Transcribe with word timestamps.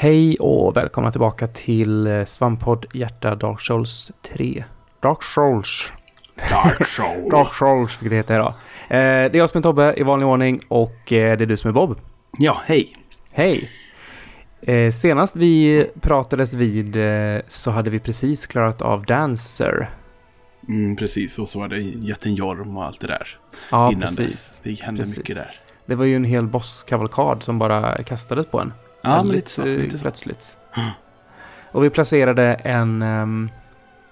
Hej 0.00 0.36
och 0.36 0.76
välkomna 0.76 1.10
tillbaka 1.10 1.46
till 1.46 2.06
eh, 2.06 2.24
Svamppodd 2.24 2.86
Hjärta 2.92 3.34
Dark 3.34 3.60
Souls 3.60 4.12
3. 4.22 4.64
Dark 5.00 5.22
Souls. 5.22 5.92
Dark 6.50 6.88
Soul. 6.88 7.30
Dark 7.30 7.54
Souls, 7.54 8.02
vilket 8.02 8.10
det 8.10 8.16
heter 8.16 8.34
idag. 8.34 8.54
Eh, 8.88 9.30
det 9.30 9.34
är 9.34 9.36
jag 9.36 9.50
som 9.50 9.58
är 9.58 9.62
Tobbe 9.62 9.94
i 9.96 10.02
vanlig 10.02 10.28
ordning 10.28 10.60
och 10.68 11.12
eh, 11.12 11.38
det 11.38 11.44
är 11.44 11.46
du 11.46 11.56
som 11.56 11.68
är 11.68 11.72
Bob. 11.72 12.00
Ja, 12.38 12.60
hej. 12.64 12.96
Hej! 13.32 13.70
Eh, 14.62 14.90
senast 14.90 15.36
vi 15.36 15.86
pratades 16.00 16.54
vid 16.54 16.96
så 17.48 17.70
hade 17.70 17.90
vi 17.90 17.98
precis 17.98 18.46
klarat 18.46 18.82
av 18.82 19.04
Dancer. 19.04 19.90
Mm, 20.68 20.96
precis, 20.96 21.38
och 21.38 21.48
så 21.48 21.58
var 21.58 21.68
det 21.68 21.80
jätten 21.80 22.34
Jorm 22.34 22.76
och 22.76 22.84
allt 22.84 23.00
det 23.00 23.06
där. 23.06 23.38
Ja, 23.70 23.88
innan 23.92 24.00
precis. 24.00 24.18
dess. 24.18 24.60
Det 24.64 24.84
hände 24.84 25.02
Precis. 25.02 25.16
mycket 25.16 25.36
där. 25.36 25.60
Det 25.86 25.94
var 25.94 26.04
ju 26.04 26.16
en 26.16 26.24
hel 26.24 26.46
bosskavalkad 26.46 27.42
som 27.42 27.58
bara 27.58 28.02
kastades 28.02 28.46
på 28.46 28.60
en. 28.60 28.72
Ja, 29.02 29.22
men 29.22 29.36
lite 29.36 29.50
så. 29.50 29.64
Lite 29.64 29.98
så. 29.98 30.02
plötsligt. 30.02 30.58
Och 31.72 31.84
vi 31.84 31.90
placerade 31.90 32.54
en, 32.54 33.02
ehm, 33.02 33.50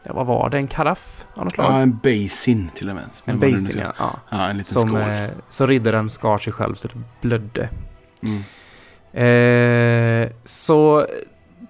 ja, 0.03 0.13
vad 0.13 0.27
var 0.27 0.51
det, 0.51 0.57
en 0.57 0.67
karaff 0.67 1.27
av 1.35 1.45
något 1.45 1.55
slag? 1.55 1.73
Ja, 1.73 1.81
en 1.81 1.99
basin 2.03 2.71
till 2.75 2.89
och 2.89 2.95
med. 2.95 3.05
en 3.25 3.41
basin, 3.41 3.81
ja. 3.81 3.93
ja. 3.99 4.21
Ja, 4.31 4.49
en 4.49 4.57
liten 4.57 4.73
Som, 4.73 4.89
skål. 4.89 5.01
eh, 5.01 5.29
så 5.49 5.67
riddaren 5.67 6.11
skar 6.11 6.39
sig 6.39 6.53
själv 6.53 6.75
så 6.75 6.89
det 6.89 6.99
blödde. 7.21 7.69
Mm. 8.23 8.43
Eh, 9.13 10.29
så 10.45 11.07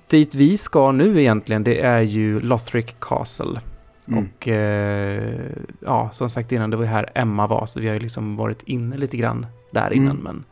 dit 0.09 0.35
vi 0.35 0.59
ska 0.59 0.93
nu 0.93 1.21
egentligen, 1.21 1.65
det 1.65 1.81
är 1.81 2.01
ju 2.01 2.41
Lothric 2.41 2.87
Castle. 3.01 3.61
Mm. 4.09 4.25
Och 4.25 4.49
eh, 4.49 5.41
ja, 5.81 6.11
som 6.13 6.29
sagt 6.29 6.53
innan, 6.53 6.71
det 6.71 6.77
var 6.77 6.85
ju 6.85 6.91
här 6.91 7.11
Emma 7.15 7.47
var, 7.47 7.67
så 7.67 7.81
vi 7.81 7.87
har 7.87 7.95
ju 7.95 8.01
liksom 8.01 8.37
varit 8.37 8.63
inne 8.63 8.97
lite 8.97 9.17
grann 9.17 9.47
där 9.71 9.93
innan. 9.93 10.11
Mm. 10.11 10.23
Men 10.23 10.45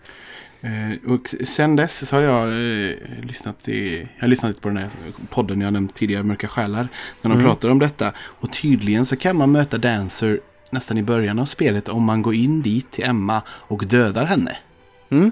Eh, 0.64 1.10
och 1.12 1.34
sen 1.46 1.76
dess 1.76 2.08
så 2.08 2.16
har 2.16 2.22
jag 2.22 2.48
eh, 2.48 2.94
lyssnat, 3.22 3.68
i, 3.68 3.98
jag 4.16 4.22
har 4.22 4.28
lyssnat 4.28 4.60
på 4.60 4.68
den 4.68 4.76
här 4.76 4.88
podden 5.30 5.60
jag 5.60 5.72
nämnt 5.72 5.94
tidigare, 5.94 6.22
Mörka 6.22 6.48
Själar. 6.48 6.88
När 7.22 7.30
de 7.30 7.32
Mm. 7.32 7.44
pratar 7.44 7.68
om 7.68 7.78
detta. 7.78 8.12
Och 8.18 8.52
tydligen 8.52 9.06
så 9.06 9.16
kan 9.16 9.36
man 9.36 9.52
möta 9.52 9.78
Dancer 9.78 10.40
nästan 10.70 10.98
i 10.98 11.02
början 11.02 11.38
av 11.38 11.44
spelet 11.44 11.88
om 11.88 12.02
man 12.04 12.22
går 12.22 12.34
in 12.34 12.62
dit 12.62 12.90
till 12.90 13.04
Emma 13.04 13.42
och 13.48 13.86
dödar 13.86 14.24
henne. 14.26 14.56
mm, 15.10 15.30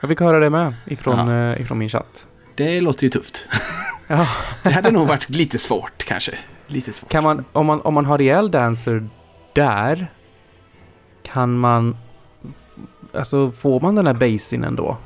jag 0.00 0.08
fick 0.08 0.20
höra 0.20 0.38
det 0.40 0.50
med 0.50 0.74
ifrån, 0.86 1.28
Ja. 1.28 1.52
eh, 1.52 1.60
ifrån 1.62 1.78
min 1.78 1.88
chatt. 1.88 2.26
Det 2.54 2.80
låter 2.80 3.04
ju 3.04 3.10
tufft. 3.10 3.48
Ja. 4.06 4.28
Det 4.62 4.70
hade 4.70 4.90
nog 4.90 5.08
varit 5.08 5.28
lite 5.30 5.58
svårt 5.58 6.04
kanske. 6.04 6.38
Lite 6.66 6.92
svårt. 6.92 7.10
Kan 7.10 7.24
man, 7.24 7.44
om 7.52 7.66
man, 7.66 7.80
om 7.80 7.94
man 7.94 8.06
har 8.06 8.18
rejäl 8.18 8.50
dancer 8.50 9.08
där, 9.54 10.06
kan 11.22 11.58
man, 11.58 11.96
alltså 13.14 13.50
får 13.50 13.80
man 13.80 13.94
den 13.94 14.06
här 14.06 14.14
basin 14.14 14.64
ändå? 14.64 14.96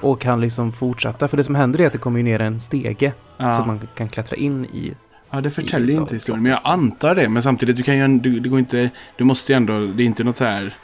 Och 0.00 0.20
kan 0.20 0.40
liksom 0.40 0.72
fortsätta, 0.72 1.28
för 1.28 1.36
det 1.36 1.44
som 1.44 1.54
händer 1.54 1.80
är 1.80 1.86
att 1.86 1.92
det 1.92 1.98
kommer 1.98 2.18
ju 2.18 2.22
ner 2.24 2.40
en 2.40 2.60
stege 2.60 3.12
Ja. 3.36 3.52
så 3.52 3.60
att 3.60 3.66
man 3.66 3.88
kan 3.94 4.08
klättra 4.08 4.36
in 4.36 4.64
i. 4.64 4.94
Ja, 5.30 5.40
det 5.40 5.50
förtäljer 5.50 5.96
i- 5.96 6.00
inte 6.00 6.14
historien. 6.14 6.42
Men 6.42 6.52
jag 6.52 6.60
antar 6.64 7.14
det. 7.14 7.28
Men 7.28 7.42
samtidigt, 7.42 7.76
du 7.76 7.82
kan 7.82 7.98
ju 7.98 8.18
du, 8.18 8.40
det 8.40 8.48
går 8.48 8.58
inte... 8.58 8.90
Du 9.16 9.24
måste 9.24 9.52
ju 9.52 9.56
ändå... 9.56 9.86
Det 9.86 10.02
är 10.02 10.04
inte 10.06 10.24
något 10.24 10.36
så 10.36 10.44
här... 10.44 10.76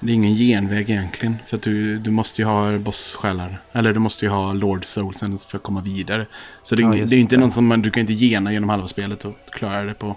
Det 0.00 0.10
är 0.12 0.14
ingen 0.14 0.34
genväg 0.34 0.90
egentligen. 0.90 1.36
För 1.46 1.56
att 1.56 1.62
du, 1.62 1.98
du 1.98 2.10
måste 2.10 2.42
ju 2.42 2.48
ha 2.48 2.78
boss-själar. 2.78 3.62
Eller 3.72 3.92
du 3.92 4.00
måste 4.00 4.24
ju 4.24 4.30
ha 4.30 4.52
Lord 4.52 4.84
Soulsen 4.84 5.38
för 5.38 5.56
att 5.56 5.62
komma 5.62 5.80
vidare. 5.80 6.26
Så 6.62 6.74
det 6.74 6.82
är, 6.82 6.94
Ja, 6.94 7.04
det 7.06 7.16
är 7.16 7.20
inte 7.20 7.36
någon 7.36 7.50
som 7.50 7.66
man... 7.66 7.82
Du 7.82 7.90
kan 7.90 8.00
inte 8.00 8.12
gena 8.12 8.52
genom 8.52 8.68
halva 8.68 8.86
spelet 8.86 9.24
och 9.24 9.34
klara 9.52 9.82
det 9.84 9.94
på 9.94 10.16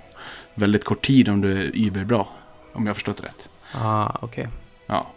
väldigt 0.56 0.84
kort 0.84 1.06
tid 1.06 1.30
om 1.30 1.42
du 1.42 1.52
är 1.52 1.72
überbra. 1.78 2.26
Om 2.74 2.84
jag 2.86 2.90
har 2.90 2.94
förstått 2.94 3.24
rätt. 3.24 3.50
Ah, 3.82 4.18
okej. 4.22 4.48
Ja. 4.88 5.08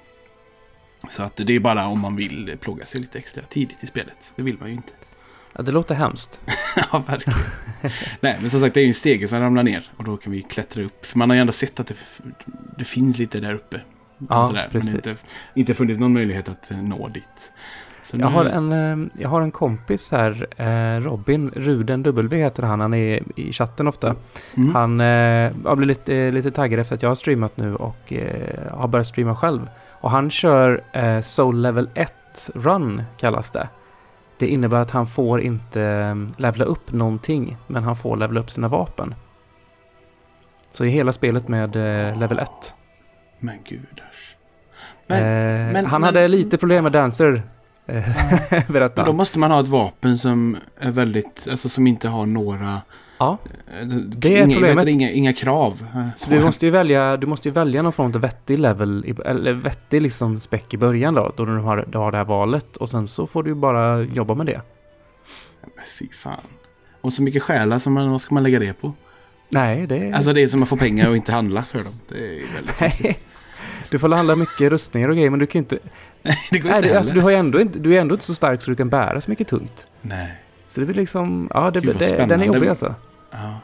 Så 1.08 1.22
att 1.22 1.36
det 1.36 1.52
är 1.56 1.60
bara 1.60 1.86
om 1.86 2.00
man 2.00 2.16
vill 2.16 2.56
plåga 2.60 2.84
sig 2.86 3.00
lite 3.00 3.18
extra 3.18 3.42
tidigt 3.42 3.84
i 3.84 3.86
spelet. 3.86 4.32
Det 4.36 4.42
vill 4.42 4.56
man 4.60 4.68
ju 4.68 4.74
inte. 4.74 4.92
Ja, 5.58 5.62
det 5.62 5.72
låter 5.72 5.94
hemskt. 5.94 6.40
Ja, 6.92 7.02
verkligen. 7.08 7.38
Nej, 8.20 8.38
men 8.40 8.50
som 8.50 8.60
sagt, 8.60 8.74
det 8.74 8.80
är 8.80 8.82
ju 8.82 8.88
en 8.88 8.94
stege 8.94 9.28
som 9.28 9.40
ramlar 9.40 9.62
ner. 9.62 9.90
Och 9.96 10.04
då 10.04 10.16
kan 10.16 10.32
vi 10.32 10.42
klättra 10.42 10.82
upp. 10.84 11.06
För 11.06 11.18
man 11.18 11.30
har 11.30 11.34
ju 11.34 11.40
ändå 11.40 11.52
sett 11.52 11.80
att 11.80 11.86
det, 11.86 11.94
det 12.78 12.84
finns 12.84 13.18
lite 13.18 13.38
där 13.40 13.54
uppe. 13.54 13.80
Ja, 14.28 14.46
Sådär, 14.46 14.68
precis. 14.72 14.92
Men 14.92 15.00
det 15.02 15.08
inte, 15.10 15.22
inte 15.54 15.74
funnits 15.74 16.00
någon 16.00 16.12
möjlighet 16.12 16.48
att 16.48 16.70
eh, 16.70 16.82
nå 16.82 17.08
dit. 17.08 17.52
Så 18.02 18.16
Jag 18.16 18.28
nu- 18.28 18.34
har 18.36 18.44
en, 18.44 18.72
eh, 18.72 19.08
jag 19.22 19.28
har 19.28 19.40
en 19.42 19.50
kompis 19.50 20.10
här, 20.12 20.46
eh, 20.56 21.00
Robin 21.00 21.50
Ruden 21.50 22.02
W 22.02 22.36
heter 22.36 22.62
han, 22.62 22.80
han 22.80 22.94
är 22.94 23.22
i 23.40 23.52
chatten 23.52 23.88
ofta. 23.88 24.14
Mm. 24.56 24.74
Han 24.74 25.00
har 25.64 25.76
blivit 25.76 25.98
lite, 25.98 26.30
lite 26.32 26.50
taggad 26.50 26.80
efter 26.80 26.94
att 26.94 27.02
jag 27.02 27.10
har 27.10 27.14
streamat 27.14 27.56
nu 27.56 27.74
och 27.74 28.12
har 28.70 28.88
börjat 28.88 29.06
streama 29.06 29.36
själv. 29.36 29.68
Och 30.06 30.12
han 30.12 30.30
kör 30.30 30.84
eh, 30.92 31.20
Soul 31.20 31.60
Level 31.62 31.88
1 31.94 32.50
Run 32.54 33.02
kallas 33.16 33.50
det. 33.50 33.68
Det 34.38 34.46
innebär 34.48 34.80
att 34.80 34.90
han 34.90 35.06
får 35.06 35.40
inte 35.40 35.82
eh, 35.82 36.14
levla 36.36 36.64
upp 36.64 36.92
någonting, 36.92 37.56
men 37.66 37.84
han 37.84 37.96
får 37.96 38.16
levla 38.16 38.40
upp 38.40 38.50
sina 38.50 38.68
vapen. 38.68 39.14
Så 40.72 40.84
i 40.84 40.88
hela 40.88 41.12
spelet 41.12 41.48
med 41.48 41.76
eh, 41.76 42.18
level 42.18 42.38
1. 42.38 42.50
Men 43.38 43.58
gudars. 43.68 44.36
Men, 45.06 45.18
eh, 45.18 45.72
men- 45.72 45.86
han 45.86 46.00
men- 46.00 46.06
hade 46.06 46.28
lite 46.28 46.58
problem 46.58 46.82
med 46.84 46.92
Dancer, 46.92 47.42
eh, 47.86 48.04
berättade 48.68 48.92
men 48.96 49.04
då 49.06 49.12
måste 49.12 49.38
man 49.38 49.50
ha 49.50 49.60
ett 49.60 49.68
vapen 49.68 50.18
som 50.18 50.56
är 50.78 50.90
väldigt, 50.90 51.46
alltså 51.50 51.68
som 51.68 51.86
inte 51.86 52.08
har 52.08 52.26
några... 52.26 52.82
Ja. 53.18 53.38
eh, 53.80 53.86
Det 53.86 54.38
är 54.38 54.44
inga, 54.44 54.54
problemet. 54.54 54.84
vet 54.84 54.92
Inga, 54.92 55.10
inga 55.10 55.32
krav. 55.32 55.86
Så 56.16 56.30
du 56.30 56.40
måste 56.40 56.66
ju 56.66 56.72
välja, 56.72 57.16
du 57.16 57.26
måste 57.26 57.50
välja 57.50 57.82
någon 57.82 57.92
form 57.92 58.06
av 58.06 58.20
vettig 58.20 58.58
level, 58.58 59.16
eller 59.24 59.52
vettig 59.52 60.02
liksom 60.02 60.40
spec 60.40 60.62
i 60.70 60.76
början 60.76 61.14
då, 61.14 61.32
då 61.36 61.44
du 61.44 61.58
har, 61.58 61.84
du 61.88 61.98
har 61.98 62.12
det 62.12 62.18
här 62.18 62.24
valet. 62.24 62.76
Och 62.76 62.88
sen 62.88 63.06
så 63.06 63.26
får 63.26 63.42
du 63.42 63.50
ju 63.50 63.54
bara 63.54 64.02
jobba 64.02 64.34
med 64.34 64.46
det. 64.46 64.60
Men 65.60 65.84
Fy 65.98 66.08
fan. 66.08 66.40
Och 67.00 67.12
så 67.12 67.22
mycket 67.22 67.42
själar, 67.42 67.78
som 67.78 67.92
man, 67.92 68.10
vad 68.10 68.20
ska 68.20 68.34
man 68.34 68.42
lägga 68.42 68.58
det 68.58 68.72
på? 68.72 68.92
Nej, 69.48 69.86
det 69.86 69.96
är... 69.96 70.12
Alltså 70.12 70.32
det 70.32 70.42
är 70.42 70.46
som 70.46 70.62
att 70.62 70.68
få 70.68 70.76
pengar 70.76 71.08
och 71.08 71.16
inte 71.16 71.32
handla 71.32 71.62
för 71.62 71.78
dem. 71.84 71.92
Det 72.08 72.18
är 72.18 72.54
väldigt 72.54 72.78
konstigt. 72.78 73.04
Nej. 73.04 73.18
Du 73.90 73.98
får 73.98 74.08
handla 74.08 74.36
mycket 74.36 74.70
rustningar 74.70 75.08
och 75.08 75.16
grejer, 75.16 75.30
men 75.30 75.38
du 75.40 75.46
kan 75.46 75.58
ju 75.58 75.62
inte... 75.62 75.78
Det 76.50 76.58
går 76.58 76.68
Nej, 76.68 76.78
inte 76.78 76.98
alltså, 76.98 77.14
du, 77.14 77.20
har 77.20 77.30
ändå 77.30 77.60
inte, 77.60 77.78
du 77.78 77.96
är 77.96 78.00
ändå 78.00 78.14
inte 78.14 78.24
så 78.24 78.34
stark 78.34 78.62
så 78.62 78.70
du 78.70 78.76
kan 78.76 78.88
bära 78.88 79.20
så 79.20 79.30
mycket 79.30 79.48
tungt. 79.48 79.86
Nej. 80.02 80.34
Så 80.66 80.80
det 80.80 80.86
blir 80.86 80.96
liksom... 80.96 81.50
Ja, 81.54 81.70
det, 81.70 81.80
Gud, 81.80 81.96
det, 81.98 82.26
den 82.26 82.40
är 82.40 82.44
jobbig 82.44 82.68
alltså. 82.68 82.94
Ja. 83.42 83.60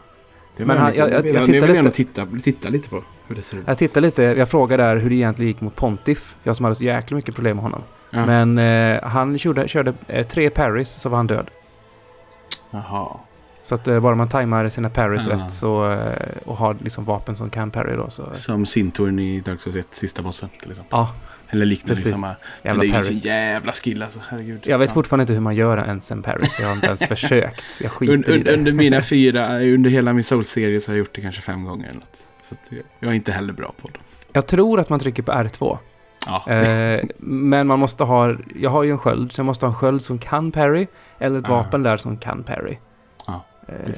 Det 0.57 0.65
Men 0.67 0.79
han- 0.79 0.95
jag- 0.95 1.11
jag- 1.11 1.15
jag 1.15 1.23
det 1.25 1.47
tittar 1.47 1.69
jag 1.69 1.85
lite- 1.85 1.91
titta, 1.97 2.27
titta 2.43 2.69
lite 2.69 2.89
på 2.89 3.03
hur 3.27 3.35
det 3.37 3.43
ser 3.43 3.57
ut. 3.57 3.65
Jag 3.67 3.79
tittar 3.79 4.01
lite, 4.01 4.23
jag 4.23 4.49
frågade 4.49 4.83
där 4.83 4.97
hur 4.97 5.11
det 5.11 5.17
egentligen 5.17 5.49
gick 5.53 5.61
mot 5.61 5.77
Pontiff. 5.77 6.37
Jag 6.43 6.57
som 6.57 6.65
hade 6.65 6.77
så 6.77 6.85
jäkla 6.85 7.15
mycket 7.15 7.35
problem 7.35 7.57
med 7.57 7.63
honom. 7.63 7.83
Ja. 8.11 8.27
Men 8.27 8.59
eh, 8.59 9.03
han 9.05 9.39
körde, 9.39 9.69
körde 9.69 9.95
eh, 10.07 10.27
tre 10.27 10.51
parries 10.51 10.89
så 10.91 11.09
var 11.09 11.17
han 11.17 11.27
död. 11.27 11.51
Jaha. 12.71 13.09
Så 13.63 13.75
att 13.75 13.89
eh, 13.89 14.01
bara 14.01 14.15
man 14.15 14.29
tajmar 14.29 14.69
sina 14.69 14.91
parries 14.91 15.27
Ja. 15.29 15.35
rätt 15.35 15.53
så, 15.53 15.91
eh, 15.93 16.37
och 16.47 16.57
har 16.57 16.77
liksom 16.81 17.05
vapen 17.05 17.37
som 17.37 17.51
kan 17.51 17.71
parry 17.71 17.97
då 17.97 18.11
så... 18.11 18.29
Som 18.35 18.67
Sintorn 18.67 19.19
i 19.19 19.41
Dark 19.41 19.61
Souls 19.61 19.77
1, 19.77 19.87
sista 19.91 20.23
bossen 20.23 20.49
till 20.61 20.71
exempel. 20.71 20.99
Ja, 20.99 21.15
Eller 21.53 21.67
liknande. 21.67 21.95
Precis. 21.95 22.13
Samma. 22.13 22.27
Men 22.27 22.37
jävla 22.63 22.83
det 22.83 22.89
är 22.91 22.97
ju 22.97 23.03
sin 23.15 23.31
jävla 23.31 23.73
skill 23.73 24.03
alltså. 24.03 24.21
Herregud. 24.29 24.63
Jag 24.67 24.79
vet 24.79 24.91
Ja. 24.91 24.95
fortfarande 24.95 25.23
inte 25.23 25.33
hur 25.33 25.41
man 25.41 25.55
gör 25.55 25.77
en 25.77 26.23
parry 26.23 26.47
så 26.47 26.63
jag 26.63 26.69
har 26.69 26.75
inte 26.75 26.87
ens 26.87 27.07
försökt. 27.09 27.65
Jag 27.81 27.93
skiter 27.93 28.13
Un, 28.15 28.25
i 28.27 28.33
un, 28.39 28.43
det. 28.45 28.55
under 28.55 28.73
mina 28.73 29.03
fyra, 29.03 29.61
under 29.61 29.91
hela 29.91 30.13
min 30.13 30.25
Souls-serie 30.25 30.81
så 30.81 30.91
har 30.91 30.95
jag 30.95 30.99
gjort 30.99 31.15
det 31.15 31.21
kanske 31.21 31.43
fem 31.43 31.65
gånger 31.65 31.85
eller 31.89 32.01
något. 32.01 32.25
Så 32.43 32.55
jag- 33.01 33.11
är 33.11 33.15
inte 33.15 33.33
heller 33.33 33.53
bra 33.53 33.73
på 33.83 33.89
det. 33.89 33.99
Jag 34.33 34.47
tror 34.47 34.81
att 34.81 34.89
man 34.89 34.99
trycker 35.01 35.23
på 35.23 35.33
R2. 35.33 35.79
Ja. 36.27 36.51
Eh, 36.53 37.05
men 37.19 37.67
man 37.67 37.79
måste 37.79 38.05
ha... 38.05 38.37
Jag 38.55 38.71
har 38.71 38.83
ju 38.83 38.91
en 38.91 38.99
sköld, 38.99 39.33
så 39.33 39.41
jag 39.41 39.47
måste 39.47 39.67
ha 39.67 39.71
en 39.71 39.75
sköld 39.77 40.03
som 40.03 40.19
kan 40.19 40.53
parry. 40.53 40.87
Eller 41.19 41.39
ett 41.39 41.49
vapen 41.49 41.83
där 41.83 41.97
som 41.97 42.17
kan 42.17 42.43
parry. 42.45 42.79
Ja, 43.27 43.45
Eh, 43.69 43.93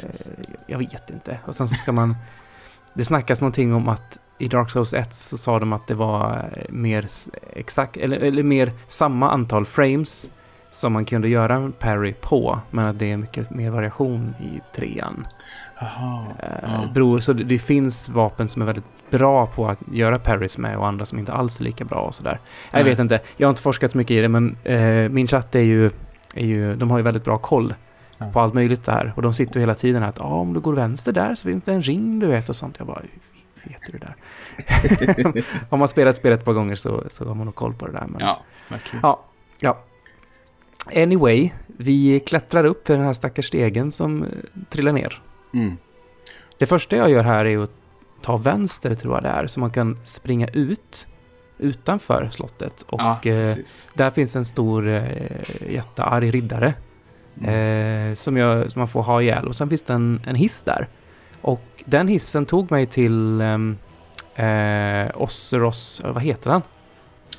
jag 0.67 0.79
vet 0.79 1.11
inte. 1.11 1.39
Och 1.45 1.55
sen 1.55 1.69
så 1.69 1.75
ska 1.75 1.93
man... 1.93 2.17
Det 2.95 3.05
snackas 3.05 3.41
någonting 3.41 3.75
om 3.75 3.89
att 3.89 4.19
i 4.39 4.49
Dark 4.49 4.71
Souls 4.71 4.95
1 4.95 5.15
så 5.15 5.37
sa 5.39 5.59
de 5.59 5.73
att 5.73 5.87
det 5.87 5.95
var 5.95 6.51
eh, 6.57 6.63
mer 6.69 7.07
exakt, 7.53 7.97
eller, 7.97 8.17
eller 8.17 8.43
mer 8.43 8.73
samma 8.87 9.31
antal 9.31 9.67
frames 9.67 10.31
som 10.71 10.93
man 10.93 11.05
kunde 11.05 11.29
göra 11.29 11.55
en 11.55 11.73
parry 11.73 12.13
på, 12.21 12.59
men 12.71 12.87
att 12.87 12.99
det 12.99 13.13
är 13.13 13.17
mycket 13.17 13.51
mer 13.51 13.71
variation 13.71 14.35
i 14.41 14.61
trean. 14.77 15.27
Jaha. 15.81 16.25
Eh, 16.39 16.49
Ja. 16.63 16.89
beror, 16.95 17.19
så 17.21 17.33
det, 17.33 17.45
det 17.45 17.59
finns 17.59 18.09
vapen 18.09 18.49
som 18.49 18.63
är 18.63 18.67
väldigt 18.67 18.85
bra 19.11 19.47
på 19.47 19.69
att 19.69 19.79
göra 19.93 20.19
parries 20.19 20.59
med 20.59 20.77
och 20.77 20.87
andra 20.87 21.07
som 21.07 21.19
inte 21.19 21.33
alls 21.33 21.61
är 21.61 21.65
lika 21.65 21.85
bra 21.85 21.99
och 21.99 22.15
sådär. 22.15 22.41
Jag 22.71 22.79
Nej. 22.83 22.91
vet 22.91 22.99
inte, 22.99 23.21
jag 23.37 23.47
har 23.47 23.51
inte 23.51 23.63
forskat 23.63 23.93
så 23.93 23.99
mycket 23.99 24.15
i 24.17 24.21
det, 24.21 24.29
men 24.29 24.57
eh, 24.65 25.09
min 25.11 25.27
chatt 25.27 25.55
är 25.55 25.61
ju, 25.61 25.91
är 26.35 26.47
ju, 26.47 26.77
de 26.77 26.91
har 26.91 26.99
ju 26.99 27.05
väldigt 27.05 27.25
bra 27.25 27.39
koll 27.39 27.75
Ja. 28.19 28.31
på 28.33 28.41
allt 28.41 28.55
möjligt 28.55 28.85
där. 28.85 29.13
Och 29.17 29.23
de 29.23 29.35
sitter 29.35 29.55
ju 29.55 29.61
hela 29.61 29.75
tiden 29.75 30.03
här 30.03 30.09
att 30.09 30.21
ah, 30.21 30.25
om 30.35 30.53
du 30.55 30.61
går 30.61 30.73
vänster 30.75 31.13
där 31.13 31.35
så 31.35 31.49
finns 31.49 31.65
det 31.65 31.73
en 31.73 31.83
ring 31.83 32.19
du 32.19 32.27
vet 32.27 32.49
och 32.49 32.57
sånt. 32.57 32.75
Jag 32.79 32.87
bara, 32.87 33.01
"Hur 33.03 33.09
vet 33.65 33.93
du 33.93 33.99
det 33.99 34.07
där? 34.07 35.45
om 35.71 35.79
man 35.79 35.89
spelat 35.89 36.17
spelet 36.17 36.39
ett 36.39 36.45
par 36.45 36.53
gånger 36.53 36.75
så, 36.75 37.05
så 37.09 37.25
har 37.25 37.35
man 37.35 37.47
nog 37.47 37.55
koll 37.55 37.75
på 37.75 37.87
det 37.87 37.93
där. 37.93 38.07
Men, 38.09 38.21
Ja, 38.21 38.41
verkligen. 38.69 39.01
Ja, 39.03 39.25
ja. 39.61 39.79
Anyway, 40.97 41.51
vi 41.67 42.21
klättrar 42.21 42.65
upp 42.65 42.87
för 42.87 42.95
den 42.95 43.07
här 43.07 43.13
stackars 43.13 43.47
stegen 43.47 43.91
som 43.91 44.23
eh, 44.23 44.29
trillar 44.71 44.93
ner. 44.93 45.23
Mm. 45.55 45.77
Det 46.59 46.67
första 46.67 46.97
jag 46.97 47.11
gör 47.11 47.23
här 47.23 47.45
är 47.45 47.59
att 47.59 47.71
ta 48.23 48.37
vänster 48.37 48.95
tror 48.95 49.15
jag 49.15 49.23
det 49.23 49.29
är, 49.29 49.47
så 49.47 49.61
man 49.61 49.71
kan 49.71 49.99
springa 50.05 50.49
ut 50.49 51.07
utanför 51.59 52.29
slottet. 52.33 52.83
Och 52.83 53.01
ja, 53.01 53.21
eh, 53.25 53.57
där 53.95 54.11
finns 54.11 54.37
en 54.37 54.45
stor 54.45 54.89
eh, 54.89 55.03
jättearg 55.69 56.35
riddare 56.35 56.75
eh, 57.43 58.15
som, 58.15 58.37
jag, 58.37 58.73
som 58.73 58.81
man 58.81 58.89
får 58.89 59.03
ha 59.03 59.23
ihjäl. 59.23 59.49
Och 59.49 59.57
sen 59.57 59.69
finns 59.69 59.83
det 59.83 59.93
en, 59.93 60.21
en 60.27 60.35
hiss 60.35 60.63
där. 60.63 60.89
Och 61.41 61.74
den 61.85 62.09
hissen 62.09 62.47
tog 62.47 62.71
mig 62.71 62.87
till 62.87 63.41
ehm, 63.41 63.79
eh, 64.35 65.23
Osseros, 65.23 66.01
vad 66.05 66.23
heter 66.23 66.51
den? 66.51 66.63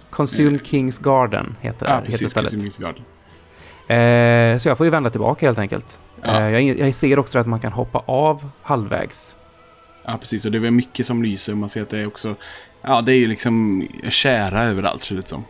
Consume 0.09 0.55
Eh. 0.55 0.63
Kings 0.63 0.99
Garden 0.99 1.55
heter, 1.61 1.85
Ja, 1.85 1.95
heter 1.95 2.11
precis. 2.11 2.31
stället. 2.31 2.51
Konsumtionsgrad. 2.51 2.95
Eh, 3.87 4.57
så 4.57 4.69
jag 4.69 4.77
får 4.77 4.85
ju 4.85 4.89
vända 4.89 5.09
tillbaka 5.09 5.45
helt 5.45 5.59
enkelt. 5.59 5.99
Ja. 6.21 6.41
Eh, 6.41 6.49
jag, 6.49 6.79
jag 6.79 6.93
ser 6.93 7.19
också 7.19 7.39
att 7.39 7.47
man 7.47 7.59
kan 7.59 7.71
hoppa 7.71 7.99
av 8.05 8.49
halvvägs. 8.61 9.35
Ja, 10.05 10.17
precis. 10.21 10.45
Och 10.45 10.51
det 10.51 10.57
är 10.57 10.71
mycket 10.71 11.05
som 11.05 11.23
lyser. 11.23 11.55
Man 11.55 11.69
ser 11.69 11.81
att 11.81 11.89
det 11.89 11.99
är 11.99 12.07
också... 12.07 12.35
Ja, 12.81 13.01
det 13.01 13.13
är 13.13 13.17
ju 13.17 13.27
liksom 13.27 13.87
kära 14.09 14.63
överallt, 14.63 15.03
ser 15.05 15.15
det 15.15 15.27
som. 15.27 15.45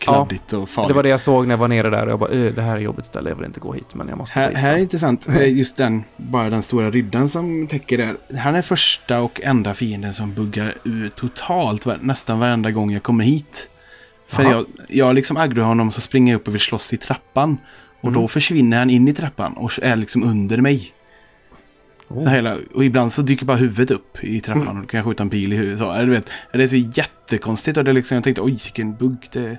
Kladdigt 0.00 0.52
och 0.52 0.68
farligt. 0.68 0.88
Det 0.88 0.94
var 0.94 1.02
det 1.02 1.08
jag 1.08 1.20
såg 1.20 1.46
när 1.46 1.52
jag 1.52 1.58
var 1.58 1.68
nere 1.68 1.90
där 1.90 2.04
och 2.06 2.10
jag 2.12 2.18
bara, 2.18 2.30
"Ö, 2.30 2.52
det 2.56 2.62
här 2.62 2.76
är 2.76 2.80
jobbigt 2.80 3.06
ställe, 3.06 3.28
jag 3.30 3.36
vill 3.36 3.46
inte 3.46 3.60
gå 3.60 3.72
hit, 3.72 3.94
men 3.94 4.08
jag 4.08 4.18
måste 4.18 4.40
Här, 4.40 4.54
här 4.54 4.68
är 4.70 4.74
sen." 4.74 4.82
intressant. 4.82 5.28
Eh, 5.28 5.58
Just 5.58 5.76
den, 5.76 6.04
bara 6.16 6.50
den 6.50 6.62
stora 6.62 6.90
riddaren 6.90 7.28
som 7.28 7.66
täcker 7.66 7.98
där. 7.98 8.16
Han 8.38 8.54
är 8.54 8.62
första 8.62 9.20
och 9.20 9.40
enda 9.44 9.74
fienden 9.74 10.14
som 10.14 10.34
buggar 10.34 10.74
ut 10.84 11.16
totalt 11.16 11.86
nästan 12.02 12.38
varenda 12.38 12.70
gång 12.70 12.90
jag 12.92 13.02
kommer 13.02 13.24
hit. 13.24 13.70
För 14.28 14.42
Jaha. 14.42 14.52
jag, 14.52 14.66
jag 14.88 15.14
liksom 15.14 15.36
aggrar 15.36 15.62
honom 15.64 15.90
så 15.90 16.00
springer 16.00 16.32
jag 16.32 16.40
upp 16.40 16.48
och 16.48 16.54
vill 16.54 16.60
slåss 16.60 16.92
i 16.92 16.96
trappan. 16.96 17.58
Och 18.00 18.08
Mm. 18.08 18.20
då 18.22 18.28
försvinner 18.28 18.78
han 18.78 18.90
in 18.90 19.08
i 19.08 19.12
trappan 19.12 19.52
och 19.52 19.72
är 19.82 19.96
liksom 19.96 20.22
under 20.22 20.56
mig. 20.60 20.92
Oh. 22.08 22.22
Så 22.24 22.28
hela, 22.28 22.56
och 22.74 22.84
ibland 22.84 23.12
så 23.12 23.22
dyker 23.22 23.46
bara 23.46 23.56
huvudet 23.56 23.90
upp 23.90 24.24
i 24.24 24.40
trappan 24.40 24.62
Mm. 24.62 24.76
och 24.76 24.82
då 24.82 24.88
kan 24.88 24.98
jag 24.98 25.04
skjuta 25.06 25.22
en 25.22 25.30
pil 25.30 25.52
i 25.52 25.56
huvudet. 25.56 25.78
Så, 25.78 25.98
du 25.98 26.10
vet, 26.10 26.30
det 26.52 26.62
är 26.62 26.68
så 26.68 26.76
jättekonstigt 26.76 27.78
och 27.78 27.84
det 27.84 27.90
är 27.90 27.92
liksom, 27.92 28.14
jag 28.14 28.24
tänkte 28.24 28.42
oj 28.42 28.50
vilken 28.50 28.94
bugg. 28.94 29.26
Det, 29.32 29.58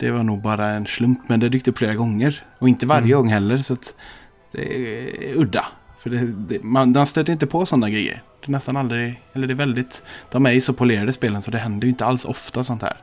det 0.00 0.10
var 0.10 0.22
nog 0.22 0.42
bara 0.42 0.66
en 0.68 0.86
slump 0.86 1.18
men 1.28 1.40
det 1.40 1.48
dykt 1.48 1.68
upp 1.68 1.78
flera 1.78 1.94
gånger. 1.94 2.42
Och 2.58 2.68
inte 2.68 2.86
varje 2.86 3.04
Mm. 3.04 3.16
gång 3.18 3.28
heller 3.28 3.58
så 3.58 3.72
att 3.72 3.94
det 4.52 4.76
är 5.32 5.34
udda. 5.36 5.64
För 6.02 6.10
det, 6.10 6.18
det, 6.48 6.62
man, 6.62 6.92
man 6.92 7.06
stöter 7.06 7.32
inte 7.32 7.46
på 7.46 7.66
sådana 7.66 7.90
grejer. 7.90 8.22
Det 8.40 8.46
är 8.46 8.50
nästan 8.50 8.76
aldrig, 8.76 9.20
eller 9.32 9.46
det 9.46 9.52
är 9.52 9.56
väldigt, 9.56 10.04
de 10.30 10.46
är 10.46 10.52
ju 10.52 10.60
så 10.60 10.72
polerade 10.72 11.12
spelen 11.12 11.42
så 11.42 11.50
det 11.50 11.58
händer 11.58 11.84
ju 11.86 11.90
inte 11.90 12.04
alls 12.06 12.24
ofta 12.24 12.64
sånt 12.64 12.82
här. 12.82 12.96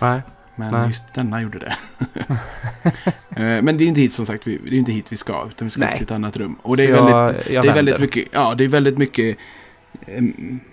Nej. 0.00 0.20
Men 0.58 0.72
Nej. 0.72 0.88
just 0.88 1.14
denna 1.14 1.42
gjorde 1.42 1.58
det. 1.58 1.74
Eh, 3.36 3.62
Men 3.62 3.76
det 3.76 3.84
är 3.84 3.86
inte 3.86 4.00
hit 4.00 4.12
som 4.12 4.26
sagt, 4.26 4.46
vi, 4.46 4.58
det 4.64 4.74
är 4.76 4.78
inte 4.78 4.92
hit 4.92 5.12
vi 5.12 5.16
ska, 5.16 5.46
utan 5.48 5.66
vi 5.66 5.70
ska 5.70 5.80
Nej. 5.80 5.94
till 5.94 6.04
ett 6.04 6.10
annat 6.10 6.36
rum. 6.36 6.56
Och 6.62 6.76
det 6.76 6.84
är 6.84 6.96
Så 6.96 7.04
väldigt, 7.04 7.46
det 7.46 7.56
är 7.56 7.74
väldigt 7.74 8.00
mycket, 8.00 8.24
ja 8.32 8.54
det 8.54 8.64
är 8.64 8.68
väldigt 8.68 8.98
mycket, 8.98 9.36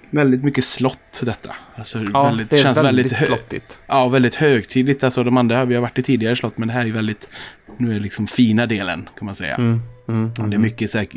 väldigt 0.10 0.44
mycket 0.44 0.64
slott 0.64 1.22
detta. 1.24 1.56
Alltså 1.76 2.04
Ja, 2.14 2.24
väldigt, 2.24 2.50
det 2.50 2.62
känns 2.62 2.78
väldigt, 2.78 3.12
väldigt, 3.12 3.28
slottigt. 3.28 3.80
ja, 3.88 4.08
väldigt 4.08 4.36
högtidligt. 4.36 5.04
Alltså 5.04 5.24
de 5.24 5.38
andra, 5.38 5.66
vi 5.66 5.76
har 5.76 5.82
varit 5.82 6.00
i 6.00 6.02
tidigare 6.02 6.36
slott, 6.36 6.58
men 6.58 6.68
det 6.68 6.74
här 6.74 6.86
är 6.86 6.92
väldigt, 6.92 7.28
nu 7.78 7.96
är 7.96 8.00
liksom 8.00 8.28
fina 8.28 8.66
delen 8.66 9.10
kan 9.18 9.26
man 9.26 9.36
säga. 9.36 9.56
Mm. 9.56 9.82
Mm. 10.08 10.32
Det 10.50 10.56
är 10.56 10.60
mycket 10.60 10.90
så 10.90 10.98
här, 10.98 11.08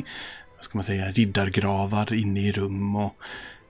vad 0.56 0.64
ska 0.64 0.78
man 0.78 0.84
säga, 0.84 1.04
riddargravar 1.12 2.14
inne 2.14 2.40
i 2.40 2.52
rum 2.52 2.96
och 2.96 3.14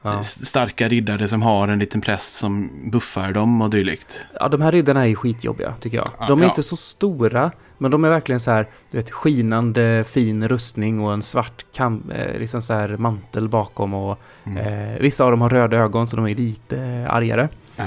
Ja. 0.02 0.22
starka 0.22 0.88
riddare 0.88 1.28
som 1.28 1.42
har 1.42 1.68
en 1.68 1.78
liten 1.78 2.00
präst 2.00 2.32
som 2.32 2.70
buffar 2.90 3.32
dem 3.32 3.60
och 3.62 3.70
dylikt. 3.70 4.20
Ja, 4.40 4.48
de 4.48 4.60
här 4.60 4.72
riddarna 4.72 5.06
är 5.08 5.14
skitjobbiga 5.14 5.74
tycker 5.80 5.96
jag. 5.96 6.08
De 6.28 6.38
är 6.40 6.44
Ja. 6.44 6.48
inte 6.50 6.62
så 6.62 6.76
stora, 6.76 7.50
men 7.78 7.90
de 7.90 8.04
är 8.04 8.08
verkligen 8.10 8.40
så 8.40 8.50
här, 8.50 8.66
du 8.90 8.96
vet, 8.96 9.10
skinande 9.10 10.04
fin 10.08 10.48
rustning 10.48 11.00
och 11.00 11.12
en 11.12 11.22
svart 11.22 11.66
kam, 11.74 12.10
eh, 12.14 12.38
liksom 12.38 12.62
så 12.62 12.72
här 12.74 12.88
mantel 12.96 13.48
bakom 13.48 13.94
och 13.94 14.18
Mm. 14.44 14.58
eh, 14.94 14.98
vissa 15.00 15.24
av 15.24 15.30
dem 15.30 15.40
har 15.40 15.50
röda 15.50 15.76
ögon 15.76 16.06
så 16.06 16.16
de 16.16 16.26
är 16.26 16.34
lite 16.34 16.78
eh, 16.80 17.14
argare. 17.14 17.48
Ja, 17.76 17.84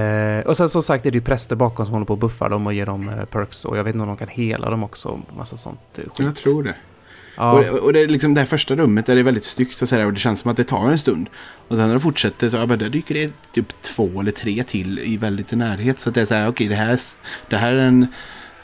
Eh, 0.00 0.40
och 0.46 0.56
sen 0.56 0.68
som 0.68 0.82
sagt 0.82 1.06
är 1.06 1.10
det 1.10 1.18
ju 1.18 1.24
präster 1.24 1.56
bakom 1.56 1.86
som 1.86 1.92
håller 1.92 2.06
på 2.06 2.12
och 2.12 2.18
buffar 2.18 2.48
dem 2.48 2.66
och 2.66 2.74
ger 2.74 2.86
dem 2.86 3.08
eh, 3.08 3.24
perks 3.24 3.64
och 3.64 3.78
jag 3.78 3.84
vet 3.84 3.94
inte 3.94 4.02
om 4.02 4.08
de 4.08 4.16
kan 4.16 4.28
hela 4.28 4.70
dem 4.70 4.84
också 4.84 5.20
massa 5.36 5.56
sånt 5.56 5.80
skit. 5.94 6.10
jag 6.18 6.34
tror 6.36 6.62
det. 6.62 6.74
Ja, 7.36 7.52
Och, 7.52 7.60
det, 7.64 7.70
och 7.70 7.92
det 7.92 8.00
är 8.00 8.08
liksom 8.08 8.34
det 8.34 8.40
här 8.40 8.46
första 8.46 8.74
rummet 8.76 9.06
där 9.06 9.14
det 9.14 9.20
är 9.20 9.24
väldigt 9.24 9.44
styggt 9.44 9.82
och 9.82 9.88
sådär 9.88 10.06
och 10.06 10.12
det 10.12 10.18
känns 10.20 10.40
som 10.40 10.50
att 10.50 10.56
det 10.56 10.64
tar 10.64 10.88
en 10.88 10.98
stund. 10.98 11.28
Och 11.68 11.76
sen 11.76 11.86
när 11.86 11.94
det 11.94 12.00
fortsätter 12.00 12.48
så 12.48 12.56
ja, 12.56 12.66
men 12.66 12.78
där 12.78 12.88
dyker 12.88 13.14
det 13.14 13.32
typ 13.52 13.82
två 13.82 14.20
eller 14.20 14.30
tre 14.32 14.62
till 14.64 14.98
i 14.98 15.16
väldigt 15.16 15.52
närhet. 15.52 15.98
Så 16.00 16.08
att 16.08 16.14
det 16.14 16.20
är 16.20 16.24
så 16.26 16.34
här, 16.34 16.48
okej 16.48 16.68
det, 16.68 16.74
här, 16.74 17.00
det 17.50 17.56
här 17.56 17.72
är 17.72 17.86
en 17.86 18.06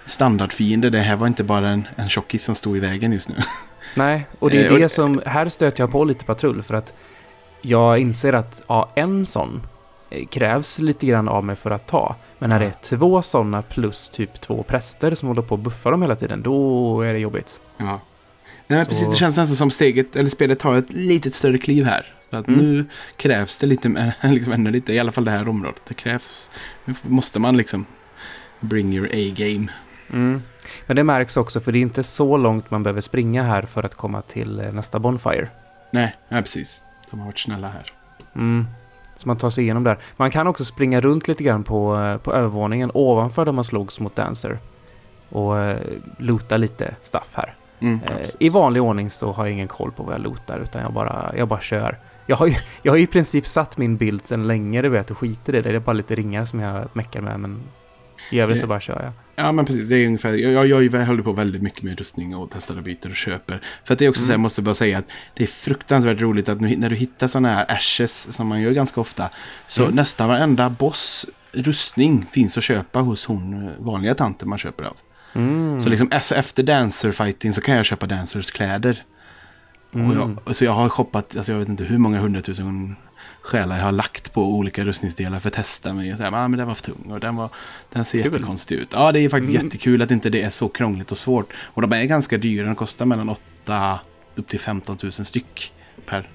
standardfiende. 0.07 0.91
Det 0.91 0.99
här 0.99 1.17
var 1.17 1.27
inte 1.27 1.45
bara 1.45 1.69
en, 1.69 1.87
en 1.97 2.09
tjockis 2.09 2.45
som 2.45 2.55
stod 2.55 2.77
i 2.77 2.81
vägen 2.81 3.13
just 3.13 3.29
nu. 3.29 3.35
Nej, 3.97 4.27
och 4.39 4.51
det 4.51 4.57
Eh, 4.59 4.67
är 4.67 4.71
det 4.75 4.79
det- 4.79 4.89
som, 4.89 5.23
här 5.27 5.49
stöter 5.49 5.83
jag 5.83 5.93
på 5.93 6.05
lite 6.05 6.25
patrull 6.25 6.63
för 6.63 6.75
att 6.75 6.95
jag 7.63 7.99
inser 7.99 8.33
att 8.33 8.63
ja, 8.69 8.93
en 8.95 9.27
sån 9.27 9.63
eh, 10.11 10.27
krävs 10.27 10.79
lite 10.79 11.07
grann 11.07 11.29
av 11.29 11.45
mig 11.45 11.57
för 11.57 11.71
att 11.71 11.87
ta. 11.87 12.17
Men 12.39 12.51
när 12.51 12.59
det 12.61 12.67
är 12.67 12.75
två 12.83 13.23
sådana 13.23 13.63
plus 13.63 14.11
typ 14.11 14.41
två 14.41 14.63
präster 14.63 15.15
som 15.15 15.29
håller 15.29 15.43
på 15.43 15.55
att 15.55 15.61
buffa 15.61 15.91
dem 15.91 16.03
hela 16.03 16.17
tiden, 16.17 16.43
då 16.43 17.01
är 17.03 17.13
det 17.13 17.19
jobbigt. 17.19 17.61
Ja. 17.77 18.01
Nej, 18.71 18.85
Så- 18.85 18.89
precis, 18.91 19.09
det 19.09 19.15
känns 19.17 19.37
nästan 19.37 19.57
som 19.57 19.71
steget, 19.71 20.17
eller 20.17 20.31
spelet 20.31 20.59
tar 20.59 20.75
ett 20.75 20.93
litet 20.93 21.35
större 21.35 21.59
kliv 21.59 21.85
här. 21.85 22.07
Så 22.31 22.37
att 22.37 22.49
Mm. 22.49 22.61
nu 22.61 22.85
krävs 23.17 23.57
det 23.57 23.67
lite, 23.67 24.13
liksom 24.23 24.53
ännu 24.53 24.71
lite, 24.71 24.93
i 24.93 24.99
alla 24.99 25.13
fall 25.13 25.25
det 25.25 25.31
här 25.31 25.49
området. 25.49 25.83
Det 25.89 25.95
krävs, 25.95 26.51
nu 26.85 26.95
måste 27.03 27.39
man 27.39 27.57
liksom 27.57 27.87
bring 28.61 28.95
your 28.95 29.07
A-game. 29.09 29.67
Mm. 30.13 30.43
Men 30.87 30.97
det 30.97 31.05
märks 31.05 31.37
också 31.37 31.61
för 31.61 31.73
det 31.73 31.79
är 31.79 31.81
inte 31.81 32.03
så 32.03 32.37
långt 32.37 32.71
man 32.71 32.83
behöver 32.83 33.01
springa 33.01 33.43
här 33.43 33.63
för 33.63 33.83
att 33.83 33.95
komma 33.95 34.23
till 34.23 34.61
eh, 34.61 34.73
nästa 34.73 34.99
Bonfire. 34.99 35.49
Nej, 35.93 36.15
nej, 36.29 36.43
precis. 36.43 36.83
De 37.11 37.21
har 37.21 37.27
varit 37.27 37.39
snälla 37.39 37.69
här. 37.69 37.85
Mm. 38.35 38.67
Så 39.17 39.29
man 39.29 39.37
tar 39.37 39.51
sig 39.51 39.65
igenom 39.65 39.85
där. 39.85 39.99
Man 40.17 40.31
kan 40.31 40.47
också 40.47 40.65
springa 40.65 41.01
runt 41.01 41.29
lite 41.29 41.45
grann 41.45 41.65
på, 41.65 41.97
eh, 41.97 42.17
på 42.17 42.33
övervåningen 42.33 42.91
ovanför 42.95 43.45
där 43.45 43.53
man 43.53 43.65
slogs 43.65 44.01
mot 44.01 44.17
Dancer. 44.17 44.59
Och 45.29 45.59
eh, 45.59 45.79
loota 46.19 46.57
lite 46.57 46.95
stuff 47.03 47.29
här. 47.33 47.55
Mm, 47.81 48.01
Eh. 48.05 48.31
I 48.39 48.49
vanlig 48.49 48.83
ordning 48.83 49.11
så 49.11 49.33
har 49.33 49.45
jag 49.47 49.53
ingen 49.53 49.69
koll 49.69 49.93
på 49.93 50.03
vad 50.03 50.15
jag 50.15 50.21
lootar 50.21 50.61
utan 50.61 50.83
jag 50.83 50.93
bara, 50.93 51.33
jag 51.37 51.49
bara 51.49 51.61
kör. 51.61 51.99
Jag 52.27 52.37
har, 52.37 52.47
ju, 52.47 52.55
jag 52.83 52.93
har 52.93 52.99
i 52.99 53.07
princip 53.07 53.47
satt 53.47 53.79
min 53.79 53.97
bild 53.97 54.23
sedan 54.23 54.47
länge, 54.47 54.83
du 54.83 54.89
vet, 54.89 55.11
och 55.11 55.19
skiter 55.19 55.55
i 55.55 55.63
det. 55.63 55.71
Det 55.71 55.77
är 55.77 55.81
bara 55.81 55.93
lite 55.93 56.15
ringar 56.15 56.45
som 56.45 56.61
jag 56.61 56.89
meckar 56.93 57.21
med, 57.21 57.41
men 57.41 57.63
i 58.31 58.41
övrigt 58.41 58.61
så 58.61 58.67
bara 58.67 58.81
kör 58.81 59.03
jag. 59.03 59.13
Ja, 59.45 59.53
men 59.53 59.65
precis. 59.65 59.89
Det 59.89 59.97
är 59.97 60.07
ungefär, 60.07 60.33
jag, 60.33 60.67
jag, 60.67 60.83
jag 60.85 61.07
håller 61.07 61.23
på 61.23 61.33
väldigt 61.33 61.63
mycket 61.63 61.83
med 61.83 61.99
rustning 61.99 62.37
och 62.37 62.49
testar 62.53 62.77
och 62.77 62.83
byter 62.83 63.09
och 63.11 63.17
köper. 63.17 63.61
För 63.85 63.93
att 63.93 63.99
det 63.99 64.05
är 64.05 64.09
också 64.09 64.21
så 64.21 64.27
här, 64.27 64.31
Mm. 64.35 64.41
jag 64.41 64.43
måste 64.43 64.63
bara 64.63 64.75
säga 64.75 64.99
att 64.99 65.05
det 65.35 65.43
är 65.43 65.47
fruktansvärt 65.47 66.21
roligt 66.21 66.49
att 66.49 66.61
nu, 66.61 66.77
när 66.77 66.91
du 66.91 66.97
hittar 66.97 67.27
sådana 67.27 67.49
här 67.55 67.67
ashes 67.69 68.33
som 68.37 68.47
man 68.47 68.61
gör 68.63 68.71
ganska 68.73 69.01
ofta. 69.01 69.31
Så 69.67 69.83
Mm. 69.83 69.95
nästan 69.95 70.29
varenda 70.29 70.71
boss 70.71 71.27
rustning 71.53 72.27
finns 72.33 72.59
att 72.59 72.65
köpa 72.65 73.01
hos 73.01 73.27
hon 73.27 73.65
eh, 73.69 73.71
vanliga 73.79 74.15
tanten 74.15 74.49
man 74.49 74.59
köper 74.59 74.85
av. 74.85 74.97
Mm. 75.33 75.81
Så 75.81 75.89
liksom 75.89 76.09
efter 76.13 76.63
dancer 76.63 77.13
fighting 77.13 77.53
så 77.53 77.61
kan 77.61 77.77
jag 77.77 77.85
köpa 77.85 78.07
dancers 78.07 78.51
kläder. 78.51 79.05
Mm. 79.95 80.37
jag, 80.47 80.57
så 80.57 80.65
jag 80.65 80.73
har 80.73 80.89
shoppat, 80.89 81.37
alltså 81.37 81.53
jag 81.53 81.59
vet 81.59 81.69
inte 81.69 81.85
hur 81.85 81.99
många 81.99 82.19
hundratusen 82.21 82.97
själar 83.43 83.77
jag 83.77 83.85
har 83.85 83.93
lagt 83.93 84.33
på 84.33 84.45
olika 84.55 84.85
rustningsdelar 84.85 85.41
för 85.41 85.49
att 85.49 85.55
testa 85.55 85.95
mig. 85.95 86.13
Och 86.13 86.19
här, 86.19 86.27
ah, 86.35 86.49
men 86.49 86.59
den 86.59 86.67
var 86.69 86.75
för 86.75 86.83
tung 86.83 87.11
och 87.13 87.21
den, 87.21 87.37
var, 87.37 87.51
den 87.93 88.05
ser 88.05 88.23
Kul. 88.23 88.33
jättekonstig 88.33 88.77
ut. 88.77 88.89
Ja, 88.93 89.13
det 89.13 89.21
är 89.21 89.29
faktiskt 89.29 89.55
Mm. 89.55 89.65
jättekul 89.67 90.03
att 90.03 90.11
inte 90.11 90.31
det 90.31 90.43
är 90.43 90.51
så 90.51 90.69
krångligt 90.69 91.13
och 91.13 91.19
svårt. 91.19 91.53
Och 91.57 91.83
de 91.83 91.93
är 91.93 92.05
ganska 92.05 92.39
dyra, 92.39 92.67
de 92.67 92.75
kostar 92.75 93.07
mellan 93.07 93.29
8 93.29 94.01
upp 94.35 94.49
till 94.49 94.61
15 94.61 94.99
000 95.03 95.13
styck 95.13 95.73
per 96.07 96.29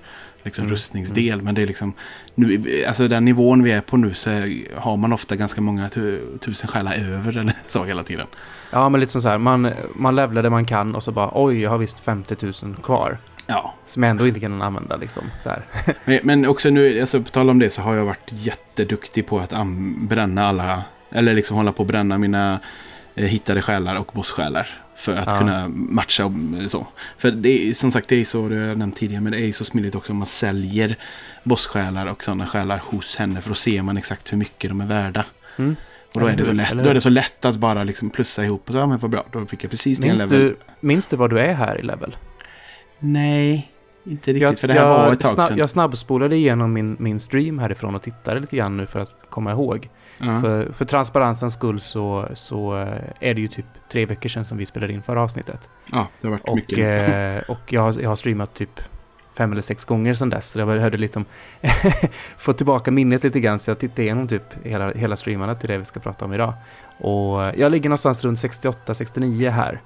liksom, 0.46 0.64
Mm. 0.64 0.72
rustningsdel. 0.74 1.42
Men 1.42 1.56
det 1.56 1.62
är 1.62 1.66
liksom, 1.68 1.94
nu, 2.36 2.64
alltså 2.88 3.08
den 3.08 3.26
nivån 3.26 3.64
vi 3.64 3.72
är 3.72 3.82
på 3.82 3.98
nu 3.98 4.14
så 4.14 4.30
har 4.76 4.98
man 4.98 5.14
ofta 5.14 5.36
ganska 5.36 5.62
många 5.62 5.90
tu, 5.90 6.38
tusen 6.40 6.68
själar 6.68 6.94
över 6.96 7.38
eller 7.38 7.54
så 7.68 7.84
hela 7.84 8.04
tiden. 8.04 8.28
Ja, 8.72 8.90
men 8.90 9.00
lite 9.00 9.12
som 9.12 9.22
så 9.22 9.30
här, 9.30 9.38
man, 9.38 9.72
man 9.96 10.16
levlar 10.16 10.44
det 10.44 10.50
man 10.50 10.66
kan 10.66 10.96
och 10.96 11.04
så 11.04 11.12
bara 11.12 11.30
oj, 11.34 11.62
jag 11.62 11.70
har 11.70 11.78
visst 11.78 12.00
50 12.00 12.36
000 12.66 12.76
kvar. 12.84 13.18
Ja, 13.48 13.74
Som 13.86 14.04
jag 14.04 14.10
ändå 14.10 14.28
inte 14.28 14.40
kan 14.40 14.62
använda 14.62 14.96
liksom. 14.98 15.24
Så 15.40 15.50
här. 15.50 15.62
Men, 16.06 16.20
men 16.24 16.48
också 16.48 16.70
nu, 16.70 17.00
alltså 17.00 17.22
på 17.22 17.30
tal 17.30 17.50
om 17.50 17.60
det 17.60 17.70
så 17.70 17.82
har 17.82 17.96
jag 17.96 18.06
varit 18.06 18.30
jätteduktig 18.32 19.28
på 19.28 19.40
att 19.40 19.54
bränna 19.98 20.46
alla, 20.48 20.84
eller 21.12 21.34
liksom 21.34 21.58
hålla 21.58 21.72
på 21.72 21.84
att 21.84 21.88
bränna 21.88 22.18
mina 22.18 22.60
eh, 23.16 23.26
hittade 23.26 23.62
själar 23.62 23.96
och 23.96 24.12
bosssjälar. 24.14 24.82
För 24.96 25.16
att 25.16 25.28
Ja. 25.28 25.38
kunna 25.40 25.68
matcha 25.70 26.26
och 26.26 26.32
så. 26.72 26.88
För 27.18 27.32
det 27.32 27.70
är 27.70 27.74
som 27.74 27.92
sagt, 27.92 28.10
det 28.10 28.16
är 28.16 28.26
så, 28.26 28.50
det 28.50 28.56
har 28.56 28.64
jag 28.64 28.78
nämnt 28.78 28.96
tidigare, 28.96 29.22
men 29.22 29.32
det 29.32 29.40
är 29.42 29.52
så 29.54 29.66
smidigt 29.66 29.96
också 29.96 30.12
om 30.12 30.18
man 30.18 30.26
säljer 30.26 30.98
bosssjälar 31.44 32.06
och 32.06 32.24
sådana 32.24 32.48
själar 32.48 32.82
hos 32.86 33.16
henne. 33.16 33.42
För 33.42 33.50
då 33.50 33.56
ser 33.56 33.82
man 33.82 33.98
exakt 33.98 34.34
hur 34.34 34.38
mycket 34.38 34.70
de 34.70 34.82
är 34.82 34.86
värda. 34.86 35.26
Mm. 35.58 35.76
Och 36.16 36.22
då 36.22 36.28
är, 36.28 36.36
det 36.36 36.44
så 36.44 36.52
lätt, 36.52 36.72
då 36.72 36.90
är 36.90 36.94
det 36.94 37.02
så 37.02 37.10
lätt 37.10 37.46
att 37.46 37.56
bara 37.56 37.84
liksom 37.84 38.10
plussa 38.10 38.46
ihop. 38.46 38.64
Och 38.68 38.74
så, 38.74 38.78
ja 38.80 38.86
men 38.88 38.98
vad 39.00 39.12
bra, 39.12 39.26
då 39.32 39.46
fick 39.46 39.64
jag 39.64 39.72
precis 39.72 40.00
Minns, 40.00 40.22
level. 40.22 40.40
du, 40.40 40.58
minns 40.80 41.08
du 41.08 41.16
vad 41.16 41.30
du 41.30 41.40
är 41.40 41.54
här 41.54 41.80
i 41.80 41.82
level? 41.82 42.16
Nej, 43.00 43.72
inte 44.06 44.32
riktigt. 44.32 44.42
Jag, 44.42 44.60
för 44.60 44.68
det 44.68 44.74
här 44.74 44.88
jag, 44.88 44.98
var 44.98 45.14
ett 45.14 45.20
tag 45.20 45.32
snabb, 45.32 45.48
sedan. 45.48 45.58
jag 45.58 45.70
snabbspolade 45.70 46.36
igenom 46.36 46.74
min, 46.74 46.96
min 47.00 47.20
stream 47.20 47.60
härifrån 47.60 47.96
och 47.96 48.02
tittade 48.02 48.40
lite 48.40 48.58
grann 48.58 48.78
nu 48.78 48.86
för 48.86 49.00
att 49.00 49.12
komma 49.30 49.52
ihåg. 49.52 49.90
Ja. 50.20 50.42
För, 50.42 50.72
för 50.72 50.86
transparensens 50.86 51.54
skull 51.54 51.80
så, 51.80 52.28
så 52.34 52.78
eh, 52.78 52.88
är 53.20 53.34
det 53.34 53.42
ju 53.42 53.48
typ 53.48 53.66
tre 53.92 54.06
veckor 54.06 54.30
sedan 54.30 54.46
som 54.46 54.58
vi 54.58 54.66
spelade 54.66 54.94
in 54.94 55.02
förra 55.02 55.22
avsnittet. 55.22 55.70
ja, 55.92 56.08
det 56.22 56.28
har 56.28 56.32
varit 56.32 56.50
Och, 56.50 56.56
mycket. 56.56 57.12
eh, 57.12 57.52
och 57.52 57.74
jag, 57.74 57.82
har, 57.82 58.02
jag 58.02 58.10
har 58.10 58.16
streamat 58.16 58.54
typ 58.54 58.82
fem 59.38 59.52
eller 59.52 59.62
sex 59.62 59.86
gånger 59.86 60.14
sedan 60.14 60.30
dess. 60.30 60.50
Så 60.50 60.60
jag 60.60 60.68
hörde 60.68 60.98
lite 61.06 61.20
om... 61.20 61.26
fått 62.38 62.58
tillbaka 62.58 62.92
minnet 62.92 63.24
lite 63.24 63.40
grann 63.40 63.60
så 63.60 63.72
jag 63.72 63.80
tittade 63.80 64.04
igenom 64.04 64.28
typ 64.28 64.66
hela, 64.66 64.92
hela 64.92 65.16
streamarna 65.16 65.56
till 65.56 65.70
det 65.70 65.78
vi 65.78 65.86
ska 65.86 66.00
prata 66.00 66.26
om 66.26 66.34
idag. 66.34 66.54
Och 66.98 67.40
jag 67.58 67.72
ligger 67.72 67.90
någonstans 67.90 68.24
runt 68.24 68.38
68-69 68.38 69.50
här. 69.50 69.82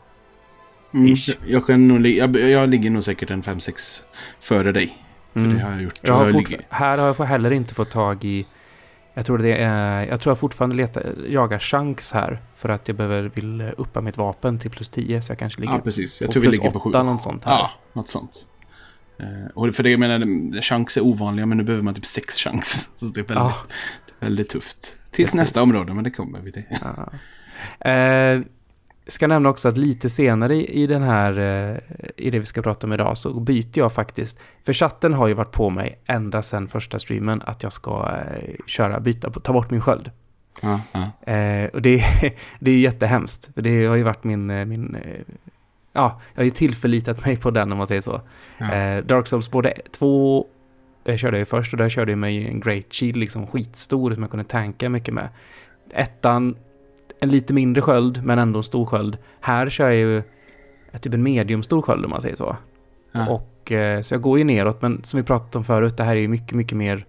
Mm, 0.93 1.15
jag, 1.47 1.67
kan 1.67 1.87
nog, 1.87 2.07
jag, 2.07 2.35
jag 2.35 2.69
ligger 2.69 2.89
nog 2.89 3.03
säkert 3.03 3.31
en 3.31 3.43
5-6 3.43 4.01
före 4.41 4.71
dig. 4.71 4.97
För 5.33 5.39
Mm. 5.39 5.53
det 5.57 5.63
har 5.63 5.71
jag 5.71 5.81
gjort. 5.81 5.93
Jag 6.01 6.13
har 6.13 6.25
Jag 6.25 6.35
ligger- 6.35 6.61
här 6.69 6.97
har 6.97 7.15
jag 7.17 7.25
heller 7.25 7.51
inte 7.51 7.73
fått 7.75 7.91
tag 7.91 8.25
i... 8.25 8.45
Jag 9.13 9.25
tror, 9.25 9.37
det 9.37 9.55
är, 9.55 10.05
jag 10.05 10.21
tror 10.21 10.31
jag 10.31 10.39
fortfarande 10.39 10.75
letar, 10.75 11.15
jagar 11.29 11.59
chans 11.59 12.11
här. 12.13 12.41
För 12.55 12.69
att 12.69 12.87
jag 12.87 12.97
behöver, 12.97 13.31
vill 13.35 13.71
uppa 13.77 14.01
mitt 14.01 14.17
vapen 14.17 14.59
till 14.59 14.71
plus 14.71 14.89
10. 14.89 15.21
Så 15.21 15.31
jag 15.31 15.39
kanske 15.39 15.59
ligger 15.61 15.73
Ja, 15.73 15.79
precis. 15.79 16.21
Jag 16.21 16.27
på 16.27 16.31
tror 16.31 16.41
vi 16.43 16.47
ligger 16.49 16.71
på 16.71 16.79
7. 16.79 16.89
8 16.89 17.03
något 17.03 17.23
sånt 17.23 17.45
här. 17.45 17.51
Ja, 17.51 17.71
något 17.93 18.09
sånt. 18.09 18.45
Eh, 19.19 19.25
och 19.55 19.75
för 19.75 19.83
det 19.83 19.89
jag 19.89 19.99
menar, 19.99 20.61
chans 20.61 20.97
är 20.97 21.01
ovanliga 21.05 21.45
men 21.45 21.57
nu 21.57 21.63
behöver 21.63 21.83
man 21.83 21.93
typ 21.93 22.05
sex 22.05 22.35
chans. 22.37 22.89
Så 22.95 23.05
det 23.05 23.19
är 23.19 23.23
väldigt, 23.23 23.35
Ja. 23.35 23.53
väldigt 24.19 24.49
tufft. 24.49 24.95
Tills 25.11 25.15
Precis. 25.31 25.33
nästa 25.33 25.61
område, 25.63 25.93
men 25.93 26.03
det 26.03 26.11
kommer 26.11 26.39
vi 26.39 26.51
till. 26.51 26.63
Ja. 26.81 27.11
Eh, 27.91 28.41
ska 29.09 29.27
nämna 29.27 29.49
också 29.49 29.67
att 29.67 29.77
lite 29.77 30.09
senare 30.09 30.55
i, 30.55 30.83
i 30.83 30.87
den 30.87 31.03
här, 31.03 31.39
eh, 31.39 31.77
i 32.17 32.29
det 32.29 32.39
vi 32.39 32.45
ska 32.45 32.61
prata 32.61 32.87
om 32.87 32.93
idag, 32.93 33.17
så 33.17 33.39
byter 33.39 33.77
jag 33.77 33.93
faktiskt. 33.93 34.39
För 34.65 34.73
chatten 34.73 35.13
har 35.13 35.27
ju 35.27 35.33
varit 35.33 35.51
på 35.51 35.69
mig 35.69 35.99
ända 36.05 36.41
sedan 36.41 36.67
första 36.67 36.99
streamen 36.99 37.41
att 37.45 37.63
jag 37.63 37.73
ska 37.73 38.09
eh, 38.09 38.55
köra, 38.65 38.99
byta, 38.99 39.29
ta 39.29 39.53
bort 39.53 39.71
min 39.71 39.81
sköld. 39.81 40.11
Ja. 40.61 40.81
Eh, 41.33 41.69
och 41.69 41.81
det, 41.81 42.03
det 42.59 42.71
är 42.71 42.75
ju 42.75 42.81
jättehemskt. 42.81 43.53
För 43.53 43.61
det 43.61 43.85
har 43.85 43.95
ju 43.95 44.03
varit 44.03 44.23
min, 44.23 44.47
min 44.69 44.97
ja, 45.93 46.21
jag 46.33 46.39
har 46.39 46.45
ju 46.45 46.49
tillförlitat 46.49 47.25
mig 47.25 47.37
på 47.37 47.51
den 47.51 47.71
om 47.71 47.77
man 47.77 47.87
säger 47.87 48.01
så. 48.01 48.21
Eh, 48.57 49.03
Dark 49.03 49.27
Souls 49.27 49.51
både 49.51 49.73
två 49.91 50.45
eh, 51.05 51.17
körde 51.17 51.37
jag 51.37 51.41
ju 51.41 51.45
först 51.45 51.73
och 51.73 51.77
där 51.77 51.89
körde 51.89 52.11
jag 52.11 52.19
med 52.19 52.47
en 52.47 52.59
Great 52.59 52.93
Shield 52.93 53.17
liksom 53.17 53.47
skitstor 53.47 54.13
som 54.13 54.23
jag 54.23 54.31
kunde 54.31 54.43
tanka 54.43 54.89
mycket 54.89 55.13
med. 55.13 55.29
Ettan, 55.91 56.55
en 57.19 57.29
lite 57.29 57.53
mindre 57.53 57.81
sköld 57.81 58.23
men 58.23 58.39
ändå 58.39 58.59
en 58.59 58.63
stor 58.63 58.85
sköld. 58.85 59.17
Här 59.41 59.69
kör 59.69 59.85
jag 59.85 59.95
ju 59.95 60.23
typ 61.01 61.13
en 61.13 61.23
mediumstor 61.23 61.81
sköld 61.81 62.05
om 62.05 62.11
man 62.11 62.21
säger 62.21 62.35
så. 62.35 62.57
Ja. 63.11 63.29
Och, 63.29 63.71
eh, 63.71 64.01
så 64.01 64.13
jag 64.13 64.21
går 64.21 64.37
ju 64.37 64.43
neråt 64.43 64.81
men 64.81 65.03
som 65.03 65.17
vi 65.17 65.23
pratat 65.23 65.55
om 65.55 65.63
förut, 65.63 65.97
det 65.97 66.03
här 66.03 66.15
är 66.15 66.19
ju 66.19 66.27
mycket, 66.27 66.53
mycket 66.53 66.77
mer 66.77 67.05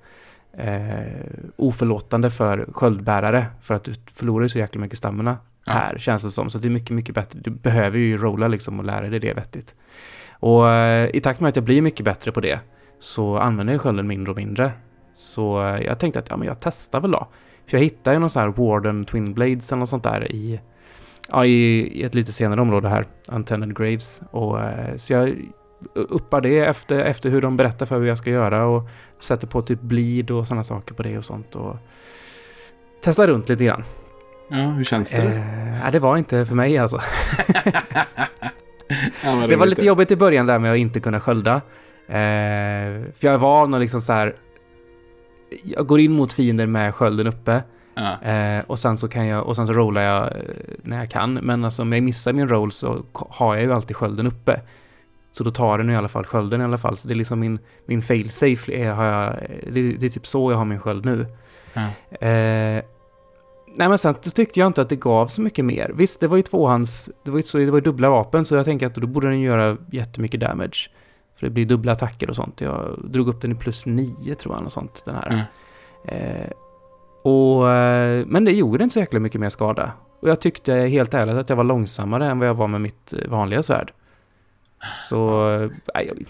eh, 0.52 1.50
oförlåtande 1.56 2.30
för 2.30 2.68
sköldbärare 2.72 3.46
för 3.60 3.74
att 3.74 3.84
du 3.84 3.94
förlorar 4.14 4.42
ju 4.42 4.48
så 4.48 4.58
jäkla 4.58 4.80
mycket 4.80 4.98
stamina 4.98 5.36
Ja. 5.64 5.72
här 5.72 5.98
känns 5.98 6.22
det 6.22 6.30
som. 6.30 6.50
Så 6.50 6.58
det 6.58 6.68
är 6.68 6.70
mycket, 6.70 6.90
mycket 6.96 7.14
bättre. 7.14 7.38
Du 7.42 7.50
behöver 7.50 7.98
ju 7.98 8.16
rolla 8.16 8.48
liksom 8.48 8.78
och 8.78 8.84
lära 8.84 9.08
dig 9.08 9.20
det 9.20 9.32
vettigt. 9.34 9.74
Och 10.32 10.68
eh, 10.68 11.10
i 11.14 11.20
takt 11.20 11.40
med 11.40 11.48
att 11.48 11.56
jag 11.56 11.64
blir 11.64 11.82
mycket 11.82 12.04
bättre 12.04 12.32
på 12.32 12.40
det 12.40 12.60
så 12.98 13.36
använder 13.36 13.74
jag 13.74 13.80
skölden 13.80 14.06
mindre 14.06 14.30
och 14.30 14.36
mindre. 14.36 14.72
Så 15.16 15.66
eh, 15.66 15.82
jag 15.82 15.98
tänkte 15.98 16.18
att 16.18 16.30
ja, 16.30 16.36
men 16.36 16.46
jag 16.48 16.56
testar 16.60 17.00
väl 17.00 17.10
då. 17.10 17.28
För 17.70 17.78
jag 17.78 17.82
hittade 17.82 18.16
ju 18.16 18.20
någon 18.20 18.30
sån 18.30 18.42
här 18.42 18.48
Warden 18.50 19.04
Twin 19.04 19.34
Blades 19.34 19.72
eller 19.72 19.78
något 19.78 19.88
sånt 19.88 20.02
där 20.02 20.32
i, 20.32 20.60
ja, 21.28 21.44
i, 21.44 22.02
ett 22.02 22.14
lite 22.14 22.32
senare 22.32 22.60
område 22.60 22.88
här, 22.88 23.04
Untended 23.32 23.76
Graves. 23.76 24.22
Och, 24.30 24.60
eh, 24.60 24.96
så 24.96 25.12
jag 25.12 25.36
uppar 25.94 26.40
det 26.40 26.58
efter, 26.58 26.98
efter 26.98 27.30
hur 27.30 27.40
de 27.42 27.56
berättar 27.56 27.86
för 27.86 28.00
hur 28.00 28.06
jag 28.06 28.18
ska 28.18 28.30
göra 28.30 28.66
och 28.66 28.88
sätter 29.20 29.46
på 29.46 29.62
typ 29.62 29.80
bleed 29.80 30.30
och 30.30 30.46
sådana 30.46 30.64
saker 30.64 30.94
på 30.94 31.02
det 31.02 31.18
och 31.18 31.24
sånt. 31.24 31.56
Och 31.56 31.76
testar 33.02 33.26
runt 33.26 33.48
lite 33.48 33.64
grann. 33.64 33.84
ja, 34.48 34.56
hur 34.56 34.84
känns 34.84 35.10
det? 35.10 35.16
Eh, 35.16 35.80
nej, 35.82 35.92
det 35.92 35.98
var 35.98 36.16
inte 36.16 36.46
för 36.46 36.54
mig 36.54 36.78
alltså. 36.78 37.00
Ja, 39.24 39.46
Det 39.48 39.56
var 39.56 39.66
lite 39.66 39.86
jobbigt 39.86 40.10
i 40.10 40.16
början 40.16 40.46
där 40.46 40.58
med 40.58 40.72
att 40.72 40.78
inte 40.78 41.00
kunna 41.00 41.20
skölda. 41.20 41.54
Eh, 42.06 43.02
för 43.16 43.26
jag 43.26 43.34
är 43.34 43.38
van 43.38 43.74
att 43.74 43.80
liksom 43.80 44.00
så 44.00 44.12
här... 44.12 44.34
Jag 45.64 45.87
går 45.87 46.00
in 46.00 46.12
mot 46.12 46.33
fiender 46.33 46.66
med 46.66 46.95
skölden 46.95 47.26
uppe. 47.26 47.62
Ja. 47.95 48.23
Eh, 48.23 48.64
och 48.66 48.78
sen 48.78 48.99
så 48.99 49.09
kan 49.09 49.26
jag, 49.26 49.47
och 49.47 49.57
sen 49.57 49.66
så 49.66 49.73
rollar 49.73 50.02
jag 50.02 50.23
eh, 50.23 50.42
när 50.83 50.99
jag 50.99 51.11
kan. 51.11 51.35
Men 51.35 51.64
alltså 51.64 51.83
om 51.83 51.92
jag 51.92 52.02
missar 52.02 52.33
min 52.33 52.49
roll 52.49 52.73
så 52.73 53.02
har 53.12 53.54
jag 53.54 53.64
ju 53.64 53.73
alltid 53.73 53.97
skölden 53.97 54.26
uppe. 54.26 54.61
Så 55.33 55.45
då 55.45 55.50
tar 55.50 55.78
den 55.78 55.90
i 55.90 55.97
alla 55.97 56.09
fall 56.09 56.25
skölden 56.26 56.61
i 56.61 56.64
alla 56.64 56.78
fall. 56.78 56.97
Så 56.97 57.09
det 57.09 57.14
är 57.14 57.16
liksom 57.16 57.40
min, 57.40 57.59
min 57.87 58.02
fail-safe 58.02 58.73
är, 58.73 58.92
har 58.92 59.04
jag, 59.04 59.37
det, 59.73 59.92
det 59.92 60.07
är 60.07 60.11
typ 60.11 60.26
så 60.26 60.52
jag 60.52 60.59
har 60.59 60.64
min 60.64 60.78
sköld 60.78 61.04
nu. 61.04 61.26
Ja. 61.73 61.80
Eh, 62.26 62.83
nej 63.76 63.88
men 63.88 63.99
sen 63.99 64.14
tyckte 64.14 64.61
jag 64.61 64.66
inte 64.66 64.83
att 64.83 64.88
det 64.88 64.97
gav 64.97 65.26
så 65.26 65.42
mycket 65.42 65.64
mer. 65.64 65.90
Visst, 65.95 66.21
det 66.21 66.28
var 66.28 66.37
ju 66.37 66.42
tvåhands, 66.42 67.11
det 67.25 67.30
var 67.30 67.38
ju, 67.38 67.42
så, 67.42 67.59
det 67.59 67.71
var 67.71 67.78
ju 67.78 67.85
dubbla 67.85 68.11
vapen 68.11 68.45
så 68.45 68.54
jag 68.54 68.64
tänker 68.64 68.87
att 68.87 68.95
då 68.95 69.07
borde 69.07 69.28
den 69.28 69.40
göra 69.40 69.76
jättemycket 69.92 70.40
damage. 70.40 70.90
För 71.40 71.47
det 71.47 71.50
blir 71.50 71.66
dubbla 71.66 71.92
attacker 71.92 72.30
och 72.30 72.37
sånt. 72.37 72.61
Jag 72.61 72.99
drog 73.04 73.28
upp 73.28 73.40
den 73.40 73.52
i 73.52 73.54
plus 73.54 73.87
9 73.87 74.35
tror 74.35 74.54
jag, 74.54 74.64
och 74.64 74.73
sånt, 74.73 75.02
den 75.04 75.14
här. 75.14 75.47
Ja. 76.04 76.12
Eh, 76.12 76.50
och, 77.23 77.70
eh, 77.70 78.26
men 78.26 78.44
det 78.44 78.52
gjorde 78.52 78.85
inte 78.85 78.92
så 78.92 79.00
jäkla 79.00 79.20
mycket 79.20 79.40
mer 79.40 79.49
skada. 79.49 79.92
Och 80.20 80.28
jag 80.28 80.40
tyckte 80.40 80.75
helt 80.75 81.14
ärligt 81.14 81.35
att 81.35 81.49
jag 81.49 81.56
var 81.56 81.64
långsammare 81.64 82.26
än 82.26 82.38
vad 82.38 82.49
jag 82.49 82.54
var 82.54 82.68
med 82.68 82.80
mitt 82.80 83.12
eh, 83.12 83.30
vanliga 83.30 83.62
svärd. 83.62 83.92
Så, 85.09 85.50
eh, 85.50 85.70
nej, 85.94 86.06
jag, 86.06 86.25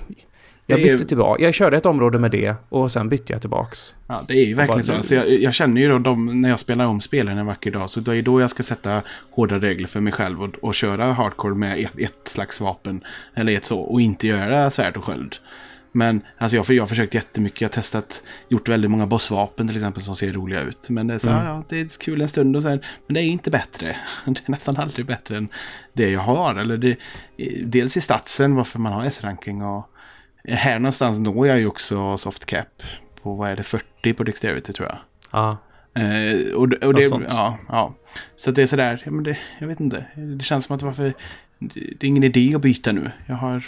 jag 0.71 0.83
bytte 0.99 1.09
tillbaka. 1.09 1.43
Jag 1.45 1.55
körde 1.55 1.77
ett 1.77 1.87
område 1.87 2.19
med 2.19 2.31
det 2.31 2.55
och 2.69 2.93
sen 2.93 3.09
bytte 3.09 3.33
jag 3.33 3.41
tillbaks. 3.41 3.95
Ja, 4.07 4.25
det 4.29 4.35
är 4.35 4.45
ju 4.47 4.55
verkligen 4.55 4.79
Bara- 4.79 4.85
så. 4.85 4.95
Alltså 4.95 5.15
jag, 5.15 5.29
jag 5.31 5.55
känner 5.55 5.81
ju 5.81 5.89
då 5.89 5.99
de, 5.99 6.41
när 6.41 6.49
jag 6.49 6.59
spelar 6.61 6.87
om 6.87 7.01
spelen 7.01 7.39
en 7.39 7.47
vacker 7.47 7.71
dag. 7.71 7.91
Så 7.91 8.01
det 8.01 8.17
är 8.17 8.23
då 8.23 8.41
jag 8.41 8.51
ska 8.51 8.63
sätta 8.63 9.03
hårda 9.31 9.59
regler 9.59 9.89
för 9.89 10.01
mig 10.01 10.13
själv 10.13 10.43
och, 10.43 10.55
och 10.63 10.75
köra 10.75 11.13
hardcore 11.13 11.55
med 11.55 11.79
ett, 11.79 11.99
ett 11.99 12.29
slags 12.29 12.61
vapen. 12.61 13.05
Eller 13.35 13.57
ett 13.57 13.65
så. 13.65 13.81
Och 13.81 14.01
inte 14.01 14.27
göra 14.27 14.71
svärd 14.71 14.97
och 14.97 15.05
sköld. 15.05 15.37
Men 15.93 16.23
alltså 16.39 16.57
jag, 16.57 16.71
jag 16.71 16.83
har 16.83 16.87
försökt 16.87 17.15
jättemycket. 17.15 17.61
Jag 17.61 17.69
har 17.69 17.73
testat, 17.73 18.23
gjort 18.49 18.69
väldigt 18.69 18.91
många 18.91 19.07
bossvapen 19.07 19.67
till 19.67 19.77
exempel 19.77 20.03
som 20.03 20.17
ser 20.17 20.33
roliga 20.33 20.61
ut. 20.63 20.91
Men 20.91 21.07
det 21.07 21.15
är 21.15 21.19
så, 21.19 21.29
Mm. 21.31 21.45
ja, 21.47 21.63
det 21.69 21.81
är 21.81 21.99
kul 22.01 22.21
en 22.21 22.29
stund 22.29 22.57
och 22.57 22.63
sen, 22.63 22.81
men 23.07 23.15
det 23.15 23.21
är 23.21 23.25
inte 23.25 23.51
bättre. 23.51 23.97
Det 24.25 24.31
är 24.47 24.51
nästan 24.51 24.77
aldrig 24.77 25.07
bättre 25.07 25.37
än 25.37 25.49
det 25.93 26.11
jag 26.11 26.21
har. 26.21 26.55
Eller 26.61 26.77
det, 26.77 26.97
dels 27.65 27.97
i 27.97 28.01
statsen 28.01 28.55
varför 28.55 28.79
man 28.79 28.93
har 28.93 29.05
S-ranking 29.05 29.63
och 29.63 29.90
här 30.49 30.79
någonstans 30.79 31.19
når 31.19 31.47
jag 31.47 31.59
ju 31.59 31.67
också 31.67 32.19
soft 32.19 32.47
cap 32.47 32.83
på 33.23 33.35
vad 33.35 33.51
är 33.51 33.57
det 33.57 33.63
40 33.63 34.13
på 34.15 34.25
Dexterity 34.25 34.73
tror 34.73 34.89
jag. 34.89 34.99
Ja, 35.33 35.57
Eh, 35.95 36.55
och, 36.55 36.63
och 36.63 36.95
det, 36.95 37.11
ja, 37.29 37.59
ja. 37.69 37.95
Så 38.37 38.51
det 38.51 38.63
är 38.63 38.67
sådär, 38.67 39.03
ja, 39.05 39.11
men 39.11 39.25
det, 39.25 39.39
jag 39.59 39.67
vet 39.67 39.81
inte. 39.81 40.05
Det 40.17 40.45
känns 40.45 40.65
som 40.65 40.77
att 40.77 40.83
varför, 40.83 41.15
det 41.59 42.03
är 42.03 42.05
ingen 42.05 42.23
idé 42.23 42.55
att 42.55 42.61
byta 42.61 42.93
nu. 42.93 43.11
Jag 43.27 43.35
har 43.35 43.65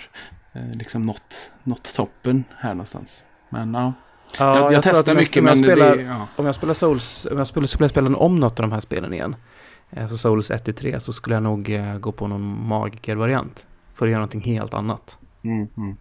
eh, 0.52 0.72
liksom 0.74 1.06
nått, 1.06 1.50
nått 1.62 1.94
toppen 1.94 2.44
här 2.58 2.74
någonstans. 2.74 3.24
Men 3.48 3.74
ja, 3.74 3.92
ja 4.38 4.58
jag, 4.58 4.72
jag, 4.72 4.78
att 4.78 4.84
testar 4.84 5.12
jag- 5.12 5.16
mycket 5.20 5.40
om 5.40 5.46
jag 5.46 5.58
men 5.60 5.64
spelar, 5.64 5.96
det, 5.96 6.02
ja. 6.02 6.26
Om 6.36 6.46
jag 6.46 6.54
spelar 6.54 6.74
Souls, 6.74 7.26
om 7.30 7.38
jag 7.38 7.46
skulle, 7.46 7.68
skulle 7.68 7.88
spela 7.88 8.16
om 8.16 8.36
något 8.36 8.60
av 8.60 8.62
de 8.68 8.72
här 8.72 8.80
spelen 8.80 9.12
igen, 9.12 9.36
alltså 9.96 10.16
Souls 10.16 10.50
1-3, 10.50 10.98
så 10.98 11.12
skulle 11.12 11.36
jag 11.36 11.42
nog 11.42 11.70
eh, 11.70 11.98
gå 11.98 12.12
på 12.12 12.26
någon 12.28 12.66
magiker-variant. 12.68 13.66
För 13.94 14.06
att 14.06 14.10
göra 14.10 14.20
någonting 14.20 14.40
helt 14.40 14.74
annat. 14.74 15.18
Mm, 15.44 15.68
mm. 15.76 15.96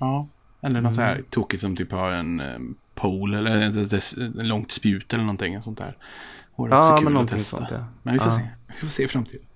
Ja, 0.00 0.28
eller 0.62 0.80
något 0.80 0.94
så 0.94 1.00
här 1.00 1.12
Mm. 1.14 1.24
tokigt 1.30 1.60
som 1.62 1.76
typ 1.76 1.92
har 1.92 2.10
en 2.10 2.40
um, 2.40 2.76
pole 2.94 3.38
eller 3.38 3.68
ett, 3.68 3.92
ett 3.92 4.14
långt 4.46 4.72
spjut 4.72 5.14
eller 5.14 5.24
någonting 5.24 5.62
sånt 5.62 5.78
där. 5.78 5.96
Vore 6.56 6.78
också 6.78 6.90
Ja, 6.90 6.96
kul 6.96 7.04
men 7.04 7.06
att 7.06 7.12
någonting 7.12 7.38
testa. 7.38 7.56
sånt 7.56 7.70
ja. 7.70 7.84
Men 8.02 8.14
vi 8.14 8.20
får 8.20 8.28
Ja. 8.32 8.36
se. 8.38 8.42
Vi 8.66 8.74
får 8.74 8.86
se 8.88 9.02
i 9.04 9.08
framtiden. 9.08 9.46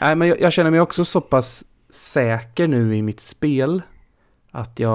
Nej, 0.00 0.16
men 0.16 0.28
jag, 0.28 0.40
jag 0.40 0.52
känner 0.52 0.70
mig 0.70 0.80
också 0.80 1.04
så 1.04 1.20
pass 1.20 1.64
säker 1.90 2.68
nu 2.68 2.96
i 2.96 3.02
mitt 3.02 3.20
spel 3.20 3.82
att 4.50 4.80
jag 4.80 4.94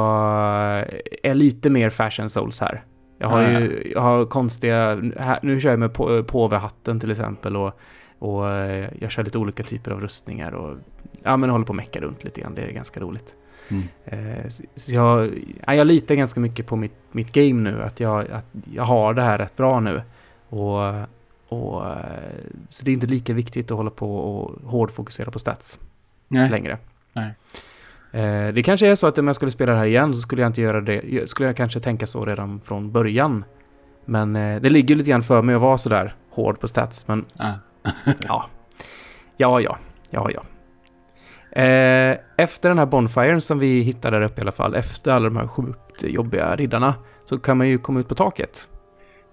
är 1.23 1.33
lite 1.33 1.69
mer 1.69 1.89
fashion 1.89 2.29
souls 2.29 2.59
här. 2.61 2.83
Jag 3.17 3.27
har 3.27 3.41
Ja, 3.41 3.59
ju 3.59 3.91
jag 3.95 4.01
har 4.01 4.25
konstiga, 4.25 5.01
här, 5.19 5.39
nu 5.41 5.59
kör 5.59 5.69
jag 5.69 5.79
med 5.79 5.93
på, 5.93 6.23
påvehatten 6.23 6.99
till 6.99 7.11
exempel 7.11 7.55
och, 7.55 7.79
och 8.19 8.49
eh, 8.49 8.89
jag 8.99 9.11
kör 9.11 9.23
lite 9.23 9.37
olika 9.37 9.63
typer 9.63 9.91
av 9.91 10.01
rustningar 10.01 10.51
och 10.51 10.77
ja, 11.23 11.37
men 11.37 11.49
håller 11.49 11.65
på 11.65 11.73
att 11.73 11.77
mecka 11.77 12.01
runt 12.01 12.23
lite 12.23 12.41
grann. 12.41 12.55
Det 12.55 12.61
är 12.61 12.71
ganska 12.71 12.99
roligt. 12.99 13.35
Mm. 13.71 13.83
Eh, 14.05 14.49
så- 14.49 14.63
jag, 14.95 15.29
ja, 15.67 15.75
jag 15.75 15.87
litar 15.87 16.15
ganska 16.15 16.39
mycket 16.39 16.67
på 16.67 16.75
mitt, 16.75 16.93
mitt 17.11 17.31
game 17.31 17.71
nu, 17.71 17.83
att 17.83 17.99
jag, 17.99 18.31
att 18.31 18.45
jag 18.73 18.83
har 18.83 19.13
det 19.13 19.21
här 19.21 19.37
rätt 19.37 19.55
bra 19.55 19.79
nu. 19.79 20.01
Och, 20.49 20.79
och, 21.47 21.83
så 22.69 22.85
det 22.85 22.91
är 22.91 22.93
inte 22.93 23.07
lika 23.07 23.33
viktigt 23.33 23.71
att 23.71 23.77
hålla 23.77 23.89
på 23.89 24.15
och 24.17 24.69
hårdfokusera 24.71 25.31
på 25.31 25.39
stats 25.39 25.79
Nej. 26.27 26.49
längre. 26.49 26.77
Nej. 27.13 27.33
Eh, 28.11 28.53
Det 28.53 28.63
kanske 28.63 28.87
är 28.87 28.95
så 28.95 29.07
att 29.07 29.17
om 29.17 29.27
jag 29.27 29.35
skulle 29.35 29.51
spela 29.51 29.71
det 29.71 29.77
här 29.77 29.85
igen 29.87 30.13
så 30.13 30.19
skulle 30.19 30.41
jag 30.41 30.49
inte 30.49 30.61
göra 30.61 30.81
det, 30.81 31.29
skulle 31.29 31.49
jag 31.49 31.55
kanske 31.57 31.79
tänka 31.79 32.07
så 32.07 32.25
redan 32.25 32.59
från 32.59 32.91
början. 32.91 33.43
Men 34.05 34.35
eh, 34.35 34.61
det 34.61 34.69
ligger 34.69 34.95
lite 34.95 35.09
grann 35.09 35.21
för 35.23 35.41
mig 35.41 35.55
att 35.55 35.61
vara 35.61 35.77
sådär 35.77 36.13
hård 36.29 36.59
på 36.59 36.67
stats, 36.67 37.07
men 37.07 37.25
Ah. 37.39 37.51
ja, 38.27 38.45
ja, 39.37 39.61
ja, 39.61 39.77
ja, 40.09 40.29
ja. 40.33 40.41
Eh, 41.55 42.17
efter 42.37 42.69
den 42.69 42.77
här 42.77 42.85
bonfiren 42.85 43.41
som 43.41 43.59
vi 43.59 43.81
hittade 43.81 44.19
där 44.19 44.25
uppe 44.25 44.41
i 44.41 44.43
alla 44.43 44.51
fall, 44.51 44.75
efter 44.75 45.11
alla 45.11 45.25
de 45.29 45.37
här 45.37 45.47
sjukt 45.47 46.03
jobbiga 46.03 46.55
riddarna, 46.55 46.93
så 47.25 47.37
kan 47.37 47.57
man 47.57 47.67
ju 47.67 47.77
komma 47.77 47.99
ut 47.99 48.07
på 48.07 48.15
taket. 48.15 48.67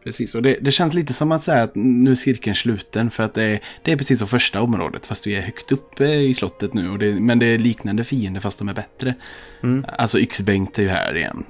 Precis, 0.05 0.35
och 0.35 0.43
det, 0.43 0.57
det 0.61 0.71
känns 0.73 0.95
lite 0.95 1.13
som 1.13 1.33
att 1.33 1.43
säga 1.43 1.63
att 1.63 1.75
nu 1.75 2.11
är 2.11 2.15
cirkeln 2.15 2.55
sluten 2.55 3.11
för 3.11 3.23
att 3.23 3.35
det 3.35 3.43
är, 3.43 3.61
det 3.85 3.93
är 3.93 3.97
precis 3.97 4.19
som 4.19 4.29
första 4.29 4.61
området 4.63 5.07
fast 5.07 5.27
vi 5.27 5.37
är 5.37 5.43
högt 5.43 5.73
uppe 5.73 6.05
i 6.05 6.35
slottet 6.35 6.75
nu. 6.75 6.91
Och 6.91 6.99
det, 6.99 7.21
men 7.21 7.39
det 7.39 7.47
är 7.47 7.59
liknande 7.59 8.05
fiender 8.05 8.41
fast 8.41 8.59
de 8.59 8.69
är 8.69 8.75
bättre. 8.75 9.15
Mm. 9.63 9.85
Alltså 9.99 10.19
Yxbengt 10.19 10.79
är 10.79 10.83
ju 10.83 10.89
här 10.89 11.17
igen. 11.17 11.45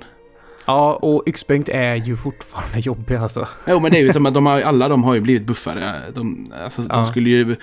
Ja, 0.67 0.95
och 0.95 1.23
yxbänkt 1.27 1.69
är 1.69 1.95
ju 1.95 2.17
fortfarande 2.17 2.79
jobbig 2.79 3.15
alltså. 3.15 3.49
Jo 3.67 3.81
men 3.81 3.91
det 3.91 3.99
är 3.99 4.03
ju 4.03 4.13
som 4.13 4.27
att 4.27 4.35
de 4.35 4.47
har, 4.47 4.61
alla 4.61 4.89
de 4.89 5.05
har 5.05 5.15
ju 5.15 5.21
blivit 5.21 5.47
buffare. 5.47 5.93
De, 6.15 6.53
alltså, 6.65 6.83
Ja. 6.89 6.95
de 6.95 7.05
skulle 7.05 7.31
ju... 7.31 7.57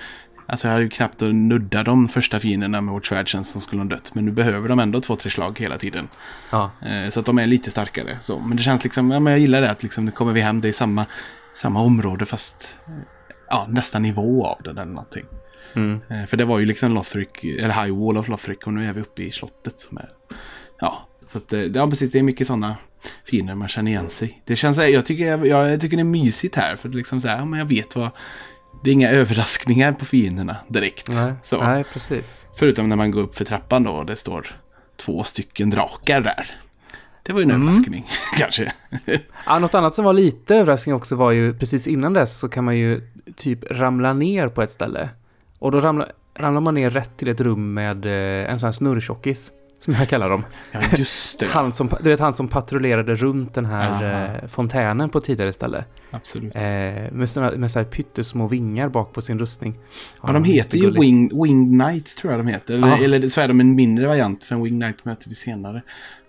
Alltså 0.50 0.68
jag 0.68 0.72
hade 0.72 0.84
ju 0.84 0.90
knappt 0.90 1.22
att 1.22 1.34
nudda 1.34 1.82
de 1.82 2.08
första 2.08 2.40
fienderna 2.40 2.80
med 2.80 2.94
vårt 2.94 3.06
svärd 3.06 3.28
känns 3.28 3.50
som 3.50 3.60
skulle 3.60 3.82
ha 3.82 3.88
dött. 3.88 4.14
Men 4.14 4.24
nu 4.24 4.32
behöver 4.32 4.68
de 4.68 4.78
ändå 4.78 5.00
två, 5.00 5.16
tre 5.16 5.30
slag 5.30 5.58
hela 5.58 5.78
tiden. 5.78 6.08
Ja. 6.50 6.70
Eh, 6.82 7.08
så 7.08 7.20
att 7.20 7.26
de 7.26 7.38
är 7.38 7.46
lite 7.46 7.70
starkare. 7.70 8.18
Så. 8.22 8.38
Men 8.38 8.56
det 8.56 8.62
känns 8.62 8.84
liksom, 8.84 9.10
ja 9.10 9.20
men 9.20 9.30
jag 9.30 9.40
gillar 9.40 9.60
det 9.60 9.70
att 9.70 9.82
liksom, 9.82 10.04
nu 10.04 10.10
kommer 10.10 10.32
vi 10.32 10.40
hem, 10.40 10.60
det 10.60 10.68
är 10.68 10.72
samma, 10.72 11.06
samma 11.54 11.80
område 11.80 12.26
fast 12.26 12.78
ja, 13.48 13.66
nästa 13.70 13.98
nivå 13.98 14.46
av 14.46 14.62
det 14.62 14.70
eller 14.70 14.84
någonting. 14.84 15.24
Mm. 15.74 16.00
Eh, 16.08 16.26
för 16.26 16.36
det 16.36 16.44
var 16.44 16.58
ju 16.58 16.66
liksom 16.66 16.94
Lothric, 16.94 17.28
eller 17.42 17.84
High 17.84 18.04
Wall 18.04 18.18
of 18.18 18.28
Lothric 18.28 18.58
och 18.66 18.72
nu 18.72 18.84
är 18.84 18.92
vi 18.92 19.00
uppe 19.00 19.22
i 19.22 19.32
slottet. 19.32 19.80
Som 19.80 19.98
är, 19.98 20.10
ja, 20.80 21.08
så 21.26 21.38
att, 21.38 21.52
eh, 21.52 21.60
ja, 21.60 21.90
precis, 21.90 22.10
det 22.12 22.18
är 22.18 22.22
mycket 22.22 22.46
sådana 22.46 22.76
fiender 23.24 23.54
man 23.54 23.68
känner 23.68 23.90
igen 23.90 24.10
sig. 24.10 24.42
Det 24.44 24.56
känns, 24.56 24.78
jag 24.78 25.06
tycker, 25.06 25.24
jag, 25.24 25.46
jag 25.46 25.80
tycker 25.80 25.96
det 25.96 26.02
är 26.02 26.04
mysigt 26.04 26.56
här 26.56 26.76
för 26.76 26.88
liksom 26.88 27.20
så 27.20 27.28
här, 27.28 27.38
ja, 27.38 27.44
men 27.44 27.58
jag 27.58 27.66
vet 27.66 27.96
vad, 27.96 28.10
det 28.82 28.90
är 28.90 28.94
inga 28.94 29.10
överraskningar 29.10 29.92
på 29.92 30.04
fienderna 30.04 30.56
direkt. 30.68 31.08
Nej. 31.10 31.32
Så. 31.42 31.64
Nej, 31.64 31.84
precis. 31.92 32.46
Förutom 32.58 32.88
när 32.88 32.96
man 32.96 33.10
går 33.10 33.22
upp 33.22 33.34
för 33.36 33.44
trappan 33.44 33.82
då 33.82 33.90
och 33.90 34.06
det 34.06 34.16
står 34.16 34.46
två 34.96 35.24
stycken 35.24 35.70
drakar 35.70 36.20
där. 36.20 36.50
Det 37.22 37.32
var 37.32 37.40
ju 37.40 37.44
en 37.44 37.50
Mm. 37.50 37.68
överraskning, 37.68 38.06
kanske. 38.38 38.72
Ja, 39.46 39.58
något 39.58 39.74
annat 39.74 39.94
som 39.94 40.04
var 40.04 40.12
lite 40.12 40.56
överraskning 40.56 40.94
också 40.94 41.16
var 41.16 41.30
ju 41.30 41.54
precis 41.54 41.86
innan 41.86 42.12
dess 42.12 42.38
så 42.38 42.48
kan 42.48 42.64
man 42.64 42.76
ju 42.76 43.00
typ 43.36 43.58
ramla 43.70 44.12
ner 44.12 44.48
på 44.48 44.62
ett 44.62 44.70
ställe. 44.72 45.08
Och 45.58 45.72
då 45.72 45.80
ramlar, 45.80 46.12
ramlar 46.34 46.60
man 46.60 46.74
ner 46.74 46.90
rätt 46.90 47.16
till 47.16 47.28
ett 47.28 47.40
rum 47.40 47.74
med 47.74 48.06
eh, 48.06 48.52
en 48.52 48.58
sån 48.58 48.66
här 48.66 48.72
snurrtjockis. 48.72 49.52
Som 49.80 49.94
jag 49.94 50.08
kallar 50.08 50.30
dem. 50.30 50.44
Ja, 50.72 50.80
just 50.96 51.38
det. 51.38 51.46
Han 51.50 51.72
som, 51.72 51.90
du 52.02 52.10
vet 52.10 52.20
han 52.20 52.32
som 52.32 52.48
patrullerade 52.48 53.14
runt 53.14 53.54
den 53.54 53.66
här 53.66 53.90
Aha. 54.04 54.34
eh, 54.34 54.48
fontänen 54.48 55.08
på 55.10 55.20
tidigare 55.20 55.52
ställe. 55.52 55.84
Absolut. 56.10 56.54
Eh, 56.54 56.62
med 57.12 57.30
såna, 57.30 57.50
med 57.50 57.70
så 57.70 57.78
här 57.78 57.86
pyttesmå 57.86 58.48
vingar 58.48 58.88
bak 58.88 59.12
på 59.12 59.20
sin 59.20 59.38
rustning. 59.38 59.78
Ja, 60.22 60.32
de 60.32 60.44
heter 60.44 60.78
ju. 60.78 60.90
Wing, 60.90 61.42
Winged 61.42 61.80
Knights 61.80 62.16
tror 62.16 62.32
jag 62.32 62.40
de 62.40 62.46
heter. 62.46 62.74
Eller, 62.74 62.88
Ja. 62.88 62.98
eller 63.04 63.28
så 63.28 63.40
är 63.40 63.48
de 63.48 63.60
en 63.60 63.74
mindre 63.74 64.06
variant 64.06 64.44
för 64.44 64.54
en 64.54 64.62
Winged 64.62 64.80
Knight 64.82 65.04
möter 65.04 65.28
vi 65.28 65.34
senare. 65.34 65.82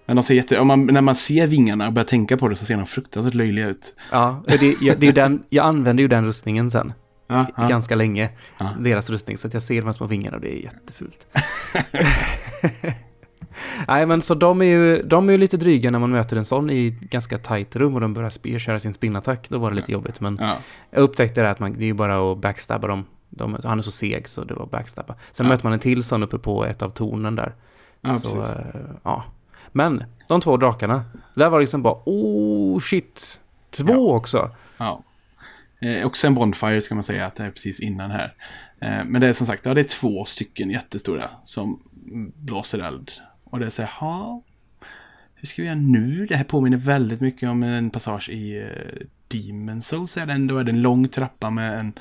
Men 0.05 0.15
de 0.15 0.23
ser 0.23 0.33
jätte, 0.35 0.59
om 0.59 0.67
man, 0.67 0.85
när 0.85 1.01
man 1.01 1.15
ser 1.15 1.47
vingarna 1.47 1.87
och 1.87 1.93
börjar 1.93 2.07
tänka 2.07 2.37
på 2.37 2.47
det 2.47 2.55
så 2.55 2.65
ser 2.65 2.77
de 2.77 2.85
fruktansvärt 2.85 3.33
löjliga 3.33 3.67
ut. 3.67 3.93
Ja, 4.11 4.43
det, 4.47 4.57
det, 4.97 5.07
är 5.07 5.13
den, 5.13 5.43
jag 5.49 5.65
använde 5.65 6.01
ju 6.01 6.07
den 6.07 6.25
rustningen 6.25 6.69
sen. 6.69 6.93
Ja, 7.27 7.45
ja. 7.57 7.67
Ganska 7.67 7.95
länge. 7.95 8.29
Ja. 8.59 8.69
Deras 8.79 9.09
rustning. 9.09 9.37
Så 9.37 9.47
att 9.47 9.53
jag 9.53 9.63
ser 9.63 9.75
de 9.75 9.85
här 9.85 9.91
små 9.91 10.07
vingarna 10.07 10.35
och 10.37 10.41
det 10.41 10.53
är 10.53 10.63
jättefult. 10.63 11.25
Nej 13.87 14.05
men 14.05 14.21
så 14.21 14.35
de 14.35 14.61
är, 14.61 14.65
ju, 14.65 15.01
de 15.03 15.27
är 15.29 15.31
ju 15.31 15.37
lite 15.37 15.57
dryga 15.57 15.91
när 15.91 15.99
man 15.99 16.11
möter 16.11 16.37
en 16.37 16.45
sån 16.45 16.69
i 16.69 16.89
ganska 17.01 17.37
tajt 17.37 17.75
rum 17.75 17.95
och 17.95 18.01
de 18.01 18.13
börjar 18.13 18.59
köra 18.59 18.79
sin 18.79 18.93
spinnattack. 18.93 19.49
Då 19.49 19.57
var 19.57 19.69
det 19.71 19.75
lite 19.75 19.91
jobbigt. 19.91 20.21
Men 20.21 20.37
Ja. 20.41 20.57
jag 20.91 21.01
upptäckte 21.01 21.41
det 21.41 21.51
att 21.51 21.59
man, 21.59 21.73
det 21.73 21.83
är 21.83 21.85
ju 21.85 21.93
bara 21.93 22.31
att 22.31 22.37
backstabba 22.37 22.87
dem. 22.87 23.05
De, 23.29 23.57
han 23.63 23.77
är 23.77 23.81
så 23.81 23.91
seg 23.91 24.27
så 24.29 24.43
det 24.43 24.53
var 24.53 24.65
backstabba. 24.65 25.15
Sen 25.31 25.45
Ja. 25.45 25.49
möter 25.51 25.63
man 25.65 25.73
en 25.73 25.79
till 25.79 26.03
sån 26.03 26.23
uppe 26.23 26.37
på 26.37 26.65
ett 26.65 26.81
av 26.81 26.89
tornen 26.89 27.35
där. 27.35 27.53
Ja, 28.01 28.13
så, 28.13 28.35
precis. 28.37 28.55
eh, 28.55 28.65
ja. 29.03 29.23
Men 29.71 30.03
de 30.27 30.41
två 30.41 30.57
drakarna. 30.57 31.03
Där 31.35 31.49
var 31.49 31.57
det 31.59 31.63
liksom 31.63 31.81
bara 31.81 31.95
oh 32.05 32.79
shit. 32.79 33.39
Två 33.71 33.85
Ja. 33.93 33.95
också. 34.15 34.49
Ja. 34.77 35.03
Eh, 35.81 36.05
också 36.05 36.27
en 36.27 36.33
Bonfire 36.33 36.81
ska 36.81 36.95
man 36.95 37.03
säga 37.03 37.25
att 37.25 37.35
det 37.35 37.43
är 37.43 37.51
precis 37.51 37.79
innan 37.79 38.11
här. 38.11 38.33
Eh, 38.81 39.05
men 39.05 39.21
det 39.21 39.27
är 39.27 39.33
som 39.33 39.47
sagt, 39.47 39.65
ja, 39.65 39.73
det 39.73 39.81
är 39.81 39.99
två 39.99 40.25
stycken 40.25 40.69
jättestora 40.69 41.23
som 41.45 41.79
blåser 42.35 42.79
eld. 42.79 43.11
Och 43.51 43.59
det 43.59 43.65
är 43.65 43.69
så 43.69 43.81
här, 43.81 44.41
hur 45.35 45.47
ska 45.47 45.61
vi 45.61 45.67
göra 45.67 45.79
nu? 45.79 46.25
Det 46.25 46.35
här 46.35 46.43
påminner 46.43 46.77
väldigt 46.77 47.21
mycket 47.21 47.49
om 47.49 47.63
en 47.63 47.89
passage 47.89 48.29
i 48.29 48.61
uh, 48.61 49.07
Demon 49.27 49.81
Souls. 49.81 50.17
Är 50.17 50.25
det 50.25 50.33
en, 50.33 50.47
då 50.47 50.57
är 50.57 50.63
det 50.63 50.71
en 50.71 50.81
lång 50.81 51.07
trappa 51.07 51.49
med 51.49 51.79
en, 51.79 51.93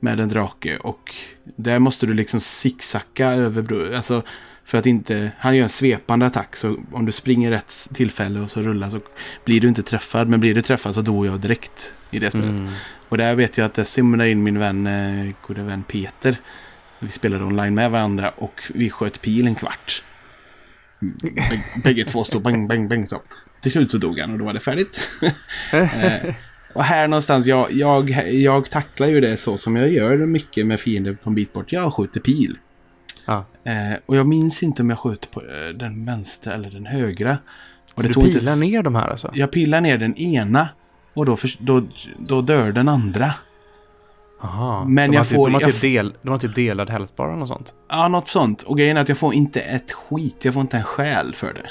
med 0.00 0.20
en 0.20 0.28
drake. 0.28 0.76
Och 0.76 1.14
där 1.44 1.78
måste 1.78 2.06
du 2.06 2.14
liksom 2.14 2.40
zigzacka 2.40 3.28
över. 3.28 3.94
Alltså 3.94 4.22
för 4.64 4.78
att 4.78 4.86
inte, 4.86 5.32
han 5.38 5.56
gör 5.56 5.62
en 5.62 5.68
svepande 5.68 6.26
attack. 6.26 6.56
Så 6.56 6.76
om 6.92 7.06
du 7.06 7.12
springer 7.12 7.50
rätt 7.50 7.88
tillfälle 7.94 8.40
och 8.40 8.50
så 8.50 8.62
rullar 8.62 8.90
så 8.90 9.00
blir 9.44 9.60
du 9.60 9.68
inte 9.68 9.82
träffad. 9.82 10.28
Men 10.28 10.40
blir 10.40 10.54
du 10.54 10.62
träffad 10.62 10.94
så 10.94 11.02
dog 11.02 11.26
jag 11.26 11.40
direkt 11.40 11.92
i 12.10 12.18
det 12.18 12.30
spelet. 12.30 12.60
Mm. 12.60 12.72
Och 13.08 13.18
där 13.18 13.34
vet 13.34 13.58
jag 13.58 13.64
att 13.64 13.74
det 13.74 13.84
simmar 13.84 14.24
in 14.24 14.42
min 14.42 14.58
vän, 14.58 14.86
eh, 14.86 15.34
gode 15.46 15.62
vän 15.62 15.82
Peter. 15.82 16.36
Vi 16.98 17.10
spelade 17.10 17.44
online 17.44 17.74
med 17.74 17.90
varandra 17.90 18.30
och 18.36 18.62
vi 18.74 18.90
sköt 18.90 19.22
pil 19.22 19.46
en 19.46 19.54
kvart. 19.54 20.02
Bäg- 21.00 21.82
Bägge 21.84 22.04
två 22.04 22.24
stod 22.24 22.42
bang, 22.42 22.68
bang, 22.68 22.88
bang 22.88 23.08
så. 23.08 23.22
Till 23.62 23.72
slut 23.72 23.90
så 23.90 23.98
dog 23.98 24.18
han 24.18 24.32
och 24.32 24.38
då 24.38 24.44
var 24.44 24.52
det 24.52 24.60
färdigt. 24.60 25.10
eh, 25.72 26.34
och 26.72 26.84
här 26.84 27.08
någonstans, 27.08 27.46
jag, 27.46 27.72
jag, 27.72 28.10
jag 28.32 28.70
tacklar 28.70 29.06
ju 29.06 29.20
det 29.20 29.36
så 29.36 29.58
som 29.58 29.76
jag 29.76 29.92
gör 29.92 30.16
mycket 30.16 30.66
med 30.66 30.80
fiender 30.80 31.14
på 31.14 31.30
en 31.30 31.34
bit 31.34 31.52
bort. 31.52 31.72
Jag 31.72 31.92
skjuter 31.94 32.20
pil. 32.20 32.58
Ja. 33.26 33.46
Eh, 33.64 33.98
och 34.06 34.16
jag 34.16 34.28
minns 34.28 34.62
inte 34.62 34.82
om 34.82 34.90
jag 34.90 34.98
skjuter 34.98 35.28
på 35.28 35.40
eh, 35.40 35.68
den 35.74 36.04
vänstra 36.04 36.54
eller 36.54 36.70
den 36.70 36.86
högra. 36.86 37.38
Och 37.94 38.02
Så 38.02 38.06
du 38.08 38.12
tog 38.14 38.26
inte 38.26 38.38
pilar 38.38 38.52
s- 38.52 38.60
ner 38.60 38.82
de 38.82 38.94
här 38.94 39.08
alltså? 39.08 39.30
Jag 39.34 39.50
pilar 39.52 39.80
ner 39.80 39.98
den 39.98 40.14
ena. 40.14 40.68
Och 41.14 41.26
då, 41.26 41.36
för, 41.36 41.50
då, 41.58 41.86
då 42.18 42.42
dör 42.42 42.72
den 42.72 42.88
andra. 42.88 43.34
Aha. 44.40 44.84
Men 44.84 45.10
de 45.10 45.16
jag 45.16 45.28
typ, 45.28 45.36
får- 45.36 45.46
de, 45.48 45.54
har 45.54 45.60
typ 45.60 45.80
del, 45.80 46.14
de 46.22 46.28
har 46.28 46.38
typ 46.38 46.54
delad 46.54 46.90
hälsbara 46.90 47.40
och 47.40 47.48
sånt. 47.48 47.74
Ja, 47.88 48.08
något 48.08 48.28
sånt. 48.28 48.62
Och 48.62 48.78
grejen 48.78 48.96
är 48.96 49.00
att 49.00 49.08
jag 49.08 49.18
får 49.18 49.34
inte 49.34 49.60
ett 49.60 49.92
skit. 49.92 50.44
Jag 50.44 50.54
får 50.54 50.60
inte 50.60 50.76
en 50.76 50.84
själ 50.84 51.34
för 51.34 51.54
det. 51.54 51.70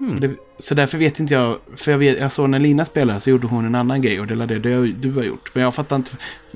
Och 0.00 0.20
det 0.20 0.36
så 0.58 0.74
därför 0.74 0.98
vet 0.98 1.20
inte 1.20 1.34
jag. 1.34 1.58
För 1.76 1.90
jag, 1.90 1.98
vet, 1.98 2.20
jag 2.20 2.32
såg 2.32 2.50
när 2.50 2.58
Lina 2.58 2.84
spelade 2.84 3.20
så 3.20 3.30
gjorde 3.30 3.46
hon 3.46 3.66
en 3.66 3.74
annan 3.74 4.02
grej. 4.02 4.20
Och 4.20 4.26
det 4.26 4.34
var 4.34 4.46
det 4.46 4.58
du, 4.58 4.92
du 4.92 5.12
har 5.12 5.22
gjort. 5.22 5.50
Men 5.54 5.62
jag 5.62 5.74
fattar 5.74 5.96
inte. 5.96 6.10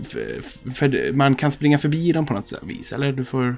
För, 0.04 0.42
för, 0.74 1.12
man 1.12 1.34
kan 1.34 1.52
springa 1.52 1.78
förbi 1.78 2.12
dem 2.12 2.26
på 2.26 2.34
något 2.34 2.46
sätt 2.46 2.62
vis. 2.62 2.92
Eller 2.92 3.12
du 3.12 3.24
får... 3.24 3.56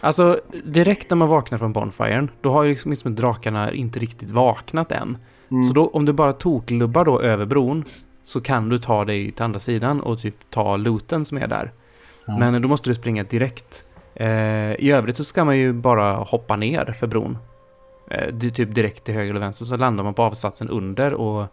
Alltså, 0.00 0.40
direkt 0.64 1.10
när 1.10 1.16
man 1.16 1.28
vaknar 1.28 1.58
från 1.58 1.72
Bonfiren, 1.72 2.30
då 2.40 2.50
har 2.50 2.62
ju 2.62 2.70
liksom, 2.70 2.90
liksom 2.90 3.14
drakarna 3.14 3.72
inte 3.72 3.98
riktigt 3.98 4.30
vaknat 4.30 4.92
än. 4.92 5.18
Mm. 5.50 5.68
Så 5.68 5.74
då, 5.74 5.86
om 5.86 6.04
du 6.04 6.12
bara 6.12 6.32
toklubbar 6.32 7.04
då 7.04 7.20
över 7.20 7.46
bron, 7.46 7.84
så 8.24 8.40
kan 8.40 8.68
du 8.68 8.78
ta 8.78 9.04
dig 9.04 9.32
till 9.32 9.44
andra 9.44 9.58
sidan 9.58 10.00
och 10.00 10.20
typ 10.20 10.34
ta 10.50 10.76
looten 10.76 11.24
som 11.24 11.38
är 11.38 11.46
där. 11.46 11.72
Ja. 12.26 12.38
Men 12.38 12.62
då 12.62 12.68
måste 12.68 12.90
du 12.90 12.94
springa 12.94 13.22
direkt. 13.22 13.84
Eh, 14.14 14.72
I 14.72 14.90
övrigt 14.90 15.16
så 15.16 15.24
ska 15.24 15.44
man 15.44 15.58
ju 15.58 15.72
bara 15.72 16.12
hoppa 16.12 16.56
ner 16.56 16.96
för 16.98 17.06
bron. 17.06 17.38
Eh, 18.10 18.38
typ 18.38 18.74
direkt 18.74 19.04
till 19.04 19.14
höger 19.14 19.30
eller 19.30 19.40
vänster 19.40 19.64
så 19.64 19.76
landar 19.76 20.04
man 20.04 20.14
på 20.14 20.22
avsatsen 20.22 20.68
under 20.68 21.14
och 21.14 21.46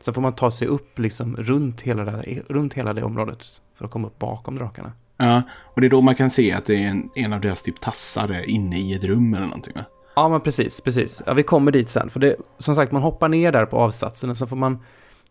så 0.00 0.12
får 0.12 0.22
man 0.22 0.34
ta 0.34 0.50
sig 0.50 0.68
upp 0.68 0.98
liksom 0.98 1.36
runt 1.36 1.80
hela 1.80 2.04
det, 2.04 2.42
runt 2.48 2.74
hela 2.74 2.92
det 2.92 3.02
området 3.02 3.46
för 3.74 3.84
att 3.84 3.90
komma 3.90 4.06
upp 4.06 4.18
bakom 4.18 4.58
drakarna. 4.58 4.92
Ja, 5.16 5.42
och 5.52 5.80
det 5.80 5.86
är 5.86 5.90
då 5.90 6.00
man 6.00 6.14
kan 6.14 6.30
se 6.30 6.52
att 6.52 6.64
det 6.64 6.84
är 6.84 6.88
en, 6.88 7.10
en 7.14 7.32
av 7.32 7.40
deras 7.40 7.62
typ 7.62 7.80
tassar 7.80 8.48
inne 8.48 8.80
i 8.80 8.94
ett 8.94 9.04
rum 9.04 9.34
eller 9.34 9.46
någonting. 9.46 9.72
Va? 9.74 9.84
Ja, 10.16 10.28
men 10.28 10.40
precis, 10.40 10.80
precis. 10.80 11.22
Ja, 11.26 11.34
vi 11.34 11.42
kommer 11.42 11.72
dit 11.72 11.90
sen. 11.90 12.10
För 12.10 12.20
det, 12.20 12.36
som 12.58 12.74
sagt, 12.74 12.92
man 12.92 13.02
hoppar 13.02 13.28
ner 13.28 13.52
där 13.52 13.66
på 13.66 13.76
avsatsen 13.76 14.30
och 14.30 14.36
så 14.36 14.46
får 14.46 14.56
man 14.56 14.78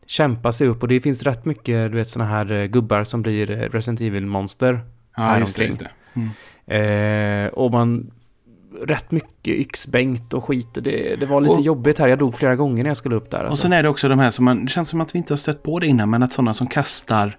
kämpa 0.05 0.51
sig 0.51 0.67
upp. 0.67 0.81
Och 0.81 0.87
det 0.87 1.01
finns 1.01 1.23
rätt 1.23 1.45
mycket, 1.45 1.91
du 1.91 1.97
vet, 1.97 2.09
sådana 2.09 2.29
här 2.31 2.51
eh, 2.51 2.65
gubbar 2.65 3.03
som 3.03 3.21
blir 3.21 3.51
eh, 3.51 3.57
Resident 3.57 4.01
Evil-monster. 4.01 4.79
Ja, 5.15 5.23
Här 5.23 5.39
just 5.39 5.57
det. 5.57 5.65
Just 5.65 5.79
det. 5.79 5.89
Mm. 6.67 7.45
Eh, 7.45 7.53
och 7.53 7.71
man... 7.71 8.11
Rätt 8.83 9.11
mycket 9.11 9.47
yxbänkt 9.55 10.33
och 10.33 10.43
skit. 10.43 10.67
Det, 10.73 11.15
det 11.19 11.25
var 11.25 11.41
lite 11.41 11.53
Och- 11.53 11.61
jobbigt 11.61 11.99
här. 11.99 12.07
Jag 12.07 12.19
dog 12.19 12.35
flera 12.35 12.55
gånger 12.55 12.83
när 12.83 12.89
jag 12.89 12.97
skulle 12.97 13.15
upp 13.15 13.31
där. 13.31 13.39
Och 13.43 13.45
Alltså. 13.49 13.61
sen 13.61 13.73
är 13.73 13.83
det 13.83 13.89
också 13.89 14.07
de 14.09 14.19
här 14.19 14.31
som 14.31 14.45
man, 14.45 14.65
det 14.65 14.71
känns 14.71 14.89
som 14.89 15.01
att 15.01 15.15
vi 15.15 15.17
inte 15.19 15.33
har 15.33 15.37
stött 15.37 15.63
på 15.63 15.79
det 15.79 15.87
innan, 15.87 16.09
men 16.09 16.23
att 16.23 16.33
sådana 16.33 16.53
som 16.53 16.67
kastar, 16.67 17.37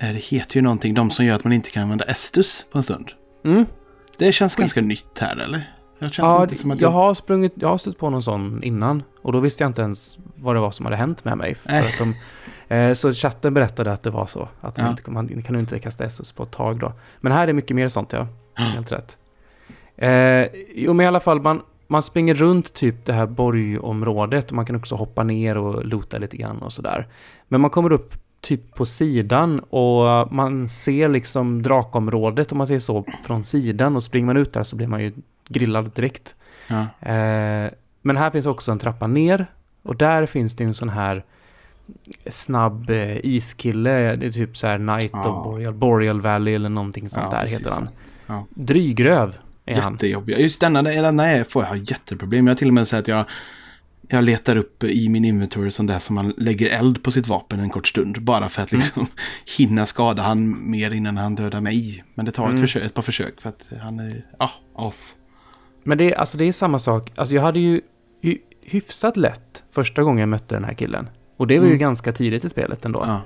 eh, 0.00 0.08
det 0.12 0.18
heter 0.24 0.56
ju 0.56 0.62
någonting, 0.62 0.94
de 0.94 1.10
som 1.10 1.24
gör 1.24 1.34
att 1.34 1.44
man 1.44 1.52
inte 1.52 1.70
kan 1.70 1.82
använda 1.82 2.04
Estus 2.04 2.66
på 2.72 2.78
en 2.78 2.84
stund. 2.84 3.10
Mm. 3.44 3.66
Det 4.18 4.32
känns 4.32 4.56
ganska 4.56 4.80
nytt 4.80 5.18
här, 5.18 5.36
eller? 5.36 5.70
Det 5.98 6.04
känns 6.04 6.18
Ja, 6.18 6.42
inte 6.42 6.54
som 6.54 6.70
att 6.70 6.80
jag 6.80 6.90
har 6.90 7.14
sprungit, 7.14 7.52
jag 7.56 7.68
har 7.68 7.78
stött 7.78 7.98
på 7.98 8.10
någon 8.10 8.22
sån 8.22 8.62
innan. 8.62 9.02
Och 9.22 9.32
då 9.32 9.40
visste 9.40 9.62
jag 9.64 9.68
inte 9.68 9.82
ens 9.82 10.18
vad 10.36 10.56
det 10.56 10.60
var 10.60 10.70
som 10.70 10.86
hade 10.86 10.96
hänt 10.96 11.24
med 11.24 11.38
mig. 11.38 11.56
De, 11.98 12.14
eh, 12.74 12.92
så 12.94 13.12
chatten 13.12 13.54
berättade 13.54 13.92
att 13.92 14.02
det 14.02 14.10
var 14.10 14.26
så. 14.26 14.48
Att 14.60 14.78
Ja. 14.78 14.90
inte, 14.90 15.10
man 15.10 15.42
kan 15.42 15.56
inte 15.56 15.78
kasta 15.78 16.08
SOS 16.08 16.32
på 16.32 16.42
ett 16.42 16.50
tag 16.50 16.78
då. 16.78 16.92
Men 17.20 17.32
här 17.32 17.48
är 17.48 17.52
mycket 17.52 17.76
mer 17.76 17.88
sånt 17.88 18.12
ja. 18.12 18.26
Ja. 18.56 18.62
Helt 18.64 18.92
rätt. 18.92 19.16
Eh, 19.96 20.46
jo 20.74 20.92
men 20.92 21.04
i 21.04 21.06
alla 21.06 21.20
fall, 21.20 21.40
man, 21.40 21.62
man 21.86 22.02
springer 22.02 22.34
runt 22.34 22.74
typ 22.74 23.04
det 23.04 23.12
här 23.12 23.26
borgområdet. 23.26 24.46
Och 24.50 24.56
man 24.56 24.66
kan 24.66 24.76
också 24.76 24.94
hoppa 24.94 25.22
ner 25.24 25.56
och 25.56 25.84
lota 25.84 26.18
lite 26.18 26.36
grann 26.36 26.58
och 26.62 26.72
sådär. 26.72 27.08
Men 27.48 27.60
man 27.60 27.70
kommer 27.70 27.92
upp 27.92 28.14
typ 28.40 28.74
på 28.74 28.86
sidan 28.86 29.58
och 29.60 30.32
man 30.32 30.68
ser 30.68 31.08
liksom 31.08 31.62
drakområdet 31.62 32.52
om 32.52 32.58
man 32.58 32.66
säger 32.66 32.80
så 32.80 33.04
från 33.26 33.44
sidan. 33.44 33.96
Och 33.96 34.02
springer 34.02 34.26
man 34.26 34.36
ut 34.36 34.52
där 34.52 34.62
så 34.62 34.76
blir 34.76 34.86
man 34.86 35.02
ju 35.02 35.12
grillad 35.48 35.90
direkt. 35.94 36.34
Ja. 36.66 36.80
Eh, 37.10 37.70
men 38.02 38.16
här 38.16 38.30
finns 38.30 38.46
också 38.46 38.72
en 38.72 38.78
trappa 38.78 39.06
ner. 39.06 39.46
Och 39.82 39.96
där 39.96 40.26
finns 40.26 40.56
det 40.56 40.64
en 40.64 40.74
sån 40.74 40.88
här 40.88 41.24
snabb 42.30 42.90
eh, 42.90 43.26
iskille. 43.26 44.16
Det 44.16 44.26
är 44.26 44.30
typ 44.30 44.56
så 44.56 44.66
här 44.66 44.78
Night 44.78 45.10
Ja. 45.12 45.28
of 45.28 45.44
Boreal, 45.44 45.74
Boreal 45.74 46.20
Valley 46.20 46.54
eller 46.54 46.68
någonting 46.68 47.08
sånt 47.08 47.26
Ja, 47.30 47.36
där 47.36 47.42
precis. 47.42 47.58
heter 47.58 47.70
han. 47.70 47.88
Ja. 48.26 48.46
Drygröv 48.50 49.36
är 49.66 49.80
han. 49.80 49.92
Jättejobbiga. 49.92 50.38
Just 50.38 50.60
denna, 50.60 50.82
denna 50.82 51.26
är, 51.26 51.44
får 51.44 51.62
jag 51.62 51.68
ha 51.68 51.76
jätteproblem. 51.76 52.46
Jag 52.46 52.54
har 52.54 52.58
till 52.58 52.68
och 52.68 52.74
med 52.74 52.88
sagt 52.88 53.00
att 53.00 53.08
jag... 53.08 53.24
jag 54.08 54.24
letar 54.24 54.56
upp 54.56 54.84
i 54.84 55.08
min 55.08 55.24
inventory 55.24 55.70
som 55.70 55.86
det 55.86 56.00
som 56.00 56.14
man 56.14 56.34
lägger 56.36 56.78
eld 56.78 57.02
på 57.02 57.10
sitt 57.10 57.28
vapen 57.28 57.60
en 57.60 57.70
kort 57.70 57.88
stund. 57.88 58.22
Bara 58.22 58.48
för 58.48 58.62
att 58.62 58.72
liksom 58.72 59.00
mm. 59.00 59.12
hinna 59.58 59.86
skada 59.86 60.22
han 60.22 60.70
mer 60.70 60.90
innan 60.90 61.16
han 61.16 61.34
dödar 61.34 61.60
mig. 61.60 62.04
Men 62.14 62.24
det 62.24 62.32
tar 62.32 62.44
ett, 62.44 62.50
mm. 62.50 62.62
försök, 62.62 62.84
ett 62.84 62.94
par 62.94 63.02
försök 63.02 63.40
för 63.40 63.48
att 63.48 63.68
han 63.82 63.98
är, 63.98 64.24
ja, 64.38 64.50
as. 64.74 65.16
Men 65.86 65.98
det, 65.98 66.14
alltså 66.14 66.38
det 66.38 66.44
är 66.44 66.52
samma 66.52 66.78
sak. 66.78 67.12
Alltså 67.16 67.34
jag 67.34 67.42
hade 67.42 67.60
ju 67.60 67.80
hyfsat 68.62 69.16
lätt 69.16 69.64
första 69.70 70.02
gången 70.02 70.20
jag 70.20 70.28
mötte 70.28 70.54
den 70.54 70.64
här 70.64 70.74
killen. 70.74 71.08
Och 71.36 71.46
det 71.46 71.58
var 71.58 71.66
ju 71.66 71.70
mm. 71.70 71.80
ganska 71.80 72.12
tidigt 72.12 72.44
i 72.44 72.48
spelet 72.48 72.84
ändå. 72.84 73.04
Ja. 73.06 73.20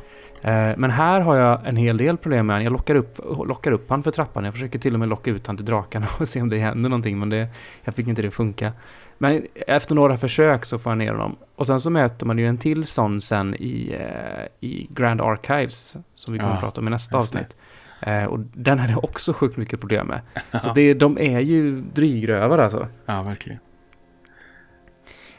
Eh, 0.50 0.76
men 0.76 0.90
här 0.90 1.20
har 1.20 1.36
jag 1.36 1.66
en 1.66 1.76
hel 1.76 1.96
del 1.96 2.16
problem 2.16 2.46
med 2.46 2.54
honom. 2.54 2.64
Jag 2.64 2.72
lockar 2.72 2.94
upp, 2.94 3.18
lockar 3.46 3.72
upp 3.72 3.90
han 3.90 4.02
för 4.02 4.10
trappan. 4.10 4.44
Jag 4.44 4.54
försöker 4.54 4.78
till 4.78 4.94
och 4.94 5.00
med 5.00 5.08
locka 5.08 5.30
ut 5.30 5.46
han 5.46 5.56
till 5.56 5.66
drakarna 5.66 6.06
och 6.18 6.28
se 6.28 6.42
om 6.42 6.48
det 6.48 6.58
händer 6.58 6.90
någonting. 6.90 7.18
Men 7.18 7.28
det, 7.28 7.48
jag 7.84 7.94
fick 7.94 8.08
inte 8.08 8.22
det 8.22 8.28
att 8.28 8.34
funka. 8.34 8.72
Men 9.18 9.46
efter 9.66 9.94
några 9.94 10.16
försök 10.16 10.64
så 10.64 10.78
får 10.78 10.90
jag 10.90 10.98
ner 10.98 11.12
honom. 11.12 11.36
Och 11.56 11.66
sen 11.66 11.80
så 11.80 11.90
möter 11.90 12.26
man 12.26 12.38
ju 12.38 12.46
en 12.46 12.58
till 12.58 12.84
sån 12.84 13.20
sen 13.20 13.54
i, 13.54 13.96
eh, 14.00 14.68
i 14.68 14.86
Grand 14.90 15.20
Archives. 15.20 15.96
Som 16.14 16.32
vi 16.32 16.38
kommer 16.38 16.52
ja, 16.52 16.54
att 16.54 16.62
prata 16.62 16.80
om 16.80 16.86
i 16.86 16.90
nästa 16.90 17.18
avsnitt. 17.18 17.56
Eh, 18.00 18.24
och 18.24 18.38
den 18.38 18.78
hade 18.78 18.92
jag 18.92 19.04
också 19.04 19.32
sjukt 19.32 19.56
mycket 19.56 19.80
problem 19.80 20.06
med. 20.06 20.20
Så 20.62 20.72
det, 20.72 20.94
de 20.94 21.18
är 21.18 21.40
ju 21.40 21.80
drygrövare 21.80 22.64
alltså. 22.64 22.86
Ja, 23.06 23.22
verkligen. 23.22 23.60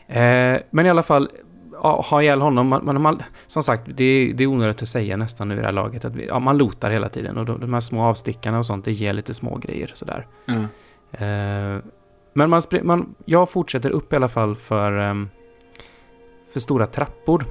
Eh, 0.08 0.62
men 0.70 0.86
i 0.86 0.90
alla 0.90 1.04
fall, 1.04 1.30
ha 1.82 2.22
ihjäl 2.22 2.42
honom. 2.42 2.68
Man, 2.68 2.86
man, 2.86 3.02
man, 3.02 3.24
som 3.48 3.64
sagt, 3.64 3.84
det, 3.86 4.34
det 4.36 4.44
är 4.44 4.48
onödigt 4.48 4.82
att 4.82 4.88
säga 4.88 5.18
nästan 5.18 5.48
nu 5.48 5.54
i 5.54 5.58
det 5.58 5.66
här 5.66 5.72
laget. 5.72 6.06
Att 6.06 6.16
vi, 6.16 6.28
ja, 6.28 6.40
man 6.40 6.58
lotar 6.58 6.90
hela 6.90 7.10
tiden 7.10 7.38
och 7.38 7.46
de, 7.46 7.60
de 7.60 7.74
här 7.74 7.82
små 7.82 8.04
avstickarna 8.04 8.60
och 8.60 8.66
sånt, 8.66 8.86
det 8.86 8.92
ger 8.92 9.14
lite 9.14 9.34
små 9.34 9.58
grejer 9.58 9.92
sådär. 9.94 10.28
Mm. 10.48 10.64
Eh, 11.12 11.84
men 12.34 12.50
man, 12.50 12.62
man, 12.84 13.16
jag 13.26 13.50
fortsätter 13.50 13.90
upp 13.90 14.14
i 14.14 14.16
alla 14.16 14.28
fall 14.28 14.56
för, 14.56 14.98
um, 14.98 15.30
för 16.54 16.60
stora 16.60 16.86
trappor. 16.86 17.46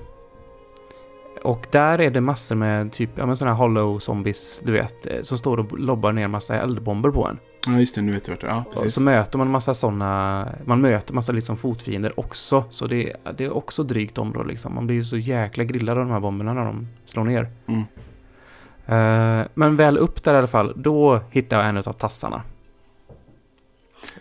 Och 1.42 1.66
där 1.70 2.00
är 2.00 2.10
det 2.10 2.20
massor 2.20 2.56
med 2.56 2.92
typ, 2.92 3.10
ja 3.14 3.26
men 3.26 3.36
sådana 3.36 3.54
här 3.54 3.58
hollow 3.58 3.98
zombies, 3.98 4.60
du 4.64 4.72
vet, 4.72 5.06
eh, 5.06 5.22
som 5.22 5.38
står 5.38 5.60
och 5.60 5.78
lobbar 5.78 6.12
ner 6.12 6.28
massa 6.28 6.58
eldbomber 6.58 7.10
på 7.10 7.26
en. 7.26 7.38
Ja, 7.66 7.72
just 7.78 7.94
det, 7.94 8.02
nu 8.02 8.12
vet 8.12 8.28
jag 8.28 8.34
vart 8.34 8.40
det 8.40 8.46
är. 8.46 8.50
Ja, 8.50 8.64
precis. 8.64 8.86
Och 8.86 8.92
så 8.92 9.00
möter 9.00 9.38
man 9.38 9.50
massa 9.50 9.74
sådana, 9.74 10.48
man 10.64 10.80
möter 10.80 11.14
massa 11.14 11.32
liksom 11.32 11.56
fotfiender 11.56 12.20
också. 12.20 12.64
Så 12.70 12.86
det, 12.86 13.16
det 13.36 13.44
är 13.44 13.56
också 13.56 13.82
drygt 13.82 14.18
område 14.18 14.48
liksom. 14.48 14.74
Man 14.74 14.86
blir 14.86 14.96
ju 14.96 15.04
så 15.04 15.16
jäkla 15.16 15.64
grillad 15.64 15.98
av 15.98 16.04
de 16.04 16.12
här 16.12 16.20
bomberna 16.20 16.54
när 16.54 16.64
de 16.64 16.88
slår 17.06 17.24
ner. 17.24 17.50
Mm. 17.66 17.80
Uh, 17.80 19.46
men 19.54 19.76
väl 19.76 19.98
upp 19.98 20.22
där 20.22 20.34
i 20.34 20.38
alla 20.38 20.46
fall, 20.46 20.72
då 20.76 21.20
hittar 21.30 21.56
jag 21.56 21.68
en 21.68 21.76
av 21.76 21.82
tassarna. 21.82 22.42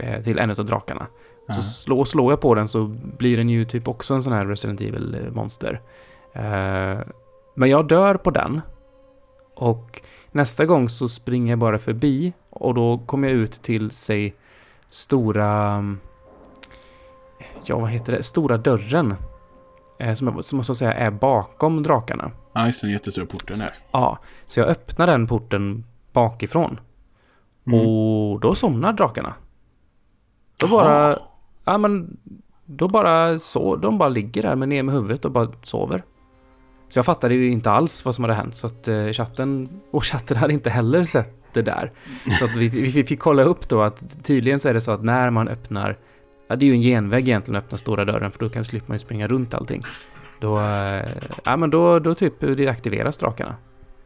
Uh, 0.03 0.23
till 0.23 0.39
en 0.39 0.49
av 0.49 0.65
drakarna. 0.65 1.01
Uh 1.01 1.07
-huh. 1.47 1.55
Så 1.55 1.61
slår, 1.61 2.05
slår 2.05 2.31
jag 2.31 2.41
på 2.41 2.55
den 2.55 2.67
så 2.67 2.85
blir 3.17 3.37
den 3.37 3.49
ju 3.49 3.65
typ 3.65 3.87
också 3.87 4.13
en 4.13 4.23
sån 4.23 4.33
här 4.33 4.45
Resident 4.45 4.81
Evil-monster. 4.81 5.81
Uh, 6.35 7.01
men 7.55 7.69
jag 7.69 7.87
dör 7.87 8.15
på 8.15 8.31
den. 8.31 8.61
Och 9.55 10.01
nästa 10.31 10.65
gång 10.65 10.89
så 10.89 11.09
springer 11.09 11.51
jag 11.51 11.59
bara 11.59 11.79
förbi 11.79 12.33
och 12.49 12.73
då 12.73 12.97
kommer 12.97 13.27
jag 13.27 13.37
ut 13.37 13.51
till, 13.51 13.91
säg, 13.91 14.35
stora... 14.87 15.83
Ja, 17.65 17.79
vad 17.79 17.89
heter 17.89 18.13
det? 18.13 18.23
Stora 18.23 18.57
dörren. 18.57 19.15
Eh, 19.99 20.13
som, 20.13 20.43
som 20.43 20.63
så 20.63 20.71
att 20.71 20.77
säga 20.77 20.93
är 20.93 21.11
bakom 21.11 21.83
drakarna. 21.83 22.31
Ja, 22.53 22.65
just 22.65 22.81
den 22.81 22.91
jättestora 22.91 23.25
porten 23.25 23.59
där. 23.59 23.73
Ja, 23.91 24.17
så 24.47 24.59
jag 24.59 24.69
öppnar 24.69 25.07
den 25.07 25.27
porten 25.27 25.83
bakifrån. 26.13 26.79
Mm. 27.67 27.79
Och 27.79 28.39
då 28.39 28.55
somnar 28.55 28.93
drakarna. 28.93 29.33
Då 30.57 30.67
bara... 30.67 31.19
Ja, 31.65 31.77
men... 31.77 32.17
Då 32.65 32.87
bara 32.87 33.39
så, 33.39 33.75
de 33.75 33.97
bara 33.97 34.09
ligger 34.09 34.43
där 34.43 34.55
med 34.55 34.69
ner 34.69 34.83
med 34.83 34.95
huvudet 34.95 35.25
och 35.25 35.31
bara 35.31 35.51
sover. 35.63 36.03
Så 36.89 36.99
jag 36.99 37.05
fattade 37.05 37.33
ju 37.33 37.51
inte 37.51 37.71
alls 37.71 38.05
vad 38.05 38.15
som 38.15 38.23
hade 38.23 38.33
hänt 38.33 38.55
så 38.55 38.67
att 38.67 38.87
eh, 38.87 39.09
chatten 39.11 39.69
och 39.91 40.05
chatten 40.05 40.37
hade 40.37 40.53
inte 40.53 40.69
heller 40.69 41.03
sett 41.03 41.35
det 41.53 41.61
där. 41.61 41.91
Så 42.39 42.45
att 42.45 42.55
vi, 42.55 42.67
vi 42.67 43.03
fick 43.03 43.19
kolla 43.19 43.43
upp 43.43 43.69
då 43.69 43.81
att 43.81 44.23
tydligen 44.23 44.59
så 44.59 44.69
är 44.69 44.73
det 44.73 44.81
så 44.81 44.91
att 44.91 45.03
när 45.03 45.29
man 45.29 45.47
öppnar, 45.47 45.97
ja 46.47 46.55
det 46.55 46.65
är 46.65 46.67
ju 46.67 46.73
en 46.73 46.81
genväg 46.81 47.27
egentligen 47.27 47.57
att 47.57 47.63
öppna 47.63 47.77
stora 47.77 48.05
dörren 48.05 48.31
för 48.31 48.39
då 48.39 48.49
kan 48.49 48.65
slipper 48.65 48.87
man 48.87 48.95
ju 48.95 48.99
springa 48.99 49.27
runt 49.27 49.53
allting. 49.53 49.83
Då, 50.39 50.59
eh, 50.59 51.09
ja 51.43 51.57
men 51.57 51.69
då, 51.69 51.99
då 51.99 52.15
typ 52.15 52.39
deaktiveras 52.39 53.17
drakarna. 53.17 53.55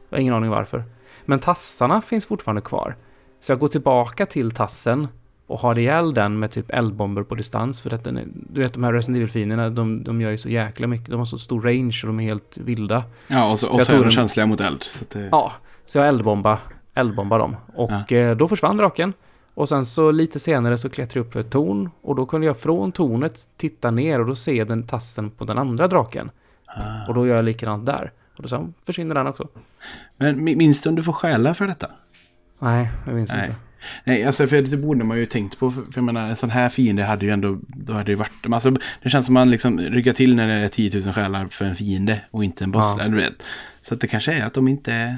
Jag 0.10 0.18
har 0.18 0.22
ingen 0.22 0.34
aning 0.34 0.50
varför. 0.50 0.84
Men 1.26 1.40
tassarna 1.40 2.02
finns 2.02 2.26
fortfarande 2.26 2.62
kvar. 2.62 2.96
Så 3.40 3.52
jag 3.52 3.60
går 3.60 3.68
tillbaka 3.68 4.26
till 4.26 4.52
tassen 4.52 5.08
och 5.48 5.60
har 5.60 5.80
ihjäl 5.80 6.14
den 6.14 6.40
med 6.40 6.52
typ 6.52 6.66
eldbomber 6.70 7.24
på 7.24 7.36
distans. 7.36 7.82
För 7.82 7.94
att 7.94 8.04
den 8.04 8.18
är, 8.18 8.26
du 8.34 8.62
vet 8.62 8.74
de 8.74 8.84
här 8.84 8.94
Resident 8.94 9.18
Evil-fienderna, 9.18 9.70
de, 9.70 10.04
de 10.04 10.22
gör 10.22 10.32
ju 10.32 10.38
så 10.38 10.50
jäkla 10.50 10.88
mycket. 10.88 11.10
De 11.10 11.18
har 11.18 11.26
så 11.26 11.38
stor 11.38 11.62
range 11.62 12.00
och 12.04 12.08
de 12.08 12.20
är 12.20 12.24
helt 12.24 12.58
vilda. 12.58 13.04
Ja, 13.28 13.52
och 13.52 13.60
så, 13.60 13.68
och 13.68 13.76
så, 13.76 13.86
så 13.86 13.96
är 13.96 14.04
de 14.04 14.12
känsliga 14.12 14.46
mot 14.46 14.62
eld. 14.62 14.84
Så 14.84 15.06
det... 15.14 15.28
Ja, 15.32 15.52
så 15.86 15.98
jag 15.98 16.08
eldbomba, 16.08 16.60
eldbomba 16.94 17.38
dem. 17.38 17.56
Och 17.76 17.92
ja. 18.12 18.18
eh, 18.18 18.38
då 18.38 18.48
försvann 18.48 18.78
draken. 18.78 19.14
Och 19.54 19.70
sen 19.70 19.86
så 19.86 20.12
lite 20.12 20.40
senare 20.40 20.78
så 20.78 20.90
klättrade 20.90 21.20
jag 21.20 21.26
upp 21.26 21.34
för 21.34 21.40
ett 21.40 21.52
torn. 21.52 21.90
Och 22.02 22.16
då 22.16 22.26
kunde 22.26 22.48
jag 22.48 22.58
från 22.58 22.92
tornet 22.92 23.40
titta 23.58 23.92
ner 23.92 24.20
och 24.20 24.26
då 24.26 24.36
ser 24.36 24.54
jag 24.54 24.68
den 24.68 24.88
tassen 24.88 25.30
på 25.30 25.46
den 25.46 25.58
andra 25.58 25.88
draken. 25.88 26.32
Ah. 26.66 27.08
Och 27.08 27.14
då 27.14 27.28
gör 27.28 27.36
jag 27.36 27.46
likadant 27.46 27.86
där. 27.86 28.12
Och 28.38 28.44
då 28.44 28.50
så 28.50 28.74
försvinner 28.86 29.16
den 29.16 29.28
också. 29.28 29.48
Men 30.18 30.44
minns 30.44 30.82
du 30.82 30.90
om 30.90 30.96
du 30.96 31.04
får 31.04 31.14
stjäla 31.14 31.54
för 31.54 31.68
detta? 31.68 31.88
Nej, 32.60 32.92
jag 33.06 33.16
minns 33.16 33.32
Nej. 33.32 33.40
inte. 33.40 33.56
Nej, 34.04 34.24
alltså 34.24 34.48
för 34.48 34.62
det 34.62 34.78
borde 34.78 35.04
man 35.04 35.18
ju 35.18 35.26
tänkt 35.26 35.60
på. 35.60 35.72
För, 35.72 35.84
jag 35.96 36.04
menar, 36.04 36.30
en 36.30 36.36
sån 36.36 36.50
här 36.50 36.70
fiende 36.70 37.04
hade 37.04 37.26
ju 37.26 37.32
ändå, 37.32 37.60
då 37.68 37.94
hade 37.94 38.12
det 38.12 38.16
varit, 38.16 38.32
alltså 38.52 38.72
det 39.04 39.10
känns 39.10 39.26
som 39.26 39.34
man 39.34 39.50
liksom 39.50 39.80
ryggar 39.80 40.14
till 40.14 40.36
när 40.36 40.48
det 40.48 40.54
är 40.54 40.68
10 40.68 41.02
000 41.06 41.14
själar 41.14 41.48
för 41.48 41.66
en 41.66 41.76
fiende 41.76 42.22
och 42.32 42.44
inte 42.44 42.64
en 42.64 42.72
boss. 42.72 42.96
Ja. 43.00 43.08
Du 43.08 43.16
vet. 43.16 43.44
Så 43.82 43.94
att 43.94 44.02
det 44.02 44.08
kanske 44.08 44.34
är 44.34 44.46
att 44.46 44.54
de 44.54 44.68
inte 44.68 44.94
är, 44.94 45.18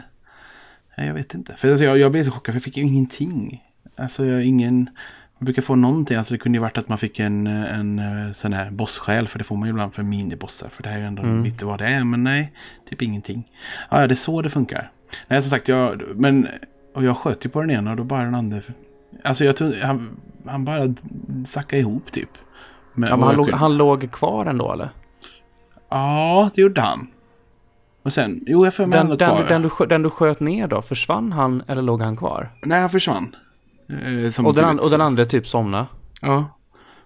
nej, 0.98 1.08
jag 1.08 1.14
vet 1.14 1.34
inte. 1.34 1.56
För 1.58 1.70
alltså, 1.70 1.86
jag, 1.86 1.98
jag 1.98 2.12
blev 2.12 2.24
så 2.24 2.32
chockad 2.32 2.54
för 2.54 2.58
jag 2.58 2.64
fick 2.64 2.78
ju 2.78 2.84
ingenting. 2.84 3.64
Alltså 3.96 4.26
jag 4.26 4.46
ingen, 4.46 4.90
man 5.38 5.46
brukar 5.46 5.62
få 5.62 5.76
någonting, 5.76 6.18
alltså 6.18 6.34
det 6.34 6.38
kunde 6.38 6.58
ju 6.58 6.62
varit 6.62 6.78
att 6.78 6.90
man 6.90 6.98
fick 6.98 7.20
en, 7.20 7.48
en 7.48 8.00
eh, 8.00 8.32
sån 8.32 8.54
här 8.54 8.72
bosssjäl, 8.72 9.28
för 9.28 9.40
det 9.40 9.44
får 9.46 9.56
man 9.56 9.68
ju 9.68 9.70
ibland 9.70 9.94
för 9.94 10.04
minibossar, 10.04 10.70
för 10.70 10.84
det 10.84 10.90
här 10.90 10.96
är 10.96 11.02
ju 11.02 11.08
ändå 11.08 11.24
mm. 11.24 11.44
lite 11.44 11.66
vad 11.66 11.80
det 11.80 11.88
är, 11.88 12.04
men 12.04 12.24
nej, 12.24 12.54
typ 12.90 13.02
ingenting. 13.02 13.52
Ja, 13.90 14.08
det 14.08 14.14
är 14.14 14.16
så 14.16 14.42
det 14.42 14.50
funkar. 14.50 14.92
Nej, 15.28 15.42
som 15.42 15.50
sagt, 15.50 15.68
jag, 15.68 16.02
men 16.16 16.48
och 16.96 17.04
jag 17.04 17.18
sköt 17.18 17.46
ju 17.46 17.50
på 17.50 17.62
den 17.62 17.72
ena 17.72 17.92
och 17.92 17.98
då 17.98 18.04
bara 18.04 18.24
den 18.24 18.36
andra. 18.36 18.62
Alltså 19.24 19.46
jag 19.46 19.56
tror, 19.56 19.74
han, 19.84 20.10
han 20.46 20.66
bara 20.66 20.94
sackade 21.46 21.80
ihop 21.80 22.12
typ. 22.12 22.30
Men, 22.94 23.10
ja, 23.10 23.18
men 23.18 23.28
han, 23.28 23.36
låg, 23.36 23.50
han 23.50 23.78
låg 23.78 24.12
kvar 24.12 24.46
ändå 24.46 24.74
eller? 24.74 24.90
Ja, 25.90 26.50
det 26.54 26.62
gjorde 26.62 26.82
han. 26.82 27.08
Och 28.04 28.14
sen, 28.14 28.44
jo 28.48 28.66
jag 28.66 28.74
för 28.74 28.86
mig 28.86 29.00
den, 29.00 29.08
den, 29.08 29.18
kvar. 29.18 29.46
Den 29.50 29.62
du, 29.62 29.70
den 29.88 30.02
du 30.02 30.10
sköt 30.10 30.40
ner 30.40 30.68
då, 30.68 30.82
försvann 30.82 31.32
han 31.32 31.64
eller 31.68 31.82
låg 31.82 32.02
han 32.02 32.18
kvar? 32.18 32.52
Nej, 32.62 32.82
han 32.82 32.90
försvann. 32.90 33.36
Eh, 33.90 34.46
och, 34.46 34.56
den, 34.56 34.80
och 34.80 34.90
den 34.90 35.02
andra 35.02 35.26
typ 35.26 35.48
somnade? 35.48 35.86
Ja. 36.22 36.46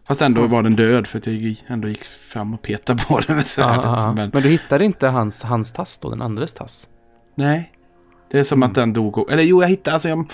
Fast 0.07 0.21
ändå 0.21 0.47
var 0.47 0.63
den 0.63 0.75
död 0.75 1.07
för 1.07 1.17
att 1.17 1.27
jag 1.27 1.55
ändå 1.67 1.87
gick 1.87 2.03
fram 2.03 2.53
och 2.53 2.61
petade 2.61 3.03
på 3.03 3.19
den 3.19 3.35
med 3.35 3.47
svärdet. 3.47 4.15
Men... 4.15 4.29
men 4.33 4.43
du 4.43 4.49
hittade 4.49 4.85
inte 4.85 5.07
hans, 5.07 5.43
hans 5.43 5.71
tass 5.71 5.97
då, 5.97 6.09
den 6.09 6.21
andres 6.21 6.53
tass? 6.53 6.87
Nej. 7.35 7.71
Det 8.31 8.39
är 8.39 8.43
som 8.43 8.59
mm. 8.59 8.69
att 8.69 8.75
den 8.75 8.93
dog. 8.93 9.31
Eller 9.31 9.43
jo, 9.43 9.61
jag 9.61 9.69
hittade, 9.69 9.93
alltså 9.93 10.09
jag, 10.09 10.31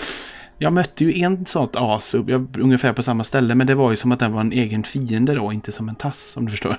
jag 0.58 0.72
mötte 0.72 1.04
ju 1.04 1.22
en 1.22 1.46
sånt 1.46 1.76
as 1.76 2.14
jag, 2.26 2.56
ungefär 2.58 2.92
på 2.92 3.02
samma 3.02 3.24
ställe. 3.24 3.54
Men 3.54 3.66
det 3.66 3.74
var 3.74 3.90
ju 3.90 3.96
som 3.96 4.12
att 4.12 4.18
den 4.18 4.32
var 4.32 4.40
en 4.40 4.52
egen 4.52 4.82
fiende 4.82 5.34
då, 5.34 5.52
inte 5.52 5.72
som 5.72 5.88
en 5.88 5.94
tass 5.94 6.36
om 6.36 6.44
du 6.44 6.50
förstår. 6.50 6.76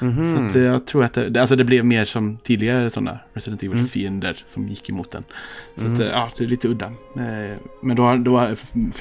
Mm 0.00 0.14
-hmm. 0.14 0.36
Så 0.36 0.44
att, 0.44 0.56
eh, 0.56 0.62
jag 0.62 0.86
tror 0.86 1.04
att 1.04 1.12
det, 1.14 1.40
alltså 1.40 1.56
det 1.56 1.64
blev 1.64 1.84
mer 1.84 2.04
som 2.04 2.36
tidigare 2.36 2.90
sådana 2.90 3.18
Resident 3.32 3.62
Evil-fiender 3.62 4.30
mm. 4.30 4.42
som 4.46 4.68
gick 4.68 4.90
emot 4.90 5.10
den. 5.10 5.24
Så 5.76 5.86
mm. 5.86 5.92
att, 5.92 6.00
ja, 6.00 6.30
det 6.38 6.44
är 6.44 6.48
lite 6.48 6.68
udda. 6.68 6.86
Eh, 7.16 7.56
men 7.82 7.96
då, 7.96 8.16
då 8.16 8.48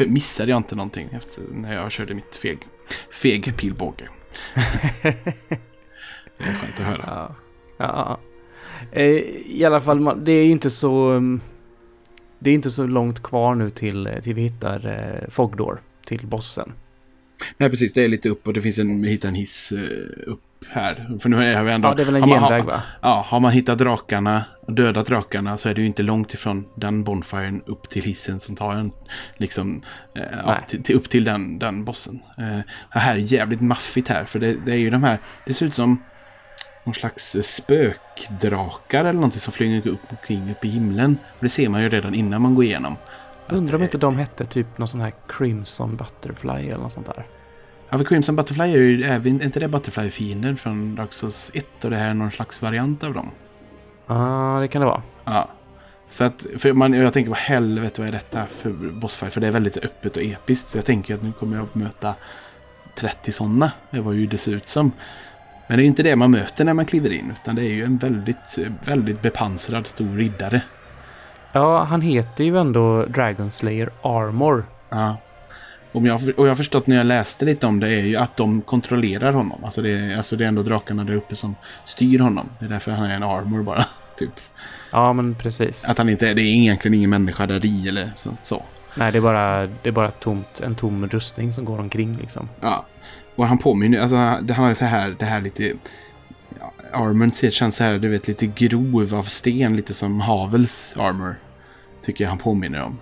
missade 0.07 0.49
jag 0.49 0.57
inte 0.57 0.75
någonting 0.75 1.09
efter, 1.11 1.43
när 1.53 1.73
jag 1.73 1.91
körde 1.91 2.13
mitt 2.13 2.35
feg, 2.35 2.57
feg 3.11 3.57
pilbåge. 3.57 4.09
det 5.03 5.09
är 6.37 6.53
skönt 6.53 6.79
att 6.79 6.85
höra. 6.85 7.03
Ja. 7.07 7.35
ja. 7.77 8.19
Eh, 8.91 9.23
I 9.45 9.63
alla 9.65 9.79
fall, 9.79 10.23
det 10.25 10.31
är 10.31 10.45
inte 10.45 10.69
så... 10.69 11.21
Det 12.43 12.49
är 12.49 12.53
inte 12.53 12.71
så 12.71 12.87
långt 12.87 13.23
kvar 13.23 13.55
nu 13.55 13.69
till, 13.69 14.09
till 14.23 14.33
vi 14.33 14.41
hittar 14.41 14.87
eh, 14.87 15.29
Fogdor, 15.29 15.81
till 16.05 16.27
bossen. 16.27 16.71
Nej, 17.57 17.69
precis. 17.69 17.93
Det 17.93 18.03
är 18.03 18.07
lite 18.07 18.29
upp 18.29 18.47
och 18.47 18.53
det 18.53 18.61
finns 18.61 18.79
en, 18.79 19.01
vi 19.01 19.09
hittar 19.09 19.29
en 19.29 19.35
hiss 19.35 19.71
eh, 19.71 20.31
upp 20.31 20.39
här. 20.69 21.17
För 21.21 21.29
nu 21.29 21.45
är 21.45 21.63
vi 21.63 21.71
ändå... 21.71 21.87
Ja, 21.87 21.93
det 21.93 22.03
är 22.03 22.05
väl 22.05 22.15
en 22.15 22.29
genväg 22.29 22.63
va? 22.63 22.81
Ja, 23.01 23.25
har 23.27 23.39
man 23.39 23.51
hittat 23.51 23.77
drakarna 23.77 24.43
dödat 24.67 25.05
drakarna 25.05 25.57
så 25.57 25.69
är 25.69 25.73
det 25.73 25.81
ju 25.81 25.87
inte 25.87 26.03
långt 26.03 26.33
ifrån 26.33 26.65
den 26.75 27.03
bonfiren 27.03 27.61
upp 27.65 27.89
till 27.89 28.03
hissen 28.03 28.39
som 28.39 28.55
tar 28.55 28.73
en 28.73 28.91
liksom 29.37 29.81
eh, 30.15 30.23
ja, 30.45 30.59
till, 30.83 30.95
upp 30.95 31.09
till 31.09 31.23
den, 31.23 31.59
den 31.59 31.85
bossen. 31.85 32.19
Eh, 32.37 32.59
här 32.89 33.15
är 33.15 33.19
jävligt 33.19 33.61
maffigt 33.61 34.07
här 34.07 34.25
för 34.25 34.39
det, 34.39 34.55
det, 34.65 34.71
är 34.71 34.77
ju 34.77 34.89
de 34.89 35.03
här, 35.03 35.17
det 35.45 35.53
ser 35.53 35.65
ut 35.65 35.73
som 35.73 36.03
någon 36.83 36.93
slags 36.93 37.35
spökdrakar 37.41 38.99
eller 38.99 39.13
någonting 39.13 39.39
som 39.39 39.53
flyger 39.53 39.91
upp 39.91 39.99
omkring 40.09 40.51
upp 40.51 40.65
i 40.65 40.67
himlen. 40.67 41.17
det 41.39 41.49
ser 41.49 41.69
man 41.69 41.81
ju 41.81 41.89
redan 41.89 42.13
innan 42.13 42.41
man 42.41 42.55
går 42.55 42.63
igenom. 42.63 42.97
Undrar 43.49 43.75
om 43.75 43.83
inte 43.83 43.97
de 43.97 44.17
hette 44.17 44.45
typ 44.45 44.77
någon 44.77 44.87
sån 44.87 45.01
här 45.01 45.13
Crimson 45.27 45.95
Butterfly 45.95 46.69
eller 46.69 46.77
något 46.77 46.91
sånt 46.91 47.05
där. 47.05 47.25
Ja, 47.89 47.97
för 47.97 48.05
Crimson 48.05 48.35
Butterfly 48.35 48.63
är 48.63 48.77
ju 48.77 49.03
är 49.03 49.27
inte 49.27 49.59
det 49.59 49.67
Butterfly-fiender 49.67 50.55
från 50.55 50.95
Dark 50.95 51.13
Souls 51.13 51.51
1 51.53 51.85
och 51.85 51.89
det 51.89 51.97
här 51.97 52.09
är 52.09 52.13
någon 52.13 52.31
slags 52.31 52.61
variant 52.61 53.03
av 53.03 53.13
dem. 53.13 53.31
Ja, 54.07 54.15
ah, 54.15 54.59
det 54.59 54.67
kan 54.67 54.81
det 54.81 54.87
vara. 54.87 55.01
Ja. 55.25 55.49
För 56.09 56.25
att, 56.25 56.45
för 56.57 56.73
man, 56.73 56.93
jag 56.93 57.13
tänker 57.13 57.29
vad 57.29 57.39
helvete 57.39 58.01
vad 58.01 58.07
är 58.07 58.11
detta 58.11 58.45
för 58.45 58.71
bossfight? 58.71 59.33
För 59.33 59.41
det 59.41 59.47
är 59.47 59.51
väldigt 59.51 59.77
öppet 59.77 60.17
och 60.17 60.23
episkt. 60.23 60.69
Så 60.69 60.77
jag 60.77 60.85
tänker 60.85 61.15
att 61.15 61.23
nu 61.23 61.31
kommer 61.31 61.57
jag 61.57 61.63
att 61.63 61.75
möta 61.75 62.15
30 62.95 63.31
sådana. 63.31 63.71
Det 63.89 64.01
var 64.01 64.13
ju 64.13 64.27
det 64.27 64.37
ser 64.37 64.51
ut 64.51 64.67
som. 64.67 64.91
Men 65.67 65.77
det 65.77 65.83
är 65.83 65.85
inte 65.85 66.03
det 66.03 66.15
man 66.15 66.31
möter 66.31 66.65
när 66.65 66.73
man 66.73 66.85
kliver 66.85 67.13
in. 67.13 67.33
Utan 67.41 67.55
det 67.55 67.61
är 67.61 67.73
ju 67.73 67.85
en 67.85 67.97
väldigt, 67.97 68.59
väldigt 68.85 69.21
bepansrad 69.21 69.87
stor 69.87 70.17
riddare. 70.17 70.61
Ja, 71.51 71.83
han 71.83 72.01
heter 72.01 72.43
ju 72.43 72.57
ändå 72.57 73.05
Dragon 73.05 73.51
Slayer 73.51 73.91
Armor. 74.01 74.65
Ja. 74.89 75.17
Och 75.91 76.07
jag, 76.07 76.21
och 76.37 76.45
jag 76.45 76.51
har 76.51 76.55
förstått 76.55 76.87
när 76.87 76.95
jag 76.95 77.05
läste 77.05 77.45
lite 77.45 77.67
om 77.67 77.79
det 77.79 77.89
är 77.89 78.01
ju 78.01 78.15
att 78.15 78.37
de 78.37 78.61
kontrollerar 78.61 79.33
honom. 79.33 79.63
Alltså 79.63 79.81
det, 79.81 79.89
är, 79.89 80.17
alltså 80.17 80.35
det 80.35 80.43
är 80.43 80.47
ändå 80.47 80.61
drakarna 80.63 81.03
där 81.03 81.13
uppe 81.13 81.35
som 81.35 81.55
styr 81.85 82.19
honom. 82.19 82.49
Det 82.59 82.65
är 82.65 82.69
därför 82.69 82.91
han 82.91 83.05
är 83.05 83.15
en 83.15 83.23
armor 83.23 83.63
bara. 83.63 83.85
Typ. 84.17 84.33
Ja, 84.91 85.13
men 85.13 85.35
precis. 85.35 85.89
Att 85.89 85.97
han 85.97 86.09
inte 86.09 86.29
är, 86.29 86.35
det 86.35 86.41
är 86.41 86.45
egentligen 86.45 86.95
ingen 86.95 87.09
människa 87.09 87.47
där 87.47 87.65
i 87.65 87.87
eller 87.87 88.11
så. 88.15 88.29
så. 88.43 88.63
Nej, 88.95 89.11
det 89.11 89.17
är 89.17 89.21
bara, 89.21 89.67
det 89.67 89.89
är 89.89 89.91
bara 89.91 90.11
tomt, 90.11 90.61
en 90.61 90.75
tom 90.75 91.07
rustning 91.07 91.53
som 91.53 91.65
går 91.65 91.79
omkring 91.79 92.17
liksom. 92.17 92.49
Ja. 92.59 92.85
Och 93.35 93.47
han 93.47 93.57
påminner, 93.57 93.99
alltså 93.99 94.15
han 94.53 94.69
är 94.69 94.73
så 94.73 94.85
här, 94.85 95.15
det 95.19 95.25
här 95.25 95.41
lite... 95.41 95.73
Ja, 96.59 96.73
armorn 96.91 97.31
känns 97.31 97.75
så 97.75 97.83
här, 97.83 97.97
du 97.97 98.09
vet, 98.09 98.27
lite 98.27 98.45
grov 98.47 99.15
av 99.15 99.23
sten, 99.23 99.75
lite 99.75 99.93
som 99.93 100.21
Havels 100.21 100.95
armor. 100.97 101.35
Tycker 102.01 102.23
jag 102.23 102.29
han 102.29 102.37
påminner 102.37 102.83
om. 102.83 102.99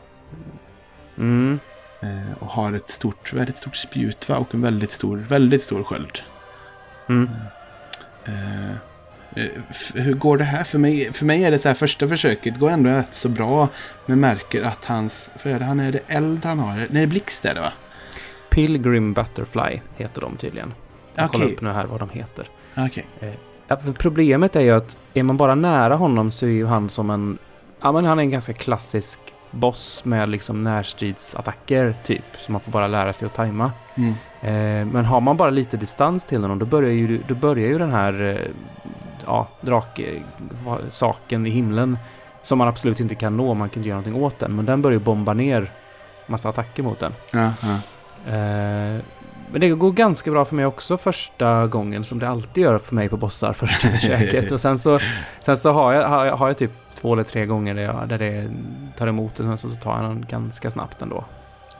Mm. 1.17 1.59
Eh, 2.01 2.37
och 2.39 2.47
har 2.47 2.73
ett 2.73 2.89
stort, 2.89 3.33
väldigt 3.33 3.57
stort 3.57 3.75
spjut 3.75 4.29
va? 4.29 4.37
och 4.37 4.55
en 4.55 4.61
väldigt 4.61 4.91
stor, 4.91 5.17
väldigt 5.17 5.63
stor 5.63 5.83
sköld. 5.83 6.19
Mm. 7.09 7.29
Eh, 8.25 8.75
hur 9.93 10.13
går 10.13 10.37
det 10.37 10.43
här? 10.43 10.63
För 10.63 10.77
mig, 10.77 11.13
för 11.13 11.25
mig 11.25 11.43
är 11.43 11.51
det 11.51 11.59
så 11.59 11.67
här 11.69 11.75
första 11.75 12.07
försöket 12.07 12.59
går 12.59 12.69
ändå 12.69 12.89
rätt 12.89 13.15
så 13.15 13.29
bra. 13.29 13.69
Men 14.05 14.19
märker 14.19 14.63
att 14.63 14.85
hans, 14.85 15.29
för 15.37 15.59
han 15.59 15.79
är 15.79 15.91
det 15.91 16.01
eld 16.07 16.45
han 16.45 16.59
har? 16.59 16.87
Nej, 16.89 17.07
blixt 17.07 17.45
är 17.45 17.53
det 17.53 17.61
va? 17.61 17.73
Pilgrim 18.51 19.13
Butterfly 19.13 19.79
heter 19.97 20.21
de 20.21 20.35
tydligen. 20.35 20.73
Jag 21.15 21.25
okay. 21.25 21.39
kollar 21.39 21.53
upp 21.53 21.61
nu 21.61 21.69
här 21.69 21.85
vad 21.85 21.99
de 21.99 22.09
heter. 22.09 22.47
Okay. 22.87 23.03
Eh, 23.19 23.93
problemet 23.99 24.55
är 24.55 24.61
ju 24.61 24.71
att 24.71 24.97
är 25.13 25.23
man 25.23 25.37
bara 25.37 25.55
nära 25.55 25.95
honom 25.95 26.31
så 26.31 26.45
är 26.45 26.49
ju 26.49 26.65
han 26.65 26.89
som 26.89 27.09
en... 27.09 27.37
Ja 27.81 27.91
men 27.91 28.05
han 28.05 28.19
är 28.19 28.23
en 28.23 28.31
ganska 28.31 28.53
klassisk 28.53 29.19
boss 29.51 30.05
med 30.05 30.29
liksom 30.29 30.63
närstridsattacker 30.63 31.95
typ. 32.03 32.23
Så 32.37 32.51
man 32.51 32.61
får 32.61 32.71
bara 32.71 32.87
lära 32.87 33.13
sig 33.13 33.25
att 33.25 33.33
tajma. 33.33 33.71
Mm. 33.95 34.13
Eh, 34.41 34.93
men 34.93 35.05
har 35.05 35.21
man 35.21 35.37
bara 35.37 35.49
lite 35.49 35.77
distans 35.77 36.23
till 36.23 36.41
honom 36.41 36.59
då 36.59 36.65
börjar 36.65 36.91
ju, 36.91 37.23
då 37.27 37.35
börjar 37.35 37.67
ju 37.67 37.77
den 37.77 37.91
här 37.91 38.21
eh, 38.21 38.51
ja, 39.25 39.47
draksaken 39.61 41.45
i 41.45 41.49
himlen 41.49 41.97
som 42.41 42.57
man 42.57 42.67
absolut 42.67 42.99
inte 42.99 43.15
kan 43.15 43.37
nå, 43.37 43.53
man 43.53 43.69
kan 43.69 43.79
inte 43.79 43.89
göra 43.89 43.99
någonting 43.99 44.23
åt 44.23 44.39
den. 44.39 44.55
Men 44.55 44.65
den 44.65 44.81
börjar 44.81 44.99
bomba 44.99 45.33
ner 45.33 45.71
massa 46.27 46.49
attacker 46.49 46.83
mot 46.83 46.99
den. 46.99 47.13
Ja, 47.31 47.53
ja. 47.61 47.79
Eh, 48.27 49.01
men 49.51 49.61
det 49.61 49.69
går 49.69 49.91
ganska 49.91 50.31
bra 50.31 50.45
för 50.45 50.55
mig 50.55 50.65
också 50.65 50.97
första 50.97 51.67
gången 51.67 52.03
som 52.03 52.19
det 52.19 52.29
alltid 52.29 52.63
gör 52.63 52.77
för 52.77 52.95
mig 52.95 53.09
på 53.09 53.17
bossar 53.17 53.53
första 53.53 53.87
försöket. 53.99 54.51
och 54.51 54.59
sen 54.59 54.79
så, 54.79 54.99
sen 55.39 55.57
så 55.57 55.71
har, 55.71 55.93
jag, 55.93 56.07
har, 56.07 56.25
jag, 56.25 56.37
har 56.37 56.47
jag 56.47 56.57
typ 56.57 56.71
två 56.95 57.13
eller 57.13 57.23
tre 57.23 57.45
gånger 57.45 57.75
där, 57.75 57.81
jag, 57.81 58.09
där 58.09 58.17
det 58.17 58.51
tar 58.97 59.07
emot 59.07 59.39
och 59.39 59.59
sen 59.59 59.71
så 59.71 59.81
tar 59.81 60.01
jag 60.01 60.09
den 60.09 60.25
ganska 60.29 60.69
snabbt 60.69 61.01
ändå. 61.01 61.25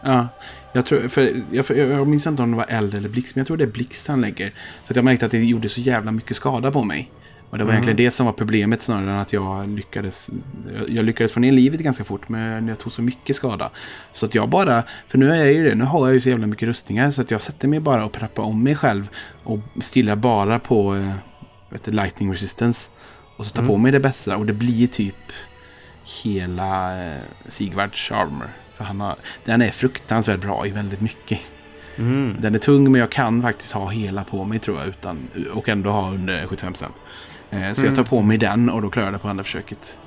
Ja, 0.02 0.28
jag, 0.74 0.86
tror, 0.86 1.08
för 1.08 1.30
jag, 1.52 1.66
för 1.66 1.76
jag 1.76 2.08
minns 2.08 2.28
inte 2.28 2.44
om 2.44 2.52
det 2.52 2.58
var 2.58 2.66
eld 2.70 2.94
eller 2.94 3.10
blixt, 3.10 3.36
men 3.36 3.40
jag 3.42 3.48
tror 3.48 3.58
det 3.58 3.64
är 3.64 3.68
blixt 3.68 4.08
han 4.08 4.22
lägger. 4.22 4.54
För 4.86 4.96
jag 4.96 5.06
märkte 5.06 5.26
att 5.26 5.32
det 5.32 5.44
gjorde 5.44 5.70
så 5.70 5.82
jävla 5.82 6.12
mycket 6.12 6.38
skada 6.38 6.72
på 6.72 6.84
mig. 6.84 7.12
Och 7.52 7.58
det 7.58 7.64
var 7.64 7.72
mm. 7.72 7.84
egentligen 7.84 7.98
det 7.98 8.12
som 8.12 8.26
var 8.26 8.34
problemet 8.34 8.82
snarare 8.82 9.12
än 9.12 9.20
att 9.20 9.34
jag 9.34 9.70
lyckades. 9.70 10.30
Jag 10.88 11.06
lyckades 11.06 11.32
få 11.32 11.40
ner 11.40 11.52
livet 11.52 11.80
ganska 11.80 12.04
fort 12.04 12.30
men 12.30 12.68
jag 12.68 12.80
tog 12.80 12.92
så 12.92 13.02
mycket 13.02 13.36
skada. 13.36 13.70
Så 14.12 14.26
att 14.26 14.36
jag 14.36 14.50
bara, 14.50 14.84
för 15.08 15.18
nu 15.18 15.32
är 15.32 15.36
jag 15.36 15.54
ju 15.54 15.70
det, 15.70 15.76
nu 15.76 15.86
har 15.86 16.08
jag 16.08 16.14
ju 16.14 16.22
så 16.22 16.30
jävla 16.30 16.48
mycket 16.48 16.68
rustningar 16.68 17.12
så 17.12 17.22
att 17.22 17.32
jag 17.32 17.42
sätter 17.42 17.68
mig 17.68 17.80
bara 17.80 18.06
och 18.06 18.12
preppar 18.12 18.44
om 18.44 18.64
mig 18.64 18.76
själv. 18.76 19.10
Och 19.44 19.60
stillar 19.80 20.16
bara 20.16 20.60
på 20.60 20.96
äh, 20.96 21.14
vet 21.70 21.84
du, 21.84 21.92
lightning 21.92 22.32
resistance. 22.32 22.92
Och 23.38 23.46
så 23.46 23.54
tar 23.54 23.62
mm. 23.62 23.70
på 23.70 23.78
mig 23.78 23.92
det 23.92 24.00
bästa 24.00 24.38
och 24.38 24.46
det 24.46 24.54
blir 24.54 24.88
typ 24.88 25.32
hela 26.24 27.04
äh, 27.06 27.22
Sigvards 27.50 28.12
armor. 28.12 28.50
För 28.76 28.84
han 28.84 29.02
har, 29.02 29.16
den 29.46 29.62
är 29.62 29.72
fruktansvärt 29.72 30.42
bra 30.42 30.68
i 30.68 30.70
väldigt 30.70 31.02
mycket. 31.02 31.40
Mm. 31.96 32.36
Den 32.40 32.56
är 32.56 32.60
tung 32.60 32.92
men 32.92 33.02
jag 33.02 33.12
kan 33.12 33.42
faktiskt 33.42 33.74
ha 33.74 33.90
hela 33.90 34.24
på 34.24 34.44
mig 34.44 34.60
tror 34.60 34.80
jag. 34.80 34.88
Utan, 34.88 35.28
och 35.54 35.70
ändå 35.70 35.92
ha 35.92 36.12
under 36.12 36.46
75%. 36.46 36.86
Eh, 37.52 37.74
så 37.74 37.82
mm. 37.82 37.86
jag 37.86 37.96
tar 37.96 38.04
på 38.04 38.22
mig 38.22 38.38
den 38.38 38.70
och 38.70 38.82
då 38.82 38.90
klarar 38.90 39.08
jag 39.08 39.14
det 39.14 39.20
på 39.20 39.30
andra 39.30 39.44
försöket. 39.44 39.98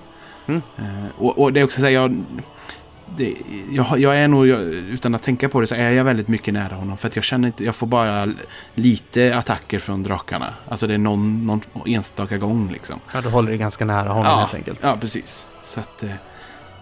Mm. 0.46 0.62
Eh, 0.78 1.06
och, 1.18 1.38
och, 1.38 1.52
det 1.52 1.60
är 1.60 1.64
också 1.64 1.80
så 1.80 1.84
här, 1.84 1.92
jag, 1.92 2.24
det, 3.16 3.34
jag, 3.70 3.98
jag, 3.98 4.16
är 4.16 4.28
nog, 4.28 4.46
jag, 4.46 4.60
utan 4.62 5.14
att 5.14 5.22
tänka 5.22 5.48
på 5.48 5.60
det, 5.60 5.66
så 5.66 5.74
är 5.74 5.90
jag 5.90 6.04
väldigt 6.04 6.28
mycket 6.28 6.54
nära 6.54 6.74
honom. 6.74 6.96
För 6.96 7.08
att 7.08 7.16
jag 7.16 7.24
känner 7.24 7.48
inte, 7.48 7.64
jag 7.64 7.74
får 7.74 7.86
bara 7.86 8.32
lite 8.74 9.36
attacker 9.36 9.78
från 9.78 10.02
drakarna. 10.02 10.54
Alltså 10.68 10.86
det 10.86 10.94
är 10.94 10.98
någon, 10.98 11.46
någon 11.46 11.60
enstaka 11.86 12.38
gång 12.38 12.72
liksom. 12.72 13.00
Ja, 13.12 13.20
du 13.20 13.28
håller 13.28 13.48
dig 13.48 13.58
ganska 13.58 13.84
nära 13.84 14.08
honom 14.08 14.24
ja, 14.24 14.40
helt 14.40 14.54
enkelt. 14.54 14.80
Ja, 14.82 14.96
precis. 15.00 15.46
Så 15.62 15.80
att 15.80 16.02
eh, 16.02 16.10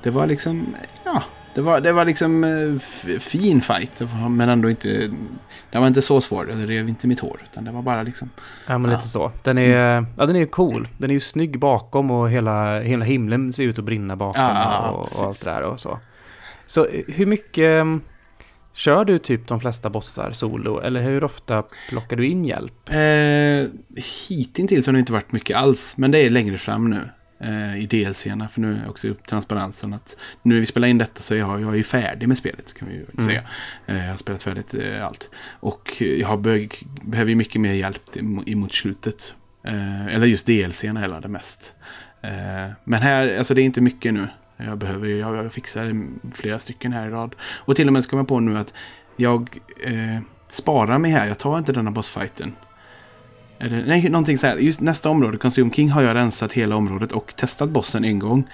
det 0.03 0.11
var 0.11 0.27
liksom, 0.27 0.67
det 1.55 1.61
var, 1.61 1.81
det 1.81 1.93
var 1.93 2.05
liksom 2.05 2.45
uh, 2.45 2.79
fin 3.19 3.61
fight. 3.61 4.03
Men 4.31 4.49
ändå 4.49 4.71
inte... 4.71 5.11
Den 5.71 5.81
var 5.81 5.89
inte 5.89 6.03
så 6.03 6.21
svår. 6.21 6.45
Det 6.45 6.67
rev 6.67 6.89
inte 6.89 7.07
mitt 7.07 7.21
hår. 7.21 7.41
Utan 7.45 7.65
det 7.65 7.71
var 7.71 7.83
bara 7.83 8.03
liksom... 8.03 8.31
Ja, 8.67 8.79
men 8.79 8.91
ja. 8.91 8.97
lite 8.97 9.09
så. 9.09 9.33
Den 9.43 9.59
är, 9.59 10.07
ja, 10.17 10.27
den 10.27 10.37
är 10.37 10.47
cool. 10.47 10.89
Den 10.99 11.11
är 11.11 11.15
ju 11.15 11.21
snygg 11.21 11.59
bakom 11.59 12.11
och 12.11 12.31
hela, 12.31 12.81
hela 12.81 13.05
himlen 13.05 13.53
ser 13.53 13.63
ut 13.63 13.79
att 13.79 13.85
brinna 13.85 14.17
bakom. 14.17 14.43
Ja, 14.43 14.91
och, 14.91 15.01
och, 15.01 15.27
allt 15.27 15.45
det 15.45 15.51
där 15.51 15.63
och 15.63 15.81
så. 15.81 15.99
Så 16.67 16.87
hur 17.09 17.27
mycket... 17.27 17.87
Kör 18.75 19.05
du 19.05 19.19
typ 19.19 19.49
de 19.49 19.61
flesta 19.61 19.91
bossar 19.91 20.33
solo? 20.33 20.81
Eller 20.81 21.03
hur 21.03 21.25
ofta 21.25 21.65
plockar 21.89 22.17
du 22.17 22.27
in 22.27 22.45
hjälp? 22.45 22.89
Eh, 22.89 23.71
hittills 24.29 24.87
har 24.87 24.93
det 24.93 24.99
inte 24.99 25.13
varit 25.13 25.33
mycket 25.33 25.57
alls. 25.57 25.95
Men 25.97 26.11
det 26.11 26.19
är 26.19 26.31
längre 26.31 26.59
fram 26.59 26.91
nu 26.91 27.01
eh, 27.43 27.77
i 27.77 27.87
DLCerna. 27.87 28.49
För 28.49 28.61
nu 28.61 28.77
är 28.77 28.91
också 28.91 29.09
upp 29.09 29.27
transparensen 29.27 29.95
att 29.95 30.17
nu 30.43 30.55
när 30.55 30.61
vi 30.61 30.67
spelar 30.67 30.89
in 30.89 30.99
detta 30.99 31.23
så 31.23 31.35
är 31.35 31.39
jag, 31.39 31.61
jag 31.61 31.79
är 31.79 31.83
färdig 31.83 32.29
med 32.29 32.39
spelet. 32.39 32.75
Kan 32.75 32.89
vi 32.89 32.95
ju 32.95 33.07
mm. 33.19 33.27
säga. 33.27 33.43
Eh, 33.87 34.05
jag 34.05 34.11
har 34.11 34.17
spelat 34.17 34.43
färdigt 34.43 34.75
eh, 34.75 35.07
allt. 35.07 35.31
Och 35.61 36.03
jag 36.03 36.41
be 36.41 36.69
behöver 37.03 37.35
mycket 37.35 37.61
mer 37.61 37.73
hjälp 37.73 38.17
emot 38.47 38.75
slutet. 38.75 39.35
Eller 40.11 40.27
just 40.27 40.47
DLCerna 40.47 41.01
hela 41.01 41.21
det 41.21 41.29
mest. 41.29 41.75
Men 42.85 43.03
här, 43.03 43.39
alltså 43.39 43.55
det 43.55 43.61
är 43.61 43.65
inte 43.65 43.81
mycket 43.81 44.15
nu. 44.15 44.29
Jag 44.57 44.79
behöver, 44.79 45.09
jag, 45.09 45.37
jag 45.37 45.53
fixar 45.53 46.07
flera 46.35 46.59
stycken 46.59 46.93
här 46.93 47.07
i 47.07 47.11
rad. 47.11 47.35
Och 47.41 47.77
till 47.77 47.87
och 47.87 47.93
med 47.93 48.05
ska 48.05 48.17
man 48.17 48.27
på 48.27 48.41
nu 48.41 48.59
att 48.59 48.75
jag 49.17 49.59
sparar 50.51 50.99
mig 50.99 51.11
här. 51.11 51.27
Jag 51.27 51.39
tar 51.39 51.59
inte 51.59 51.73
denna 51.73 51.91
bossfighten. 51.91 52.53
Eller, 53.63 53.87
nej, 53.87 54.09
någonting 54.09 54.39
så 54.39 54.47
här. 54.47 54.57
Just 54.57 54.81
nästa 54.81 55.11
område, 55.11 55.39
Consume 55.39 55.71
King, 55.71 55.91
har 55.91 56.03
jag 56.03 56.15
rensat 56.15 56.53
hela 56.53 56.77
området 56.77 57.13
och 57.13 57.37
testat 57.37 57.69
bossen 57.69 58.05
en 58.05 58.19
gång. 58.19 58.45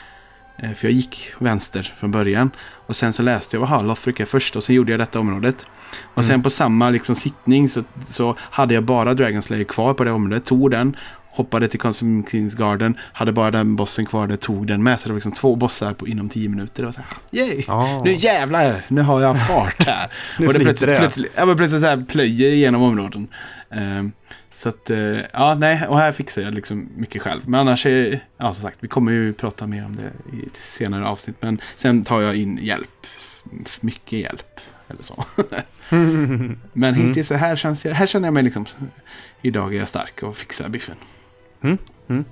Eh, 0.57 0.73
för 0.73 0.89
jag 0.89 0.93
gick 0.93 1.33
vänster 1.39 1.93
från 1.99 2.11
början. 2.11 2.51
Och 2.87 2.97
sen 2.97 3.13
så 3.13 3.23
läste 3.23 3.57
jag, 3.57 3.69
jaha, 3.69 3.83
Lothric 3.83 4.21
är 4.21 4.25
först 4.25 4.57
och 4.57 4.65
sen 4.65 4.75
gjorde 4.75 4.93
jag 4.93 5.01
detta 5.01 5.21
området. 5.21 5.67
Och 6.15 6.19
mm. 6.19 6.29
sen 6.29 6.43
på 6.43 6.51
samma 6.51 6.91
liksom, 6.91 7.15
sittning 7.17 7.69
så, 7.69 7.83
så 8.07 8.37
hade 8.39 8.75
jag 8.75 8.85
bara 8.85 9.15
Dragon 9.15 9.43
Slayer 9.43 9.65
kvar 9.65 9.95
på 9.95 10.05
det 10.05 10.11
området. 10.11 10.45
Tog 10.45 10.71
den, 10.71 10.97
hoppade 11.31 11.69
till 11.69 11.81
Consume 11.81 12.23
Kings 12.31 12.55
Garden, 12.55 12.99
hade 13.13 13.33
bara 13.33 13.51
den 13.51 13.77
bossen 13.77 14.07
kvar 14.07 14.27
där, 14.27 14.37
tog 14.37 14.67
den 14.67 14.83
med. 14.83 15.01
Så 15.01 15.09
det 15.09 15.13
var 15.13 15.17
liksom 15.17 15.33
två 15.33 15.57
bossar 15.57 15.95
på, 15.95 16.09
inom 16.09 16.29
tio 16.29 16.49
minuter. 16.49 16.83
Det 16.83 16.87
var 16.87 16.93
så 16.93 17.01
här, 17.01 17.11
yay! 17.31 17.63
Oh. 17.69 18.05
Nu 18.05 18.15
jävlar, 18.15 18.85
nu 18.89 19.03
har 19.03 19.21
jag 19.21 19.47
fart 19.47 19.87
här. 19.87 20.13
och 20.47 20.53
det 20.53 20.61
plötsligt, 20.61 20.91
det. 20.91 20.97
plötsligt, 20.97 21.33
ja, 21.37 21.47
men 21.47 21.57
plötsligt 21.57 21.83
så 21.83 21.89
här 21.89 22.05
plöjer 22.09 22.51
igenom 22.51 22.83
områden. 22.83 23.29
Um, 23.71 24.13
så 24.53 24.69
att, 24.69 24.91
eh, 24.91 25.19
ja, 25.33 25.55
nej, 25.55 25.87
och 25.89 25.99
här 25.99 26.13
fixar 26.13 26.43
jag 26.43 26.55
liksom 26.55 26.89
mycket 26.97 27.23
själv. 27.23 27.43
Men 27.47 27.61
annars 27.61 27.87
är, 27.87 28.25
ja 28.37 28.55
som 28.55 28.63
sagt, 28.63 28.77
vi 28.81 28.89
kommer 28.89 29.13
ju 29.13 29.33
prata 29.33 29.67
mer 29.67 29.85
om 29.85 29.97
det 29.97 30.37
i 30.37 30.47
ett 30.47 30.57
senare 30.57 31.07
avsnitt. 31.07 31.37
Men 31.41 31.61
sen 31.77 32.05
tar 32.05 32.21
jag 32.21 32.37
in 32.37 32.59
hjälp, 32.63 33.07
mycket 33.81 34.19
hjälp, 34.19 34.61
eller 34.89 35.03
så. 35.03 35.25
men 35.89 36.59
mm. 36.95 36.95
hittills 36.95 37.29
så 37.29 37.35
här, 37.35 37.57
känns 37.57 37.85
jag, 37.85 37.93
här 37.93 38.07
känner 38.07 38.27
jag 38.27 38.35
mig 38.35 38.43
liksom, 38.43 38.67
idag 39.43 39.75
är 39.75 39.79
jag 39.79 39.89
stark 39.89 40.23
och 40.23 40.37
fixar 40.37 40.69
biffen. 40.69 40.97
Mm. 41.63 41.79
Mm. 42.09 42.25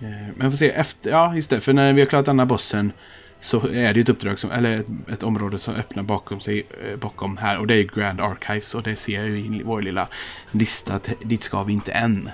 Eh, 0.00 0.34
men 0.36 0.50
får 0.50 0.56
se, 0.56 0.70
efter, 0.70 1.10
ja 1.10 1.34
just 1.34 1.50
det, 1.50 1.60
för 1.60 1.72
när 1.72 1.92
vi 1.92 2.00
har 2.00 2.06
klarat 2.06 2.26
den 2.26 2.38
här 2.38 2.46
bossen 2.46 2.92
så 3.40 3.68
är 3.68 3.94
det 3.94 4.00
ett 4.00 4.08
uppdrag, 4.08 4.38
som, 4.38 4.50
eller 4.50 4.78
ett, 4.78 4.86
ett, 5.12 5.22
område 5.22 5.58
som 5.58 5.74
öppnar 5.74 6.02
bakom 6.02 6.40
sig, 6.40 6.66
eh, 6.84 6.96
bakom 6.96 7.36
här. 7.36 7.58
Och 7.58 7.66
det 7.66 7.74
är 7.74 7.84
Grand 7.84 8.20
Archives 8.20 8.74
och 8.74 8.82
det 8.82 8.96
ser 8.96 9.20
jag 9.20 9.28
ju 9.28 9.38
i 9.38 9.62
vår 9.64 9.82
lilla 9.82 10.08
lista 10.50 10.94
att 10.94 11.10
dit 11.24 11.42
ska 11.42 11.62
vi 11.62 11.72
inte 11.72 11.92
än. 11.92 12.30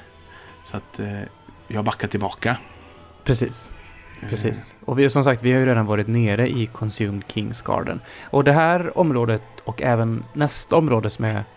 Så 0.65 0.77
att 0.77 0.99
eh, 0.99 1.21
jag 1.69 1.85
backar 1.85 2.09
tillbaka. 2.09 2.57
Precis. 3.25 3.71
Precis. 4.29 4.75
Och 4.85 4.99
vi, 4.99 5.11
som 5.11 5.25
sagt, 5.25 5.43
vi 5.43 5.53
har 5.53 5.61
ju 5.61 5.67
redan 5.67 5.87
varit 5.87 6.07
nere 6.07 6.49
i 6.49 6.67
Consumed 6.67 7.23
Kings 7.29 7.63
Garden. 7.63 8.01
Och 8.25 8.45
det 8.45 8.53
här 8.53 8.99
området 8.99 9.43
och 9.65 9.83
även 9.83 10.25
nästa 10.33 10.77
område 10.77 11.11
som 11.11 11.25
är 11.25 11.37
Eh, 11.37 11.56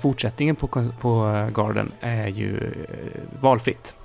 fortsättningen 0.00 0.56
på, 0.56 0.66
på 1.00 1.26
eh, 1.36 1.48
Garden 1.62 1.92
är 2.00 2.26
ju 2.28 2.56
eh, 2.56 3.40
valfritt. 3.40 3.96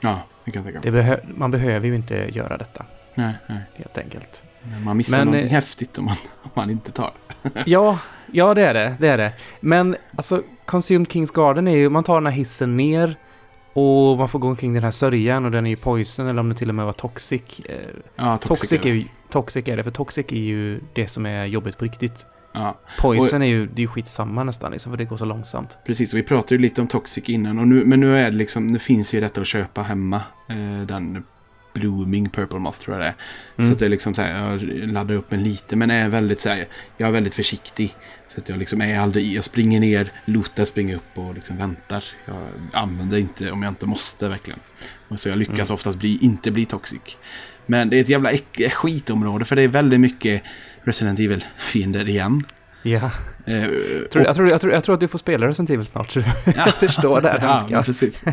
Ja, 0.00 0.20
det 0.44 0.50
kan 0.50 0.64
jag 0.64 0.72
tänka 0.72 0.90
behö- 0.90 1.20
man 1.36 1.50
behöver 1.50 1.86
ju 1.86 1.94
inte 1.94 2.14
göra 2.14 2.56
detta, 2.56 2.84
Nej, 3.14 3.34
nej. 3.46 3.58
helt 3.74 3.98
enkelt. 3.98 4.42
Man 4.84 4.96
missar 4.96 5.16
Men, 5.18 5.26
någonting 5.26 5.48
eh, 5.48 5.54
häftigt 5.54 5.98
om 5.98 6.04
man, 6.04 6.16
om 6.42 6.50
man 6.54 6.70
inte 6.70 6.92
tar. 6.92 7.12
Ja, 7.66 7.98
ja 8.32 8.54
det 8.54 8.62
är 8.62 8.74
det, 8.74 8.94
det 9.00 9.08
är 9.08 9.18
det. 9.18 9.32
Men 9.60 9.96
alltså, 10.16 10.42
Consumed 10.64 11.12
Kings 11.12 11.30
Garden 11.30 11.68
är 11.68 11.76
ju, 11.76 11.88
man 11.90 12.04
tar 12.04 12.14
den 12.14 12.26
här 12.26 12.32
hissen 12.32 12.76
ner 12.76 13.16
och 13.72 14.18
man 14.18 14.28
får 14.28 14.38
gå 14.38 14.48
omkring 14.48 14.74
den 14.74 14.82
här 14.84 14.90
sörjan 14.90 15.44
och 15.44 15.50
den 15.50 15.66
är 15.66 15.70
ju 15.70 15.76
poison 15.76 16.26
eller 16.26 16.40
om 16.40 16.48
det 16.48 16.54
till 16.54 16.68
och 16.68 16.74
med 16.74 16.84
var 16.84 16.92
toxic. 16.92 17.60
Eh, 17.60 17.74
Ja, 18.16 18.38
Toxic, 18.38 18.70
toxic 18.70 18.84
är 18.86 18.94
ju, 18.94 19.04
toxic 19.30 19.68
är 19.68 19.76
det, 19.76 19.82
för 19.82 19.90
toxic 19.90 20.26
är 20.28 20.36
ju 20.36 20.80
det 20.92 21.08
som 21.08 21.26
är 21.26 21.44
jobbigt 21.44 21.78
på 21.78 21.84
riktigt. 21.84 22.26
Ja, 22.56 22.78
Poison 23.00 23.42
är 23.42 23.46
ju, 23.46 23.66
det 23.66 23.82
är 23.82 23.86
skitsamma 23.86 24.44
nästan 24.44 24.72
liksom, 24.72 24.92
för 24.92 24.96
det 24.96 25.04
går 25.04 25.16
så 25.16 25.24
långsamt. 25.24 25.78
precis. 25.86 26.14
Vi 26.14 26.22
pratade 26.22 26.54
ju 26.54 26.60
lite 26.60 26.80
om 26.80 26.86
Toxic 26.86 27.24
innan. 27.28 27.58
Och 27.58 27.68
nu, 27.68 27.84
men 27.84 28.00
nu 28.00 28.18
är 28.18 28.30
det 28.30 28.36
liksom, 28.36 28.72
nu 28.72 28.78
finns 28.78 29.14
ju 29.14 29.20
detta 29.20 29.40
att 29.40 29.46
köpa 29.46 29.82
hemma. 29.82 30.22
Eh, 30.48 30.86
den 30.86 31.24
Blooming 31.74 32.28
Purple 32.28 32.58
Moss 32.58 32.80
tror 32.80 32.96
jag 32.96 33.04
det 33.04 33.08
är. 33.08 33.14
Mm. 33.58 33.70
Så 33.70 33.72
att 33.74 33.78
det 33.78 33.84
är 33.84 33.88
liksom 33.88 34.14
så 34.14 34.22
här, 34.22 34.50
jag 34.50 34.62
laddar 34.92 35.14
upp 35.14 35.32
en 35.32 35.42
lite. 35.42 35.76
Men 35.76 35.90
är 35.90 36.08
väldigt 36.08 36.40
så 36.40 36.48
här, 36.48 36.64
jag 36.96 37.08
är 37.08 37.12
väldigt 37.12 37.34
försiktig. 37.34 37.94
Så 38.34 38.40
att 38.40 38.48
jag 38.48 38.58
liksom 38.58 38.80
är 38.80 39.00
aldrig, 39.00 39.32
jag 39.32 39.44
springer 39.44 39.80
ner, 39.80 40.12
lootar, 40.24 40.64
springer 40.64 40.96
upp 40.96 41.18
och 41.18 41.34
liksom 41.34 41.56
väntar. 41.56 42.04
Jag 42.24 42.36
använder 42.72 43.18
inte 43.18 43.50
om 43.50 43.62
jag 43.62 43.70
inte 43.70 43.86
måste 43.86 44.28
verkligen. 44.28 44.60
Och 45.08 45.20
så 45.20 45.28
jag 45.28 45.38
lyckas 45.38 45.70
Mm. 45.70 45.74
oftast 45.74 45.98
bli, 45.98 46.18
inte 46.22 46.50
bli 46.50 46.64
toxic. 46.66 47.00
Men 47.66 47.90
det 47.90 47.96
är 47.96 48.00
ett 48.00 48.08
jävla 48.08 48.30
skitområde 48.72 49.44
för 49.44 49.56
det 49.56 49.62
är 49.62 49.68
väldigt 49.68 50.00
mycket 50.00 50.42
Resident 50.86 51.18
Evil-fiender 51.20 52.08
igen. 52.08 52.44
Ja, 52.82 53.10
Eh, 53.48 53.64
jag 53.64 54.10
tror, 54.10 54.24
jag, 54.24 54.34
tror, 54.36 54.48
jag, 54.48 54.60
tror, 54.60 54.72
jag 54.72 54.84
tror 54.84 54.94
att 54.94 55.00
du 55.00 55.08
får 55.08 55.18
spela 55.18 55.46
Resident 55.46 55.70
Evil 55.70 55.86
snart, 55.86 56.10
så 56.10 56.20
Ja. 56.56 56.66
förstår 56.80 57.20
det 57.20 57.28
här 57.30 57.38
ja, 57.42 57.66
men 57.70 57.82
precis. 57.84 58.24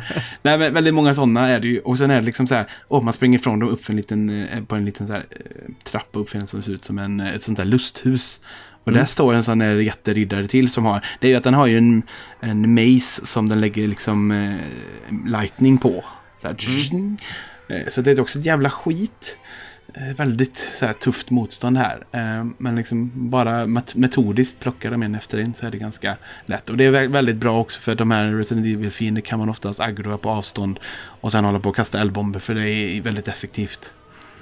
Nej, 0.42 0.58
men 0.58 0.74
väldigt 0.74 0.94
många 0.94 1.14
sådana 1.14 1.48
är 1.50 1.60
det 1.60 1.68
ju. 1.68 1.80
Och 1.80 1.98
sen 1.98 2.12
är 2.12 2.16
det 2.16 2.26
liksom 2.26 2.48
så 2.48 2.56
här, 2.56 2.66
oh, 2.88 3.04
man 3.04 3.14
springer 3.14 3.40
ifrån 3.40 3.60
dem 3.60 3.70
upp 3.70 3.90
en 3.90 3.96
liten, 3.96 4.30
eh, 4.44 4.64
på 4.64 4.76
en 4.76 4.86
liten 4.86 5.08
så 5.08 5.14
här, 5.14 5.26
eh, 5.32 5.72
trappa 5.84 6.20
upp 6.20 6.36
en 6.36 6.48
som 6.48 6.64
ser 6.64 6.72
ut 6.72 6.84
som 6.86 7.00
en, 7.00 7.20
eh, 7.20 7.36
ett 7.36 7.44
sånt 7.44 7.58
där 7.58 7.66
lusthus. 7.66 8.40
Och 8.84 8.88
Mm. 8.88 9.00
där 9.00 9.06
står 9.08 9.34
en 9.34 9.44
sån 9.44 9.60
där 9.60 9.76
jätteriddare 9.76 10.48
till 10.48 10.70
som 10.70 10.86
har, 10.86 11.06
det 11.20 11.28
är 11.28 11.32
ju 11.32 11.38
att 11.38 11.44
den 11.44 11.54
har 11.54 11.68
ju 11.68 11.78
en, 11.78 12.04
en 12.40 12.74
mace 12.74 13.26
som 13.26 13.50
den 13.50 13.62
lägger 13.62 13.88
liksom 13.88 14.32
eh, 14.32 14.56
lightning 15.32 15.78
på. 15.78 16.04
Så, 16.42 16.48
här, 16.48 16.56
Mm. 16.92 17.18
så 17.90 18.02
det 18.02 18.12
är 18.12 18.20
också 18.22 18.40
ett 18.40 18.46
jävla 18.46 18.70
skit. 18.70 19.38
Eh, 19.96 20.16
väldigt 20.16 20.70
så 20.80 20.86
här, 20.86 20.94
tufft 20.94 21.30
motstånd 21.30 21.78
här. 21.78 22.04
Eh, 22.12 22.46
men 22.58 22.76
liksom 22.76 23.12
bara 23.14 23.66
met- 23.66 23.98
metodiskt 23.98 24.60
plockar 24.60 24.92
de 24.92 25.04
en 25.04 25.16
efter 25.16 25.38
en 25.38 25.54
så 25.54 25.66
är 25.68 25.72
det 25.72 25.78
ganska 25.78 26.16
lätt. 26.46 26.70
Och 26.70 26.78
det 26.78 26.86
är 26.86 26.92
vä- 26.92 27.08
väldigt 27.12 27.36
bra 27.36 27.60
också 27.60 27.80
för 27.82 27.96
de 27.96 28.12
här 28.12 28.32
Resident 28.32 28.66
Evil-fiender 28.68 29.22
kan 29.22 29.40
man 29.40 29.50
oftast 29.50 29.80
aggroa 29.80 30.18
på 30.18 30.30
avstånd. 30.30 30.80
Och 31.22 31.32
sen 31.32 31.46
hålla 31.46 31.60
på 31.60 31.70
och 31.70 31.76
kasta 31.76 32.02
eldbomber 32.02 32.40
för 32.40 32.54
det 32.56 32.70
är 32.70 33.02
väldigt 33.02 33.28
effektivt. 33.28 33.94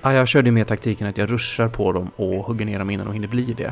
Ja, 0.02 0.14
jag 0.14 0.28
körde 0.28 0.52
med 0.52 0.68
taktiken 0.68 1.08
att 1.08 1.18
jag 1.18 1.32
ruschar 1.32 1.68
på 1.68 1.92
dem 1.92 2.12
och 2.16 2.46
hugger 2.46 2.66
ner 2.66 2.80
dem 2.80 2.90
innan 2.90 3.06
de 3.06 3.14
hinner 3.14 3.28
bli 3.28 3.54
det. 3.58 3.64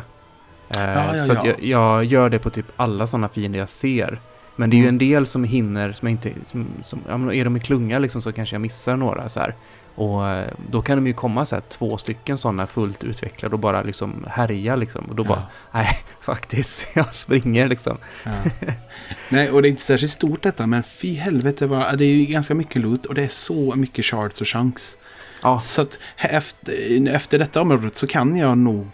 Eh, 0.70 0.82
Ja, 0.82 1.16
ja, 1.16 1.24
så 1.24 1.32
att 1.34 1.46
ja. 1.46 1.52
jag, 1.52 1.64
jag 1.64 2.06
gör 2.06 2.30
det 2.30 2.40
på 2.40 2.50
typ 2.50 2.66
alla 2.76 3.08
sådana 3.08 3.30
fiender 3.30 3.60
jag 3.60 3.70
ser. 3.70 4.20
Men 4.56 4.70
det 4.70 4.76
är 4.76 4.78
ju 4.78 4.84
Mm. 4.84 4.96
en 4.96 4.98
del 4.98 5.26
som 5.26 5.44
hinner, 5.44 5.92
som 5.92 6.08
jag 6.08 6.14
inte, 6.14 6.32
som, 6.46 6.68
som, 6.84 7.00
ja, 7.08 7.34
är 7.34 7.44
de 7.46 7.58
i 7.58 7.60
klunga 7.60 8.00
liksom 8.00 8.22
så 8.22 8.32
kanske 8.32 8.56
jag 8.56 8.62
missar 8.62 8.96
några 8.98 9.30
så 9.30 9.40
här. 9.40 9.56
Och 10.00 10.28
eh, 10.28 10.48
då 10.72 10.82
kan 10.82 10.98
de 10.98 11.08
ju 11.08 11.14
komma 11.14 11.46
så 11.46 11.56
här 11.56 11.62
två 11.62 11.98
stycken 11.98 12.38
sådana 12.38 12.68
fullt 12.68 13.04
utvecklade 13.04 13.56
och 13.56 13.60
bara 13.60 13.84
liksom 13.84 14.26
härja 14.30 14.76
liksom. 14.76 15.06
Och 15.06 15.16
då 15.16 15.24
bara, 15.24 15.44
nej 15.72 15.88
faktiskt, 16.22 16.88
jag 16.94 17.16
springer 17.16 17.68
liksom. 17.68 17.98
Ja. 18.24 18.32
Nej, 19.30 19.52
och 19.52 19.62
det 19.62 19.68
är 19.68 19.70
inte 19.70 19.82
särskilt 19.82 20.12
stort 20.12 20.44
detta, 20.44 20.68
men 20.68 20.84
fy 20.84 21.16
helvete 21.16 21.68
vad, 21.68 21.98
det 21.98 22.06
är 22.06 22.14
ju 22.14 22.26
ganska 22.26 22.56
mycket 22.56 22.82
loot 22.82 23.06
och 23.06 23.16
det 23.16 23.24
är 23.24 23.28
så 23.30 23.74
mycket 23.76 24.06
shards 24.06 24.42
och 24.42 24.48
chunks. 24.48 24.98
Ja, 25.44 25.60
Så 25.60 25.82
att 25.82 25.98
efter, 26.18 27.08
efter 27.08 27.40
detta 27.40 27.62
området 27.62 27.96
så 27.96 28.08
kan 28.08 28.36
jag 28.38 28.58
nog, 28.58 28.90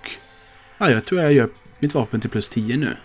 ja 0.78 0.90
jag 0.90 1.06
tror 1.06 1.22
jag 1.22 1.34
gör 1.34 1.50
mitt 1.80 1.94
vapen 1.94 2.22
till 2.22 2.30
plus 2.30 2.50
10 2.50 2.78
nu. 2.78 2.96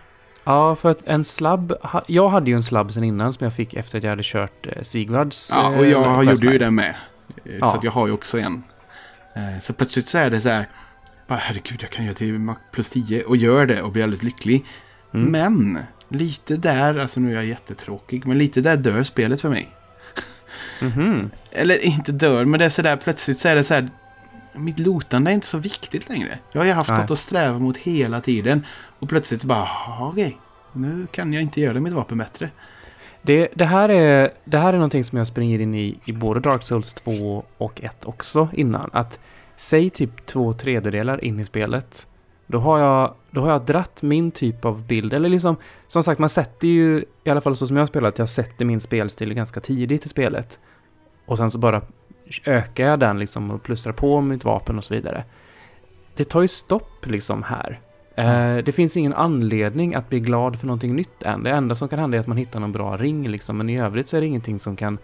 ja 0.44 0.76
för 0.76 0.90
att 0.90 0.98
en 1.06 1.24
slabb, 1.24 1.74
jag 2.06 2.28
hade 2.28 2.50
ju 2.50 2.56
en 2.56 2.62
slabb 2.62 2.92
sen 2.92 3.04
innan 3.04 3.32
som 3.32 3.44
jag 3.44 3.54
fick 3.54 3.74
efter 3.74 3.98
att 3.98 4.04
jag 4.04 4.10
hade 4.10 4.22
kört 4.24 4.66
eh, 4.66 4.82
Sigvards. 4.82 5.50
Ja, 5.54 5.68
och 5.68 5.84
eh, 5.84 5.90
jag 5.90 6.24
gjorde 6.24 6.52
ju 6.52 6.58
det 6.58 6.70
med. 6.70 6.94
Eh, 7.44 7.56
Ja. 7.60 7.70
Så 7.70 7.76
att 7.76 7.84
jag 7.84 7.92
har 7.92 8.06
ju 8.06 8.12
också 8.12 8.38
en. 8.38 8.62
Eh, 9.36 9.58
Så 9.60 9.72
plötsligt 9.72 10.08
så 10.08 10.18
är 10.18 10.30
det 10.30 10.40
så 10.40 10.48
här, 10.48 10.68
bara 11.26 11.38
herregud 11.38 11.82
jag 11.82 11.90
kan 11.90 12.04
göra 12.04 12.14
till 12.14 12.38
max 12.38 12.60
plus 12.72 12.90
10 12.90 13.22
och 13.24 13.36
gör 13.36 13.66
det 13.66 13.82
och 13.82 13.92
blir 13.92 14.02
alldeles 14.02 14.22
lycklig. 14.22 14.64
Mm. 15.14 15.30
Men 15.30 15.78
lite 16.08 16.56
där, 16.56 16.98
alltså 16.98 17.20
nu 17.20 17.30
är 17.30 17.34
jag 17.34 17.44
jättetråkig, 17.44 18.26
men 18.26 18.38
lite 18.38 18.60
där 18.60 18.76
dör 18.76 19.02
spelet 19.02 19.40
för 19.40 19.48
mig. 19.50 19.68
Mhm. 20.80 21.30
Eller 21.50 21.84
inte 21.84 22.12
dör, 22.12 22.44
men 22.44 22.58
det 22.60 22.64
är 22.64 22.68
sådär 22.70 22.96
plötsligt 22.96 23.38
så 23.40 23.48
är 23.48 23.54
det 23.56 23.64
så 23.64 23.74
här. 23.74 23.88
Mitt 24.52 24.78
lotande 24.78 25.30
är 25.30 25.34
inte 25.34 25.46
så 25.46 25.58
viktigt 25.58 26.08
längre. 26.08 26.38
Jag 26.52 26.60
har 26.60 26.66
ju 26.66 26.72
haft 26.72 26.90
Nej. 26.90 26.98
något 27.00 27.10
att 27.10 27.18
sträva 27.18 27.58
mot 27.58 27.76
hela 27.76 28.20
tiden. 28.20 28.66
Och 28.98 29.08
plötsligt 29.08 29.44
bara, 29.44 29.58
"Ja, 29.64 30.08
okej. 30.12 30.38
Nu 30.72 31.06
kan 31.12 31.32
jag 31.32 31.42
inte 31.42 31.60
göra 31.60 31.80
mitt 31.80 31.92
vapen 31.92 32.18
bättre. 32.18 32.50
Det, 33.22 33.48
det, 33.54 33.64
här 33.64 33.88
är, 33.88 34.30
det 34.44 34.58
här 34.58 34.68
är 34.68 34.76
någonting 34.76 35.04
som 35.04 35.18
jag 35.18 35.26
springer 35.26 35.58
in 35.58 35.74
i 35.74 35.98
i 36.04 36.12
både 36.12 36.40
Dark 36.40 36.62
Souls 36.62 36.94
2 36.94 37.44
och 37.58 37.82
1 37.82 38.04
också 38.04 38.48
innan. 38.52 38.90
Att 38.92 39.20
säg 39.56 39.90
typ 39.90 40.26
två 40.26 40.52
tredjedelar 40.52 41.24
in 41.24 41.40
i 41.40 41.44
spelet. 41.44 42.06
Då 42.46 42.58
har 42.58 42.78
jag, 42.78 43.14
då 43.30 43.40
har 43.40 43.50
jag 43.50 43.64
dratt 43.64 44.02
min 44.02 44.30
typ 44.30 44.64
av 44.64 44.86
bild. 44.86 45.12
Eller 45.12 45.28
liksom, 45.28 45.56
som 45.86 46.02
sagt 46.02 46.18
man 46.18 46.28
sätter 46.28 46.68
ju, 46.68 47.04
i 47.24 47.30
alla 47.30 47.40
fall 47.40 47.56
så 47.56 47.66
som 47.66 47.76
jag 47.76 47.82
har 47.82 47.86
spelat, 47.86 48.18
jag 48.18 48.28
sätter 48.28 48.64
min 48.64 48.80
spelstil 48.80 49.34
ganska 49.34 49.60
tidigt 49.60 50.06
i 50.06 50.08
spelet. 50.08 50.60
Och 51.26 51.36
sen 51.36 51.50
så 51.50 51.58
bara 51.58 51.82
ökar 52.44 52.84
jag 52.84 53.00
den 53.00 53.18
liksom 53.18 53.50
och 53.50 53.62
plussar 53.62 53.92
på 53.92 54.20
mitt 54.20 54.44
vapen 54.44 54.78
och 54.78 54.84
så 54.84 54.94
vidare. 54.94 55.24
Det 56.16 56.24
tar 56.24 56.40
ju 56.40 56.48
stopp 56.48 57.06
liksom 57.06 57.42
här. 57.42 57.80
Eh, 58.14 58.56
det 58.56 58.72
finns 58.72 58.96
ingen 58.96 59.14
anledning 59.14 59.94
att 59.94 60.08
bli 60.08 60.20
glad 60.20 60.60
för 60.60 60.66
någonting 60.66 60.96
nytt 60.96 61.22
än. 61.22 61.42
Det 61.42 61.50
enda 61.50 61.74
som 61.74 61.88
kan 61.88 61.98
hända 61.98 62.16
är 62.16 62.20
att 62.20 62.26
man 62.26 62.36
hittar 62.36 62.60
någon 62.60 62.72
bra 62.72 62.96
ring 62.96 63.28
liksom, 63.28 63.58
men 63.58 63.68
i 63.68 63.80
övrigt 63.80 64.08
så 64.08 64.16
är 64.16 64.20
det 64.20 64.26
ingenting 64.26 64.58
som 64.58 64.76
kan 64.76 64.98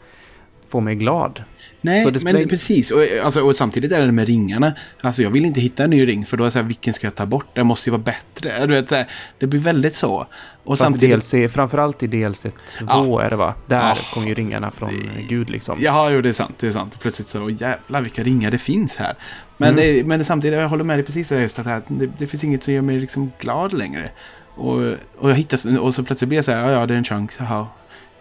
få 0.68 0.80
mig 0.80 0.94
glad. 0.94 1.42
Nej, 1.80 2.12
men 2.24 2.48
precis. 2.48 2.90
Och, 2.90 3.00
alltså, 3.22 3.40
och 3.40 3.56
samtidigt 3.56 3.92
är 3.92 4.06
det 4.06 4.12
med 4.12 4.26
ringarna. 4.26 4.72
Alltså 5.00 5.22
jag 5.22 5.30
vill 5.30 5.44
inte 5.44 5.60
hitta 5.60 5.84
en 5.84 5.90
ny 5.90 6.06
ring 6.08 6.26
för 6.26 6.36
då 6.36 6.44
är 6.44 6.46
det 6.46 6.50
så 6.50 6.58
här, 6.58 6.66
vilken 6.66 6.94
ska 6.94 7.06
jag 7.06 7.14
ta 7.14 7.26
bort? 7.26 7.46
Den 7.52 7.66
måste 7.66 7.90
ju 7.90 7.92
vara 7.92 8.02
bättre. 8.02 8.66
Du 8.66 8.74
vet, 8.74 8.90
här, 8.90 9.06
det 9.38 9.46
blir 9.46 9.60
väldigt 9.60 9.94
så. 9.94 10.26
Och 10.64 10.78
Fast 10.78 10.82
samtidigt... 10.82 11.30
DLC, 11.32 11.52
framförallt 11.52 12.02
i 12.02 12.06
DLC 12.06 12.42
2 12.42 12.50
Ja. 12.88 13.22
är 13.22 13.30
det 13.30 13.36
va? 13.36 13.54
Där 13.66 13.88
Ja. 13.88 13.96
kommer 14.14 14.28
ju 14.28 14.34
ringarna 14.34 14.70
från 14.70 14.88
eh, 14.90 15.28
Gud 15.28 15.50
liksom. 15.50 15.78
Ja, 15.80 16.10
jo, 16.10 16.20
det 16.20 16.28
är 16.28 16.32
sant. 16.32 16.54
Det 16.60 16.66
är 16.66 16.70
sant. 16.72 17.00
Plötsligt 17.00 17.28
så, 17.28 17.50
jävlar 17.50 18.02
vilka 18.02 18.22
ringar 18.22 18.50
det 18.50 18.58
finns 18.58 18.96
här. 18.96 19.14
Men, 19.56 19.68
Mm. 19.68 19.80
det, 19.94 20.04
men 20.04 20.24
samtidigt, 20.24 20.58
jag 20.60 20.68
håller 20.68 20.84
med 20.84 20.98
dig 20.98 21.04
precis 21.04 21.28
där 21.28 21.40
just 21.40 21.58
att 21.58 21.66
här, 21.66 21.82
det, 21.88 22.10
det 22.18 22.26
finns 22.26 22.44
inget 22.44 22.62
som 22.62 22.74
gör 22.74 22.82
mig 22.82 23.00
liksom 23.00 23.32
glad 23.40 23.72
längre. 23.72 24.10
Och, 24.54 24.76
och, 25.18 25.30
jag 25.30 25.34
hittar, 25.34 25.78
och 25.78 25.94
så 25.94 26.02
plötsligt 26.02 26.28
blir 26.28 26.38
jag 26.38 26.44
så 26.44 26.52
här, 26.52 26.64
ja, 26.64 26.70
ja, 26.80 26.86
det 26.86 26.94
är 26.94 27.12
en 27.12 27.28
jaha. 27.38 27.66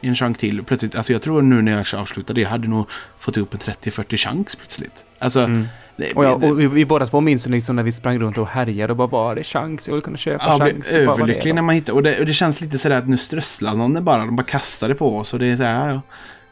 En 0.09 0.15
chunk 0.15 0.37
till. 0.37 0.63
Plötsligt, 0.63 0.95
alltså 0.95 1.13
jag 1.13 1.21
tror 1.21 1.41
nu 1.41 1.61
när 1.61 1.71
jag 1.71 1.99
avslutade, 2.01 2.41
jag 2.41 2.49
hade 2.49 2.67
nog 2.67 2.85
fått 3.19 3.37
upp 3.37 3.53
en 3.53 3.59
30-40 3.59 4.17
chunks 4.17 4.55
plötsligt. 4.55 5.03
Alltså, 5.19 5.39
Mm. 5.39 5.67
det, 5.97 6.13
Och, 6.15 6.25
jag, 6.25 6.43
och 6.43 6.59
vi, 6.59 6.67
vi 6.67 6.85
båda 6.85 7.05
två 7.05 7.21
minns 7.21 7.47
liksom 7.47 7.75
när 7.75 7.83
vi 7.83 7.91
sprang 7.91 8.19
runt 8.19 8.37
och 8.37 8.47
härjade 8.47 8.93
och 8.93 8.97
bara 8.97 9.07
var 9.07 9.35
det 9.35 9.43
chans? 9.43 9.87
Jag 9.87 9.95
vill 9.95 10.03
kunna 10.03 10.17
köpa 10.17 10.43
Ja, 10.45 10.57
jag 10.59 10.71
chans. 10.73 10.95
är 10.95 10.99
överlycklig 11.09 11.55
när 11.55 11.61
man 11.61 11.75
hittar. 11.75 11.93
Och 11.93 12.03
det, 12.03 12.19
och 12.19 12.25
det 12.25 12.33
känns 12.33 12.61
lite 12.61 12.77
sådär 12.77 12.97
att 12.97 13.07
nu 13.09 13.17
strösslar 13.17 13.73
någon 13.75 13.93
det 13.93 14.01
bara. 14.01 14.25
De 14.25 14.35
bara 14.35 14.43
kastar 14.43 14.89
det 14.89 14.95
på 14.95 15.17
oss. 15.17 15.33
Och 15.33 15.39
det 15.39 15.47
är 15.47 15.57
så 15.57 15.63
här, 15.63 15.89
ja. 15.89 16.01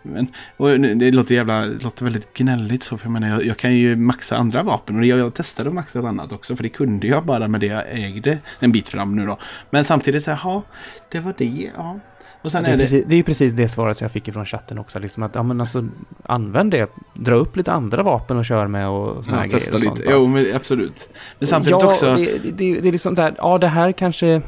Men, 0.05 0.27
och 0.57 0.79
det 0.79 1.11
låter, 1.11 1.35
jävla, 1.35 1.61
det 1.65 1.83
låter 1.83 2.03
väldigt 2.03 2.33
gnälligt 2.33 2.83
så. 2.83 2.97
För 2.97 3.05
jag 3.05 3.11
menar, 3.11 3.27
jag, 3.29 3.45
jag 3.45 3.57
kan 3.57 3.73
ju 3.75 3.95
maxa 3.95 4.37
andra 4.37 4.63
vapen. 4.63 4.99
Och 4.99 5.05
jag, 5.05 5.19
jag 5.19 5.33
testade 5.33 5.69
att 5.69 5.75
maxa 5.75 5.99
ett 5.99 6.05
annat 6.05 6.31
också. 6.31 6.55
För 6.55 6.63
det 6.63 6.69
kunde 6.69 7.07
jag 7.07 7.25
bara 7.25 7.47
med 7.47 7.61
det 7.61 7.67
jag 7.67 7.83
ägde 7.91 8.37
en 8.59 8.71
bit 8.71 8.89
fram 8.89 9.15
nu 9.15 9.25
då. 9.25 9.37
Men 9.69 9.85
samtidigt 9.85 10.23
så 10.23 10.31
här, 10.31 10.39
ja, 10.43 10.63
det 11.11 11.19
var 11.19 11.33
det. 11.37 11.71
Ja. 11.77 11.99
Och 12.43 12.51
sen 12.51 12.63
Det 12.63 12.69
är, 12.69 12.73
är 12.73 12.77
det... 12.77 12.83
precis, 12.83 13.05
det 13.07 13.15
är 13.15 13.17
ju 13.17 13.23
precis 13.23 13.53
det 13.53 13.67
svaret 13.67 14.01
jag 14.01 14.11
fick 14.11 14.27
ifrån 14.27 14.45
chatten 14.45 14.77
också. 14.79 14.99
Liksom 14.99 15.23
att, 15.23 15.35
ja 15.35 15.43
men 15.43 15.61
alltså, 15.61 15.85
använd 16.23 16.71
det. 16.71 16.89
Dra 17.13 17.35
upp 17.35 17.57
lite 17.57 17.71
andra 17.71 18.03
vapen 18.03 18.37
och 18.37 18.45
kör 18.45 18.67
med 18.67 18.89
och 18.89 19.25
såna 19.25 19.37
Ja, 19.37 19.41
här 19.41 19.49
testa 19.49 19.77
lite. 19.77 20.03
Jo, 20.09 20.27
men 20.27 20.45
absolut. 20.55 21.09
Men 21.39 21.47
samtidigt 21.47 21.81
ja, 21.81 21.87
också... 21.89 22.15
Det, 22.15 22.25
det, 22.25 22.51
det, 22.51 22.81
det 22.81 22.87
är 22.87 22.91
liksom 22.91 23.15
där, 23.15 23.35
ja 23.37 23.57
det 23.57 23.67
här 23.67 23.91
kanske 23.91 24.41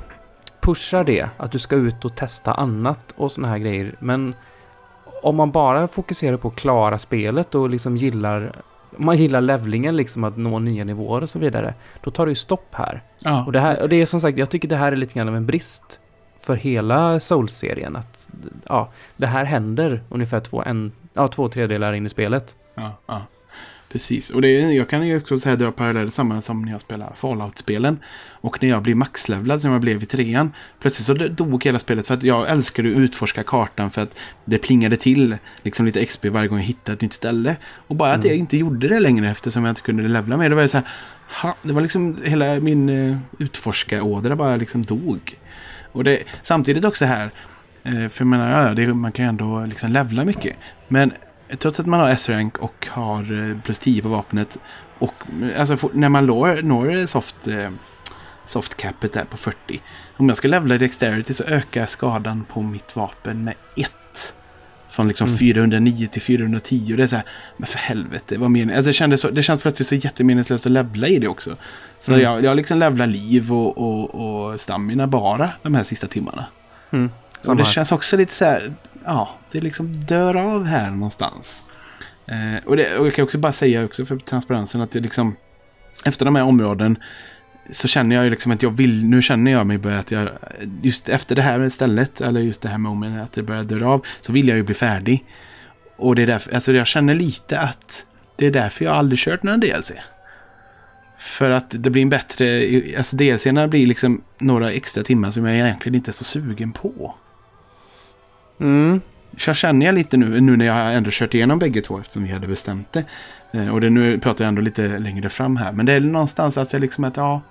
pushar 0.61 1.03
det. 1.03 1.29
Att 1.37 1.51
du 1.51 1.59
ska 1.59 1.75
ut 1.75 2.05
och 2.05 2.15
testa 2.15 2.53
annat 2.53 3.13
och 3.15 3.31
såna 3.31 3.47
här 3.47 3.57
grejer. 3.57 3.95
Men 3.99 4.33
om 5.23 5.35
man 5.35 5.51
bara 5.51 5.87
fokuserar 5.87 6.37
på 6.37 6.47
att 6.47 6.55
klara 6.55 6.97
spelet 6.97 7.55
och 7.55 7.69
liksom 7.69 7.97
gillar 7.97 8.55
man 8.97 9.17
gillar 9.17 9.41
levlingen, 9.41 9.97
liksom 9.97 10.23
att 10.23 10.37
nå 10.37 10.59
nya 10.59 10.83
nivåer 10.83 11.21
och 11.21 11.29
så 11.29 11.39
vidare, 11.39 11.73
då 12.01 12.11
tar 12.11 12.25
det 12.25 12.31
ju 12.31 12.35
stopp 12.35 12.67
här. 12.71 13.01
Ja, 13.19 13.45
Och 13.45 13.51
det, 13.51 13.59
här, 13.59 13.81
och 13.81 13.89
det 13.89 14.01
är 14.01 14.05
som 14.05 14.21
sagt, 14.21 14.37
jag 14.37 14.49
tycker 14.49 14.67
det 14.67 14.75
här 14.75 14.91
är 14.91 14.95
lite 14.95 15.13
grann 15.13 15.27
av 15.29 15.35
en 15.35 15.45
brist 15.45 15.99
för 16.45 16.55
hela 16.55 17.19
Souls-serien. 17.19 17.95
Att 17.95 18.29
ja, 18.67 18.91
det 19.17 19.27
här 19.27 19.45
händer 19.45 20.03
ungefär 20.09 20.39
två, 20.39 20.63
en, 20.63 20.91
ja, 21.13 21.27
två 21.27 21.49
tredjedelar 21.49 21.93
in 21.93 22.05
i 22.05 22.09
spelet. 22.09 22.55
ja, 22.75 22.97
ja. 23.05 23.21
Precis, 23.95 24.29
och 24.29 24.41
det, 24.41 24.51
jag 24.51 24.89
kan 24.89 25.07
ju 25.07 25.17
också 25.17 25.37
så 25.37 25.49
här 25.49 25.55
dra 25.55 25.71
paralleller 25.71 26.09
samma 26.09 26.41
som 26.41 26.61
när 26.61 26.71
jag 26.71 26.81
spelar 26.81 27.13
Fallout-spelen. 27.15 27.99
Och 28.29 28.63
när 28.63 28.69
jag 28.69 28.81
blir 28.81 28.95
maxlevlad 28.95 29.61
som 29.61 29.71
jag 29.71 29.81
blev 29.81 30.03
i 30.03 30.05
trean. 30.05 30.51
Plötsligt 30.79 31.05
så 31.05 31.13
dog 31.13 31.65
hela 31.65 31.79
spelet 31.79 32.07
för 32.07 32.13
att 32.13 32.23
jag 32.23 32.49
älskade 32.49 32.89
att 32.89 32.95
utforska 32.95 33.43
kartan 33.43 33.91
för 33.91 34.01
att 34.01 34.17
det 34.45 34.57
plingade 34.57 34.97
till 34.97 35.37
liksom 35.61 35.85
lite 35.85 36.05
XP 36.05 36.25
varje 36.25 36.47
gång 36.47 36.57
jag 36.57 36.65
hittade 36.65 36.93
ett 36.93 37.01
nytt 37.01 37.13
ställe. 37.13 37.55
Och 37.87 37.95
bara 37.95 38.11
att 38.11 38.25
jag 38.25 38.35
inte 38.35 38.57
gjorde 38.57 38.87
det 38.87 38.99
längre 38.99 39.31
eftersom 39.31 39.65
jag 39.65 39.71
inte 39.71 39.81
kunde 39.81 40.03
levla 40.03 40.37
mer. 40.37 40.49
Det 40.49 40.55
var 40.55 40.67
så 40.67 40.77
här, 40.77 40.87
ha, 41.41 41.55
det 41.61 41.73
var 41.73 41.81
liksom 41.81 42.17
hela 42.23 42.59
min 42.59 42.89
uh, 42.89 43.17
utforskarådra 43.39 44.35
bara 44.35 44.55
liksom 44.55 44.83
dog. 44.83 45.37
Och 45.95 46.03
det, 46.03 46.23
samtidigt 46.43 46.85
också 46.85 47.05
här, 47.05 47.31
eh, 47.83 47.91
för 47.91 48.17
jag 48.17 48.27
menar, 48.27 48.67
ja, 48.67 48.73
det, 48.73 48.93
man 48.93 49.11
kan 49.11 49.25
ju 49.25 49.29
ändå 49.29 49.65
liksom 49.65 49.91
levla 49.91 50.25
mycket. 50.25 50.55
Men 50.87 51.13
trots 51.57 51.79
att 51.79 51.85
man 51.85 51.99
har 51.99 52.09
S-rank 52.09 52.57
och 52.57 52.87
har 52.91 53.49
eh, 53.49 53.61
plus 53.61 53.79
10 53.79 54.01
på 54.01 54.09
vapnet. 54.09 54.57
Och 54.99 55.13
eh, 55.43 55.59
alltså, 55.59 55.89
när 55.93 56.09
man 56.09 56.25
når, 56.25 56.61
når 56.61 57.05
soft, 57.05 57.47
soft 58.43 58.77
capet 58.77 59.13
där 59.13 59.25
på 59.25 59.37
40. 59.37 59.81
Om 60.17 60.29
jag 60.29 60.37
ska 60.37 60.47
levla 60.47 60.75
i 60.75 60.77
dexterity 60.77 61.33
så 61.33 61.43
ökar 61.43 61.85
skadan 61.85 62.43
på 62.43 62.61
mitt 62.61 62.95
vapen 62.95 63.43
med 63.43 63.53
1. 63.75 63.91
Från 64.95 65.07
liksom 65.07 65.27
Mm. 65.27 65.37
409 65.37 66.07
till 66.11 66.21
410. 66.21 66.91
Och 66.91 66.97
det 66.97 67.03
är 67.03 67.07
så 67.07 67.15
här, 67.15 67.25
men 67.57 67.67
för 67.67 67.77
helvete, 67.77 68.37
vad 68.37 68.51
meningen? 68.51 68.77
Alltså 68.77 68.87
det, 68.89 68.93
kändes 68.93 69.21
så, 69.21 69.29
det 69.29 69.43
känns 69.43 69.61
plötsligt 69.61 69.87
så 69.87 69.95
jättemeningslöst 69.95 70.65
att 70.65 70.71
levla 70.71 71.07
i 71.07 71.19
det 71.19 71.27
också. 71.27 71.57
Så 71.99 72.11
Mm. 72.11 72.23
jag, 72.23 72.43
jag 72.43 72.57
liksom 72.57 72.79
levlar 72.79 73.07
liv 73.07 73.53
och, 73.53 73.77
och, 73.77 74.15
och 74.51 74.59
stamina 74.59 75.07
bara 75.07 75.49
de 75.63 75.75
här 75.75 75.83
sista 75.83 76.07
timmarna. 76.07 76.45
Mm. 76.91 77.09
Och 77.47 77.55
det 77.55 77.65
känns 77.65 77.91
också 77.91 78.17
lite 78.17 78.33
så 78.33 78.45
här, 78.45 78.73
ja, 79.05 79.29
det 79.51 79.61
liksom 79.61 79.93
dör 79.93 80.35
av 80.35 80.65
här 80.65 80.89
någonstans. 80.91 81.63
Eh, 82.27 82.65
och, 82.65 82.77
det, 82.77 82.97
och 82.97 83.07
jag 83.07 83.13
kan 83.13 83.23
också 83.23 83.37
bara 83.37 83.53
säga 83.53 83.85
också 83.85 84.05
för 84.05 84.17
transparensen 84.17 84.81
att 84.81 84.91
det 84.91 84.99
liksom, 84.99 85.35
efter 86.05 86.25
de 86.25 86.35
här 86.35 86.43
områden 86.43 86.97
så 87.71 87.87
känner 87.87 88.15
jag 88.15 88.25
ju 88.25 88.29
liksom 88.29 88.51
att 88.51 88.63
jag 88.63 88.71
vill, 88.71 89.05
nu 89.05 89.21
känner 89.21 89.51
jag 89.51 89.67
mig 89.67 89.77
börja 89.77 89.99
att 89.99 90.11
jag, 90.11 90.29
just 90.81 91.09
efter 91.09 91.35
det 91.35 91.41
här 91.41 91.69
stället, 91.69 92.21
eller 92.21 92.41
just 92.41 92.61
det 92.61 92.69
här 92.69 92.77
momentet, 92.77 93.23
att 93.23 93.31
det 93.31 93.43
börjar 93.43 93.63
dö 93.63 93.85
av, 93.85 94.05
så 94.21 94.31
vill 94.31 94.47
jag 94.47 94.57
ju 94.57 94.63
bli 94.63 94.75
färdig. 94.75 95.25
Och 95.95 96.15
det 96.15 96.21
är 96.21 96.27
därför, 96.27 96.55
alltså 96.55 96.73
jag 96.73 96.87
känner 96.87 97.13
lite 97.13 97.59
att 97.59 98.05
det 98.35 98.45
är 98.45 98.51
därför 98.51 98.85
jag 98.85 98.95
aldrig 98.95 99.19
kört 99.19 99.43
någon 99.43 99.59
DLC. 99.59 99.91
För 101.19 101.49
att 101.49 101.65
det 101.69 101.89
blir 101.89 102.01
en 102.01 102.09
bättre, 102.09 102.63
alltså 102.97 103.15
DLCerna 103.15 103.67
blir 103.67 103.87
liksom 103.87 104.21
några 104.37 104.71
extra 104.71 105.03
timmar 105.03 105.31
som 105.31 105.45
jag 105.45 105.55
egentligen 105.55 105.95
inte 105.95 106.11
är 106.11 106.13
så 106.13 106.23
sugen 106.23 106.71
på. 106.71 107.15
Mm. 108.59 109.01
Så 109.37 109.49
jag 109.49 109.55
känner 109.57 109.85
jag 109.85 109.95
lite 109.95 110.17
nu, 110.17 110.41
nu 110.41 110.57
när 110.57 110.65
jag 110.65 110.93
ändå 110.95 111.09
kört 111.13 111.33
igenom 111.33 111.59
bägge 111.59 111.81
två 111.81 111.99
eftersom 111.99 112.23
vi 112.23 112.31
hade 112.31 112.47
bestämt 112.47 112.93
det. 112.93 113.03
Eh, 113.51 113.69
Och 113.73 113.81
det, 113.81 113.89
nu 113.89 114.19
pratar 114.19 114.45
jag 114.45 114.49
ändå 114.49 114.61
lite 114.61 114.99
längre 114.99 115.29
fram 115.29 115.57
här. 115.57 115.71
Men 115.71 115.85
det 115.85 115.93
är 115.93 115.99
någonstans 115.99 116.57
att 116.57 116.73
jag 116.73 116.79
liksom 116.79 117.03
att 117.03 117.17
ja, 117.17 117.41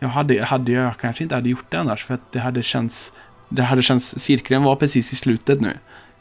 jag 0.00 0.08
hade, 0.08 0.42
hade 0.44 0.72
jag 0.72 0.96
kanske 1.00 1.22
inte 1.22 1.34
hade 1.34 1.48
gjort 1.48 1.66
det 1.70 1.80
annars. 1.80 2.04
För 2.04 2.14
att 2.14 2.32
det 2.32 2.38
hade 2.38 2.62
känts, 2.62 3.12
det 3.48 3.62
hade 3.62 3.82
känts, 3.82 4.18
cirkeln 4.18 4.62
var 4.62 4.76
precis 4.76 5.12
i 5.12 5.16
slutet 5.16 5.60
nu. 5.60 5.72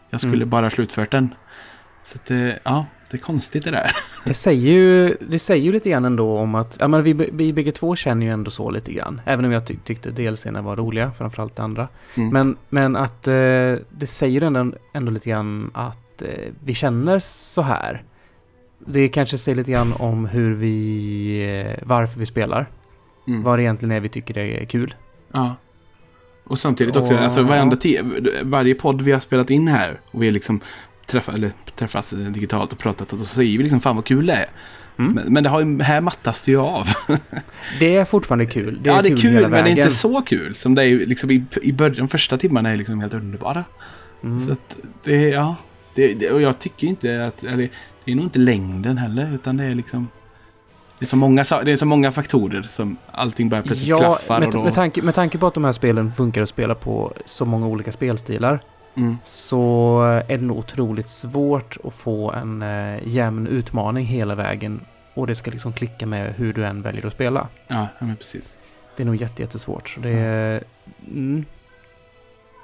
Jag 0.09 0.21
skulle 0.21 0.35
Mm. 0.35 0.49
bara 0.49 0.69
slutfört 0.69 1.11
den. 1.11 1.33
Så 2.03 2.15
att 2.15 2.25
det, 2.25 2.59
ja, 2.63 2.85
det 3.11 3.17
är 3.17 3.21
konstigt 3.21 3.63
det 3.63 3.71
där. 3.71 3.91
Det 4.25 4.33
säger 4.33 4.71
ju, 4.71 5.17
det 5.29 5.39
säger 5.39 5.63
ju 5.63 5.71
lite 5.71 5.89
grann 5.89 6.05
ändå 6.05 6.37
om 6.37 6.55
att, 6.55 6.77
ja 6.79 6.87
men 6.87 7.03
vi, 7.03 7.13
vi 7.13 7.53
bägge 7.53 7.71
två 7.71 7.95
känner 7.95 8.25
ju 8.25 8.31
ändå 8.31 8.51
så 8.51 8.69
lite 8.71 8.93
grann. 8.93 9.21
Även 9.25 9.45
om 9.45 9.51
jag 9.51 9.65
tyck, 9.65 9.83
tyckte 9.83 10.11
DLCerna 10.11 10.61
var 10.61 10.75
roliga, 10.75 11.11
framförallt 11.11 11.55
det 11.55 11.63
andra. 11.63 11.87
Mm. 12.17 12.29
Men, 12.29 12.57
men 12.69 12.95
att 12.95 13.27
eh, 13.27 13.33
det 13.89 14.07
säger 14.07 14.41
ändå, 14.41 14.71
ändå 14.93 15.11
lite 15.11 15.29
grann 15.29 15.71
att 15.73 16.21
eh, 16.21 16.27
vi 16.65 16.73
känner 16.73 17.19
så 17.19 17.61
här. 17.61 18.03
Det 18.87 19.07
kanske 19.09 19.37
säger 19.37 19.55
lite 19.55 19.71
grann 19.71 19.93
om 19.93 20.25
hur 20.25 20.53
vi, 20.53 21.65
eh, 21.67 21.87
varför 21.87 22.19
vi 22.19 22.25
spelar. 22.25 22.69
Mm. 23.27 23.43
Vad 23.43 23.59
det 23.59 23.63
egentligen 23.63 23.91
är 23.91 23.99
vi 23.99 24.09
tycker 24.09 24.37
är 24.37 24.65
kul. 24.65 24.95
Ja. 25.33 25.55
Och 26.43 26.59
samtidigt 26.59 26.95
också, 26.95 27.13
Och- 27.13 27.19
alltså 27.19 27.43
varenda 27.43 27.77
varje 28.43 28.75
podd 28.75 29.01
vi 29.01 29.11
har 29.11 29.19
spelat 29.19 29.49
in 29.49 29.67
här 29.67 29.99
och 30.11 30.21
vi 30.21 30.27
har 30.27 30.31
liksom 30.33 30.59
träffa, 31.09 31.33
eller 31.33 31.51
träffats 31.75 32.13
eh, 32.13 32.19
digitalt 32.19 32.71
och 32.71 32.79
pratat 32.79 33.13
och 33.13 33.19
så 33.19 33.25
säger 33.25 33.57
vi 33.57 33.63
liksom 33.63 33.79
fan 33.79 33.95
vad 33.95 34.05
kul 34.05 34.25
det 34.25 34.33
är. 34.33 34.45
Mm. 34.99 35.11
Men, 35.13 35.33
men 35.33 35.43
det 35.43 35.49
har 35.49 35.83
här 35.83 36.01
mattas 36.01 36.41
det 36.41 36.51
ju 36.51 36.59
av. 36.59 36.87
Det 37.79 37.95
är 37.95 38.05
fortfarande 38.05 38.45
kul. 38.45 38.79
Det 38.83 38.89
är 38.89 38.95
ja, 38.95 39.01
det 39.01 39.09
är 39.09 39.17
kul, 39.17 39.33
hela 39.33 39.47
men 39.47 39.63
det 39.63 39.69
är 39.69 39.77
inte 39.77 39.95
så 39.95 40.21
kul. 40.21 40.55
Som 40.55 40.75
det 40.75 40.83
är 40.83 41.05
liksom 41.05 41.31
i, 41.31 41.43
i 41.61 41.73
början, 41.73 41.95
de 41.95 42.07
första 42.07 42.37
timmarna 42.37 42.69
är 42.69 42.77
liksom 42.77 42.99
helt 42.99 43.13
underbara. 43.13 43.63
Mm. 44.23 44.47
Så 44.47 44.51
att 44.51 44.77
det 45.03 45.15
är, 45.15 45.33
ja. 45.33 45.55
Det, 45.95 46.13
det, 46.13 46.31
och 46.31 46.41
jag 46.41 46.59
tycker 46.59 46.87
inte 46.87 47.25
att, 47.25 47.43
eller 47.43 47.69
det 48.05 48.11
är 48.11 48.15
nog 48.15 48.25
inte 48.25 48.39
längden 48.39 48.97
heller, 48.97 49.33
utan 49.33 49.57
det 49.57 49.63
är 49.63 49.75
liksom 49.75 50.07
det 50.99 51.05
är 51.05 51.07
så 51.07 51.15
många, 51.15 51.43
det 51.63 51.71
är 51.71 51.75
så 51.75 51.85
många 51.85 52.11
faktorer 52.11 52.61
som 52.61 52.97
allting 53.11 53.49
bara 53.49 53.61
plötsligt 53.61 53.89
Ja, 53.89 53.97
klaffar. 53.97 54.39
med, 54.39 54.51
då, 54.51 54.63
med, 54.63 54.73
tanke, 54.73 55.01
med 55.01 55.15
tanke 55.15 55.37
på 55.37 55.47
att 55.47 55.53
de 55.53 55.65
här 55.65 55.71
spelen 55.71 56.11
funkar 56.11 56.41
att 56.41 56.49
spela 56.49 56.75
på 56.75 57.13
så 57.25 57.45
många 57.45 57.67
olika 57.67 57.91
spelstilar 57.91 58.59
mm, 58.99 59.17
så 59.23 60.01
är 60.27 60.37
det 60.37 60.43
nog 60.43 60.57
otroligt 60.57 61.09
svårt 61.09 61.77
att 61.83 61.93
få 61.93 62.31
en 62.31 62.61
eh, 62.61 63.07
jämn 63.07 63.47
utmaning 63.47 64.05
hela 64.05 64.35
vägen 64.35 64.81
och 65.13 65.27
det 65.27 65.35
ska 65.35 65.51
liksom 65.51 65.73
klicka 65.73 66.05
med 66.05 66.33
hur 66.33 66.53
du 66.53 66.65
än 66.65 66.81
väljer 66.81 67.05
att 67.05 67.13
spela. 67.13 67.47
ja, 67.67 67.87
men 67.99 68.15
precis. 68.15 68.59
Det 68.95 69.03
är 69.03 69.05
nog 69.05 69.15
jätte, 69.15 69.41
jättesvårt. 69.41 69.89
Så 69.89 69.99
det 69.99 70.09
är... 70.09 70.63
Mm, 71.07 71.45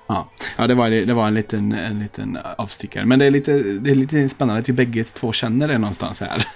Ja, 0.07 0.29
ja 0.57 0.67
det, 0.67 0.75
var, 0.75 0.89
det 0.89 1.13
var 1.13 1.27
en 1.27 1.33
liten, 1.33 1.71
en 1.71 1.99
liten 1.99 2.37
avstickare. 2.57 3.05
Men 3.05 3.19
det 3.19 3.25
är, 3.25 3.31
lite, 3.31 3.51
det 3.63 3.91
är 3.91 3.95
lite 3.95 4.29
spännande 4.29 4.59
att 4.59 4.69
vi 4.69 4.73
bägge 4.73 5.03
två 5.03 5.31
känner 5.31 5.67
det 5.67 5.77
någonstans 5.77 6.21
här. 6.21 6.47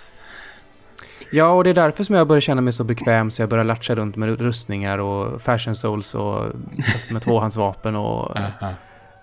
Ja, 1.32 1.50
och 1.52 1.64
det 1.64 1.70
är 1.70 1.74
därför 1.74 2.04
som 2.04 2.16
jag 2.16 2.28
börjar 2.28 2.42
känna 2.42 2.62
mig 2.62 2.74
så 2.74 2.84
bekväm 2.84 3.32
så 3.32 3.42
jag 3.42 3.50
börjar 3.50 3.64
latcha 3.64 3.96
runt 3.96 4.16
med 4.16 4.40
rustningar 4.40 4.98
och 4.98 5.42
fashion 5.42 5.76
souls 5.76 6.16
och 6.16 6.46
testa 6.94 7.14
med 7.14 7.22
tvåhandsvapen 7.22 7.96
och, 7.96 8.38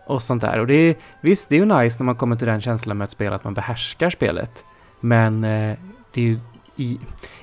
och 0.07 0.23
sånt 0.23 0.43
där. 0.43 0.61
Och 0.61 0.67
det 0.67 0.75
är, 0.75 0.97
visst, 1.21 1.49
det 1.49 1.57
är 1.57 1.61
ju 1.61 1.65
nice 1.65 2.03
när 2.03 2.05
man 2.05 2.17
kommer 2.17 2.37
till 2.37 2.47
den 2.47 2.61
känslan 2.61 2.99
med 2.99 3.05
att 3.05 3.11
spela 3.11 3.37
att 3.37 3.45
man 3.45 3.55
behärskar 3.55 4.11
spelet. 4.11 4.65
Men 5.01 5.45
eh, 5.45 5.77
det 6.13 6.21
är 6.21 6.25
ju 6.25 6.41
i, 6.77 6.99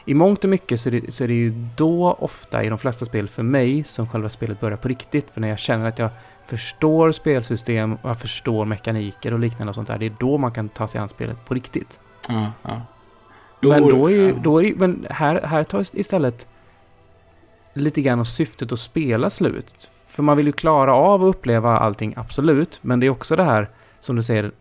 i 0.06 0.14
mångt 0.14 0.44
och 0.44 0.50
mycket 0.50 0.80
så 0.80 0.90
är, 0.90 0.92
det, 0.92 1.12
så 1.12 1.24
är 1.24 1.28
det 1.28 1.34
ju 1.34 1.50
då 1.78 2.14
ofta 2.20 2.64
i 2.64 2.70
de 2.70 2.78
flesta 2.78 3.06
spel 3.06 3.30
för 3.30 3.44
mig 3.44 3.84
som 3.84 4.08
själva 4.08 4.30
spelet 4.30 4.60
börjar 4.60 4.78
på 4.78 4.88
riktigt. 4.88 5.28
För 5.34 5.42
när 5.42 5.48
jag 5.48 5.60
känner 5.60 5.86
att 5.86 6.00
jag 6.00 6.10
förstår 6.46 7.12
spelsystem 7.12 7.94
och 7.94 8.10
jag 8.10 8.20
förstår 8.20 8.66
mekaniker 8.66 9.34
och 9.34 9.40
liknande 9.40 9.70
och 9.70 9.76
sånt 9.76 9.88
där. 9.88 9.98
Det 9.98 10.06
är 10.06 10.16
då 10.20 10.38
man 10.38 10.52
kan 10.52 10.70
ta 10.70 10.88
sig 10.88 11.02
an 11.02 11.10
spelet 11.10 11.46
på 11.46 11.54
riktigt. 11.54 12.00
Ja, 12.30 12.52
ja. 12.62 12.82
Men 13.62 13.88
då 13.88 14.08
är 14.08 14.14
ju, 14.14 14.34
då 14.34 14.58
är 14.58 14.64
det, 14.64 14.76
men 14.76 15.08
här, 15.10 15.42
här 15.42 15.64
tar 15.64 15.98
istället 16.00 16.48
lite 17.74 18.02
grann 18.02 18.20
av 18.20 18.24
syftet 18.24 18.72
att 18.72 18.80
spela 18.80 19.30
slut. 19.30 19.90
För 20.14 20.24
man 20.24 20.38
vill 20.38 20.46
ju 20.46 20.52
klara 20.52 20.94
av 20.94 21.24
att 21.24 21.36
uppleva 21.36 21.78
allting, 21.78 22.14
absolut. 22.18 22.80
Men 22.82 23.00
det 23.00 23.06
är 23.06 23.10
också 23.10 23.36
det 23.36 23.44
här, 23.44 23.70
som 24.00 24.16
du 24.16 24.24
säger, 24.24 24.52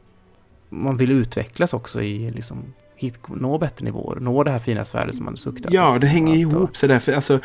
man 0.68 0.96
vill 0.96 1.12
utvecklas 1.12 1.74
också 1.74 2.02
i 2.02 2.30
liksom, 2.30 2.64
hit, 2.96 3.18
nå 3.28 3.58
bättre 3.58 3.84
nivåer, 3.84 4.20
nå 4.20 4.44
det 4.44 4.50
här 4.50 4.58
fina 4.58 4.84
svärdet 4.84 5.14
som 5.14 5.24
man 5.24 5.36
suktar 5.36 5.70
Ja, 5.72 5.98
det 6.00 6.06
hänger 6.06 6.32
Allt 6.32 6.40
ihop 6.40 6.76
så 6.76 6.86
därför, 6.86 7.12
alltså, 7.12 7.38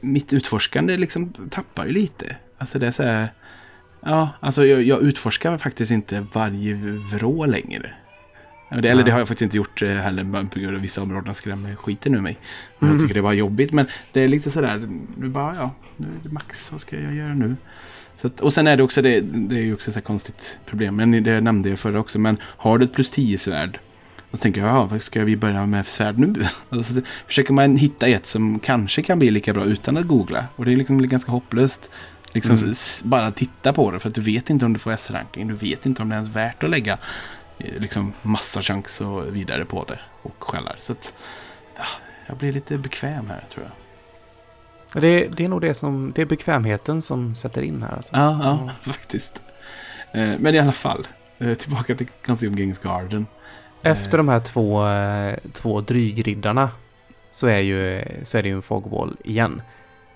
mitt 0.00 0.32
utforskande 0.32 0.96
liksom 0.96 1.32
tappar 1.50 1.86
ju 1.86 1.92
lite. 1.92 2.36
Alltså 2.58 2.78
det 2.78 2.86
är 2.86 2.90
så 2.90 3.02
här, 3.02 3.32
ja, 4.00 4.28
alltså 4.40 4.66
jag, 4.66 4.82
jag 4.82 5.02
utforskar 5.02 5.58
faktiskt 5.58 5.90
inte 5.90 6.26
varje 6.32 6.74
vrå 7.12 7.46
längre. 7.46 7.94
Det, 8.80 8.88
eller 8.88 9.02
det 9.04 9.10
har 9.10 9.18
jag 9.18 9.28
faktiskt 9.28 9.42
inte 9.42 9.56
gjort 9.56 9.82
eh, 9.82 9.88
heller, 9.88 10.24
bara 10.24 10.44
på 10.44 10.58
grund 10.58 10.76
av 10.76 10.82
vissa 10.82 11.02
områden 11.02 11.34
skrämmer 11.34 11.74
skiten 11.74 12.14
ur 12.14 12.20
mig. 12.20 12.38
Men 12.78 12.88
Mm. 12.88 12.96
Jag 12.96 13.02
tycker 13.02 13.14
det 13.14 13.20
var 13.20 13.32
jobbigt, 13.32 13.72
men 13.72 13.86
det 14.12 14.20
är 14.20 14.28
lite 14.28 14.50
sådär, 14.50 14.88
nu 15.16 15.28
bara, 15.28 15.54
ja, 15.56 15.70
nu 15.96 16.06
är 16.06 16.28
det 16.28 16.28
max, 16.32 16.72
vad 16.72 16.80
ska 16.80 17.00
jag 17.00 17.14
göra 17.14 17.34
nu? 17.34 17.56
Så 18.16 18.26
att, 18.26 18.40
och 18.40 18.52
sen 18.52 18.66
är 18.66 18.76
det 18.76 18.82
också, 18.82 19.02
det, 19.02 19.20
det 19.20 19.56
är 19.56 19.62
ju 19.62 19.74
också 19.74 19.90
ett 19.90 20.04
konstigt 20.04 20.58
problem, 20.66 20.96
men 20.96 21.22
det 21.24 21.40
nämnde 21.40 21.68
jag 21.68 21.78
förra 21.78 22.00
också, 22.00 22.18
men 22.18 22.36
har 22.42 22.78
du 22.78 22.84
ett 22.84 22.92
plus 22.92 23.10
10 23.10 23.38
svärd 23.38 23.78
och 24.30 24.38
så 24.38 24.42
tänker 24.42 24.60
jag, 24.60 24.70
ja, 24.70 24.84
vad 24.84 25.02
ska 25.02 25.24
vi 25.24 25.36
börja 25.36 25.66
med 25.66 25.86
svärd 25.86 26.18
nu? 26.18 26.34
Och 26.68 26.86
så 26.86 27.00
försöker 27.26 27.52
man 27.52 27.76
hitta 27.76 28.06
ett 28.06 28.26
som 28.26 28.58
kanske 28.58 29.02
kan 29.02 29.18
bli 29.18 29.30
lika 29.30 29.52
bra 29.52 29.64
utan 29.64 29.96
att 29.96 30.06
googla. 30.06 30.44
Och 30.56 30.64
det 30.64 30.72
är 30.72 30.76
liksom 30.76 31.08
ganska 31.08 31.32
hopplöst. 31.32 31.90
Liksom 32.32 32.56
Mm. 32.56 32.74
bara 33.04 33.30
titta 33.30 33.72
på 33.72 33.90
det 33.90 34.00
för 34.00 34.08
att 34.08 34.14
du 34.14 34.20
vet 34.20 34.50
inte 34.50 34.64
om 34.64 34.72
du 34.72 34.78
får 34.78 34.92
S-ranking. 34.92 35.48
Du 35.48 35.54
vet 35.54 35.86
inte 35.86 36.02
om 36.02 36.08
det 36.08 36.14
är 36.14 36.18
ens 36.18 36.36
värt 36.36 36.62
att 36.62 36.70
lägga 36.70 36.98
liksom 37.58 38.12
massa 38.22 38.62
chunks 38.62 39.00
och 39.00 39.36
vidare 39.36 39.64
på 39.64 39.84
det. 39.84 39.98
Och 40.22 40.34
skällar. 40.44 40.76
Så 40.78 40.92
att 40.92 41.14
ja, 41.76 41.84
jag 42.26 42.36
blir 42.36 42.52
lite 42.52 42.78
bekväm 42.78 43.26
här 43.28 43.44
tror 43.54 43.64
jag. 43.64 43.72
Det, 45.02 45.28
det 45.28 45.44
är 45.44 45.48
nog 45.48 45.60
det 45.60 45.74
som, 45.74 46.12
det 46.14 46.22
är 46.22 46.26
bekvämheten 46.26 47.02
som 47.02 47.34
sätter 47.34 47.62
in 47.62 47.82
här. 47.82 47.96
Alltså. 47.96 48.16
Ja, 48.16 48.40
ja 48.42 48.70
faktiskt. 48.92 49.42
Eh, 50.12 50.32
Men 50.38 50.54
i 50.54 50.58
alla 50.58 50.72
fall. 50.72 51.06
eh, 51.38 51.54
Tillbaka 51.54 51.94
till 51.94 52.06
Consume 52.26 52.56
Games 52.60 52.78
Garden. 52.78 53.26
Efter 53.82 54.18
de 54.18 54.28
här 54.28 54.40
två, 54.40 54.86
eh, 54.88 55.38
två 55.52 55.80
drygriddarna 55.80 56.70
så 57.32 57.46
är, 57.46 57.58
ju, 57.58 58.04
så 58.22 58.38
är 58.38 58.42
det 58.42 58.48
ju 58.48 58.54
en 58.54 58.62
fogwall 58.62 59.16
igen. 59.24 59.62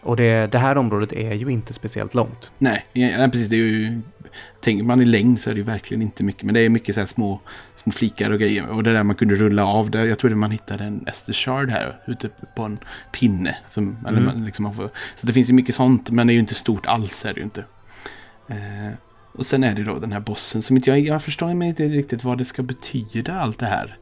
Och 0.02 0.16
det, 0.16 0.46
det 0.52 0.58
här 0.58 0.78
området 0.78 1.12
är 1.12 1.34
ju 1.34 1.48
inte 1.48 1.72
speciellt 1.72 2.14
långt. 2.14 2.52
Nej, 2.58 2.84
ja, 2.92 3.28
precis. 3.32 3.48
Det 3.48 3.56
är 3.56 3.58
ju, 3.58 4.00
tänker 4.60 4.84
man 4.84 5.02
i 5.02 5.04
längd 5.04 5.40
så 5.40 5.50
är 5.50 5.54
det 5.54 5.58
ju 5.58 5.64
verkligen 5.64 6.02
inte 6.02 6.24
mycket. 6.24 6.42
Men 6.42 6.54
det 6.54 6.60
är 6.60 6.68
mycket 6.68 6.94
så 6.94 7.00
här 7.00 7.06
små, 7.06 7.40
små 7.74 7.92
flikar 7.92 8.30
och 8.30 8.38
grejer. 8.38 8.68
Och 8.68 8.82
det 8.82 8.92
där 8.92 9.02
man 9.02 9.16
kunde 9.16 9.34
rulla 9.34 9.66
av. 9.66 9.90
Där, 9.90 10.04
jag 10.04 10.18
trodde 10.18 10.36
man 10.36 10.50
hittade 10.50 10.84
en 10.84 11.04
Ester 11.06 11.32
Shard 11.32 11.70
här 11.70 12.00
ute 12.06 12.28
på 12.56 12.62
en 12.62 12.78
pinne. 13.12 13.56
Som, 13.68 13.96
eller 14.08 14.18
Mm. 14.18 14.24
man, 14.34 14.44
liksom, 14.44 14.62
man 14.62 14.74
får, 14.74 14.90
så 15.14 15.26
det 15.26 15.32
finns 15.32 15.48
ju 15.50 15.54
mycket 15.54 15.74
sånt. 15.74 16.10
Men 16.10 16.26
det 16.26 16.30
är 16.32 16.34
ju 16.34 16.40
inte 16.40 16.54
stort 16.54 16.86
alls. 16.86 17.24
Är 17.26 17.34
det 17.34 17.38
ju 17.40 17.44
inte. 17.44 17.64
Eh, 18.48 18.92
och 19.32 19.46
sen 19.46 19.64
är 19.64 19.74
det 19.74 19.84
då 19.84 19.98
den 19.98 20.12
här 20.12 20.20
bossen 20.20 20.62
som 20.62 20.76
inte 20.76 20.90
jag, 20.90 21.00
jag 21.00 21.22
förstår 21.22 21.54
mig 21.54 21.68
inte 21.68 21.84
riktigt 21.84 22.24
vad 22.24 22.38
det 22.38 22.44
ska 22.44 22.62
betyda 22.62 23.40
allt 23.40 23.58
det 23.58 23.66
här. 23.66 23.96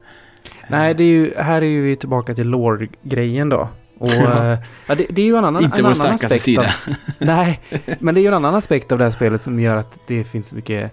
Nej, 0.68 0.94
det 0.94 1.04
är 1.04 1.08
ju, 1.08 1.34
här 1.36 1.62
är 1.62 1.66
ju 1.66 1.82
vi 1.82 1.96
tillbaka 1.96 2.34
till 2.34 2.46
lore-grejen 2.48 3.48
då. 3.48 3.68
Och 3.98 4.08
Ja. 4.10 4.52
eh, 4.52 4.58
ja, 4.86 4.94
det, 4.94 5.06
det 5.10 5.22
är 5.22 5.26
ju 5.26 5.36
en 5.36 5.44
annan, 5.44 5.64
Inte 5.64 5.76
en 5.78 5.84
vår 5.84 5.90
annan 6.00 6.14
aspekt 6.14 6.42
sida. 6.42 6.62
Av, 6.62 6.94
nej, 7.18 7.60
men 8.00 8.14
det 8.14 8.20
är 8.20 8.22
ju 8.22 8.28
en 8.28 8.34
annan 8.34 8.54
aspekt 8.54 8.92
av 8.92 8.98
det 8.98 9.04
här 9.04 9.10
spelet 9.10 9.40
som 9.40 9.60
gör 9.60 9.76
att 9.76 9.98
det 10.06 10.24
finns 10.24 10.48
så 10.48 10.54
mycket... 10.54 10.92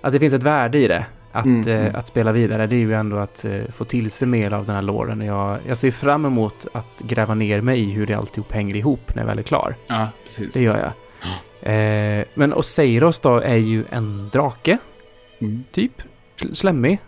Att 0.00 0.12
det 0.12 0.18
finns 0.18 0.32
ett 0.34 0.42
värde 0.42 0.78
i 0.78 0.88
det. 0.88 1.06
Att, 1.32 1.44
Mm, 1.46 1.68
eh, 1.68 1.80
mm. 1.80 1.96
att 1.96 2.06
spela 2.08 2.32
vidare, 2.32 2.66
det 2.66 2.76
är 2.76 2.80
ju 2.80 2.94
ändå 2.94 3.16
att 3.16 3.44
eh, 3.44 3.52
få 3.72 3.84
till 3.84 4.10
sig 4.10 4.28
mer 4.28 4.52
av 4.52 4.66
den 4.66 4.74
här 4.74 4.82
loren. 4.82 5.20
Och 5.20 5.26
Jag, 5.26 5.58
jag 5.66 5.76
ser 5.76 5.90
fram 5.90 6.24
emot 6.24 6.66
att 6.72 6.88
gräva 6.98 7.34
ner 7.34 7.60
mig 7.60 7.80
i 7.80 7.90
hur 7.92 8.06
det 8.06 8.14
alltihop 8.14 8.52
hänger 8.52 8.76
ihop 8.76 9.14
när 9.14 9.22
jag 9.22 9.26
väl 9.26 9.38
är 9.38 9.42
klar. 9.42 9.74
Ja, 9.86 10.08
precis. 10.26 10.54
Det 10.54 10.60
gör 10.62 10.78
jag. 10.78 10.92
Eh, 12.18 12.24
men 12.34 12.52
Oseiros 12.54 13.20
då 13.20 13.36
är 13.40 13.56
ju 13.56 13.84
en 13.90 14.28
drake, 14.32 14.78
Mm. 15.40 15.64
typ. 15.72 15.92
Sl- 16.40 16.54
Slemmig. 16.54 16.98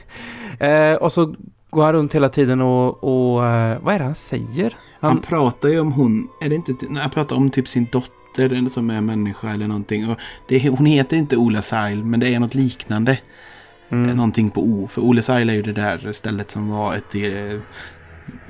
eh, 0.58 0.92
och 0.94 1.12
så 1.12 1.34
går 1.74 1.84
han 1.84 1.92
runt 1.92 2.14
hela 2.14 2.28
tiden 2.28 2.60
och, 2.60 3.04
och 3.04 3.46
eh, 3.46 3.78
vad 3.82 3.94
är 3.94 3.98
det 3.98 4.04
han 4.04 4.14
säger? 4.14 4.76
Han 5.00 5.10
Han, 5.10 5.20
pratar 5.20 5.68
ju 5.68 5.80
om 5.80 5.92
hon, 5.92 6.28
är 6.40 6.48
det 6.48 6.54
inte, 6.54 6.72
nej, 6.88 7.02
han 7.02 7.10
pratar 7.10 7.36
om 7.36 7.50
typ 7.50 7.68
sin 7.68 7.88
dotter 7.92 8.52
eller 8.52 8.68
som 8.68 8.90
är 8.90 9.00
människa 9.00 9.50
eller 9.50 9.66
någonting. 9.68 10.10
Och 10.10 10.18
det, 10.48 10.68
hon 10.68 10.86
heter 10.86 11.16
inte 11.16 11.36
Ola 11.36 11.62
Sail 11.62 12.04
men 12.04 12.20
det 12.20 12.34
är 12.34 12.40
något 12.40 12.54
liknande. 12.54 13.18
mm, 13.90 14.16
Någonting 14.16 14.50
på 14.50 14.62
O. 14.62 14.88
För 14.92 15.02
Ola 15.02 15.22
Sail 15.22 15.50
är 15.50 15.54
ju 15.54 15.62
det 15.62 15.72
där 15.72 16.12
stället 16.12 16.50
som 16.50 16.68
var 16.68 16.94
ett... 16.94 17.14
Eh, 17.14 17.60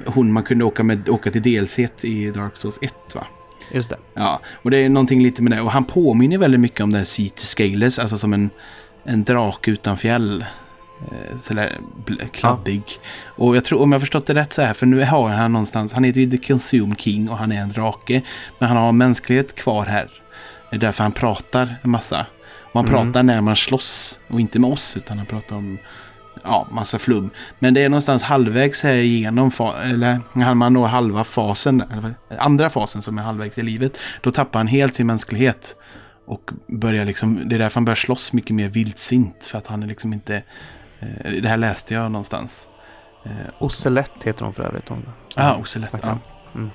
hon 0.07 0.33
man 0.33 0.43
kunde 0.43 0.65
åka, 0.65 0.83
med, 0.83 1.09
åka 1.09 1.31
till 1.31 1.43
DLC 1.43 1.79
i 2.05 2.31
Dark 2.31 2.57
Souls 2.57 2.79
1 2.83 2.95
va? 3.15 3.27
just 3.73 3.91
det. 3.91 3.97
Ja, 4.15 4.41
och 4.63 4.71
det 4.71 4.79
är 4.79 4.89
någonting 4.89 5.23
lite 5.23 5.43
med 5.43 5.53
det. 5.53 5.61
Och 5.61 5.71
han 5.71 5.85
påminner 5.85 6.39
väldigt 6.39 6.61
mycket 6.61 6.81
om 6.81 6.91
den 6.91 6.99
här 6.99 7.05
City 7.05 7.47
Scales, 7.47 7.99
alltså 7.99 8.19
som 8.19 8.33
en, 8.33 8.51
en 9.05 9.25
drake 9.25 9.71
utan 9.71 9.97
fjäll. 9.97 10.45
Eh, 11.13 11.39
Sådär 11.39 11.79
kladdig. 12.33 12.83
Och 13.25 13.57
jag 13.57 13.65
tror, 13.65 13.81
om 13.83 13.93
jag 13.93 14.01
förstått 14.01 14.27
det 14.27 14.35
rätt 14.35 14.53
så 14.53 14.63
här, 14.63 14.75
för 14.75 14.87
nu 14.87 15.05
har 15.05 15.29
han 15.29 15.53
någonstans, 15.53 15.93
han 15.93 16.05
heter 16.05 16.21
ju 16.21 16.31
The 16.31 16.47
Consume 16.47 16.95
King 16.99 17.29
och 17.29 17.39
han 17.39 17.53
är 17.53 17.61
en 17.61 17.73
drake. 17.73 18.23
Men 18.59 18.69
han 18.69 18.77
har 18.79 18.93
mänsklighet 18.93 19.55
kvar 19.55 19.85
här. 19.85 20.11
Det 20.71 20.77
är 20.77 20.81
därför 20.81 21.03
han 21.03 21.13
pratar 21.13 21.77
en 21.83 21.91
massa. 21.91 22.27
Och 22.73 22.81
han 22.81 22.89
Mm. 22.89 23.13
pratar 23.13 23.23
när 23.23 23.41
man 23.41 23.57
slåss 23.57 24.21
och 24.29 24.41
inte 24.41 24.59
med 24.59 24.71
oss 24.71 24.97
utan 24.97 25.19
han 25.19 25.27
pratar 25.27 25.57
om 25.57 25.79
ja, 26.45 26.69
massa 26.71 26.99
flum. 26.99 27.31
Men 27.59 27.75
det 27.75 27.83
är 27.83 27.89
någonstans 27.89 28.23
halvvägs 28.23 28.83
här 28.83 28.93
igenom, 28.95 29.51
eller 29.83 30.21
när 30.33 30.55
man 30.55 30.73
når 30.73 30.87
halva 30.87 31.25
fasen, 31.25 31.83
andra 32.39 32.71
fasen 32.71 33.03
som 33.03 33.19
är 33.19 33.23
halvvägs 33.23 33.59
i 33.59 33.63
livet, 33.63 33.99
då 34.23 34.31
tappar 34.31 34.59
han 34.59 34.67
helt 34.67 34.95
sin 34.95 35.07
mänsklighet. 35.07 35.77
Och 36.27 36.51
börjar 36.67 37.05
liksom, 37.05 37.49
det 37.49 37.55
är 37.55 37.59
därför 37.59 37.75
han 37.75 37.85
börjar 37.85 37.97
slåss 37.97 38.33
mycket 38.33 38.57
mer 38.57 38.69
vildsint, 38.69 39.45
för 39.45 39.59
att 39.59 39.67
han 39.67 39.83
är 39.83 39.87
liksom 39.87 40.13
inte, 40.13 40.43
det 41.43 41.49
här 41.49 41.57
läste 41.57 41.95
jag 41.95 42.11
någonstans. 42.13 42.69
Eh, 43.25 43.33
Ocelett 43.59 44.25
heter 44.25 44.45
hon 44.45 44.55
för 44.55 44.63
övrigt. 44.63 44.89
Hon, 44.89 45.07
Ocelot. 45.61 45.91
snackar 45.91 46.09
Ja. 46.09 46.19
Mm. 46.55 46.71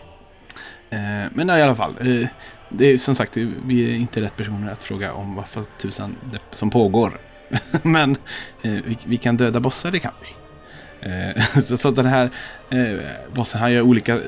Eh, 0.90 1.32
men 1.34 1.48
ja, 1.48 1.58
i 1.58 1.62
alla 1.62 1.76
fall. 1.76 1.96
Eh, 2.00 2.28
det 2.70 2.86
är 2.86 2.98
som 2.98 3.16
sagt, 3.16 3.38
vi 3.66 3.92
är 3.92 3.96
inte 3.96 4.22
rätt 4.22 4.38
personer 4.38 4.72
att 4.72 4.84
fråga 4.84 5.14
om 5.14 5.36
vad 5.36 5.48
för 5.48 5.64
tusan 5.82 6.16
det 6.32 6.40
som 6.52 6.70
pågår. 6.70 7.20
men 7.82 8.12
eh, 8.62 8.72
vi, 8.72 8.98
vi 9.06 9.18
kan 9.18 9.38
döda 9.38 9.60
bossar, 9.60 9.92
det 9.92 10.00
kan 10.00 10.12
vi. 10.22 10.36
Eh, 11.02 11.44
så, 11.62 11.78
så 11.78 11.92
den 11.92 12.06
här 12.06 12.30
eh, 12.70 13.00
bossen, 13.34 13.62
han 13.62 13.72
gör 13.72 13.82
olika 13.82 14.16
eh, 14.16 14.22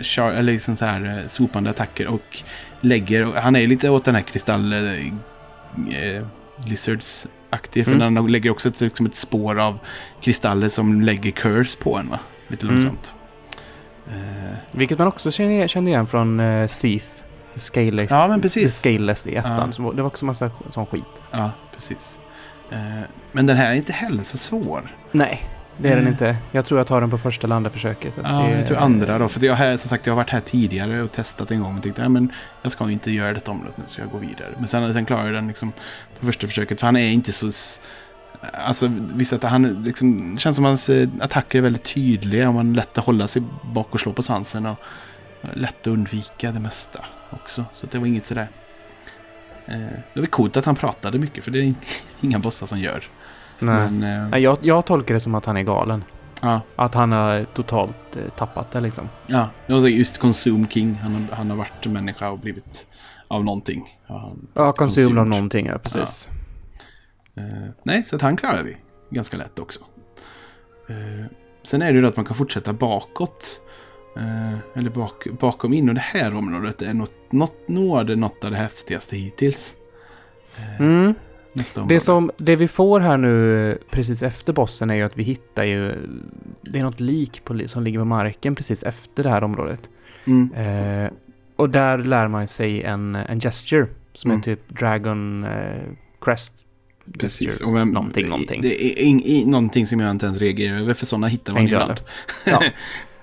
char, 0.00 0.42
liksom 0.42 0.76
så 0.76 0.84
här, 0.84 1.18
eh, 1.18 1.28
swopande 1.28 1.70
attacker 1.70 2.06
och 2.06 2.42
lägger, 2.80 3.26
och 3.26 3.34
han 3.34 3.56
är 3.56 3.66
lite 3.66 3.90
åt 3.90 4.04
den 4.04 4.14
här 4.14 4.22
kristall 4.22 4.72
eh, 4.72 5.06
eh, 6.02 6.26
lizards 6.66 7.26
aktig 7.50 7.84
för 7.84 7.92
Mm. 7.94 8.16
han 8.16 8.26
lägger 8.32 8.50
också 8.50 8.68
ett, 8.68 8.80
liksom 8.80 9.06
ett 9.06 9.14
spår 9.16 9.60
av 9.60 9.78
kristaller 10.20 10.68
som 10.68 11.00
lägger 11.02 11.30
curse 11.30 11.78
på 11.82 11.96
en 11.96 12.08
va? 12.10 12.18
Lite 12.48 12.66
Mm. 12.66 12.74
långsamt. 12.76 13.14
Eh, 14.08 14.14
Vilket 14.72 14.98
man 14.98 15.08
också 15.08 15.30
känner, 15.30 15.66
känner 15.66 15.90
igen 15.90 16.06
från 16.06 16.40
uh, 16.40 16.66
Seath. 16.66 17.06
Scaleless, 17.56 18.10
Ja, 18.10 18.26
men 18.28 18.40
precis. 18.40 18.74
Scaleless 18.74 19.26
i 19.26 19.34
ettan. 19.34 19.72
Ja. 19.78 19.92
Det 19.92 20.02
var 20.02 20.06
också 20.08 20.24
massa 20.24 20.50
sån 20.70 20.86
skit. 20.86 21.22
Ja, 21.30 21.50
precis. 21.74 22.20
Eh, 22.70 22.78
men 23.32 23.46
den 23.46 23.56
här 23.56 23.70
är 23.70 23.74
inte 23.74 23.92
heller 23.92 24.22
så 24.22 24.38
svår. 24.38 24.94
Nej, 25.12 25.48
det 25.78 25.88
är 25.88 25.92
den 25.92 26.00
Mm. 26.00 26.12
inte. 26.12 26.36
Jag 26.52 26.64
tror 26.64 26.80
jag 26.80 26.86
tar 26.86 27.00
den 27.00 27.10
på 27.10 27.18
första 27.18 27.46
eller 27.46 27.56
andra 27.56 27.70
försöket. 27.70 28.14
så 28.14 28.20
att 28.20 28.26
Ja, 28.30 28.42
det- 28.50 28.58
jag 28.58 28.66
tror 28.66 28.76
andra 28.78 29.18
då. 29.18 29.28
För 29.28 29.44
jag 29.46 29.54
har 29.54 29.76
som 29.76 29.88
sagt 29.88 30.06
jag 30.06 30.12
har 30.12 30.16
varit 30.16 30.30
här 30.30 30.40
tidigare 30.40 31.02
och 31.02 31.12
testat 31.12 31.50
en 31.50 31.60
gång 31.60 31.76
och 31.76 31.82
tyckte 31.82 32.04
att 32.04 32.12
jag 32.62 32.72
ska 32.72 32.90
inte 32.90 33.10
göra 33.10 33.32
detta 33.32 33.50
området 33.50 33.76
nu 33.76 33.84
så 33.86 34.00
jag 34.00 34.10
går 34.10 34.18
vidare. 34.18 34.48
Men 34.58 34.68
sen, 34.68 34.92
sen 34.92 35.04
klarar 35.06 35.24
jag 35.24 35.34
den 35.34 35.48
liksom 35.48 35.72
på 36.20 36.26
första 36.26 36.46
försöket. 36.46 36.80
För 36.80 36.86
han 36.86 36.96
är 36.96 37.10
inte 37.10 37.32
så... 37.32 37.50
Alltså 38.52 38.90
vissa 39.14 39.36
att 39.36 39.42
han 39.42 39.82
liksom, 39.84 40.38
känns 40.38 40.56
som 40.56 40.64
hans 40.64 40.88
eh, 40.88 41.08
attacker 41.20 41.58
är 41.58 41.62
väldigt 41.62 41.94
tydliga 41.94 42.48
och 42.48 42.54
man 42.54 42.70
är 42.70 42.74
lätt 42.74 42.98
att 42.98 43.04
hålla 43.04 43.26
sig 43.26 43.42
bak 43.74 43.88
och 43.94 44.00
slå 44.00 44.12
på 44.12 44.22
svansen 44.22 44.66
och 44.66 44.76
lätt 45.54 45.80
att 45.80 45.86
undvika 45.86 46.52
det 46.52 46.60
mesta 46.60 47.04
också. 47.30 47.64
Så 47.74 47.86
det 47.86 47.98
var 47.98 48.06
inget 48.06 48.26
sådär. 48.26 48.48
Eh, 49.66 49.78
det 50.14 50.20
var 50.20 50.26
coolt 50.26 50.56
att 50.56 50.64
han 50.64 50.74
pratade 50.76 51.18
mycket 51.18 51.44
för 51.44 51.50
det 51.50 51.58
är 51.58 51.74
inga 52.20 52.38
bossar 52.38 52.66
som 52.66 52.78
gör. 52.78 53.04
Nej. 53.58 53.90
Men, 53.90 54.02
eh, 54.02 54.28
Nej, 54.28 54.42
jag, 54.42 54.58
jag 54.60 54.86
tolkar 54.86 55.14
det 55.14 55.20
som 55.20 55.34
att 55.34 55.44
han 55.44 55.56
är 55.56 55.62
galen. 55.62 56.04
ja, 56.42 56.60
Att 56.76 56.94
han 56.94 57.12
har 57.12 57.44
totalt 57.44 58.16
tappat 58.36 58.70
det 58.70 58.80
liksom. 58.80 59.08
Ja, 59.26 59.48
just 59.88 60.18
Consume 60.18 60.66
King. 60.70 60.94
Han 61.02 61.14
har, 61.14 61.36
han 61.36 61.50
har 61.50 61.56
varit 61.56 61.86
människa 61.86 62.28
och 62.30 62.38
blivit 62.38 62.86
av 63.28 63.44
någonting. 63.44 63.98
Ja, 64.06 64.18
han, 64.18 64.46
Ja, 64.54 64.72
konsum 64.72 65.04
av 65.04 65.06
Consumed. 65.06 65.26
någonting, 65.26 65.66
ja 65.66 65.78
precis. 65.78 66.30
eh, 67.36 67.44
nej, 67.84 68.04
så 68.04 68.16
att 68.16 68.22
han 68.22 68.36
klarar 68.36 68.62
vi 68.62 68.76
ganska 69.10 69.36
lätt 69.36 69.58
också. 69.58 69.80
Eh, 70.88 71.26
sen 71.62 71.82
är 71.82 71.92
det 71.92 71.98
ju 71.98 72.06
att 72.06 72.16
man 72.16 72.24
kan 72.26 72.36
fortsätta 72.36 72.72
bakåt. 72.72 73.60
Eh, 74.16 74.78
eller 74.78 74.90
bak, 74.90 75.26
bakom 75.40 75.72
in. 75.72 75.88
Och 75.88 75.94
det 75.94 76.00
här 76.00 76.34
området 76.34 76.82
är 76.82 76.94
något, 76.94 77.32
något, 77.32 77.68
det 78.06 78.16
något 78.16 78.44
av 78.44 78.50
det 78.50 78.56
häftigaste 78.56 79.16
hittills. 79.16 79.76
Eh, 80.58 80.80
Mm. 80.80 81.14
Det, 81.88 82.00
som, 82.00 82.30
det 82.36 82.56
vi 82.56 82.68
får 82.68 83.00
här 83.00 83.16
nu 83.16 83.70
eh, 83.70 83.76
precis 83.90 84.22
efter 84.22 84.52
bossen 84.52 84.90
är 84.90 84.94
ju 84.94 85.02
att 85.02 85.16
vi 85.16 85.22
hittar 85.22 85.64
ju... 85.64 85.94
Det 86.62 86.78
är 86.78 86.82
något 86.82 87.00
lik 87.00 87.44
på, 87.44 87.60
som 87.66 87.82
ligger 87.82 87.98
på 87.98 88.04
marken 88.04 88.54
precis 88.54 88.82
efter 88.82 89.22
det 89.22 89.28
här 89.30 89.44
området. 89.44 89.90
Mm. 90.24 90.52
Eh, 90.54 91.10
och 91.56 91.70
där 91.70 91.98
lär 91.98 92.28
man 92.28 92.46
sig 92.46 92.82
en, 92.82 93.14
en 93.14 93.40
gesture 93.40 93.86
som 94.12 94.30
Mm. 94.30 94.38
är 94.40 94.42
typ 94.44 94.68
Dragon 94.78 95.44
eh, 95.44 95.82
Crest. 96.20 96.54
Precis. 97.18 97.48
gesture. 97.48 97.68
Och 97.68 97.76
vem, 97.76 97.88
någonting, 97.88 98.28
någonting. 98.28 98.62
Det 98.62 98.84
är 98.84 99.02
in, 99.04 99.20
i, 99.20 99.44
någonting 99.46 99.86
som 99.86 100.00
jag 100.00 100.10
inte 100.10 100.26
ens 100.26 100.38
reagerar 100.38 100.78
över. 100.78 100.94
För 100.94 101.06
sådana 101.06 101.26
hittar 101.26 101.52
man 101.52 101.62
jag 101.66 101.82
ibland. 101.82 102.00
Ja. 102.46 102.62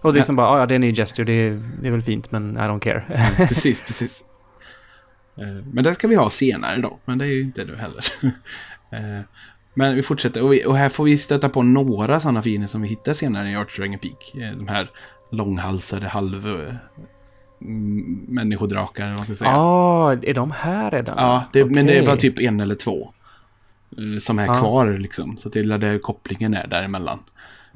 Och 0.01 0.13
det 0.13 0.19
är 0.19 0.23
som 0.23 0.35
bara, 0.35 0.47
"Ah, 0.47 0.59
ja 0.59 0.65
det 0.65 0.73
är 0.73 0.75
en 0.75 0.81
ny 0.81 0.93
gesture, 0.95 1.25
det 1.25 1.33
är, 1.33 1.61
det 1.81 1.87
är 1.87 1.91
väl 1.91 2.01
fint 2.01 2.31
men 2.31 2.55
I 2.57 2.59
don't 2.59 2.79
care. 2.79 3.03
precis, 3.37 3.81
precis. 3.81 4.23
Eh, 5.37 5.63
Men 5.73 5.83
det 5.83 5.93
ska 5.93 6.07
vi 6.07 6.15
ha 6.15 6.29
senare 6.29 6.81
då. 6.81 6.99
Men 7.05 7.17
det 7.17 7.25
är 7.25 7.29
ju 7.29 7.41
inte 7.41 7.63
du 7.63 7.75
heller. 7.75 8.03
Eh, 8.91 9.21
Men 9.73 9.95
vi 9.95 10.03
fortsätter. 10.03 10.43
Och, 10.43 10.53
vi, 10.53 10.65
och 10.65 10.77
här 10.77 10.89
får 10.89 11.03
vi 11.03 11.17
stöta 11.17 11.49
på 11.49 11.63
några 11.63 12.19
sådana 12.19 12.41
fiender 12.41 12.67
som 12.67 12.81
vi 12.81 12.87
hittar 12.87 13.13
senare 13.13 13.49
i 13.49 13.55
Arch 13.55 13.77
Dragon 13.77 13.99
Peak. 13.99 14.35
Eh, 14.35 14.57
De 14.57 14.67
här 14.67 14.89
långhalsade 15.31 16.07
halv... 16.07 16.47
Människodrakar, 18.27 19.03
eller 19.03 19.13
vad 19.13 19.19
man 19.19 19.25
ska 19.25 19.35
säga. 19.35 19.51
Ja, 19.51 19.57
ah, 19.57 20.11
är 20.21 20.33
de 20.33 20.51
här 20.51 20.91
redan? 20.91 21.15
Ja, 21.17 21.43
det, 21.53 21.65
men 21.65 21.85
det 21.85 21.97
är 21.97 22.05
bara 22.05 22.15
typ 22.17 22.39
en 22.39 22.59
eller 22.59 22.75
två. 22.75 23.09
eh, 23.97 24.19
Som 24.19 24.39
är 24.39 24.45
Ja. 24.45 24.57
kvar 24.57 24.97
liksom. 24.99 25.37
Så 25.37 25.49
det 25.49 25.59
är 25.59 25.77
där 25.77 25.99
kopplingen 25.99 26.53
är 26.53 26.67
däremellan. 26.67 27.19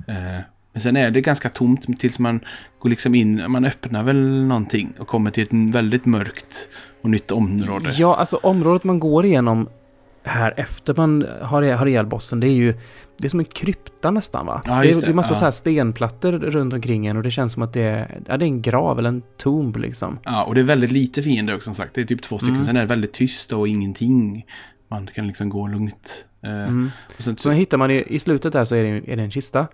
Eh, 0.07 0.39
Men 0.73 0.81
sen 0.81 0.95
är 0.97 1.11
det 1.11 1.21
ganska 1.21 1.49
tomt 1.49 1.99
tills 1.99 2.19
man 2.19 2.39
går 2.79 2.89
liksom 2.89 3.15
in. 3.15 3.43
Man 3.47 3.65
öppnar 3.65 4.03
väl 4.03 4.43
någonting 4.43 4.93
och 4.99 5.07
kommer 5.07 5.31
till 5.31 5.43
ett 5.43 5.73
väldigt 5.75 6.05
mörkt 6.05 6.69
och 7.01 7.09
nytt 7.09 7.31
område. 7.31 7.89
Ja, 7.97 8.15
alltså 8.15 8.35
området 8.43 8.83
man 8.83 8.99
går 8.99 9.25
igenom 9.25 9.69
här 10.27 10.53
efter 10.57 10.93
man 10.97 11.25
har, 11.41 11.63
har 11.63 11.85
ihjäl 11.85 12.05
bossen, 12.05 12.39
det 12.39 12.47
är 12.47 12.53
ju 12.53 12.73
det 13.17 13.27
är 13.27 13.29
som 13.29 13.39
en 13.39 13.45
krypta 13.45 14.11
nästan 14.11 14.45
va? 14.45 14.61
Ja, 14.65 14.81
det, 14.81 14.89
är, 14.89 15.01
det, 15.01 15.07
är 15.07 15.13
massa 15.13 15.33
ja. 15.33 15.39
så 15.39 15.43
här 15.43 15.51
stenplattor 15.51 16.31
runt 16.31 16.73
omkring 16.73 17.07
en 17.07 17.17
och 17.17 17.23
det 17.23 17.31
känns 17.31 17.53
som 17.53 17.63
att 17.63 17.73
det 17.73 17.81
är, 17.81 18.21
ja, 18.27 18.37
det 18.37 18.45
är 18.45 18.47
en 18.47 18.61
grav 18.61 18.99
eller 18.99 19.09
en 19.09 19.23
tomb 19.37 19.77
liksom. 19.77 20.19
Ja, 20.23 20.43
och 20.43 20.55
det 20.55 20.61
är 20.61 20.65
väldigt 20.65 20.91
lite 20.91 21.21
fiender 21.21 21.55
också 21.55 21.65
som 21.65 21.75
sagt. 21.75 21.93
Det 21.93 22.01
är 22.01 22.05
typ 22.05 22.21
två 22.21 22.37
stycken. 22.37 22.55
Mm. 22.55 22.65
Sen 22.65 22.75
är 22.75 22.81
det 22.81 22.87
väldigt 22.87 23.13
tyst 23.13 23.53
och 23.53 23.67
ingenting. 23.67 24.45
Man 24.87 25.07
kan 25.07 25.27
liksom 25.27 25.49
gå 25.49 25.67
lugnt. 25.67 26.25
Eh, 26.43 26.67
Mm. 26.67 26.91
och 27.17 27.23
sen, 27.23 27.37
Så 27.37 27.49
hittar 27.49 27.77
man 27.77 27.91
i, 27.91 28.03
i 28.07 28.19
slutet 28.19 28.53
där 28.53 28.65
så 28.65 28.75
är 28.75 28.83
det, 28.83 29.11
är 29.11 29.15
det 29.15 29.23
en 29.23 29.31
kista. 29.31 29.67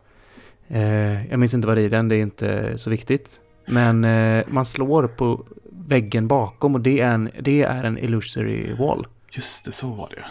Eh, 0.68 1.30
jag 1.30 1.40
minns 1.40 1.54
inte 1.54 1.68
vad 1.68 1.78
det 1.78 1.82
är 1.82 1.86
i 1.86 1.90
den, 1.90 2.10
det 2.10 2.16
är 2.16 2.22
inte 2.22 2.78
så 2.78 2.90
viktigt. 2.90 3.40
Men 3.68 4.04
eh, 4.04 4.44
man 4.48 4.66
slår 4.66 5.08
på, 5.08 5.46
väggen 5.88 6.28
bakom 6.28 6.76
och 6.76 6.82
det 6.82 7.00
är 7.00 7.14
en, 7.14 7.30
det 7.40 7.64
är 7.64 7.84
en 7.84 7.98
illusory 7.98 8.74
wall. 8.74 9.08
Just 9.32 9.66
det, 9.66 9.72
så 9.72 9.88
var 9.88 10.10
det 10.16 10.24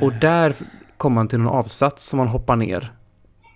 Och 0.00 0.12
där 0.12 0.54
kom 0.96 1.12
man 1.12 1.28
till 1.28 1.38
någon 1.38 1.54
avsats 1.58 2.06
som 2.08 2.16
man 2.16 2.28
hoppar 2.28 2.56
ner. 2.56 2.92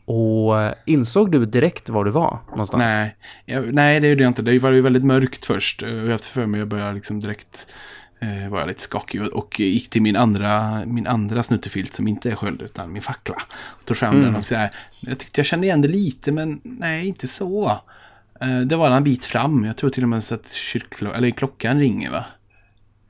Och 0.04 0.62
eh, 0.62 0.74
insåg 0.86 1.32
du 1.32 1.46
direkt 1.46 1.88
var 1.88 2.04
du 2.04 2.10
var 2.10 2.38
någonstans? 2.50 2.80
Nej, 2.80 3.16
jag, 3.44 3.74
nej 3.74 4.00
det 4.00 4.08
gjorde 4.08 4.22
jag 4.22 4.30
inte. 4.30 4.42
Det 4.42 4.58
var 4.58 4.70
ju 4.70 4.80
väldigt 4.80 5.04
mörkt 5.04 5.44
först. 5.44 5.82
Och 5.82 5.88
jag 5.88 6.20
för 6.20 6.46
mig 6.46 6.58
jag 6.58 6.68
började 6.68 6.92
liksom 6.92 7.20
direkt 7.20 7.66
eh, 8.20 8.50
var 8.50 8.58
jag 8.58 8.68
lite 8.68 8.82
skakig 8.82 9.22
och, 9.22 9.26
och 9.28 9.60
gick 9.60 9.90
till 9.90 10.02
min 10.02 10.16
andra, 10.16 10.82
min 10.86 11.06
andra 11.06 11.42
snuttefilt 11.42 11.94
som 11.94 12.08
inte 12.08 12.30
är 12.30 12.34
sköld 12.34 12.62
utan 12.62 12.92
min 12.92 13.02
fackla. 13.02 13.36
Och 13.58 13.84
tog 13.84 13.96
fram 13.96 14.14
Mm. 14.14 14.24
den 14.26 14.36
och 14.36 14.44
så 14.44 14.54
här, 14.54 14.70
jag 15.00 15.18
tyckte 15.18 15.38
jag 15.40 15.46
kände 15.46 15.66
igen 15.66 15.80
det 15.82 15.88
lite 15.88 16.32
men 16.32 16.60
nej 16.64 17.06
inte 17.08 17.26
så. 17.26 17.70
Eh, 18.40 18.60
det 18.60 18.76
var 18.76 18.90
en 18.90 19.04
bit 19.04 19.24
fram. 19.24 19.64
Jag 19.64 19.76
tror 19.76 19.90
till 19.90 20.02
och 20.02 20.08
med 20.08 20.24
så 20.24 20.34
att 20.34 20.46
kyrklo- 20.46 21.14
eller 21.14 21.30
klockan 21.30 21.78
ringer 21.80 22.10
va? 22.10 22.24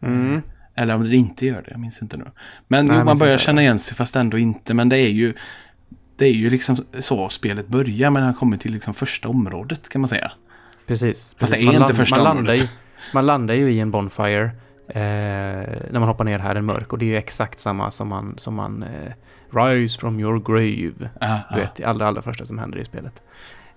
Mm. 0.02 0.42
Eller 0.80 0.94
om 0.94 1.10
det 1.10 1.16
inte 1.16 1.46
gör 1.46 1.62
det, 1.62 1.70
jag 1.70 1.80
minns 1.80 2.02
inte 2.02 2.16
nu. 2.16 2.24
Men 2.68 2.86
Nej, 2.86 2.96
jo, 2.98 3.04
man 3.04 3.18
börjar 3.18 3.32
inte 3.32 3.44
känna 3.44 3.62
igen 3.62 3.78
sig 3.78 3.96
fast 3.96 4.16
ändå 4.16 4.38
inte. 4.38 4.74
Men 4.74 4.88
det 4.88 4.96
är 4.98 5.08
ju, 5.08 5.34
det 6.16 6.24
är 6.24 6.32
ju 6.32 6.50
liksom 6.50 6.76
så 7.00 7.28
spelet 7.28 7.68
börjar. 7.68 8.10
Men 8.10 8.22
han 8.22 8.34
kommer 8.34 8.56
till 8.56 8.72
liksom 8.72 8.94
första 8.94 9.28
området 9.28 9.88
kan 9.88 10.00
man 10.00 10.08
säga. 10.08 10.32
Precis. 10.86 11.36
Fast 11.38 11.52
det 11.52 11.56
precis. 11.58 11.68
är 11.68 11.72
Man 11.72 11.82
inte 11.82 11.94
första 11.94 12.16
man 12.16 12.24
landar, 12.24 12.40
området. 12.40 12.62
ju, 12.62 12.68
man 13.14 13.26
landar 13.26 13.54
ju 13.54 13.70
i 13.72 13.80
en 13.80 13.90
Bonfire 13.90 14.50
eh, 14.88 15.00
när 15.90 15.98
man 15.98 16.02
hoppar 16.02 16.24
ner 16.24 16.38
här 16.38 16.58
i 16.58 16.62
mörk. 16.62 16.92
Och 16.92 16.98
det 16.98 17.04
är 17.04 17.10
ju 17.10 17.16
exakt 17.16 17.58
samma 17.60 17.90
som 17.90 18.08
man, 18.08 18.34
som 18.36 18.54
man 18.54 18.82
eh, 18.82 19.12
Rise 19.52 20.00
from 20.00 20.20
your 20.20 20.40
grave. 20.40 21.10
Ah, 21.20 21.38
Du 21.54 21.60
vet, 21.60 21.74
det 21.74 21.84
allra, 21.84 22.06
allra 22.06 22.22
första 22.22 22.46
som 22.46 22.58
händer 22.58 22.78
i 22.78 22.84
spelet. 22.84 23.22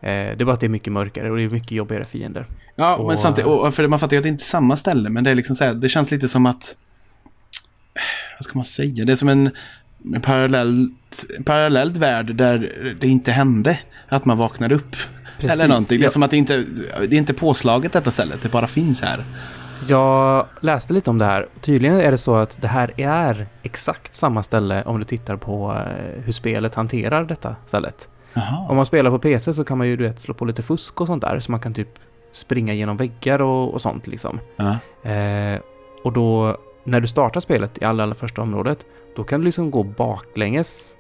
Eh, 0.02 0.08
det 0.10 0.42
är 0.42 0.46
bara 0.46 0.54
att 0.54 0.60
det 0.60 0.68
är 0.68 0.70
mycket 0.70 0.94
mörkare 0.94 1.32
och 1.32 1.38
det 1.38 1.44
är 1.44 1.50
mycket 1.50 1.72
jobbigare 1.72 2.06
fiender. 2.06 2.46
Ja, 2.76 2.96
Och- 2.96 3.08
men 3.08 3.18
samtidigt, 3.18 3.48
och, 3.48 3.74
för 3.74 3.88
man 3.88 4.00
fattar 4.00 4.14
ju 4.14 4.18
att 4.18 4.24
det 4.24 4.30
inte 4.30 4.42
är 4.44 4.46
samma 4.46 4.76
ställe. 4.76 5.10
Men 5.10 5.24
det 5.24 5.30
är 5.32 5.36
liksom 5.36 5.56
så 5.56 5.64
här, 5.64 5.74
det 5.74 5.90
känns 5.90 6.12
lite 6.12 6.28
som 6.28 6.46
att, 6.46 6.76
vad 8.40 8.46
ska 8.46 8.58
man 8.58 8.66
säga, 8.66 9.06
det 9.06 9.12
är 9.12 9.16
som 9.16 9.30
en, 9.30 9.52
en 10.14 10.22
parallellt, 10.22 11.26
parallellt 11.46 11.98
värld 11.98 12.36
där 12.36 12.72
det 13.00 13.08
inte 13.08 13.32
hände 13.32 13.80
att 14.10 14.26
man 14.26 14.38
vaknar 14.38 14.72
upp. 14.72 14.96
Precis, 15.40 15.60
Eller 15.60 15.70
någonting. 15.70 16.00
Det 16.00 16.06
är 16.06 16.10
som 16.10 16.24
att 16.24 16.32
det 16.32 16.38
inte, 16.38 16.58
det 17.00 17.16
är 17.16 17.18
inte 17.18 17.34
påslaget 17.34 17.94
detta 17.94 18.12
stället, 18.12 18.42
det 18.42 18.50
bara 18.50 18.68
finns 18.68 19.02
här. 19.02 19.26
Jag 19.88 20.48
läste 20.62 20.94
lite 20.94 21.10
om 21.10 21.18
det 21.18 21.26
här. 21.26 21.48
Tydligen 21.62 22.00
är 22.00 22.12
det 22.12 22.18
så 22.18 22.36
att 22.36 22.62
det 22.62 22.68
här 22.68 22.94
är 22.98 23.48
exakt 23.64 24.14
samma 24.14 24.44
ställe 24.44 24.84
om 24.84 25.00
du 25.00 25.06
tittar 25.06 25.36
på 25.36 25.72
eh, 25.72 26.24
hur 26.24 26.34
spelet 26.34 26.76
hanterar 26.76 27.24
detta 27.24 27.56
stället. 27.66 28.10
Jaha. 28.34 28.66
Om 28.70 28.76
man 28.76 28.86
spelar 28.86 29.12
på 29.12 29.20
PC 29.20 29.54
så 29.54 29.64
kan 29.64 29.78
man 29.78 29.88
ju 29.88 29.98
du 29.98 30.04
vet, 30.04 30.22
slå 30.22 30.34
på 30.34 30.46
lite 30.46 30.64
fusk 30.64 31.02
och 31.02 31.08
sånt 31.08 31.22
där. 31.22 31.40
Så 31.40 31.52
man 31.52 31.60
kan 31.60 31.74
typ 31.74 31.90
springa 32.32 32.74
genom 32.74 32.98
väggar 32.98 33.42
och, 33.42 33.74
och 33.74 33.82
sånt 33.82 34.08
liksom. 34.08 34.40
Ja. 34.56 34.78
Eh, 35.10 35.60
och 36.04 36.14
då, 36.14 36.58
när 36.84 37.00
du 37.02 37.08
startar 37.08 37.40
spelet 37.40 37.82
i 37.82 37.86
allra, 37.86 38.04
allra 38.04 38.16
första 38.16 38.42
området, 38.42 38.86
då 39.16 39.24
kan 39.24 39.40
du 39.40 39.46
liksom 39.46 39.72
gå 39.72 39.84
baklänges 39.84 40.96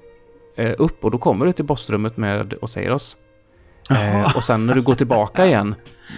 eh, 0.55 0.73
upp 0.77 1.05
och 1.05 1.11
då 1.11 1.17
kommer 1.17 1.45
du 1.45 1.51
till 1.51 1.65
bossrummet 1.65 2.17
med 2.17 2.53
Oseiros. 2.61 3.17
Eh, 3.89 4.35
och 4.37 4.43
sen 4.43 4.65
när 4.65 4.73
du 4.75 4.81
går 4.81 4.93
tillbaka 4.95 5.45
igen, 5.45 5.75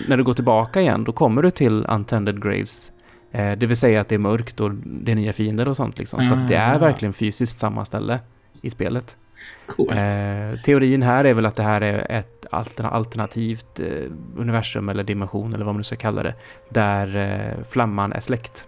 när 0.07 0.17
du 0.17 0.23
går 0.23 0.33
tillbaka 0.33 0.81
igen, 0.81 1.03
då 1.03 1.11
kommer 1.11 1.41
du 1.41 1.51
till 1.51 1.85
Untended 1.89 2.43
Graves. 2.43 2.91
Eh, 3.31 3.51
det 3.51 3.65
vill 3.65 3.77
säga 3.77 4.01
att 4.01 4.07
det 4.07 4.15
är 4.15 4.19
mörkt 4.19 4.59
och 4.59 4.71
det 4.73 5.11
är 5.11 5.15
nya 5.15 5.33
fiender 5.33 5.67
och 5.67 5.77
sånt 5.77 5.97
liksom. 5.99 6.23
Så 6.23 6.33
att 6.33 6.47
det 6.47 6.55
är 6.55 6.75
Ah. 6.75 6.79
verkligen 6.79 7.13
fysiskt 7.13 7.59
samma 7.59 7.85
ställe 7.85 8.19
i 8.61 8.69
spelet. 8.69 9.17
Eh, 9.91 10.59
teorin 10.59 11.01
här 11.01 11.23
är 11.25 11.33
väl 11.33 11.45
att 11.45 11.55
det 11.55 11.63
här 11.63 11.81
är 11.81 12.11
ett 12.11 12.45
alterna- 12.51 12.89
alternativt 12.89 13.79
eh, 13.79 14.11
universum 14.37 14.89
eller 14.89 15.03
dimension 15.03 15.53
eller 15.53 15.65
vad 15.65 15.73
man 15.75 15.79
nu 15.79 15.83
ska 15.83 15.95
kalla 15.95 16.23
det. 16.23 16.33
Där 16.69 17.15
eh, 17.15 17.63
flamman 17.69 18.13
är 18.13 18.19
släckt. 18.19 18.65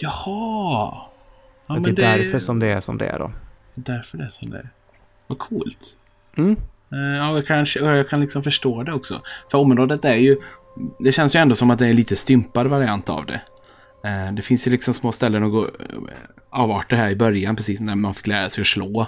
Jaha. 0.00 0.94
Ja, 1.66 1.76
att 1.76 1.84
det 1.84 1.90
är 1.90 1.94
därför 1.94 2.38
som 2.38 2.58
det 2.60 2.66
är 2.66 2.80
som 2.80 2.98
det 2.98 3.06
är 3.06 3.18
då. 3.18 3.32
Därför 3.74 4.18
det 4.18 4.24
är 4.24 4.28
som 4.30 4.50
det 4.50 4.58
är. 4.58 4.70
Vad 5.26 5.38
coolt. 5.38 5.96
Mm. 6.36 6.52
Eh, 6.92 6.98
Ja, 7.18 7.34
jag 7.36 7.46
kan, 7.46 7.66
jag 7.74 8.08
kan 8.08 8.20
liksom 8.20 8.42
förstå 8.42 8.82
det 8.82 8.92
också. 8.92 9.22
För 9.50 9.58
området 9.58 10.04
är 10.04 10.14
ju... 10.14 10.36
Det 10.98 11.12
känns 11.12 11.34
ju 11.36 11.40
ändå 11.40 11.54
som 11.54 11.70
att 11.70 11.78
det 11.78 11.86
är 11.86 11.92
lite 11.94 12.16
stympad 12.16 12.66
variant 12.66 13.08
av 13.08 13.26
det. 13.26 13.40
Eh, 14.08 14.32
Det 14.32 14.42
finns 14.42 14.66
ju 14.66 14.70
liksom 14.70 14.94
små 14.94 15.12
ställen 15.12 15.44
att 15.44 15.50
gå 15.50 15.68
avarter 16.50 16.96
här 16.96 17.10
i 17.10 17.16
början, 17.16 17.56
precis 17.56 17.80
när 17.80 17.94
man 17.94 18.14
fick 18.14 18.26
lära 18.26 18.50
sig 18.50 18.60
att 18.60 18.66
slå. 18.66 19.06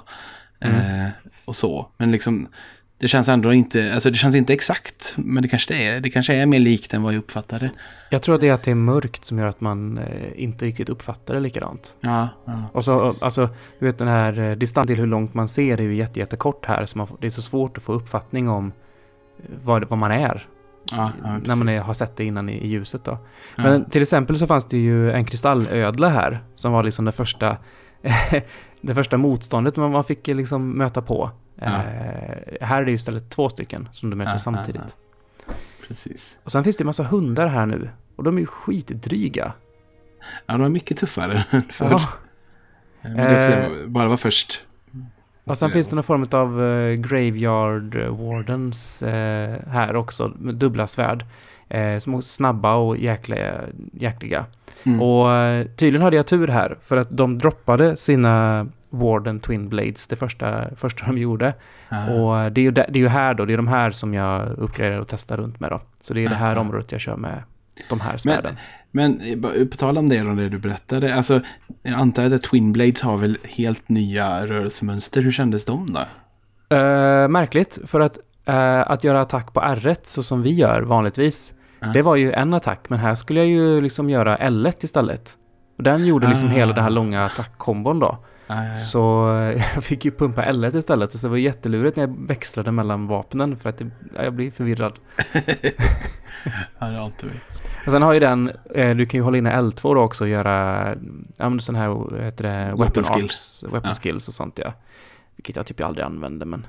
Eh, 0.61 1.07
och 1.45 1.57
så. 1.57 1.89
Men 1.97 2.11
liksom... 2.11 2.49
Det 3.03 3.09
känns 3.09 3.29
ändå 3.29 3.53
inte... 3.53 3.95
Alltså 3.95 4.11
det 4.11 4.17
känns 4.17 4.37
inte 4.37 4.53
exakt. 4.53 5.15
Men 5.17 5.43
det 5.43 5.49
kanske 5.49 5.75
det 5.75 5.87
är. 5.87 6.01
Det 6.01 6.11
kanske 6.11 6.35
är 6.35 6.47
mer 6.47 6.59
likt 6.59 6.95
än 6.95 7.03
vad 7.03 7.15
jag 7.15 7.19
uppfattade. 7.19 7.71
Jag 8.11 8.23
tror 8.23 8.35
att 8.35 8.41
det 8.41 8.49
är 8.49 8.53
att 8.53 8.63
det 8.63 8.71
är 8.71 8.75
mörkt 8.75 9.25
som 9.25 9.39
gör 9.39 9.47
att 9.47 9.61
man 9.61 9.99
eh, 9.99 10.05
inte 10.37 10.65
riktigt 10.65 10.89
uppfattar 10.89 11.35
det 11.35 11.41
likadant. 11.41 11.97
Ja, 12.01 12.29
ja 12.45 12.65
Och 12.73 12.85
så, 12.85 13.01
precis. 13.01 13.23
alltså, 13.23 13.49
du 13.79 13.87
vet 13.87 13.99
den 13.99 14.09
här 14.09 14.41
eh, 14.41 14.57
distansen 14.57 14.87
till 14.87 15.01
hur 15.01 15.07
långt 15.07 15.35
man 15.35 15.49
ser 15.49 15.81
är 15.81 15.85
ju 15.85 15.95
jätte, 15.95 16.21
jättekort 16.21 16.67
här. 16.67 16.87
Så 16.87 16.99
man, 16.99 17.07
det 17.21 17.27
är 17.27 17.31
så 17.31 17.43
svårt 17.43 17.77
att 17.77 17.83
få 17.83 17.93
uppfattning 17.93 18.49
om 18.49 18.73
eh, 19.39 19.45
vad, 19.63 19.89
vad 19.89 19.99
man 19.99 20.13
är. 20.13 20.47
ja, 20.91 21.11
ja, 21.25 21.39
när 21.45 21.57
man 21.57 21.69
är, 21.69 21.81
har 21.81 21.95
sett 21.95 22.17
det 22.17 22.25
innan 22.25 22.49
i, 22.49 22.53
i 22.53 22.69
ljuset 22.69 23.05
då. 23.05 23.19
Men 23.57 23.85
till 23.85 24.03
exempel 24.03 24.39
så 24.39 24.47
fanns 24.47 24.67
det 24.67 24.79
ju 24.79 25.13
en 25.13 25.25
kristallödla 25.25 26.09
här. 26.09 26.45
Som 26.55 26.73
var 26.73 26.83
liksom 26.83 27.05
det 27.05 27.13
första, 27.13 27.57
det 28.81 28.95
första 28.95 29.17
motståndet 29.17 29.77
man, 29.77 29.91
man 29.91 30.05
fick 30.05 30.27
liksom 30.27 30.71
möta 30.79 31.03
på. 31.03 31.31
Ja. 31.65 31.83
Eh, 31.83 32.67
här 32.67 32.83
är 32.83 32.85
det 32.87 32.93
istället 32.93 33.31
två 33.31 33.49
stycken 33.49 33.89
som 33.93 34.11
du 34.11 34.17
möter 34.17 34.33
Ja, 34.33 34.39
samtidigt. 34.39 34.97
Precis. 35.89 36.39
Och 36.45 36.53
sen 36.53 36.65
finns 36.65 36.77
det 36.77 36.83
en 36.83 36.87
massa 36.87 37.03
hundar 37.03 37.47
här 37.47 37.67
nu. 37.67 37.91
Och 38.17 38.25
de 38.25 38.37
är 38.37 38.41
ju 38.41 38.47
skitdryga. 38.47 39.53
Ja, 40.47 40.53
de 40.53 40.63
är 40.63 40.69
mycket 40.69 40.97
tuffare 40.97 41.45
än 41.51 41.63
förr. 41.63 41.89
Ja. 41.91 42.09
Men 43.03 43.17
det 43.17 43.57
Eh, 43.57 43.87
bara 43.87 44.09
var 44.09 44.17
först. 44.17 44.65
Och 45.45 45.59
sen 45.59 45.71
finns 45.71 45.89
det 45.89 45.95
någon 45.97 46.05
form 46.05 46.27
av 46.31 46.63
eh, 46.63 46.93
Graveyard 46.95 47.95
Wardens 47.97 49.03
eh, 49.03 49.59
här 49.69 49.97
också. 49.97 50.33
Med 50.39 50.55
dubbla 50.55 50.87
svärd. 50.87 51.25
Eh, 51.73 51.99
som 51.99 52.15
är 52.15 52.21
snabba 52.21 52.75
och 52.75 52.97
jäkliga. 52.97 53.61
jäkliga. 53.93 54.45
Mm. 54.85 55.03
Och 55.03 55.33
eh, 55.33 55.67
tydligen 55.67 56.03
hade 56.03 56.17
jag 56.17 56.27
tur 56.27 56.49
här. 56.49 56.79
För 56.83 56.97
att 56.97 57.17
de 57.17 57.39
droppade 57.39 57.97
sina 57.97 58.67
Warden 58.91 59.41
Twin 59.41 59.69
Blades. 59.69 60.07
Det 60.07 60.17
första, 60.17 60.75
första 60.77 61.07
de 61.07 61.19
gjorde. 61.19 61.55
Ja. 61.89 62.11
Och 62.11 62.41
eh, 62.41 62.51
det 62.51 62.61
är, 62.61 62.63
ju, 62.63 62.71
det 62.71 62.89
är 62.89 62.97
ju 62.97 63.09
här 63.09 63.35
då. 63.35 63.45
Det 63.45 63.53
är 63.53 63.57
de 63.57 63.69
här 63.69 63.91
som 63.91 64.15
jag 64.15 64.49
uppgraderar 64.59 65.01
och 65.01 65.09
testar 65.09 65.37
runt 65.37 65.61
med 65.61 65.71
då. 65.71 65.81
Så 66.01 66.15
det 66.15 66.25
är 66.25 66.29
det 66.29 66.35
här 66.35 66.53
Aha. 66.53 66.61
området 66.61 66.93
jag 66.93 67.01
kör 67.01 67.17
med 67.17 67.43
de 67.89 68.01
här 68.01 68.17
svärden. 68.17 68.57
Men 68.91 69.21
eh, 69.21 69.39
bara 69.39 69.53
på 69.53 69.77
tal 69.77 69.99
om 69.99 70.09
det, 70.09 70.21
om 70.21 70.37
det 70.37 70.49
du 70.49 70.59
berättade. 70.59 71.15
Alltså, 71.15 71.41
jag 71.83 71.95
antar 71.95 72.25
att 72.25 72.43
Twin 72.43 72.73
Blades 72.73 73.03
har 73.03 73.17
väl 73.17 73.39
helt 73.45 73.89
nya 73.89 74.47
rörelsemönster. 74.47 75.23
Hur 75.23 75.33
kändes 75.33 75.65
de 75.65 75.93
då? 75.93 76.01
Eh, 76.77 77.29
märkligt, 77.29 77.79
för 77.87 78.01
att, 78.01 78.19
eh, 78.45 78.91
att 78.91 79.05
göra 79.05 79.21
attack 79.21 79.53
på 79.53 79.61
R1 79.61 79.97
så 80.03 80.23
som 80.23 80.43
vi 80.43 80.53
gör 80.55 80.83
vanligtvis, 80.83 81.55
Ja. 81.83 81.89
det 81.89 82.03
var 82.03 82.17
ju 82.17 82.33
en 82.33 82.55
attack, 82.55 82.81
men 82.89 82.99
här 82.99 83.15
skulle 83.15 83.41
jag 83.41 83.49
ju 83.49 83.81
liksom 83.81 84.11
göra 84.11 84.37
L1 84.39 84.85
istället. 84.85 85.37
Och 85.77 85.83
den 85.83 86.07
gjorde 86.07 86.29
liksom 86.29 86.49
Ah. 86.49 86.53
hela 86.53 86.73
den 86.73 86.85
här 86.85 86.91
långa 86.91 87.25
attackkombon 87.25 87.99
då. 87.99 88.19
Ja, 88.47 88.55
ja, 88.65 88.69
ja. 88.69 88.77
Så 88.77 89.31
eh, 89.37 89.63
jag 89.75 89.85
fick 89.85 90.05
ju 90.05 90.11
pumpa 90.11 90.43
L1 90.45 90.77
istället, 90.77 91.13
så 91.13 91.27
det 91.27 91.31
var 91.31 91.37
jättelurigt 91.37 91.97
när 91.97 92.07
jag 92.07 92.29
växlade 92.29 92.73
mellan 92.73 93.07
vapnen 93.07 93.57
för 93.57 93.69
att 93.69 93.79
det, 93.79 93.91
ja, 94.17 94.23
jag 94.25 94.33
blir 94.33 94.51
förvirrad. 94.51 94.93
ja, 96.79 96.87
det 96.87 97.05
inte 97.05 97.27
vi. 97.27 97.33
Och 97.87 97.93
sen 97.93 98.03
har 98.03 98.13
ju 98.13 98.21
den, 98.21 98.53
eh, 98.75 98.97
du 98.97 99.07
kan 99.07 99.19
ju 99.19 99.25
hålla 99.25 99.39
inne 99.39 99.61
L2 99.61 99.95
då 99.95 100.01
också 100.01 100.25
och 100.25 100.31
göra, 100.31 100.87
ja 101.37 101.49
men 101.49 101.61
sån 101.61 101.75
här, 101.75 101.89
vad 101.89 102.21
heter 102.21 102.45
det, 102.45 102.65
weapon, 102.65 102.79
Weapon 102.79 103.05
skills. 103.05 103.63
arts, 103.65 103.73
weapon 103.73 103.91
Ja. 103.91 103.95
skills 104.03 104.29
och 104.29 104.35
sånt 104.35 104.59
ja. 104.59 104.73
Vilket 105.37 105.57
jag 105.57 105.67
typ 105.67 105.85
aldrig 105.85 106.05
använder 106.07 106.47
men 106.47 106.67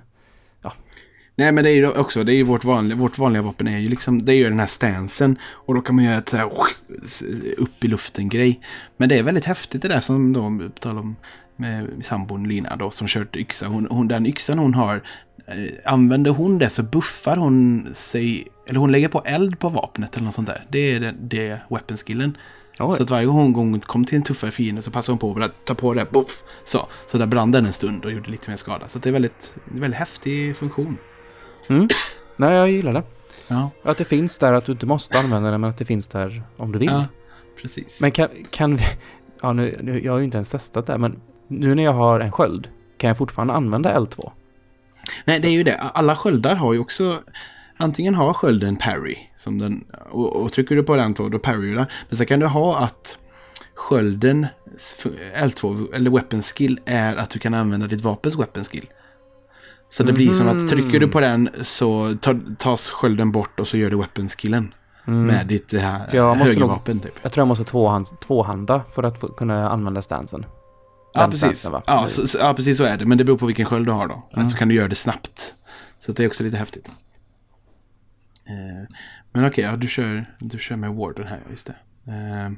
Nej, 1.36 1.52
men 1.52 1.64
det 1.64 1.70
är 1.70 1.76
ju 1.76 1.88
också, 1.88 2.24
det 2.24 2.34
är 2.34 2.44
vårt 2.44 2.64
vanliga, 2.64 2.98
vårt 2.98 3.18
vanliga 3.18 3.42
vapen 3.42 3.68
är 3.68 3.80
ju 3.80 3.90
liksom, 3.90 4.26
det 4.26 4.34
är 4.34 4.36
ju 4.36 4.44
den 4.44 4.60
här 4.60 4.68
stansen. 4.68 5.38
Och 5.44 5.76
då 5.76 5.82
kan 5.82 5.96
man 5.96 6.06
göra 6.06 6.18
ett 6.18 6.30
så 6.30 6.38
här 6.38 6.50
upp 7.58 7.84
i 7.84 7.88
luften-grej. 7.88 8.60
Men 8.98 9.10
det 9.10 9.18
är 9.18 9.24
väldigt 9.24 9.46
häftigt 9.46 9.82
det 9.82 9.88
där 9.88 10.02
som 10.02 10.34
då, 10.34 10.70
tal 10.80 10.98
om 10.98 11.16
med 11.56 11.90
sambon 12.04 12.48
Lina 12.48 12.76
då, 12.76 12.92
som 12.92 13.08
kört 13.08 13.36
yxa. 13.36 13.68
Hon, 13.68 13.88
hon, 13.90 14.08
den 14.08 14.26
yxan 14.26 14.60
hon 14.60 14.74
har, 14.74 15.04
eh, 15.48 15.92
använder 15.92 16.32
hon 16.32 16.58
det 16.58 16.70
så 16.70 16.84
buffar 16.84 17.38
hon 17.38 17.88
sig, 17.94 18.48
eller 18.68 18.80
hon 18.80 18.92
lägger 18.92 19.08
på 19.08 19.22
eld 19.26 19.60
på 19.60 19.70
vapnet 19.70 20.16
eller 20.16 20.26
något 20.26 20.36
sånt 20.36 20.48
där. 20.48 20.66
Det 20.70 20.80
är 20.80 21.00
det, 21.00 21.14
det 21.22 21.60
weapon-skillen. 21.70 22.38
Oj. 22.80 22.98
Så 22.98 23.04
att 23.04 23.10
varje 23.10 23.26
gång 23.26 23.54
hon 23.56 23.80
kom 23.80 24.06
till 24.06 24.18
en 24.18 24.24
tuffare 24.24 24.52
fiende 24.52 24.82
så 24.82 24.92
passade 24.92 25.14
hon 25.14 25.36
på 25.36 25.44
att 25.44 25.66
ta 25.66 25.76
på 25.76 25.94
det, 25.94 26.12
buff, 26.12 26.44
så. 26.64 26.88
Så 27.08 27.18
där 27.18 27.26
brann 27.26 27.52
den 27.52 27.66
en 27.66 27.74
stund 27.74 28.06
och 28.06 28.12
gjorde 28.12 28.32
lite 28.32 28.50
mer 28.50 28.58
skada. 28.58 28.88
Så 28.88 29.00
det 29.00 29.10
är 29.10 29.14
väldigt, 29.14 29.54
väldigt 29.66 30.00
häftig 30.00 30.56
funktion. 30.56 30.98
Mm. 31.68 31.88
Nej, 32.36 32.53
jag 32.53 32.72
gillar 32.72 32.93
det. 32.93 33.03
Ja. 33.47 33.70
Att 33.84 33.97
det 33.97 34.05
finns 34.05 34.38
där, 34.38 34.53
att 34.53 34.66
du 34.66 34.72
inte 34.72 34.86
måste 34.86 35.20
använda 35.20 35.51
det, 35.51 35.57
men 35.57 35.70
att 35.70 35.78
det 35.78 35.86
finns 35.86 36.07
där 36.07 36.43
om 36.57 36.72
du 36.72 36.80
vill. 36.80 36.89
Ja, 36.89 37.05
precis. 37.61 38.01
Men 38.01 38.11
kan, 38.11 38.30
kan 38.49 38.76
vi... 38.76 38.84
Ja, 39.41 39.53
nu, 39.53 39.80
nu, 39.82 40.03
jag 40.03 40.11
har 40.11 40.20
ju 40.20 40.26
inte 40.26 40.38
ens 40.38 40.49
testat 40.49 40.88
det, 40.88 40.97
men 40.97 41.20
nu 41.47 41.76
när 41.76 41.84
jag 41.84 41.93
har 41.93 42.20
en 42.20 42.32
sköld, 42.32 42.70
kan 42.97 43.07
jag 43.07 43.18
fortfarande 43.18 43.53
använda 43.53 43.97
L2? 43.97 44.32
Nej, 45.26 45.39
det 45.39 45.47
är 45.47 45.51
ju 45.51 45.64
det. 45.64 45.76
Alla 45.76 46.16
sköldar 46.16 46.55
har 46.55 46.74
ju 46.74 46.80
också 46.80 47.20
antingen 47.78 48.16
ha 48.16 48.34
skölden 48.34 48.76
parry. 48.76 49.18
Som 49.36 49.59
den, 49.59 49.86
och, 50.09 50.36
och 50.36 50.51
trycker 50.51 50.76
du 50.76 50.84
på 50.84 50.95
den 50.95 51.14
då 51.14 51.39
parry 51.39 51.70
du 51.70 51.76
den. 51.76 51.86
Men 52.09 52.18
så 52.18 52.26
kan 52.26 52.39
du 52.39 52.45
ha 52.45 52.78
att 52.78 53.18
skölden 53.76 54.47
L2, 55.36 55.93
eller 55.93 56.11
weapon 56.11 56.41
skill, 56.41 56.80
är 56.86 57.16
att 57.16 57.30
du 57.30 57.39
kan 57.39 57.53
använda 57.53 57.88
ditt 57.88 58.01
vapens 58.01 58.36
weapon 58.36 58.64
skill. 58.64 58.88
Så 59.94 60.04
det 60.04 60.14
blir 60.14 60.34
som 60.34 60.48
att 60.48 60.70
trycker 60.70 61.00
du 61.00 61.08
på 61.08 61.20
den 61.20 61.50
så 61.62 62.16
tas 62.58 62.89
skölden 62.89 63.32
bort 63.32 63.60
och 63.60 63.68
så 63.68 63.78
gör 63.78 63.89
du 63.89 63.98
weapon 63.98 64.28
skillen. 64.28 64.74
Mm. 65.08 65.26
Med 65.26 65.48
ditt 65.48 65.68
det 65.70 65.80
här 65.80 66.10
Jag 66.14 66.38
måste 66.38 66.54
nog- 66.54 66.62
högervapen 66.62 67.00
typ. 67.00 67.14
Jag 67.22 67.32
tror 67.32 67.41
jag 67.41 67.48
måste 67.48 67.64
tvåhand, 67.64 68.08
tvåhanda 68.20 68.82
för 68.96 69.04
att 69.04 69.20
få, 69.20 69.28
kunna 69.28 69.70
använda 69.70 70.02
stansen. 70.02 70.46
Ja 71.14 71.26
precis. 71.32 71.60
stansen? 71.60 71.82
Ja, 71.88 72.08
så, 72.08 72.38
ja, 72.39 72.54
precis 72.54 72.78
så 72.78 72.84
är 72.84 72.98
det. 72.98 73.06
Men 73.06 73.18
det 73.18 73.24
beror 73.24 73.38
på 73.38 73.46
vilken 73.46 73.66
sköld 73.66 73.86
du 73.88 73.91
har 73.91 74.08
då. 74.08 74.30
Mm. 74.36 74.50
Så 74.50 74.58
kan 74.58 74.68
du 74.68 74.76
göra 74.76 74.88
det 74.88 74.96
snabbt. 74.96 75.54
Så 76.00 76.12
det 76.12 76.24
är 76.24 76.28
också 76.28 76.44
lite 76.44 76.58
häftigt. 76.58 76.88
Eh, 78.48 78.96
men 79.34 79.48
okej, 79.48 79.64
ja, 79.64 79.76
du, 79.76 79.88
kör, 79.88 80.26
du 80.39 80.60
kör 80.60 80.76
med 80.76 80.94
Warden 80.94 81.28
här, 81.28 81.39
just 81.50 81.68
det. 81.68 81.76
Eh, 82.08 82.14
men 82.14 82.58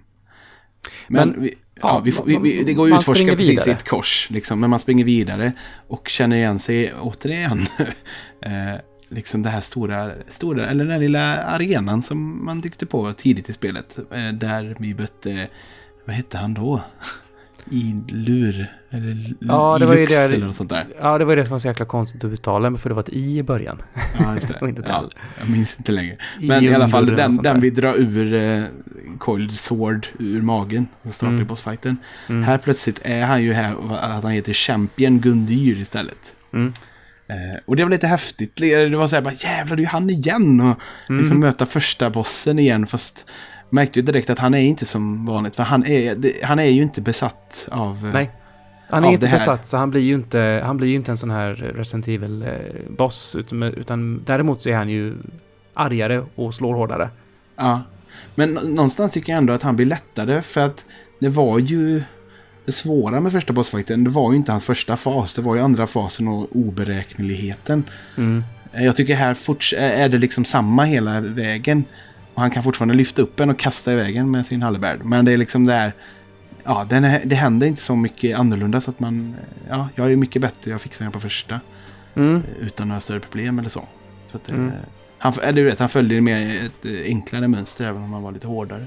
Men, 1.07 1.41
vi, 1.41 1.55
ja, 1.81 2.01
vi, 2.05 2.11
får, 2.11 2.25
vi, 2.25 2.39
vi, 2.43 2.63
det 2.63 2.73
går 2.73 2.87
ju 2.87 2.93
att 2.93 2.99
utforska 2.99 3.35
precis 3.35 3.49
vidare. 3.49 3.71
ett 3.71 3.89
kors. 3.89 4.27
Liksom, 4.29 4.59
men 4.59 4.69
man 4.69 4.79
springer 4.79 5.05
vidare 5.05 5.51
och 5.87 6.07
känner 6.07 6.35
igen 6.35 6.59
sig 6.59 6.93
återigen. 6.93 7.59
eh, 8.41 8.79
liksom 9.09 9.43
det 9.43 9.49
här 9.49 9.61
stora, 9.61 10.11
stora, 10.27 10.67
eller 10.69 10.83
den 10.83 10.91
här 10.93 10.99
lilla 10.99 11.37
arenan 11.43 12.01
som 12.01 12.45
man 12.45 12.61
tyckte 12.61 12.85
på 12.85 13.13
tidigt 13.13 13.49
i 13.49 13.53
spelet. 13.53 13.97
Eh, 14.11 14.33
där 14.33 14.75
vi 14.79 14.93
mötte, 14.93 15.47
vad 16.05 16.15
hette 16.15 16.37
han 16.37 16.53
då? 16.53 16.81
I 17.71 17.95
lur, 18.07 18.71
eller 18.89 19.33
Ja, 19.39 19.77
det 19.79 19.85
var 19.85 19.95
ju 19.95 20.05
där- 20.05 20.33
eller 20.33 20.45
något 20.45 20.55
sånt 20.55 20.69
där. 20.69 20.85
Ja, 21.01 21.17
det 21.17 21.25
var 21.25 21.35
det 21.35 21.45
som 21.45 21.51
var 21.51 21.59
så 21.59 21.67
jäkla 21.67 21.85
konstigt 21.85 22.23
att 22.23 22.31
uttala, 22.31 22.77
för 22.77 22.89
det 22.89 22.95
var 22.95 23.01
ett 23.01 23.09
i 23.09 23.37
i 23.37 23.43
början. 23.43 23.81
Ja, 24.19 24.35
just 24.35 24.47
det. 24.47 24.57
Och 24.61 24.69
inte 24.69 24.81
ett 24.81 24.87
ja, 24.87 25.09
jag 25.39 25.49
minns 25.49 25.75
inte 25.77 25.91
längre. 25.91 26.17
Men 26.39 26.63
i 26.63 26.73
alla 26.73 26.89
fall, 26.89 27.05
den, 27.05 27.37
den 27.37 27.61
vi 27.61 27.69
drar 27.69 27.95
ur 27.95 28.33
eh, 28.33 28.63
Coiled 29.19 29.59
Sword 29.59 30.07
ur 30.19 30.41
magen. 30.41 30.87
Som 31.03 31.11
startar 31.11 31.33
Mm. 31.33 31.47
bossfighten. 31.47 31.97
Mm. 32.29 32.43
Här 32.43 32.57
plötsligt 32.57 33.01
är 33.03 33.25
han 33.25 33.43
ju 33.43 33.53
här 33.53 33.75
och 33.75 34.03
att 34.05 34.23
han 34.23 34.31
heter 34.31 34.53
Champion 34.53 35.19
Gundyr 35.19 35.79
istället. 35.79 36.33
Mm. 36.53 36.73
Eh, 37.27 37.59
och 37.65 37.75
det 37.75 37.83
var 37.83 37.89
lite 37.91 38.07
häftigt. 38.07 38.55
Det 38.55 38.95
var 38.95 39.07
så 39.07 39.15
här, 39.15 39.23
bara, 39.23 39.33
jävlar 39.33 39.75
det 39.75 39.79
är 39.79 39.83
ju 39.83 39.89
han 39.89 40.09
igen. 40.09 40.59
Och 40.59 40.79
Mm. 41.09 41.19
liksom 41.21 41.39
möta 41.39 41.65
första 41.65 42.09
bossen 42.09 42.59
igen. 42.59 42.87
Fast 42.87 43.25
märkte 43.69 43.99
ju 43.99 44.05
direkt 44.05 44.29
att 44.29 44.39
han 44.39 44.53
är 44.53 44.59
inte 44.61 44.85
som 44.85 45.25
vanligt. 45.25 45.55
För 45.55 45.63
han 45.63 45.85
är, 45.85 46.15
han 46.45 46.59
är 46.59 46.63
ju 46.69 46.81
inte 46.81 47.01
besatt 47.01 47.67
av... 47.71 48.05
eh, 48.05 48.13
Nej. 48.13 48.31
Han 48.89 49.05
är 49.05 49.11
inte 49.11 49.27
besatt, 49.29 49.67
så 49.67 49.77
han 49.77 49.89
blir 49.91 50.01
ju 50.01 50.13
inte, 50.15 50.61
han 50.65 50.77
blir 50.77 50.87
ju 50.89 50.95
inte 50.95 51.11
en 51.11 51.17
sån 51.17 51.29
här 51.31 51.53
Resident 51.53 52.07
Evil-boss. 52.07 53.35
Utan, 53.35 53.63
utan 53.63 54.23
däremot 54.25 54.61
så 54.61 54.69
är 54.69 54.75
han 54.75 54.89
ju 54.89 55.13
argare 55.73 56.23
och 56.35 56.53
slår 56.53 56.73
hårdare. 56.75 57.09
Ja. 57.55 57.81
Men 58.35 58.53
nå- 58.53 58.61
någonstans 58.61 59.11
tycker 59.13 59.33
jag 59.33 59.37
ändå 59.37 59.53
att 59.53 59.63
han 59.63 59.75
blir 59.75 59.85
lättare 59.85 60.41
för 60.41 60.61
att 60.61 60.85
det 61.19 61.29
var 61.29 61.59
ju 61.59 62.03
det 62.65 62.71
svåra 62.71 63.21
med 63.21 63.31
första 63.31 63.53
bossfighten. 63.53 64.03
Det 64.03 64.09
var 64.09 64.31
ju 64.31 64.37
inte 64.37 64.51
hans 64.51 64.65
första 64.65 64.97
fas. 64.97 65.35
Det 65.35 65.41
var 65.41 65.55
ju 65.55 65.61
andra 65.61 65.87
fasen 65.87 66.27
och 66.27 66.55
oberäkneligheten. 66.55 67.83
Mm. 68.17 68.43
Jag 68.73 68.95
tycker 68.95 69.15
här 69.15 69.37
är 69.79 70.09
det 70.09 70.17
liksom 70.17 70.45
samma 70.45 70.83
hela 70.83 71.21
vägen. 71.21 71.83
Och 72.33 72.41
han 72.41 72.51
kan 72.51 72.63
fortfarande 72.63 72.93
lyfta 72.93 73.21
upp 73.21 73.39
en 73.39 73.49
och 73.49 73.59
kasta 73.59 73.93
iväg 73.93 74.15
en 74.15 74.31
med 74.31 74.45
sin 74.45 74.61
hallerbärd. 74.61 74.99
Men 75.03 75.25
det 75.25 75.31
är 75.31 75.37
liksom 75.37 75.65
där... 75.65 75.93
Ja, 76.63 76.87
den 76.89 77.29
det 77.29 77.35
händer 77.35 77.67
inte 77.67 77.81
så 77.81 77.95
mycket 77.95 78.37
annorlunda 78.37 78.81
så 78.81 78.91
att 78.91 78.99
man... 78.99 79.35
Ja, 79.69 79.89
jag 79.95 80.11
är 80.11 80.15
mycket 80.15 80.41
bättre. 80.41 80.71
Jag 80.71 80.81
fixar 80.81 81.05
den 81.05 81.11
på 81.11 81.19
första. 81.19 81.59
Mm. 82.15 82.43
Utan 82.61 82.87
några 82.87 83.01
större 83.01 83.19
problem 83.19 83.59
eller 83.59 83.69
så. 83.69 83.83
så 84.31 84.37
att, 84.37 84.49
eh, 84.49 84.55
Mm. 84.55 84.71
Han, 85.25 85.43
eller 85.43 85.61
du 85.61 85.69
vet, 85.69 85.79
han 85.79 85.89
följde 85.89 86.21
med 86.21 86.65
ett 86.65 86.85
eh, 86.85 86.91
enklare 87.05 87.47
mönster 87.47 87.85
även 87.85 88.03
om 88.03 88.13
han 88.13 88.23
var 88.23 88.31
lite 88.31 88.47
hårdare. 88.47 88.85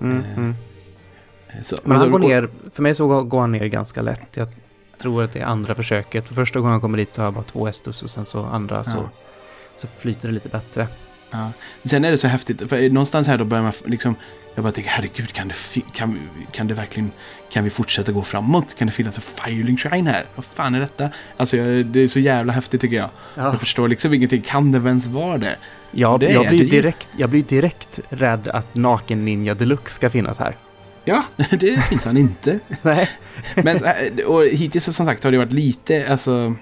Mm. 0.00 0.16
Eh, 0.18 0.38
Mm. 0.38 0.54
Eh, 1.48 1.62
Så, 1.62 1.76
Men 1.82 1.96
han 1.96 2.06
så- 2.06 2.10
går 2.12 2.18
ner, 2.18 2.48
för 2.72 2.82
mig 2.82 2.94
så 2.94 3.22
går 3.24 3.40
han 3.40 3.52
ner 3.52 3.66
ganska 3.66 4.02
lätt. 4.02 4.36
Jag 4.36 4.48
tror 5.00 5.22
att 5.22 5.32
det 5.32 5.38
är 5.40 5.44
andra 5.44 5.74
försöket. 5.74 6.28
För 6.28 6.34
första 6.34 6.58
gången 6.58 6.72
han 6.72 6.80
kommer 6.80 6.98
dit 6.98 7.12
så 7.12 7.20
har 7.20 7.26
jag 7.26 7.34
bara 7.34 7.44
två 7.44 7.66
estus 7.68 8.02
och 8.02 8.10
sen 8.10 8.26
så 8.26 8.44
andra 8.44 8.84
så, 8.84 8.96
Ja. 8.98 9.10
så 9.76 9.86
flyter 9.86 10.28
det 10.28 10.34
lite 10.34 10.48
bättre. 10.48 10.88
Ja. 11.30 11.52
Sen 11.84 12.04
är 12.04 12.10
det 12.10 12.18
så 12.18 12.28
häftigt, 12.28 12.68
för 12.68 12.90
någonstans 12.90 13.26
här 13.26 13.38
då 13.38 13.44
börjar 13.44 13.64
man 13.64 13.72
liksom... 13.84 14.14
Jag 14.54 14.62
bara 14.62 14.72
tänker, 14.72 14.90
herregud, 14.90 15.32
kan 15.32 15.48
det, 15.48 15.54
kan, 15.92 16.18
kan 16.52 16.66
det 16.66 16.74
verkligen... 16.74 17.12
Kan 17.50 17.64
vi 17.64 17.70
fortsätta 17.70 18.12
gå 18.12 18.22
framåt? 18.22 18.74
Kan 18.78 18.86
det 18.86 18.92
finnas 18.92 19.16
en 19.16 19.22
Firling 19.22 19.76
Shrine 19.76 20.06
här? 20.06 20.24
Vad 20.34 20.44
fan 20.44 20.74
är 20.74 20.80
detta? 20.80 21.10
Alltså, 21.36 21.56
jag, 21.56 21.86
det 21.86 22.00
är 22.00 22.08
så 22.08 22.18
jävla 22.18 22.52
häftigt 22.52 22.80
tycker 22.80 22.96
jag. 22.96 23.10
Ja. 23.34 23.42
Jag 23.42 23.60
förstår 23.60 23.88
liksom 23.88 24.14
ingenting. 24.14 24.42
Kan 24.42 24.72
det 24.72 24.78
ens 24.78 25.06
vara 25.06 25.38
det? 25.38 25.56
Jag, 25.90 26.20
det 26.20 26.32
jag, 26.32 26.48
blir 26.48 26.58
det 26.58 26.70
direkt, 26.70 27.08
jag 27.16 27.30
blir 27.30 27.42
direkt 27.42 28.00
rädd 28.08 28.48
att 28.48 28.74
Naken 28.74 29.24
Ninja 29.24 29.54
Deluxe 29.54 29.94
ska 29.94 30.10
finnas 30.10 30.38
här. 30.38 30.56
Ja, 31.04 31.22
det 31.50 31.84
finns 31.84 32.04
han 32.04 32.16
inte. 32.16 32.58
Nej. 32.82 33.08
Men 33.54 33.76
äh, 33.76 34.24
och 34.26 34.46
hittills 34.46 34.84
som 34.84 34.94
sagt 34.94 35.24
har 35.24 35.32
det 35.32 35.38
varit 35.38 35.52
lite, 35.52 36.06
alltså... 36.10 36.54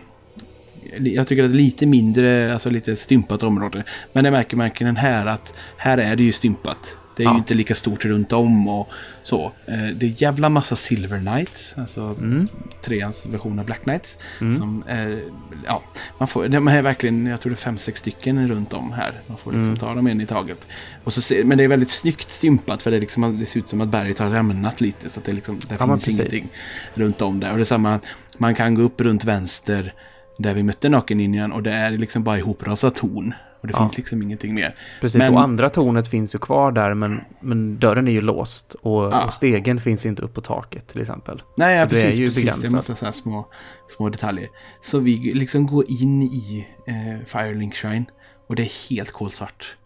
Jag 1.01 1.27
tycker 1.27 1.45
att 1.45 1.51
det 1.51 1.55
är 1.55 1.63
lite 1.63 1.87
mindre, 1.87 2.53
alltså 2.53 2.71
lite 2.71 2.97
stympat 2.97 3.43
område. 3.43 3.85
Men 4.13 4.25
det 4.25 4.31
märker 4.31 4.85
man 4.85 4.97
här 4.97 5.27
att 5.27 5.55
här 5.77 5.99
är 5.99 6.17
det 6.17 6.23
ju 6.23 6.33
stympat. 6.33 6.79
Det 7.17 7.23
är 7.23 7.25
Ja. 7.25 7.33
ju 7.33 7.39
inte 7.39 7.55
lika 7.55 7.75
stort 7.75 8.05
runt 8.05 8.33
om 8.33 8.69
och 8.69 8.89
så. 9.23 9.53
Eh, 9.67 9.75
Det 9.97 10.07
är 10.07 10.23
jävla 10.23 10.49
massa 10.49 10.77
Silver 10.77 11.19
Knights, 11.19 11.75
alltså 11.79 12.01
Mm. 12.01 12.49
treans 12.85 13.27
version 13.27 13.59
av 13.59 13.65
Black 13.65 13.83
Knights. 13.83 14.19
Mm. 14.41 14.57
Som 14.57 14.85
är, 14.89 15.23
ja, 15.67 15.83
man 16.19 16.29
får, 16.29 16.49
de 16.49 16.69
är 16.69 16.83
verkligen, 16.83 17.27
jag 17.27 17.41
tror 17.41 17.51
det 17.51 17.55
är 17.55 17.57
fem, 17.57 17.79
sex 17.79 18.01
stycken 18.01 18.49
runt 18.49 18.73
om 18.73 18.93
här. 18.93 19.21
Man 19.27 19.39
får 19.39 19.51
liksom 19.53 19.65
Mm. 19.69 19.77
ta 19.79 19.95
dem 19.95 20.07
en 20.07 20.21
i 20.21 20.27
taget. 20.27 20.59
Och 21.05 21.13
så 21.13 21.23
ser, 21.23 21.45
men 21.45 21.59
det 21.59 21.65
är 21.65 21.69
väldigt 21.69 21.91
snyggt 21.91 22.31
stympat 22.31 22.83
för 22.83 22.91
det, 22.91 22.97
är 22.97 23.01
liksom, 23.01 23.39
det 23.39 23.47
ser 23.47 23.59
ut 23.61 23.69
som 23.69 23.81
att 23.81 23.89
berget 23.89 24.19
har 24.19 24.31
rämnat 24.31 24.81
lite. 24.81 25.09
Så 25.09 25.21
att 25.21 25.27
det, 25.27 25.33
liksom, 25.33 25.59
det 25.69 25.77
Ja, 25.81 25.99
finns 25.99 26.19
ingenting 26.21 26.49
runt 26.95 27.23
om 27.23 27.41
där. 27.41 27.51
Och 27.51 27.57
det 27.57 27.63
är 27.63 27.65
samma, 27.65 28.01
man 28.39 28.55
kan 28.55 28.75
gå 28.75 28.83
upp 28.83 29.01
runt 29.01 29.25
vänster 29.25 29.95
där 30.39 30.55
vi 30.55 30.63
mötte 30.63 30.89
Nakenninjan 30.89 31.53
och 31.53 31.63
det 31.63 31.73
är 31.73 31.91
liksom 31.91 32.25
bara 32.25 32.39
ihoprasat 32.39 32.95
torn. 32.95 33.35
Och 33.61 33.67
det 33.67 33.73
Ja. 33.77 33.81
finns 33.83 33.97
liksom 33.97 34.23
ingenting 34.23 34.55
mer. 34.55 34.75
Precis, 35.01 35.19
Men- 35.19 35.35
och 35.35 35.41
andra 35.41 35.69
tornet 35.69 36.09
finns 36.09 36.35
ju 36.35 36.39
kvar 36.39 36.73
där 36.73 36.95
men, 36.95 37.21
men 37.41 37.79
dörren 37.79 38.09
är 38.09 38.13
ju 38.13 38.21
låst 38.21 38.75
och, 38.75 39.03
Ja. 39.03 39.25
och 39.25 39.33
stegen 39.35 39.81
finns 39.81 40.07
inte 40.07 40.23
upp 40.23 40.35
på 40.35 40.41
taket 40.41 40.87
till 40.89 41.01
exempel. 41.01 41.43
Nej, 41.57 41.77
ja, 41.77 41.89
Så 41.89 41.95
det 41.95 42.01
är 42.01 42.05
precis. 42.05 42.21
ju 42.21 42.27
precis. 42.27 42.45
Det 42.45 42.51
är 42.51 42.55
begränsat. 42.57 42.89
massa 42.89 43.13
så 43.13 43.19
små, 43.19 43.49
små 43.97 44.09
detaljer. 44.09 44.49
Så 44.81 44.99
vi 44.99 45.33
liksom 45.35 45.67
går 45.67 45.85
in 46.03 46.23
i 46.23 46.67
eh, 46.87 47.27
Firelink 47.27 47.75
Shrine 47.75 48.05
och 48.47 48.57
det 48.57 48.63
är 48.63 48.91
helt 48.91 49.11
kolsvart. 49.13 49.77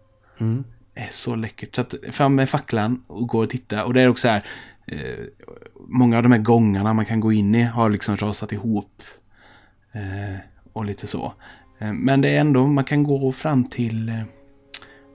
Mm. 0.41 0.65
Det 0.95 1.01
är 1.01 1.09
så 1.11 1.35
läckert. 1.35 1.75
Så 1.77 1.81
att 1.81 1.95
fram 2.11 2.35
med 2.35 2.51
facklan 2.51 3.03
och 3.07 3.29
gå 3.29 3.39
och 3.39 3.51
titta. 3.51 3.85
Och 3.85 3.95
det 3.95 4.01
är 4.03 4.09
också 4.09 4.23
så 4.23 4.29
här. 4.29 4.45
Eh, 4.87 4.99
många 5.89 6.17
av 6.17 6.23
de 6.23 6.33
här 6.33 6.39
gångarna 6.39 6.93
man 6.93 7.05
kan 7.07 7.21
gå 7.21 7.33
in 7.33 7.55
i 7.55 7.63
har 7.63 7.91
liksom 7.91 8.17
rasat 8.17 8.53
ihop. 8.53 9.03
Eh, 9.93 10.37
och 10.73 10.85
lite 10.85 11.07
så. 11.07 11.35
Eh, 11.79 11.93
men 11.93 12.21
det 12.21 12.29
är 12.29 12.41
ändå, 12.41 12.67
man 12.67 12.85
kan 12.85 13.03
gå 13.03 13.33
fram 13.33 13.65
till... 13.65 14.09
Eh, 14.09 14.23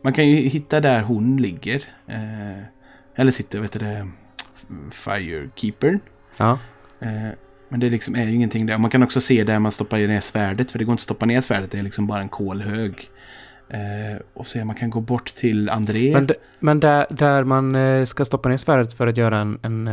man 0.03 0.13
kan 0.13 0.28
ju 0.28 0.36
hitta 0.36 0.80
där 0.80 1.01
hon 1.01 1.38
ligger. 1.38 1.84
Eller 3.15 3.32
sitter, 3.32 3.59
vet 3.59 3.71
du 3.71 3.80
det, 3.80 4.07
Firekeepern. 4.91 5.99
Ja. 6.38 6.59
Men 7.69 7.80
det 7.80 7.89
liksom 7.89 8.15
är 8.15 8.26
ju 8.26 8.34
ingenting 8.34 8.65
där. 8.65 8.78
Man 8.78 8.91
kan 8.91 9.03
också 9.03 9.21
se 9.21 9.43
där 9.43 9.59
man 9.59 9.71
stoppar 9.71 9.97
ner 9.97 10.19
svärdet. 10.19 10.71
För 10.71 10.80
det 10.80 10.86
går 10.86 10.91
inte 10.91 10.99
att 10.99 11.03
stoppa 11.03 11.26
ner 11.26 11.41
svärdet. 11.41 11.71
Det 11.71 11.80
är 11.80 11.84
liksom 11.84 12.07
bara 12.07 12.21
en 12.21 12.30
kolhög. 12.30 13.09
Eh, 13.69 14.21
och 14.34 14.47
se 14.47 14.65
man 14.65 14.76
kan 14.76 14.89
gå 14.89 15.01
bort 15.01 15.34
till 15.36 15.69
André. 15.69 16.13
Men, 16.13 16.30
men 16.59 16.80
där, 16.80 17.07
där 17.09 17.43
man 17.43 18.07
ska 18.07 18.26
stoppa 18.26 18.49
ner 18.49 18.57
svärdet 18.57 18.93
för 18.93 19.07
att 19.07 19.17
göra 19.17 19.38
en, 19.38 19.59
en, 19.61 19.88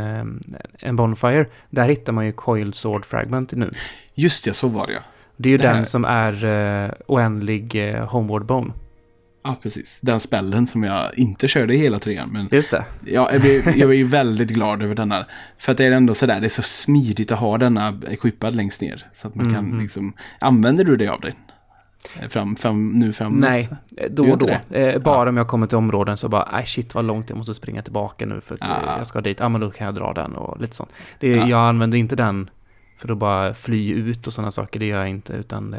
en 0.79 0.95
bonfire, 0.95 1.45
där 1.69 1.89
hittar 1.89 2.13
man 2.13 2.25
ju 2.25 2.31
coiled 2.31 2.75
sword 2.75 3.05
fragment 3.05 3.51
nu. 3.51 3.71
Just 4.15 4.47
ja, 4.47 4.53
så 4.53 4.67
var 4.67 4.87
det 4.87 4.93
ja. 4.93 4.99
Det 5.37 5.49
är 5.49 5.51
ju 5.51 5.57
Det 5.57 5.67
här- 5.67 5.75
den 5.75 5.85
som 5.85 6.05
är 6.05 6.45
eh, 6.85 6.91
oändlig 7.07 7.89
eh, 7.95 8.05
homeward 8.09 8.45
bone. 8.45 8.73
Ja, 9.43 9.55
precis. 9.63 9.97
Den 10.01 10.19
spällen 10.19 10.67
som 10.67 10.83
jag 10.83 11.17
inte 11.19 11.47
körde 11.47 11.75
i 11.75 11.77
hela 11.77 11.99
trean. 11.99 12.29
Men 12.31 12.47
Just 12.51 12.71
det. 12.71 12.85
ja, 13.05 13.29
jag, 13.31 13.41
blev, 13.41 13.69
jag 13.77 13.93
ju 13.95 14.03
väldigt 14.03 14.49
glad 14.49 14.81
över 14.83 14.95
denna. 14.95 15.25
För 15.57 15.71
att 15.71 15.77
det 15.77 15.85
är 15.85 15.91
ändå 15.91 16.13
sådär, 16.13 16.39
det 16.39 16.47
är 16.47 16.49
så 16.49 16.61
smidigt 16.61 17.31
att 17.31 17.39
ha 17.39 17.57
denna 17.57 17.99
equippad 18.09 18.53
längst 18.55 18.81
ner. 18.81 19.05
Så 19.13 19.27
att 19.27 19.35
man 19.35 19.53
kan 19.53 19.65
Mhm. 19.69 19.79
liksom, 19.79 20.13
använder 20.39 20.83
du 20.83 20.95
det 20.97 21.07
av 21.07 21.19
dig? 21.21 21.33
Eh, 22.21 22.29
Fram, 22.29 22.55
fram, 22.55 22.89
nu 22.89 23.13
framåt? 23.13 23.39
Nej, 23.39 23.69
eh, 23.97 24.09
då 24.11 24.31
och 24.31 24.37
då. 24.37 24.75
Eh, 24.77 24.99
bara 25.01 25.29
om 25.29 25.37
jag 25.37 25.47
kommer 25.47 25.67
till 25.67 25.77
områden 25.77 26.17
så 26.17 26.29
bara, 26.29 26.49
nej 26.51 26.65
shit 26.65 26.95
vad 26.95 27.05
långt 27.05 27.29
jag 27.29 27.37
måste 27.37 27.53
springa 27.53 27.81
tillbaka 27.81 28.25
nu 28.25 28.41
för 28.41 28.55
att 28.55 28.61
Ah. 28.69 28.97
jag 28.97 29.07
ska 29.07 29.21
dit. 29.21 29.39
Ja 29.39 29.49
men 29.49 29.61
då 29.61 29.71
kan 29.71 29.85
jag 29.85 29.95
dra 29.95 30.13
den 30.13 30.35
och 30.35 30.61
lite 30.61 30.75
sånt. 30.75 30.89
Det, 31.19 31.29
Ja. 31.29 31.47
Jag 31.47 31.59
använder 31.69 31.97
inte 31.97 32.15
den 32.15 32.49
för 33.03 33.11
att 33.11 33.17
bara 33.17 33.53
fly 33.53 33.91
ut 33.93 34.27
och 34.27 34.33
sådana 34.33 34.51
saker, 34.51 34.79
det 34.79 34.85
gör 34.85 34.97
jag 34.97 35.09
inte. 35.09 35.33
Utan 35.33 35.71
det, 35.71 35.77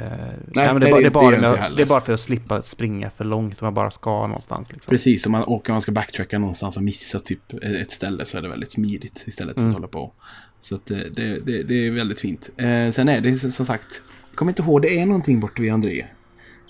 Nej, 0.54 0.72
men 0.72 0.80
det, 0.80 0.90
nej, 0.90 1.04
är 1.04 1.10
bara, 1.10 1.30
det- 1.30 1.36
det, 1.36 1.46
är 1.46 1.50
bara 1.50 1.56
det 1.56 1.58
jag, 1.68 1.76
det 1.76 1.82
är 1.82 1.86
bara 1.86 2.00
för 2.00 2.12
att 2.12 2.20
slippa 2.20 2.62
springa 2.62 3.10
för 3.10 3.24
långt 3.24 3.62
om 3.62 3.66
jag 3.66 3.74
bara 3.74 3.90
ska 3.90 4.26
någonstans. 4.26 4.72
Liksom. 4.72 4.90
Precis, 4.90 5.26
om 5.26 5.32
man, 5.32 5.42
och 5.42 5.68
om 5.68 5.72
man 5.74 5.80
ska 5.80 5.92
backtracka 5.92 6.38
någonstans 6.38 6.76
och 6.76 6.82
missa 6.82 7.18
typ 7.20 7.52
ett 7.80 7.90
ställe 7.90 8.24
så 8.24 8.38
är 8.38 8.42
det 8.42 8.48
väldigt 8.48 8.72
smidigt 8.72 9.24
istället 9.26 9.54
för 9.54 9.60
Mm. 9.60 9.68
att 9.70 9.74
hålla 9.74 9.88
på. 9.88 10.12
Så 10.60 10.74
att 10.74 10.90
eh, 10.90 10.96
det, 10.96 11.38
det, 11.46 11.62
det 11.62 11.86
är 11.86 11.90
väldigt 11.90 12.20
fint. 12.20 12.50
Eh, 12.56 12.90
sen 12.92 13.08
är 13.08 13.20
det 13.20 13.38
som 13.38 13.66
sagt, 13.66 14.02
jag 14.30 14.36
kommer 14.38 14.50
inte 14.52 14.62
ihåg, 14.62 14.82
det 14.82 15.00
är 15.00 15.06
någonting 15.06 15.40
borta 15.40 15.62
vid 15.62 15.72
André. 15.72 16.04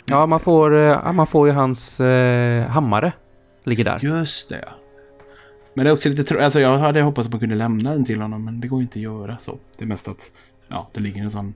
Ja, 0.07 0.27
man 0.27 0.41
får, 0.41 0.77
eh, 0.77 1.13
man 1.13 1.27
får 1.27 1.47
ju 1.49 1.53
hans 1.55 2.01
eh, 2.01 2.67
hammare. 2.67 3.13
Ligger 3.65 3.85
där. 3.85 3.99
Just 4.03 4.49
det. 4.49 4.69
Men 5.75 5.85
det 5.85 5.91
är 5.91 5.95
också 5.95 6.09
lite 6.09 6.25
tråkigt. 6.25 6.45
Alltså 6.45 6.61
jag 6.61 6.79
hade 6.79 7.03
hoppats 7.03 7.27
att 7.27 7.33
man 7.33 7.41
kunde 7.41 7.55
lämna 7.55 7.91
den 7.91 8.05
till 8.05 8.21
honom, 8.21 8.45
men 8.45 8.61
det 8.61 8.69
går 8.69 8.83
inte 8.83 8.99
att 8.99 9.03
göra 9.03 9.39
så. 9.39 9.59
Det 9.79 9.85
är 9.85 9.89
mest 9.89 10.09
att, 10.09 10.31
ja, 10.69 10.91
det 10.95 11.01
ligger 11.01 11.23
en 11.23 11.31
sån... 11.31 11.55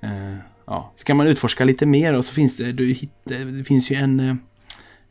Eh, 0.00 0.34
ja, 0.66 0.92
så 0.94 1.04
kan 1.04 1.16
man 1.16 1.26
utforska 1.26 1.64
lite 1.64 1.86
mer 1.86 2.14
och 2.14 2.24
så 2.24 2.34
finns 2.34 2.56
det, 2.56 2.72
du 2.72 2.92
hittar, 2.92 3.58
det 3.58 3.64
finns 3.64 3.90
ju 3.90 3.96
en, 3.96 4.20
eh, 4.20 4.34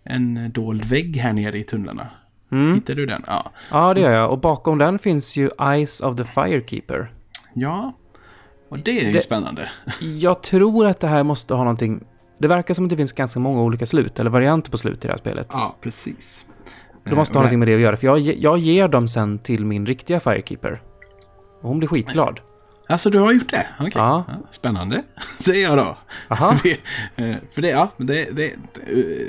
en 0.03 0.51
dold 0.51 0.85
vägg 0.85 1.17
här 1.17 1.33
nere 1.33 1.57
i 1.57 1.63
tunnlarna. 1.63 2.07
Mm. 2.51 2.75
Hittar 2.75 2.95
du 2.95 3.05
den? 3.05 3.23
Ja. 3.27 3.51
Ja, 3.71 3.93
det 3.93 3.99
gör 4.01 4.11
jag. 4.11 4.31
Och 4.31 4.39
bakom 4.39 4.77
den 4.77 4.99
finns 4.99 5.35
ju 5.35 5.49
Eyes 5.61 6.01
of 6.01 6.17
the 6.17 6.23
Firekeeper. 6.23 7.11
Ja. 7.53 7.93
Och 8.69 8.79
det 8.79 8.99
är 9.01 9.05
ju 9.07 9.13
Det- 9.13 9.21
spännande. 9.21 9.69
Jag 10.19 10.43
tror 10.43 10.87
att 10.87 10.99
det 10.99 11.07
här 11.07 11.23
måste 11.23 11.53
ha 11.53 11.63
någonting... 11.63 12.03
Det 12.39 12.47
verkar 12.47 12.73
som 12.73 12.85
att 12.85 12.89
det 12.89 12.97
finns 12.97 13.11
ganska 13.13 13.39
många 13.39 13.61
olika 13.61 13.85
slut, 13.85 14.19
eller 14.19 14.29
varianter 14.29 14.71
på 14.71 14.77
slut 14.77 15.05
i 15.05 15.07
det 15.07 15.13
här 15.13 15.17
spelet. 15.17 15.47
Ja, 15.51 15.75
precis. 15.81 16.45
Det 17.09 17.15
måste 17.15 17.37
ha 17.37 17.39
Eh, 17.39 17.39
och 17.39 17.43
någonting 17.43 17.59
med 17.59 17.67
det 17.67 17.75
att 17.75 17.81
göra, 17.81 17.97
för 17.97 18.07
jag, 18.07 18.19
jag 18.19 18.57
ger 18.57 18.87
dem 18.87 19.07
sen 19.07 19.39
till 19.39 19.65
min 19.65 19.85
riktiga 19.85 20.19
Firekeeper. 20.19 20.81
Och 21.61 21.69
hon 21.69 21.77
blir 21.79 21.89
skitglad. 21.89 22.39
Alltså 22.89 23.09
du 23.09 23.19
har 23.19 23.31
gjort 23.31 23.51
det? 23.51 23.67
Okej. 23.79 23.91
Ja. 23.95 24.25
Ja, 24.27 24.33
spännande, 24.51 25.03
säger 25.39 25.63
jag 25.63 25.77
då. 25.77 25.97
Eh, 27.15 27.35
för 27.51 27.61
det, 27.61 27.69
ja, 27.69 27.91
det, 27.97 28.35
det, 28.35 28.53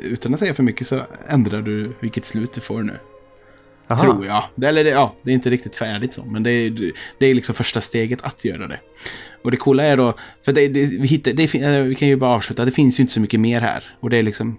utan 0.02 0.34
att 0.34 0.40
säga 0.40 0.54
för 0.54 0.62
mycket 0.62 0.86
så 0.86 1.00
ändrar 1.28 1.62
du 1.62 1.92
vilket 2.00 2.24
slut 2.24 2.52
du 2.54 2.60
får 2.60 2.82
nu. 2.82 2.98
Aha. 3.88 4.02
Tror 4.02 4.26
jag. 4.26 4.68
Eller 4.68 4.84
det, 4.84 4.90
ja, 4.90 5.14
det 5.22 5.30
är 5.30 5.34
inte 5.34 5.50
riktigt 5.50 5.76
färdigt 5.76 6.12
så, 6.12 6.24
men 6.24 6.42
det 6.42 6.50
är, 6.50 6.92
det 7.18 7.26
är 7.26 7.34
liksom 7.34 7.54
första 7.54 7.80
steget 7.80 8.22
att 8.22 8.44
göra 8.44 8.66
det. 8.66 8.80
Och 9.42 9.50
det 9.50 9.56
coola 9.56 9.84
är 9.84 9.96
då, 9.96 10.14
för 10.44 10.52
det, 10.52 10.68
det, 10.68 10.86
vi, 10.86 11.08
hittar, 11.08 11.32
det, 11.32 11.54
eh, 11.54 11.82
vi 11.82 11.94
kan 11.94 12.08
ju 12.08 12.16
bara 12.16 12.30
avsluta, 12.30 12.64
det 12.64 12.70
finns 12.70 12.98
ju 12.98 13.02
inte 13.02 13.12
så 13.12 13.20
mycket 13.20 13.40
mer 13.40 13.60
här. 13.60 13.96
Och 14.00 14.10
det 14.10 14.16
är 14.16 14.22
liksom, 14.22 14.58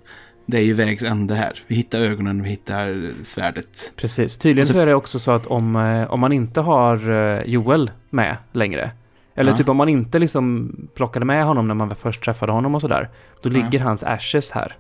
det 0.50 0.58
är 0.58 0.62
ju 0.62 0.74
vägs 0.74 1.04
ände 1.04 1.36
här. 1.36 1.60
Vi 1.68 1.76
hittar 1.76 2.00
ögonen, 2.00 2.44
vi 2.44 2.50
hittar 2.50 3.10
svärdet. 3.24 3.92
Precis. 3.96 4.38
Tydligen 4.38 4.66
så 4.68 4.74
så 4.74 4.80
är 4.80 4.86
det 4.86 4.94
också 4.96 5.20
så 5.20 5.32
att 5.32 5.46
om, 5.48 5.76
eh, 5.76 6.12
om 6.12 6.20
man 6.20 6.32
inte 6.32 6.62
har 6.62 7.10
eh, 7.10 7.42
Joel 7.46 7.92
med 8.10 8.38
längre, 8.52 8.92
eller 9.36 9.52
Ja. 9.52 9.58
typ 9.58 9.70
om 9.70 9.78
man 9.78 9.90
inte 9.90 10.20
liksom 10.20 10.72
plockade 10.96 11.26
med 11.26 11.46
honom 11.46 11.68
när 11.68 11.76
man 11.76 11.96
först 11.96 12.24
träffade 12.24 12.52
honom 12.52 12.76
och 12.76 12.82
sådär, 12.82 13.10
då 13.44 13.50
Ja. 13.50 13.54
ligger 13.54 13.80
hans 13.80 14.04
ashes 14.04 14.52
här, 14.52 14.78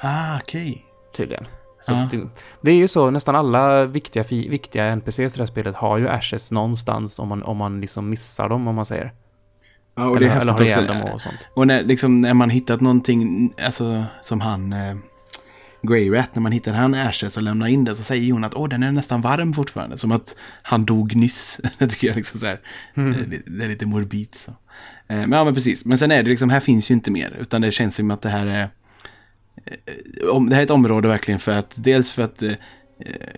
Ah, 0.00 0.36
okej. 0.42 0.84
tydligen. 1.16 1.44
Så 1.86 1.92
Ja. 1.92 2.08
det, 2.10 2.26
det 2.62 2.70
är 2.70 2.76
ju 2.76 2.88
så, 2.88 3.10
nästan 3.10 3.36
alla 3.36 3.84
viktiga, 3.84 4.22
viktiga 4.30 4.84
NPCs 4.84 5.18
i 5.18 5.36
det 5.36 5.38
här 5.42 5.46
spelet 5.46 5.74
har 5.76 5.98
ju 5.98 6.08
ashes 6.08 6.50
någonstans 6.52 7.18
om 7.18 7.28
man, 7.28 7.42
om 7.42 7.56
man 7.56 7.80
liksom 7.80 8.08
missar 8.10 8.48
dem, 8.48 8.68
om 8.68 8.74
man 8.74 8.86
säger. 8.86 9.12
Ja, 9.94 10.06
och 10.06 10.16
eller, 10.16 10.26
det 10.28 10.32
är 10.34 10.40
eller 10.40 10.52
häftigt 10.52 10.68
ihjäl 10.68 11.02
också. 11.02 11.14
och 11.14 11.20
sånt. 11.20 11.48
Och 11.54 11.66
när, 11.66 11.82
liksom, 11.82 12.20
när 12.20 12.34
man 12.34 12.50
hittat 12.50 12.80
någonting, 12.80 13.52
alltså 13.64 14.04
som 14.22 14.40
han, 14.40 14.72
eh, 14.72 14.96
Grey 15.82 16.10
Rat, 16.10 16.34
när 16.34 16.42
man 16.42 16.52
hittar 16.52 16.72
han 16.74 16.94
Ashes 16.94 17.36
och 17.36 17.42
lämnar 17.42 17.66
in 17.66 17.84
det 17.84 17.94
så 17.94 18.02
säger 18.02 18.32
hon 18.32 18.44
att 18.44 18.54
åh, 18.54 18.68
den 18.68 18.82
är 18.82 18.92
nästan 18.92 19.20
varm 19.20 19.52
fortfarande. 19.54 19.98
Som 19.98 20.12
att 20.12 20.36
han 20.62 20.84
dog 20.84 21.16
nyss. 21.16 21.60
det 21.78 21.86
tycker 21.86 22.06
jag 22.06 22.16
liksom 22.16 22.40
så 22.40 22.46
här, 22.46 22.60
Mm. 22.96 23.30
det, 23.30 23.42
det 23.58 23.64
är 23.64 23.68
lite 23.68 23.86
morbid 23.86 24.28
så. 24.34 24.50
Eh, 24.50 24.56
men 25.06 25.32
ja, 25.32 25.44
men 25.44 25.54
precis. 25.54 25.84
Men 25.84 25.98
sen 25.98 26.10
är 26.10 26.22
det 26.22 26.30
liksom, 26.30 26.50
här 26.50 26.60
finns 26.60 26.90
ju 26.90 26.94
inte 26.94 27.10
mer. 27.10 27.36
Utan 27.40 27.60
det 27.62 27.70
känns 27.70 27.96
som 27.96 28.10
att 28.10 28.22
det 28.22 28.28
här 28.28 28.46
är, 28.46 28.62
eh, 29.66 30.28
om, 30.32 30.48
det 30.48 30.54
här 30.54 30.62
är 30.62 30.64
ett 30.64 30.70
område 30.70 31.08
verkligen 31.08 31.40
för 31.40 31.52
att, 31.52 31.74
dels 31.76 32.10
för 32.12 32.22
att 32.22 32.42
eh, 32.42 32.50
eh, 32.50 32.56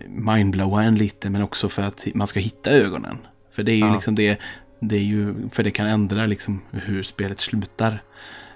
mindblowa 0.07 0.83
en 0.83 0.95
lite, 0.95 1.29
men 1.29 1.41
också 1.41 1.69
för 1.69 1.81
att 1.81 2.07
man 2.13 2.27
ska 2.27 2.39
hitta 2.39 2.69
ögonen. 2.69 3.17
För 3.55 3.63
det 3.63 3.71
är 3.71 3.75
ju 3.75 3.85
Ja. 3.85 3.93
liksom 3.93 4.15
det, 4.15 4.39
det 4.79 4.95
är 4.95 5.03
ju, 5.03 5.49
för 5.51 5.63
det 5.63 5.71
kan 5.71 5.87
ändra 5.87 6.25
liksom 6.25 6.61
hur 6.71 7.03
spelet 7.03 7.41
slutar. 7.41 8.03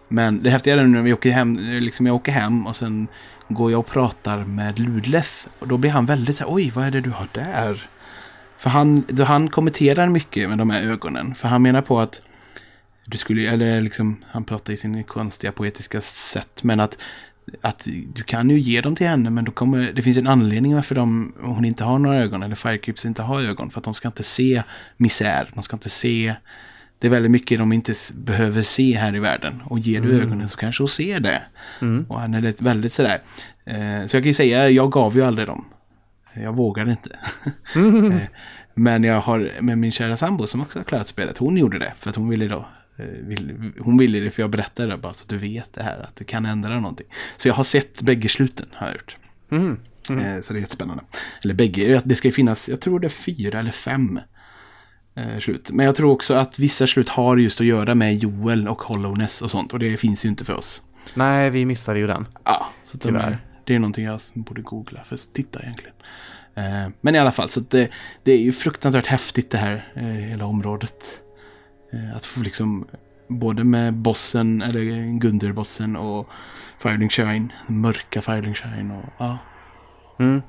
Men 0.08 0.44
det 0.44 0.50
häftiga 0.50 0.74
är 0.74 0.78
nu 0.78 0.88
när 0.88 1.02
vi 1.02 1.14
åker 1.14 1.32
hem, 1.32 1.58
liksom 1.58 2.06
jag 2.06 2.16
åker 2.16 2.32
hem 2.32 2.68
och 2.68 2.76
sen 2.76 3.08
går 3.48 3.72
jag 3.72 3.80
och 3.80 3.88
pratar 3.88 4.46
med 4.46 4.80
Ludlef. 4.80 5.48
Och 5.60 5.68
då 5.68 5.78
blir 5.78 5.92
han 5.92 6.06
väldigt 6.06 6.36
så 6.36 6.44
här, 6.44 6.54
oj 6.54 6.72
vad 6.76 6.86
är 6.86 6.92
det 6.92 7.02
du 7.02 7.10
har 7.10 7.28
där? 7.34 7.90
För 8.58 8.70
han, 8.70 9.04
då 9.08 9.24
han 9.24 9.50
kommenterar 9.50 10.10
mycket 10.10 10.50
med 10.50 10.58
de 10.58 10.70
här 10.70 10.84
ögonen. 10.84 11.36
För 11.36 11.48
han 11.48 11.62
menar 11.62 11.82
på 11.82 12.00
att 12.00 12.22
du 13.06 13.18
skulle, 13.18 13.52
eller 13.52 13.82
liksom, 13.82 14.24
han 14.28 14.44
pratar 14.44 14.74
i 14.74 14.78
sin 14.78 15.04
konstiga 15.04 15.52
poetiska 15.52 16.02
sätt. 16.02 16.64
Men 16.64 16.80
att, 16.80 16.98
att 17.62 17.88
du 18.14 18.24
kan 18.24 18.50
ju 18.50 18.60
ge 18.60 18.82
dem 18.82 18.96
till 18.96 19.08
henne 19.08 19.30
men 19.30 19.46
då 19.46 19.52
kommer, 19.52 19.92
det 19.96 20.02
finns 20.02 20.18
en 20.18 20.28
anledning 20.28 20.76
varför 20.76 20.96
de, 20.96 21.34
hon 21.42 21.66
inte 21.66 21.84
har 21.84 22.00
några 22.00 22.18
ögon. 22.18 22.44
Eller 22.44 22.56
Firecreeps 22.56 23.06
inte 23.06 23.22
har 23.22 23.42
ögon. 23.42 23.72
För 23.72 23.80
att 23.80 23.84
de 23.84 23.94
ska 23.94 24.08
inte 24.08 24.24
se 24.24 24.64
misär. 24.98 25.50
De 25.54 25.64
ska 25.64 25.76
inte 25.76 25.90
se 25.90 26.36
det 27.02 27.08
är 27.08 27.12
väldigt 27.12 27.32
mycket 27.32 27.60
de 27.60 27.74
inte 27.74 27.94
behöver 28.14 28.62
se 28.62 28.98
här 28.98 29.16
i 29.16 29.20
världen. 29.20 29.62
Och 29.66 29.80
ger 29.80 30.02
du 30.02 30.22
ögonen 30.22 30.50
så 30.50 30.58
kanske 30.58 30.84
hon 30.84 30.90
ser 30.90 31.20
det. 31.20 31.42
Mm. 31.82 32.06
Och 32.10 32.20
han 32.20 32.34
är 32.34 32.64
väldigt 32.64 32.94
sådär. 32.94 33.22
Eh, 33.66 34.06
så 34.08 34.16
jag 34.16 34.24
kan 34.24 34.24
ju 34.24 34.34
säga, 34.34 34.70
jag 34.70 34.92
gav 34.92 35.16
ju 35.16 35.22
aldrig 35.22 35.48
dem. 35.48 35.66
Jag 36.34 36.56
vågade 36.56 36.92
inte. 36.92 37.20
Mm. 37.76 38.12
eh, 38.18 38.22
men 38.74 39.04
jag 39.04 39.22
har 39.22 39.52
med 39.62 39.78
min 39.78 39.92
kära 39.92 40.18
sambo 40.18 40.48
som 40.48 40.62
också 40.62 40.80
har 40.80 40.84
klarat 40.84 41.08
spelet. 41.08 41.38
Hon 41.38 41.58
gjorde 41.58 41.80
det. 41.80 41.94
För 42.00 42.10
att 42.10 42.16
hon 42.16 42.30
ville 42.30 42.48
då. 42.48 42.66
Eh, 43.02 43.28
vill, 43.28 43.72
hon 43.80 43.98
ville 43.98 44.20
det 44.20 44.32
för 44.32 44.44
jag 44.44 44.50
berättade 44.50 44.90
det 44.90 44.98
bara 44.98 45.14
så 45.14 45.26
du 45.28 45.38
vet 45.38 45.74
det 45.74 45.84
här. 45.84 46.00
Att 46.00 46.16
det 46.16 46.24
kan 46.24 46.46
ändra 46.46 46.80
någonting. 46.80 47.08
Så 47.38 47.48
jag 47.48 47.56
har 47.56 47.64
sett 47.64 48.02
bägge 48.02 48.30
sluten. 48.30 48.66
Har 48.74 48.88
jag 48.88 48.96
gjort. 48.96 49.18
Mm. 49.52 49.78
Eh, 50.10 50.42
så 50.42 50.54
det 50.54 50.60
är 50.60 50.62
jättespännande. 50.62 51.04
Eller 51.44 51.54
bägge. 51.54 52.02
Det 52.06 52.16
ska 52.16 52.28
ju 52.28 52.32
finnas, 52.32 52.70
jag 52.70 52.82
tror 52.82 53.00
det 53.00 53.08
är 53.08 53.10
fyra 53.10 53.60
eller 53.60 53.72
fem 53.72 54.20
eh, 55.16 55.40
slut. 55.40 55.72
Men 55.72 55.86
jag 55.86 55.96
tror 55.96 56.12
också 56.12 56.34
att 56.34 56.60
vissa 56.60 56.88
slut 56.88 57.10
har 57.10 57.38
just 57.38 57.60
att 57.62 57.68
göra 57.68 57.96
med 57.96 58.18
Joel 58.18 58.68
och 58.68 58.82
Hollowness 58.82 59.42
och 59.42 59.52
sånt. 59.52 59.74
Och 59.74 59.80
det 59.80 59.98
finns 59.98 60.26
ju 60.26 60.30
inte 60.30 60.46
för 60.46 60.54
oss. 60.54 60.82
Nej, 61.14 61.50
vi 61.50 61.66
missade 61.66 62.00
ju 62.00 62.08
den. 62.08 62.28
Ja, 62.44 62.70
så 62.82 62.98
Tyvärr. 62.98 63.32
är, 63.32 63.46
det 63.66 63.76
är 63.76 63.80
någonting 63.80 64.06
jag 64.06 64.20
borde 64.34 64.62
googla 64.62 65.04
för 65.04 65.16
att 65.16 65.34
titta 65.34 65.62
egentligen. 65.62 65.96
Eh, 66.56 66.90
men 67.02 67.16
i 67.16 67.20
alla 67.20 67.32
fall, 67.32 67.50
så 67.50 67.60
det, 67.60 67.90
det 68.24 68.32
är 68.32 68.38
ju 68.38 68.52
fruktansvärt 68.52 69.08
häftigt 69.08 69.52
det 69.52 69.58
här, 69.58 69.92
eh, 69.96 70.04
hela 70.04 70.46
området. 70.46 71.22
Eh, 71.94 72.16
att 72.18 72.26
få 72.26 72.42
liksom, 72.42 72.86
både 73.28 73.64
med 73.64 73.94
bossen, 73.94 74.62
eller 74.62 74.82
Gundur-bossen 75.20 75.96
och 75.96 76.28
Firling 76.80 77.10
Shine, 77.10 77.54
mörka 77.68 78.22
Firling 78.22 78.54
Shine 78.56 78.92
och 78.92 79.10
ja, 79.18 79.38
Mm. 80.20 80.42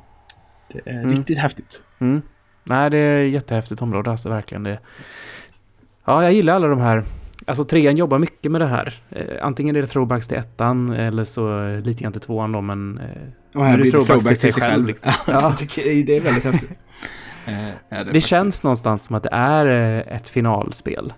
det 0.72 0.80
är 0.90 0.98
Mm. 1.02 1.10
riktigt 1.16 1.38
häftigt. 1.38 1.82
Mm. 1.98 2.22
Nej, 2.64 2.90
det 2.90 2.98
är 2.98 3.26
ett 3.26 3.32
jättehäftigt 3.32 3.82
område, 3.82 4.10
alltså 4.10 4.28
verkligen. 4.28 4.62
Det. 4.62 4.78
Ja, 6.04 6.22
jag 6.22 6.32
gillar 6.32 6.54
alla 6.54 6.68
de 6.68 6.80
här. 6.80 7.04
Alltså 7.46 7.64
trean 7.64 7.96
jobbar 7.96 8.18
mycket 8.18 8.52
med 8.52 8.60
det 8.60 8.66
här. 8.66 8.94
Eh, 9.10 9.26
antingen 9.46 9.76
är 9.76 9.80
det 9.80 9.86
throwbacks 9.86 10.28
till 10.28 10.36
ettan 10.36 10.92
eller 10.92 11.24
så 11.24 11.62
eh, 11.68 11.80
lite 11.80 12.02
grann 12.02 12.12
till 12.12 12.20
tvåan 12.20 12.52
då, 12.52 12.60
men... 12.60 12.98
Eh, 12.98 13.58
Och 13.58 13.66
här 13.66 13.76
det 13.76 13.82
blir 13.82 13.92
det 13.92 13.98
throwbacks 14.04 14.06
throwback 14.24 14.40
till 14.40 14.52
sig 14.52 14.62
själv. 14.62 14.86
liksom. 14.86 15.12
Ja, 15.26 15.56
det 15.58 16.16
är 16.16 16.20
väldigt 16.20 16.44
häftigt. 16.44 16.70
Eh, 17.46 17.54
det 17.88 17.96
faktiskt. 18.04 18.26
känns 18.26 18.62
någonstans 18.64 19.04
som 19.04 19.16
att 19.16 19.22
det 19.22 19.28
är 19.32 19.66
eh, 19.66 20.14
ett 20.16 20.28
finalspel. 20.28 21.12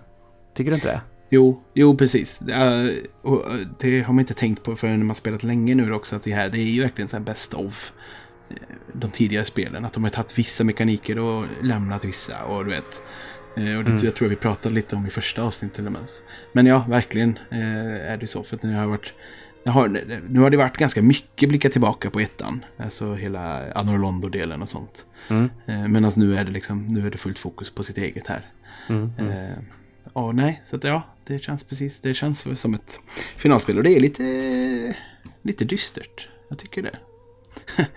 Tycker 0.55 0.71
du 0.71 0.75
inte 0.75 0.87
det? 0.87 1.01
Jo, 1.29 1.63
jo 1.73 1.97
precis. 1.97 2.39
Det, 2.39 2.53
eh, 2.53 3.39
det 3.79 4.01
har 4.01 4.13
man 4.13 4.19
inte 4.19 4.33
tänkt 4.33 4.63
på 4.63 4.75
förrän 4.75 5.05
man 5.05 5.15
spelat 5.15 5.43
länge 5.43 5.75
nu 5.75 5.93
också. 5.93 6.15
Att 6.15 6.23
det 6.23 6.33
här 6.33 6.49
det 6.49 6.59
är 6.59 6.63
ju 6.63 6.81
verkligen 6.81 7.07
så 7.09 7.17
här 7.17 7.23
best 7.23 7.53
of 7.53 7.93
eh, 8.49 8.55
de 8.93 9.11
tidigare 9.11 9.45
spelen. 9.45 9.85
Att 9.85 9.93
de 9.93 10.03
har 10.03 10.09
tagit 10.11 10.37
vissa 10.39 10.63
mekaniker 10.63 11.19
och 11.19 11.45
lämnat 11.63 12.05
vissa. 12.05 12.43
Och 12.43 12.65
du 12.65 12.71
vet. 12.71 13.01
eh, 13.57 13.77
Och 13.77 13.83
det 13.83 13.91
Mm. 13.91 14.05
jag 14.05 14.15
tror 14.15 14.25
jag 14.25 14.29
vi 14.29 14.35
pratade 14.35 14.75
lite 14.75 14.95
om 14.95 15.07
i 15.07 15.09
första 15.09 15.43
avsnittet. 15.43 15.85
Men 16.53 16.65
ja, 16.65 16.85
verkligen 16.89 17.39
är 17.49 18.17
det 18.17 18.27
så. 18.27 18.43
För 18.43 18.55
att 18.55 18.63
nu 18.63 18.73
har 18.73 18.81
jag 18.81 18.87
varit... 18.89 19.13
Har, 19.65 19.87
nu 20.29 20.39
har 20.39 20.49
det 20.49 20.57
varit 20.57 20.77
ganska 20.77 21.01
mycket 21.01 21.49
blicka 21.49 21.69
tillbaka 21.69 22.09
på 22.09 22.19
ettan. 22.19 22.65
Alltså 22.77 23.13
hela 23.15 23.73
Anor 23.73 23.97
Londo-delen 23.97 24.61
och 24.61 24.69
sånt. 24.69 25.05
Mm. 25.29 25.49
Medan 25.91 26.11
nu 26.15 26.37
är 26.37 26.43
det 26.43 26.51
liksom, 26.51 26.85
nu 26.93 27.07
är 27.07 27.11
det 27.11 27.17
fullt 27.17 27.39
fokus 27.39 27.69
på 27.69 27.83
sitt 27.83 27.97
eget 27.97 28.27
här. 28.27 28.41
Mm. 28.89 29.11
Mm. 29.19 29.33
Ja, 30.13 30.31
nej, 30.31 30.61
så 30.63 30.75
att 30.75 30.83
ja, 30.83 31.01
det 31.27 31.39
känns 31.39 31.63
precis. 31.63 32.01
Det 32.01 32.13
känns 32.13 32.61
som 32.61 32.73
ett 32.73 32.99
finalspel 33.37 33.77
och 33.77 33.83
det 33.83 33.91
är 33.91 33.99
lite, 33.99 34.95
lite 35.41 35.65
dystert. 35.65 36.29
Jag 36.49 36.57
tycker 36.57 36.81
det. 36.81 36.97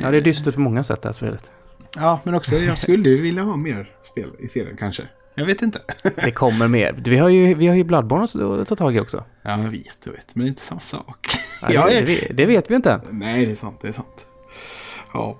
Ja, 0.00 0.10
det 0.10 0.16
är 0.16 0.20
dystert 0.20 0.54
på 0.54 0.60
många 0.60 0.82
sätt 0.82 1.02
det 1.02 1.08
här 1.08 1.12
spelet. 1.12 1.50
Ja, 1.96 2.20
men 2.24 2.34
också 2.34 2.56
jag 2.56 2.78
skulle 2.78 3.10
vilja 3.16 3.42
ha 3.42 3.56
mer 3.56 3.90
spel 4.02 4.30
i 4.38 4.48
serien 4.48 4.76
kanske. 4.76 5.02
Jag 5.34 5.44
vet 5.44 5.62
inte. 5.62 5.80
Det 6.24 6.30
kommer 6.30 6.68
mer. 6.68 6.94
Vi 7.04 7.16
har 7.16 7.28
ju, 7.28 7.54
vi 7.54 7.66
har 7.66 7.74
ju 7.74 7.84
Bloodborne 7.84 8.62
att 8.62 8.68
ta 8.68 8.76
tag 8.76 8.96
i 8.96 9.00
också. 9.00 9.24
Ja, 9.42 9.62
jag 9.62 9.70
vet, 9.70 9.98
jag 10.04 10.12
vet. 10.12 10.34
Men 10.34 10.44
det 10.44 10.48
är 10.48 10.50
inte 10.50 10.62
samma 10.62 10.80
sak. 10.80 11.26
Ja, 11.70 11.86
det, 11.90 12.00
det, 12.06 12.32
det 12.34 12.46
vet 12.46 12.70
vi 12.70 12.74
inte. 12.74 13.00
Nej, 13.10 13.46
det 13.46 13.52
är 13.52 13.56
sant, 13.56 13.78
det 13.82 13.88
är 13.88 13.92
sant. 13.92 14.26
Ja. 15.12 15.38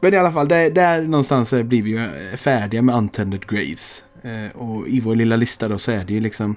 Men 0.00 0.14
i 0.14 0.16
alla 0.16 0.32
fall, 0.32 0.48
där, 0.48 0.70
där 0.70 1.02
någonstans 1.02 1.52
eh, 1.52 1.62
blir 1.62 1.82
vi 1.82 1.90
ju 1.90 2.04
eh, 2.04 2.36
färdiga 2.36 2.82
med 2.82 2.94
Untended 2.94 3.46
Graves. 3.46 4.04
Eh, 4.22 4.56
och 4.56 4.88
i 4.88 5.00
vår 5.00 5.16
lilla 5.16 5.36
lista 5.36 5.68
då 5.68 5.78
så 5.78 5.90
är 5.90 6.04
det 6.04 6.12
ju 6.12 6.20
liksom 6.20 6.56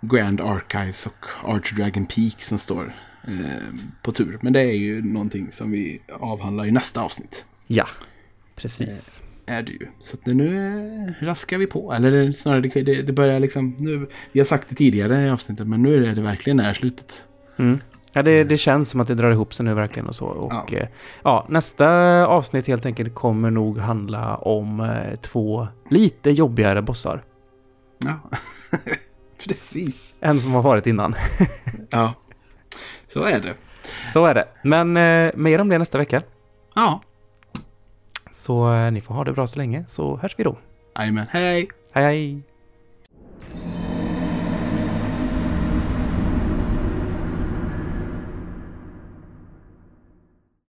Grand 0.00 0.40
Archives 0.40 1.06
och 1.06 1.26
Arch 1.44 1.74
Dragon 1.76 2.06
Peak 2.06 2.42
som 2.42 2.58
står 2.58 2.94
eh, 3.28 3.34
på 4.02 4.12
tur. 4.12 4.38
Men 4.42 4.52
det 4.52 4.60
är 4.60 4.76
ju 4.76 5.02
någonting 5.02 5.52
som 5.52 5.70
vi 5.70 6.00
avhandlar 6.12 6.66
i 6.66 6.70
nästa 6.70 7.00
avsnitt. 7.00 7.44
Ja, 7.66 7.86
precis. 8.56 9.22
Är 9.46 9.62
det 9.62 9.72
ju. 9.72 9.86
Så 10.00 10.16
nu 10.24 10.66
eh, 10.66 11.24
raskar 11.24 11.58
vi 11.58 11.66
på. 11.66 11.92
Eller 11.92 12.32
snarare 12.32 12.82
det, 12.82 13.02
det 13.02 13.12
börjar 13.12 13.40
liksom. 13.40 13.76
Nu, 13.78 14.06
vi 14.32 14.40
har 14.40 14.44
sagt 14.44 14.68
det 14.68 14.74
tidigare 14.74 15.26
i 15.26 15.30
avsnittet 15.30 15.66
men 15.66 15.82
nu 15.82 16.06
är 16.06 16.14
det 16.14 16.22
verkligen 16.22 16.56
nära 16.56 16.74
slutet. 16.74 17.24
Mm. 17.56 17.78
Ja, 18.18 18.22
det, 18.22 18.44
det 18.44 18.56
känns 18.58 18.90
som 18.90 19.00
att 19.00 19.08
det 19.08 19.14
drar 19.14 19.30
ihop 19.30 19.54
sig 19.54 19.64
nu 19.66 19.74
verkligen 19.74 20.08
och 20.08 20.14
så. 20.14 20.26
Och 20.26 20.52
Ja. 20.52 20.66
ja. 20.70 20.86
ja, 21.22 21.46
nästa 21.48 21.88
avsnitt 22.26 22.66
helt 22.66 22.86
enkelt 22.86 23.14
kommer 23.14 23.50
nog 23.50 23.78
handla 23.78 24.36
om 24.36 24.80
eh, 24.80 25.14
två 25.20 25.68
lite 25.90 26.30
jobbigare 26.30 26.82
bossar. 26.82 27.22
Ja, 28.04 28.20
precis. 29.48 30.14
Än 30.20 30.40
som 30.40 30.52
har 30.52 30.62
varit 30.62 30.86
innan. 30.86 31.14
Ja, 31.90 32.14
så 33.06 33.22
är 33.24 33.40
det. 33.40 33.54
Så 34.12 34.26
är 34.26 34.34
det. 34.34 34.48
Men 34.62 34.96
eh, 34.96 35.32
mer 35.34 35.60
om 35.60 35.68
det 35.68 35.78
nästa 35.78 35.98
vecka. 35.98 36.22
Ja, 36.74 37.00
Så 38.32 38.72
eh, 38.74 38.90
ni 38.92 39.00
får 39.00 39.14
ha 39.14 39.24
det 39.24 39.32
bra 39.32 39.46
så 39.46 39.58
länge, 39.58 39.84
så 39.88 40.16
hörs 40.16 40.34
vi 40.38 40.44
då. 40.44 40.58
jajamän. 40.98 41.26
Hej! 41.30 41.68
Hej 41.92 42.04
hej! 42.04 42.42